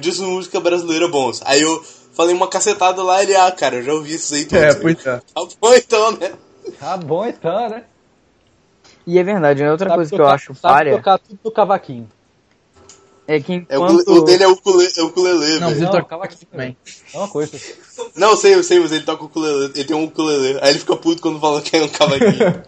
[0.00, 1.42] discos de música brasileira bons.
[1.44, 1.82] Aí eu
[2.14, 4.48] falei uma cacetada lá, ele, ah, cara, eu já ouvi esses aí.
[4.58, 5.20] É, pois é.
[5.34, 6.32] Tá bom então, né?
[6.78, 7.84] Tá bom então, né?
[9.06, 9.70] E é verdade, né?
[9.70, 12.08] outra Sabe coisa que tocar- eu acho sabe párea tocar tudo no cavaquinho.
[13.26, 14.08] É que É, o, enquanto...
[14.08, 15.84] o dele é o ukulele, é o ukulele Não, mas velho.
[15.84, 16.76] ele toca cavaquinho também.
[17.12, 17.58] É uma coisa.
[18.16, 20.58] Não, eu sei, eu sei, mas ele toca o ukulele, ele tem um ukulele.
[20.60, 22.62] Aí ele fica puto quando fala que é um cavaquinho.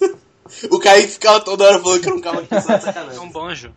[0.70, 3.72] o Kaique ficava toda hora falando que era um cavaquinho, só É um banjo.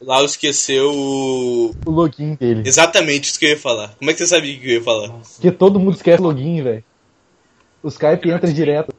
[0.00, 1.74] O Lau esqueceu o...
[1.86, 2.62] O login dele.
[2.66, 3.94] Exatamente isso que eu ia falar.
[3.98, 5.08] Como é que você sabia que eu ia falar?
[5.08, 6.84] Porque todo mundo esquece o login, velho.
[7.82, 8.94] O Skype entra direto.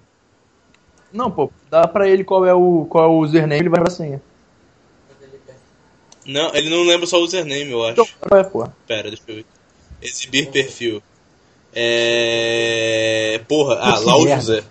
[1.11, 3.89] Não, pô, dá pra ele qual é o, qual é o username, ele vai pra
[3.89, 4.21] senha.
[6.25, 7.93] Não, ele não lembra só o username, eu acho.
[7.93, 8.67] Então, qual é, pô?
[8.87, 9.45] Pera, deixa eu ver.
[10.01, 11.01] Exibir perfil.
[11.73, 13.41] É.
[13.47, 14.27] Porra, ah, Lau.
[14.27, 14.63] José.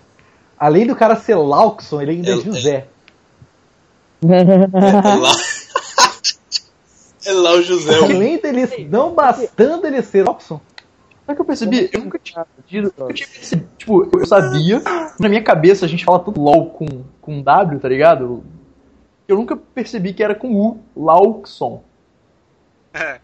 [0.57, 2.87] Além do cara ser Laukson, ele ainda é, É- José.
[4.23, 5.35] É Lau.
[7.25, 7.99] é Lau José.
[7.99, 10.59] o- Além dele, não bastando ele ser Laukson.
[11.25, 11.89] Sabe o que eu percebi?
[11.91, 12.93] Eu nunca tinha entendido.
[12.97, 13.69] Eu tinha percebido.
[13.77, 14.81] Tipo, eu sabia.
[15.19, 16.85] Na minha cabeça a gente fala tudo LOL com,
[17.21, 18.43] com W, tá ligado?
[19.27, 20.79] Eu nunca percebi que era com U.
[20.95, 21.83] Laukson.
[22.93, 23.19] É.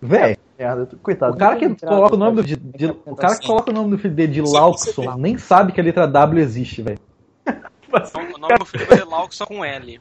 [0.00, 1.34] Véi, Merda, eu tô- coitado.
[1.34, 3.90] o cara que coloca o nome do, de- de- o cara que coloca o nome
[3.90, 6.98] do filho dele de Laukson nem sabe que a letra W existe, velho.
[8.34, 10.00] O nome do filho vai ser Lauk só com L.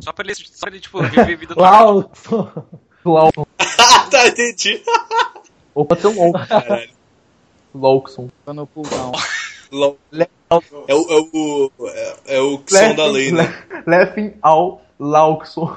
[0.00, 2.50] Só pra ele, só pra ele tipo, viver a vida do Laukson.
[3.04, 3.46] Laukson.
[4.10, 4.82] Tá, entendi.
[5.74, 6.32] Ou pode ser um LOL.
[6.48, 6.90] Caralho.
[7.74, 8.28] Laukson.
[8.44, 9.12] Tô no pulgão.
[9.70, 9.96] Lau.
[10.10, 11.06] É o.
[11.10, 11.70] É o.
[11.86, 13.52] É, é o que som da lei, né?
[13.86, 15.76] Laughing ao Laukson.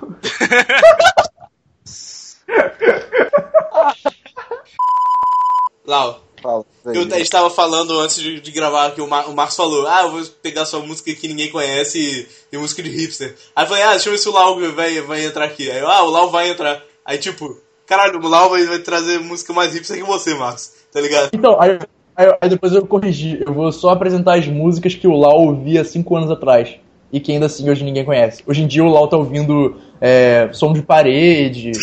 [5.86, 6.22] Lau.
[6.42, 6.66] Fala.
[6.86, 9.88] Eu, a gente tava falando antes de, de gravar que o, Mar, o Marcos falou:
[9.88, 13.36] Ah, eu vou pegar sua música que ninguém conhece e, e música de hipster.
[13.56, 15.70] Aí eu falei: Ah, deixa eu ver se o Lau vai, vai entrar aqui.
[15.70, 16.84] Aí eu, Ah, o Lau vai entrar.
[17.06, 17.56] Aí tipo,
[17.86, 20.72] caralho, o Lau vai, vai trazer música mais hipster que você, Marcos.
[20.92, 21.30] Tá ligado?
[21.34, 21.78] Então, aí,
[22.22, 23.44] aí- aí depois eu corrigi.
[23.46, 26.76] Eu vou só apresentar as músicas que o Lau ouvia 5 anos atrás.
[27.12, 28.42] E que ainda assim hoje ninguém conhece.
[28.48, 31.72] Hoje em dia o Lau tá ouvindo é, som de parede.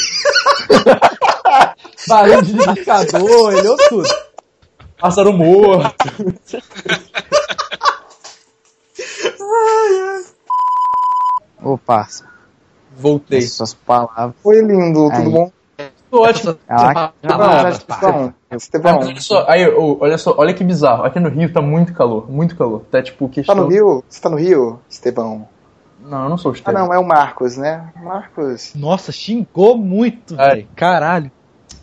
[2.09, 4.09] Barulho de liquidificador, ele ouve tudo.
[4.99, 5.95] Pássaro morto.
[11.63, 12.25] Ô, parça.
[12.97, 13.43] Voltei.
[13.43, 14.35] Suas palavras.
[14.45, 15.29] Oi, lindo, tudo Aí.
[15.29, 15.53] bom?
[16.11, 16.57] Ótimo.
[16.69, 17.13] Ah,
[17.69, 21.05] Estevão, Ah, Estevão, mas olha só, aí, olha só, olha que bizarro.
[21.05, 22.83] Aqui no Rio tá muito calor, muito calor.
[22.91, 23.55] Tá tipo tá questão.
[23.57, 24.03] no Rio?
[24.09, 25.49] Você tá no Rio, Estevão?
[26.01, 26.87] Não, eu não sou o Ah, Estevão.
[26.87, 27.93] não, é o Marcos, né?
[28.03, 28.73] Marcos.
[28.75, 30.49] Nossa, xingou muito, Ai.
[30.57, 30.69] velho.
[30.75, 31.31] Caralho.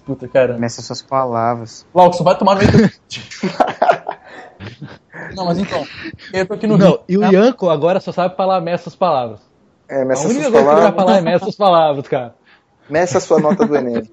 [0.06, 0.58] Puta, cara.
[0.58, 1.86] Meça suas palavras.
[1.94, 2.92] Laukson, vai tomar no meio do...
[5.36, 5.86] Não, mas então,
[6.34, 7.00] eu tô aqui no Não, Rio.
[7.10, 9.40] e o Yanko agora só sabe falar essas palavras.
[9.88, 11.06] É, A meça única suas coisa que ele vai palavras.
[11.06, 12.36] falar é meça essas palavras, cara.
[12.90, 14.04] Meça a sua nota do Enem.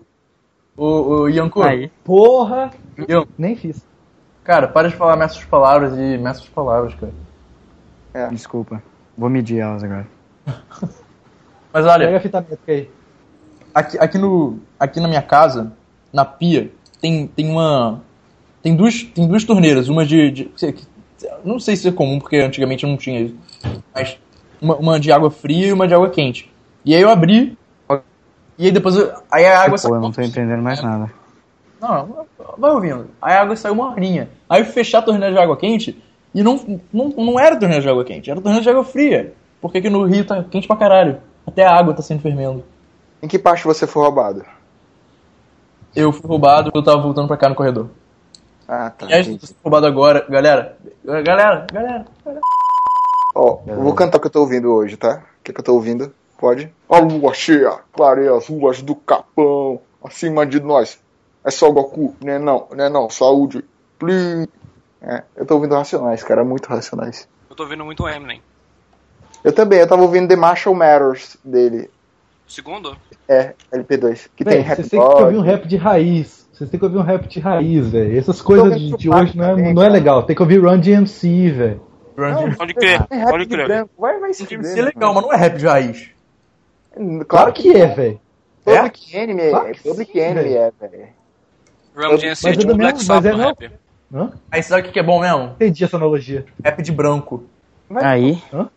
[0.76, 0.84] O,
[1.22, 1.90] o Yanko, Aí.
[2.04, 2.70] Porra,
[3.08, 3.84] Yan- nem fiz.
[4.42, 8.28] cara, para de falar meças palavras e meças palavras, cara.
[8.30, 8.82] Desculpa.
[9.16, 10.06] Vou medir elas agora.
[11.72, 12.90] Mas Pega olha, a fita aí.
[13.74, 15.72] aqui, aqui, no, aqui na minha casa,
[16.12, 16.70] na pia,
[17.00, 18.00] tem, tem uma.
[18.62, 20.30] Tem duas, tem duas torneiras, uma de.
[20.30, 20.50] de-
[21.44, 23.36] não sei se é comum, porque antigamente eu não tinha isso.
[23.94, 24.18] Mas
[24.60, 26.50] uma, uma de água fria e uma de água quente.
[26.84, 27.56] E aí eu abri.
[28.62, 31.12] E aí depois eu, aí a água Pô, eu não tô entendendo mais nada.
[31.80, 32.24] Não,
[32.56, 33.08] vai ouvindo.
[33.20, 34.30] Aí a água saiu morninha.
[34.48, 36.00] Aí eu fui fechar a torneira de água quente
[36.32, 39.34] e não, não, não era torneira de água quente, era torneira de água fria.
[39.60, 41.18] Porque aqui no Rio tá quente pra caralho.
[41.44, 42.62] Até a água tá sendo fervendo.
[43.20, 44.44] Em que parte você foi roubado?
[45.96, 47.88] Eu fui roubado quando eu tava voltando pra cá no corredor.
[48.68, 49.08] Ah, tá.
[49.08, 52.04] E aí, se eu fui roubado agora, galera, galera, galera, galera.
[53.34, 55.24] Ó, eu vou cantar o que eu tô ouvindo hoje, tá?
[55.40, 56.14] O que, que eu tô ouvindo?
[56.42, 56.74] Pode?
[56.88, 60.98] A lua cheia, clareia as ruas do Capão, acima de nós.
[61.44, 62.16] É só Goku?
[62.20, 63.64] Né não, né não, saúde.
[63.96, 64.48] Please.
[65.00, 67.28] É, eu tô ouvindo Racionais, cara, muito Racionais.
[67.48, 68.42] Eu tô ouvindo muito Eminem.
[69.44, 71.88] Eu também, eu tava ouvindo The Marshall Matters dele.
[72.48, 72.96] Segundo?
[73.28, 74.28] É, LP2.
[74.34, 76.48] Que Véi, tem rap vocês têm que ouvir um rap de raiz.
[76.52, 78.18] Vocês têm que ouvir um rap de raiz, velho.
[78.18, 80.24] Essas coisas de, de hoje não é, também, não é legal.
[80.24, 81.80] Tem que ouvir Run DMC, velho.
[82.58, 83.86] Pode crer, pode de crer.
[84.28, 86.11] Isso fuder, é legal, mas não é rap de raiz.
[87.26, 88.20] Claro que é, velho.
[88.64, 90.56] Public Enemy, Claro é, Public sim, Enemy velho.
[90.80, 91.08] é, velho.
[91.96, 93.70] Rum Mas é é tipo do Black mesmo- Sabbath mas é no não- rap.
[94.14, 94.32] Hã?
[94.50, 95.44] Aí sabe o que que é bom mesmo?
[95.54, 96.44] Entendi essa analogia.
[96.62, 97.44] Rap de branco.
[97.96, 98.68] Aí, Hã?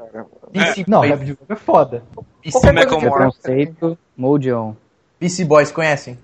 [0.52, 1.12] PC Não, Boys.
[1.12, 2.04] rap de branco é foda.
[2.14, 3.00] Branco.
[3.00, 4.76] preconceito, Mold On.
[5.20, 6.18] PC Boys, conhecem?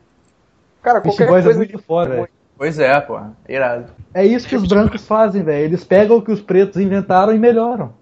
[0.82, 2.30] Cara, qualquer Boys é coisa muito foda, velho.
[2.58, 3.20] Pois é, pô.
[3.48, 3.86] Irado.
[4.14, 5.66] É isso que os brancos fazem, velho.
[5.66, 7.94] Eles pegam o que os pretos inventaram e melhoram.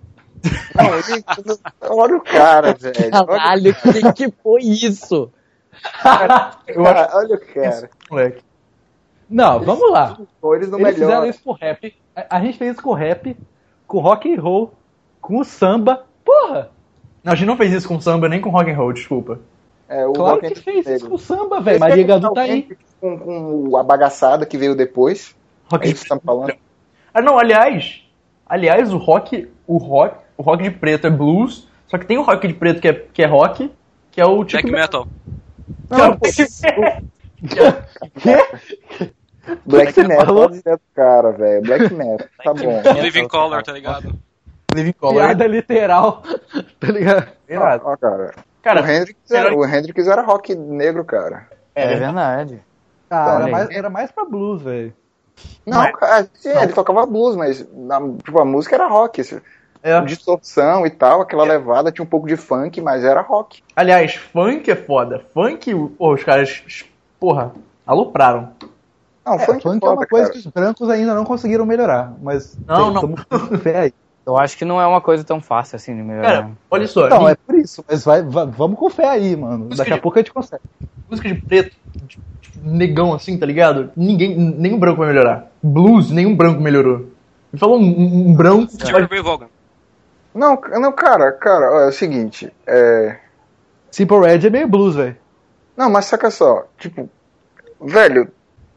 [0.76, 1.24] Não, ele-
[1.82, 2.96] olha o cara, velho.
[3.14, 5.32] Olha, Caralho, que, que foi isso?
[6.04, 7.90] Acho cara, olha o cara.
[8.10, 8.42] moleque.
[9.30, 10.18] Não, vamos lá.
[10.56, 11.96] Eles não Eles fizeram isso com rap.
[12.16, 13.38] A, a gente fez isso com rap,
[13.88, 14.74] com rock and roll,
[15.22, 16.06] com o samba.
[16.26, 16.72] Porra!
[17.24, 19.40] Não, a gente não fez isso com samba nem com rock and roll, desculpa.
[19.88, 21.22] É, o Claro rock que fez isso com dele.
[21.28, 21.80] samba, velho.
[21.80, 22.68] Maria Gadu tá aí.
[23.00, 25.36] Com, com a bagaçada que veio depois.
[25.72, 26.54] Rock É isso que você tá falando?
[27.14, 28.04] Ah, não, aliás,
[28.48, 32.22] aliás, o rock, o rock, o rock de preto é blues, só que tem o
[32.22, 33.70] rock de preto que é, que é rock,
[34.10, 35.06] que é o tipo Black Metal.
[35.90, 36.26] Não, pô,
[39.66, 41.62] Black Metal do cara, velho.
[41.62, 42.82] Black Metal, tá bom.
[43.02, 44.14] Living Color, tá ligado?
[44.74, 45.16] Living Color.
[45.16, 46.24] Piada literal.
[46.80, 47.28] tá ligado?
[47.50, 47.84] Irado.
[47.86, 48.34] Ó, cara.
[48.62, 51.50] Cara, o, Hendrix era, o Hendrix era rock negro, cara.
[51.76, 52.62] É, verdade.
[53.10, 54.94] Ah, era mais, era mais pra blues, velho.
[55.66, 59.22] Não, cara, sim, ele tocava blues, mas na- tipo, a música era rock.
[59.82, 60.02] É.
[60.02, 63.62] Distorção e tal, aquela levada tinha um pouco de funk, mas era rock.
[63.76, 65.24] Aliás, funk é foda.
[65.34, 66.64] Funk, os caras,
[67.20, 67.54] porra,
[67.88, 68.50] alopraram.
[69.26, 70.34] Não, É, funk, funk é foda, uma coisa cara.
[70.34, 72.14] que os brancos ainda não conseguiram melhorar.
[72.22, 73.58] Mas Não, tem- não.
[73.60, 73.94] fé aí.
[74.26, 76.28] Eu acho que não é uma coisa tão fácil assim de melhorar.
[76.28, 77.84] Cara, olha só, Não, ni- é por isso.
[77.90, 79.70] Mas vai, vai- vamos com fé aí, mano.
[79.70, 80.62] Daqui a pouco a gente consegue.
[81.10, 81.76] música de preto,
[82.08, 82.24] tipo,
[82.62, 83.92] negão assim, tá ligado?
[83.96, 85.48] Ninguém, nenhum branco vai melhorar.
[85.64, 87.08] Blues, nenhum branco melhorou.
[87.52, 88.72] Me falou um, um- branco.
[89.10, 89.48] Ray Vaughan.
[90.34, 93.18] Não, não, cara, cara, ó, é o seguinte, é...
[93.92, 95.18] Simple Red é meio blues, velho.
[95.76, 97.10] Não, mas saca só, tipo,
[97.82, 98.32] velho,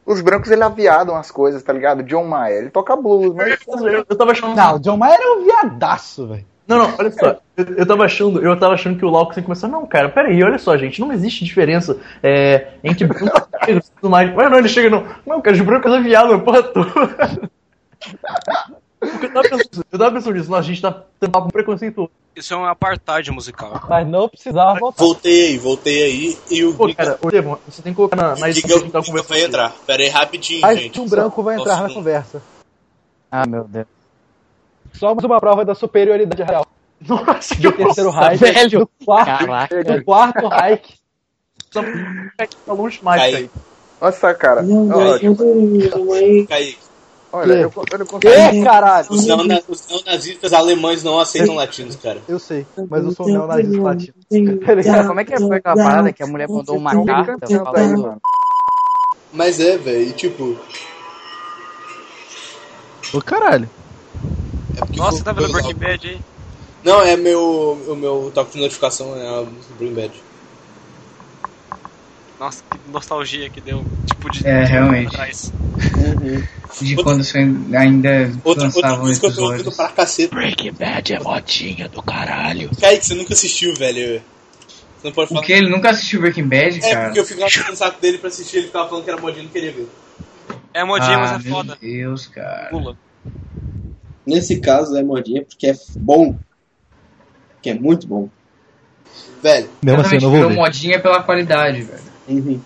[0.04, 2.02] os brancos ele aviadam as coisas, tá ligado?
[2.02, 3.58] John Mayer, ele toca blues, mas...
[3.66, 4.56] Eu, eu tava achando.
[4.56, 6.46] Não, o John Mayer é um viadaço, velho.
[6.66, 7.38] Não, não, olha só.
[7.56, 9.68] Eu, eu tava achando, eu tava achando que o Lauco ia começar.
[9.68, 13.92] Não, cara, peraí, olha só, gente, não existe diferença é, entre brancos e negros e
[14.00, 14.32] tudo mais.
[14.34, 15.04] Mas não, ele chega não.
[15.26, 17.50] Não, cara, os brancos é viado, porra toda.
[19.10, 21.52] Porque Eu tava, pensando, eu tava pensando nisso, nossa, a gente tá tendo um papo
[21.52, 22.10] preconceituoso.
[22.36, 23.80] Isso é um apartheid musical.
[23.88, 25.02] Mas não precisava voltar.
[25.02, 28.16] Voltei aí, voltei aí e o Pô, Giga, cara, ô, Estevão, você tem que colocar
[28.16, 29.28] na, na edição que tá conversando.
[29.28, 29.72] vai entrar.
[29.86, 31.00] Pera aí, rapidinho, Mas gente.
[31.00, 32.40] um branco vai entrar na conversa.
[33.30, 33.86] Ah, meu Deus.
[34.94, 36.66] Só mais uma prova da superioridade real.
[37.06, 38.38] Nossa, Do terceiro Reich.
[38.38, 38.78] velho.
[38.80, 39.84] Do quarto, Caraca.
[39.84, 40.94] do quarto Reich.
[41.72, 41.80] Só
[42.64, 43.48] falou uns mais.
[44.00, 46.78] Nossa, cara, ó, tipo, Kaique,
[47.32, 48.50] olha, eu, eu não consigo...
[48.50, 49.06] Que caralho?
[49.10, 52.20] os, neona- os neonazistas alemães não aceitam latinos, cara.
[52.28, 54.14] Eu sei, mas eu sou um neonazista latino.
[54.84, 58.20] Cara, como é que foi aquela parada que a mulher mandou uma carta falando...
[59.32, 60.58] Mas é, velho, e tipo...
[63.14, 63.68] Ô, caralho.
[64.76, 66.20] É porque Nossa, foi- você tá vendo Breaking Bad aí?
[66.84, 69.42] Não, é meu, o meu toque de notificação, é a
[69.78, 70.22] Breaking Bad.
[72.42, 73.86] Nossa, que nostalgia que deu.
[74.04, 74.44] Tipo, de.
[74.44, 75.14] É, realmente.
[75.14, 75.52] atrás.
[76.80, 80.34] De quando você ainda Outra, outra lançava coisa que eu tô ouvindo pra cacete.
[80.34, 82.68] Breaking Bad é modinha do caralho.
[82.80, 84.20] Kaique, você nunca assistiu, velho.
[84.98, 85.40] Você não pode falar.
[85.40, 87.04] Porque ele nunca assistiu Breaking Bad, É, cara.
[87.04, 89.44] porque eu ficava no saco dele pra assistir, ele ficava falando que era modinho e
[89.44, 89.88] não queria ver.
[90.74, 91.78] É modinha, ah, mas é meu foda.
[91.80, 92.70] Deus, cara.
[92.70, 92.96] Pula.
[94.26, 96.36] Nesse caso é modinha porque é bom.
[97.62, 98.28] Que é muito bom.
[99.40, 100.56] Velho, Mesmo assim, eu não vou ver.
[100.56, 102.11] modinha pela qualidade, velho.
[102.32, 102.60] Uhum.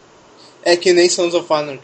[0.65, 1.81] é que nem Sons of Anarchy.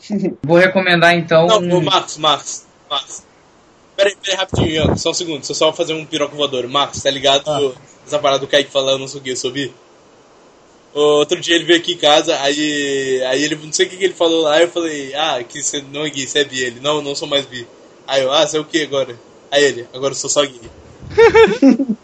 [0.42, 1.46] Vou recomendar então.
[1.46, 3.22] Não, um- ô, Marcos, Marcos, Marcos.
[3.96, 6.66] Pera aí, pera aí, rapidinho, Ian, só um segundo, eu só fazer um piroco voador.
[6.68, 7.74] Marcos, tá ligado?
[8.06, 9.72] Essa parada do Kaique falando, não sei o que, eu.
[10.94, 14.04] Outro dia ele veio aqui em casa, aí, aí ele, não sei o que, que
[14.04, 16.62] ele falou lá, eu falei, ah, que você não é gay, você é bi.
[16.62, 17.66] Ele, não, não sou mais bi.
[18.06, 19.18] Aí eu, ah, você é o que agora?
[19.50, 20.60] Aí ele, agora eu sou só gay.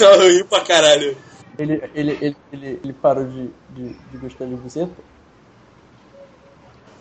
[0.00, 1.16] Não, eu ri pra caralho.
[1.58, 4.92] Ele, ele, ele, ele, ele parou de, de, de gostar de buceta?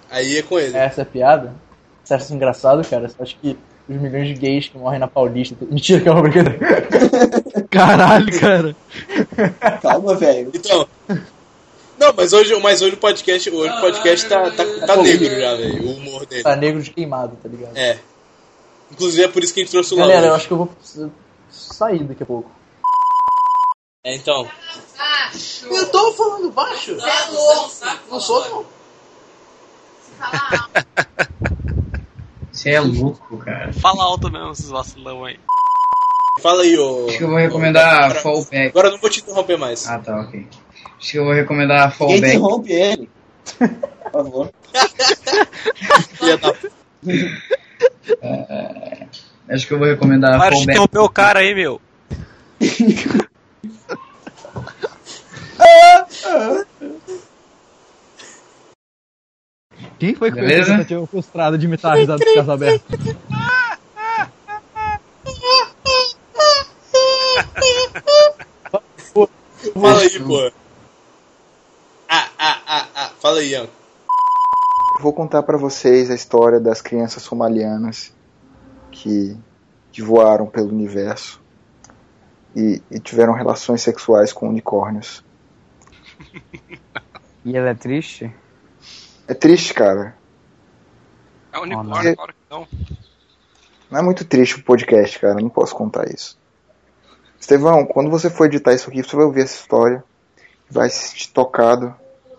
[0.09, 0.75] Aí é com ele.
[0.77, 1.53] Essa é a piada?
[2.03, 3.09] Você acha isso engraçado, cara?
[3.09, 5.55] Você acha que os milhões de gays que morrem na Paulista.
[5.69, 6.59] Mentira, que é uma brincadeira.
[7.69, 8.75] Caralho, cara.
[9.81, 10.51] Calma, velho.
[10.53, 10.87] Então.
[11.97, 15.55] Não, mas hoje, mas hoje o podcast, hoje o podcast tá, tá, tá negro já,
[15.55, 15.87] velho.
[15.87, 16.43] O humor dele.
[16.43, 17.77] Tá negro de queimado, tá ligado?
[17.77, 17.97] É.
[18.91, 20.57] Inclusive é por isso que a gente trouxe o Galera, Léo eu acho que eu
[20.57, 21.09] vou precisar
[21.49, 22.51] sair daqui a pouco.
[24.05, 24.47] É, então.
[25.63, 26.95] Eu tô falando baixo.
[26.95, 27.71] Você é louco.
[28.11, 28.65] Não sou, não.
[32.51, 33.73] Você é louco, cara.
[33.73, 35.39] Fala alto mesmo, esses vacilão aí.
[36.41, 37.07] Fala aí, ô.
[37.09, 38.67] Acho que eu vou recomendar Agora- Fallback.
[38.67, 39.87] Agora eu não vou te interromper mais.
[39.87, 40.47] Ah, tá, ok.
[40.99, 42.35] Acho que eu vou recomendar Quem Fallback.
[42.35, 43.09] interrompe ele?
[43.59, 44.51] Por favor.
[46.13, 46.53] Filha da
[48.21, 49.07] É,
[49.49, 50.71] Acho que eu vou recomendar Para de Fallback.
[50.71, 51.81] interromper o cara aí, meu.
[59.99, 62.83] Quem foi que fez a tentativa frustrada de imitar a risada do caso aberto?
[69.73, 70.51] Fala aí, pô.
[72.07, 73.11] Ah, ah, ah, ah.
[73.19, 73.67] Fala aí, Ian.
[75.01, 78.13] Vou contar pra vocês a história das crianças somalianas
[78.91, 79.35] que,
[79.91, 81.41] que voaram pelo universo
[82.55, 85.23] e, e tiveram relações sexuais com unicórnios.
[87.43, 88.33] E ela é triste?
[89.27, 90.15] É triste, cara.
[91.51, 92.67] É unicórnio, claro que não.
[93.89, 95.35] Não é muito triste o podcast, cara.
[95.35, 96.37] Não posso contar isso.
[97.39, 100.03] Estevão, quando você for editar isso aqui, você vai ouvir essa história.
[100.69, 101.93] Vai se sentir tocado.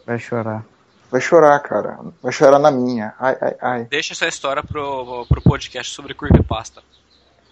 [0.05, 0.65] Vai chorar.
[1.11, 1.99] Vai chorar, cara.
[2.23, 3.15] Vai chorar na minha.
[3.19, 3.85] Ai, ai, ai.
[3.85, 6.83] Deixa essa história pro, pro podcast sobre creepypasta.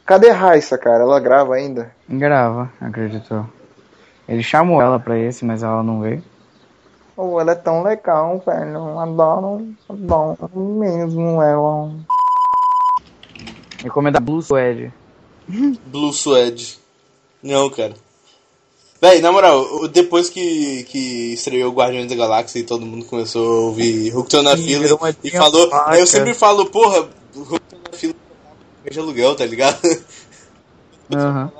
[0.05, 1.03] Cadê a Raissa, cara?
[1.03, 1.95] Ela grava ainda?
[2.09, 3.49] Grava, acreditou.
[4.29, 6.23] Ele chamou ela pra esse, mas ela não veio.
[7.17, 8.99] Oh, ela é tão legal, velho.
[8.99, 11.93] Adoro, adoro mesmo ela.
[13.83, 14.93] Recomenda Blue Suede.
[15.87, 16.79] Blue Suede.
[17.43, 17.95] Não, cara.
[19.01, 23.61] Véi, na moral, depois que, que estreou Guardiões da Galáxia e todo mundo começou a
[23.67, 25.71] ouvir Hooked on a Sim, Feeling virou uma e falou.
[25.99, 28.15] eu sempre falo, porra, Hooked on a Feeling
[28.87, 29.79] é de aluguel, tá ligado?
[31.15, 31.53] Aham.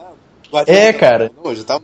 [0.51, 1.31] Guardiões É, cara.
[1.37, 1.81] Não, tá.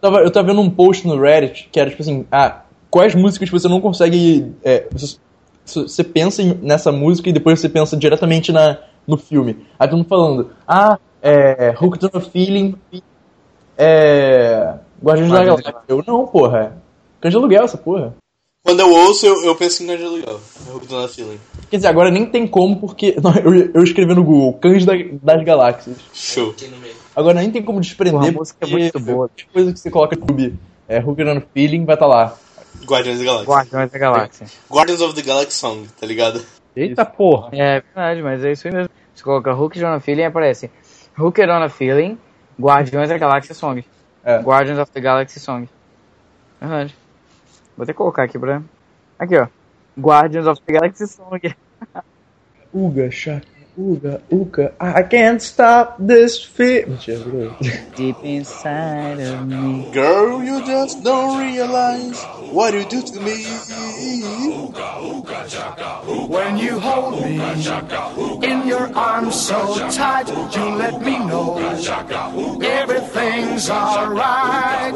[0.00, 3.48] Tava- eu tava vendo um post no Reddit que era tipo assim, ah, quais músicas
[3.50, 4.52] você não consegue.
[4.64, 5.16] é, você,
[5.64, 9.66] você pensa nessa música e depois você pensa diretamente na, no filme.
[9.78, 11.74] Aí todo mundo falando, ah, é.
[11.80, 12.74] Hooked on a Feeling.
[13.76, 14.74] É.
[15.02, 15.74] Guardiões da Galáxia.
[15.86, 16.76] Eu não, porra.
[17.20, 18.14] Cães de aluguel essa porra.
[18.64, 20.40] Quando eu ouço, eu, eu penso em Guardiões de aluguel.
[20.74, 21.38] Hooked on a Feeling.
[21.70, 23.16] Quer dizer, agora nem tem como porque.
[23.22, 25.96] Não, eu, eu escrevi no Google, Cães da- das Galáxias.
[26.12, 26.54] Show.
[27.14, 28.20] Agora nem tem como desprender.
[28.20, 29.28] Porra, a música é porque muito boa.
[29.28, 30.58] qualquer coisa que você coloca no YouTube,
[30.88, 32.36] é Hooked on a Feeling, vai estar lá.
[32.84, 33.52] Guardiões da Galáxia.
[33.52, 34.46] Guardiões da Galáxia.
[34.70, 36.44] Guardians of the Galaxy Song, tá ligado?
[36.76, 37.50] Eita porra.
[37.52, 38.90] É verdade, mas é isso aí mesmo.
[39.14, 40.70] Você coloca Hooked on a Feeling e aparece
[41.18, 42.18] Hooked on a Feeling,
[42.58, 43.84] Guardiões da Galáxia Song.
[44.24, 44.38] É.
[44.40, 45.68] Guardians of the Galaxy Song.
[46.60, 46.94] Verdade.
[47.76, 48.62] Vou até colocar aqui pra...
[49.18, 49.48] Aqui, ó.
[49.98, 51.40] Guardians of the Galaxy Song.
[52.72, 53.46] Uga, chaka,
[53.78, 56.86] uga, uga, I can't stop this fear.
[57.94, 59.88] Deep inside of me.
[59.92, 63.44] Girl, you just don't realize what you do to me.
[66.26, 67.38] When you hold me
[68.42, 71.58] in your arms so tight, you let me know
[72.62, 74.94] everything's alright.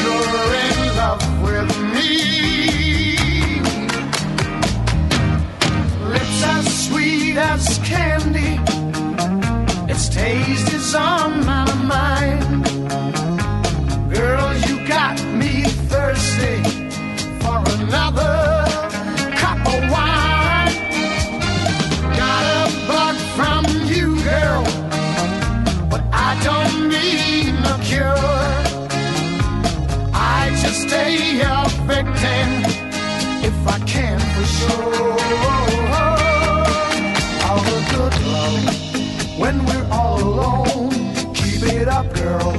[0.00, 3.16] You're in love with me.
[6.08, 8.58] Lips as sweet as candy.
[9.92, 12.64] Its taste is on my mind.
[14.12, 16.62] Girl, you got me thirsty
[17.40, 18.43] for another
[33.66, 35.14] I can for sure.
[37.90, 40.90] Good love when we're all alone.
[41.34, 42.52] Keep it up, girl.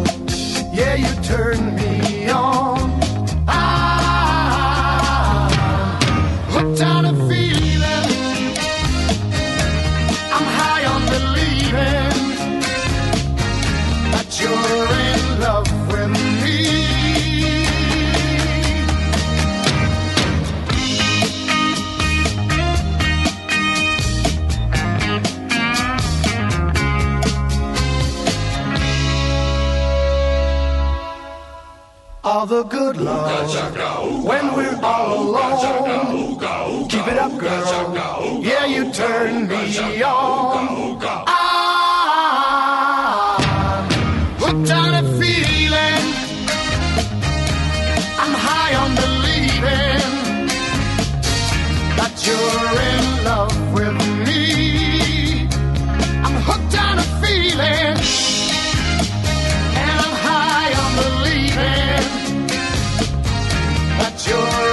[0.73, 1.84] Yeah, you turn me
[32.25, 34.25] all the good love.
[34.25, 36.39] When we're all alone,
[36.89, 38.41] keep it up, girl.
[38.41, 40.97] Yeah, you turn me on.
[41.27, 41.91] I'm
[44.39, 46.03] hooked on a feeling.
[48.23, 50.01] I'm high on believing
[51.99, 53.95] that you're in love with
[54.25, 55.47] me.
[56.25, 57.94] I'm hooked on a feeling.
[64.27, 64.64] your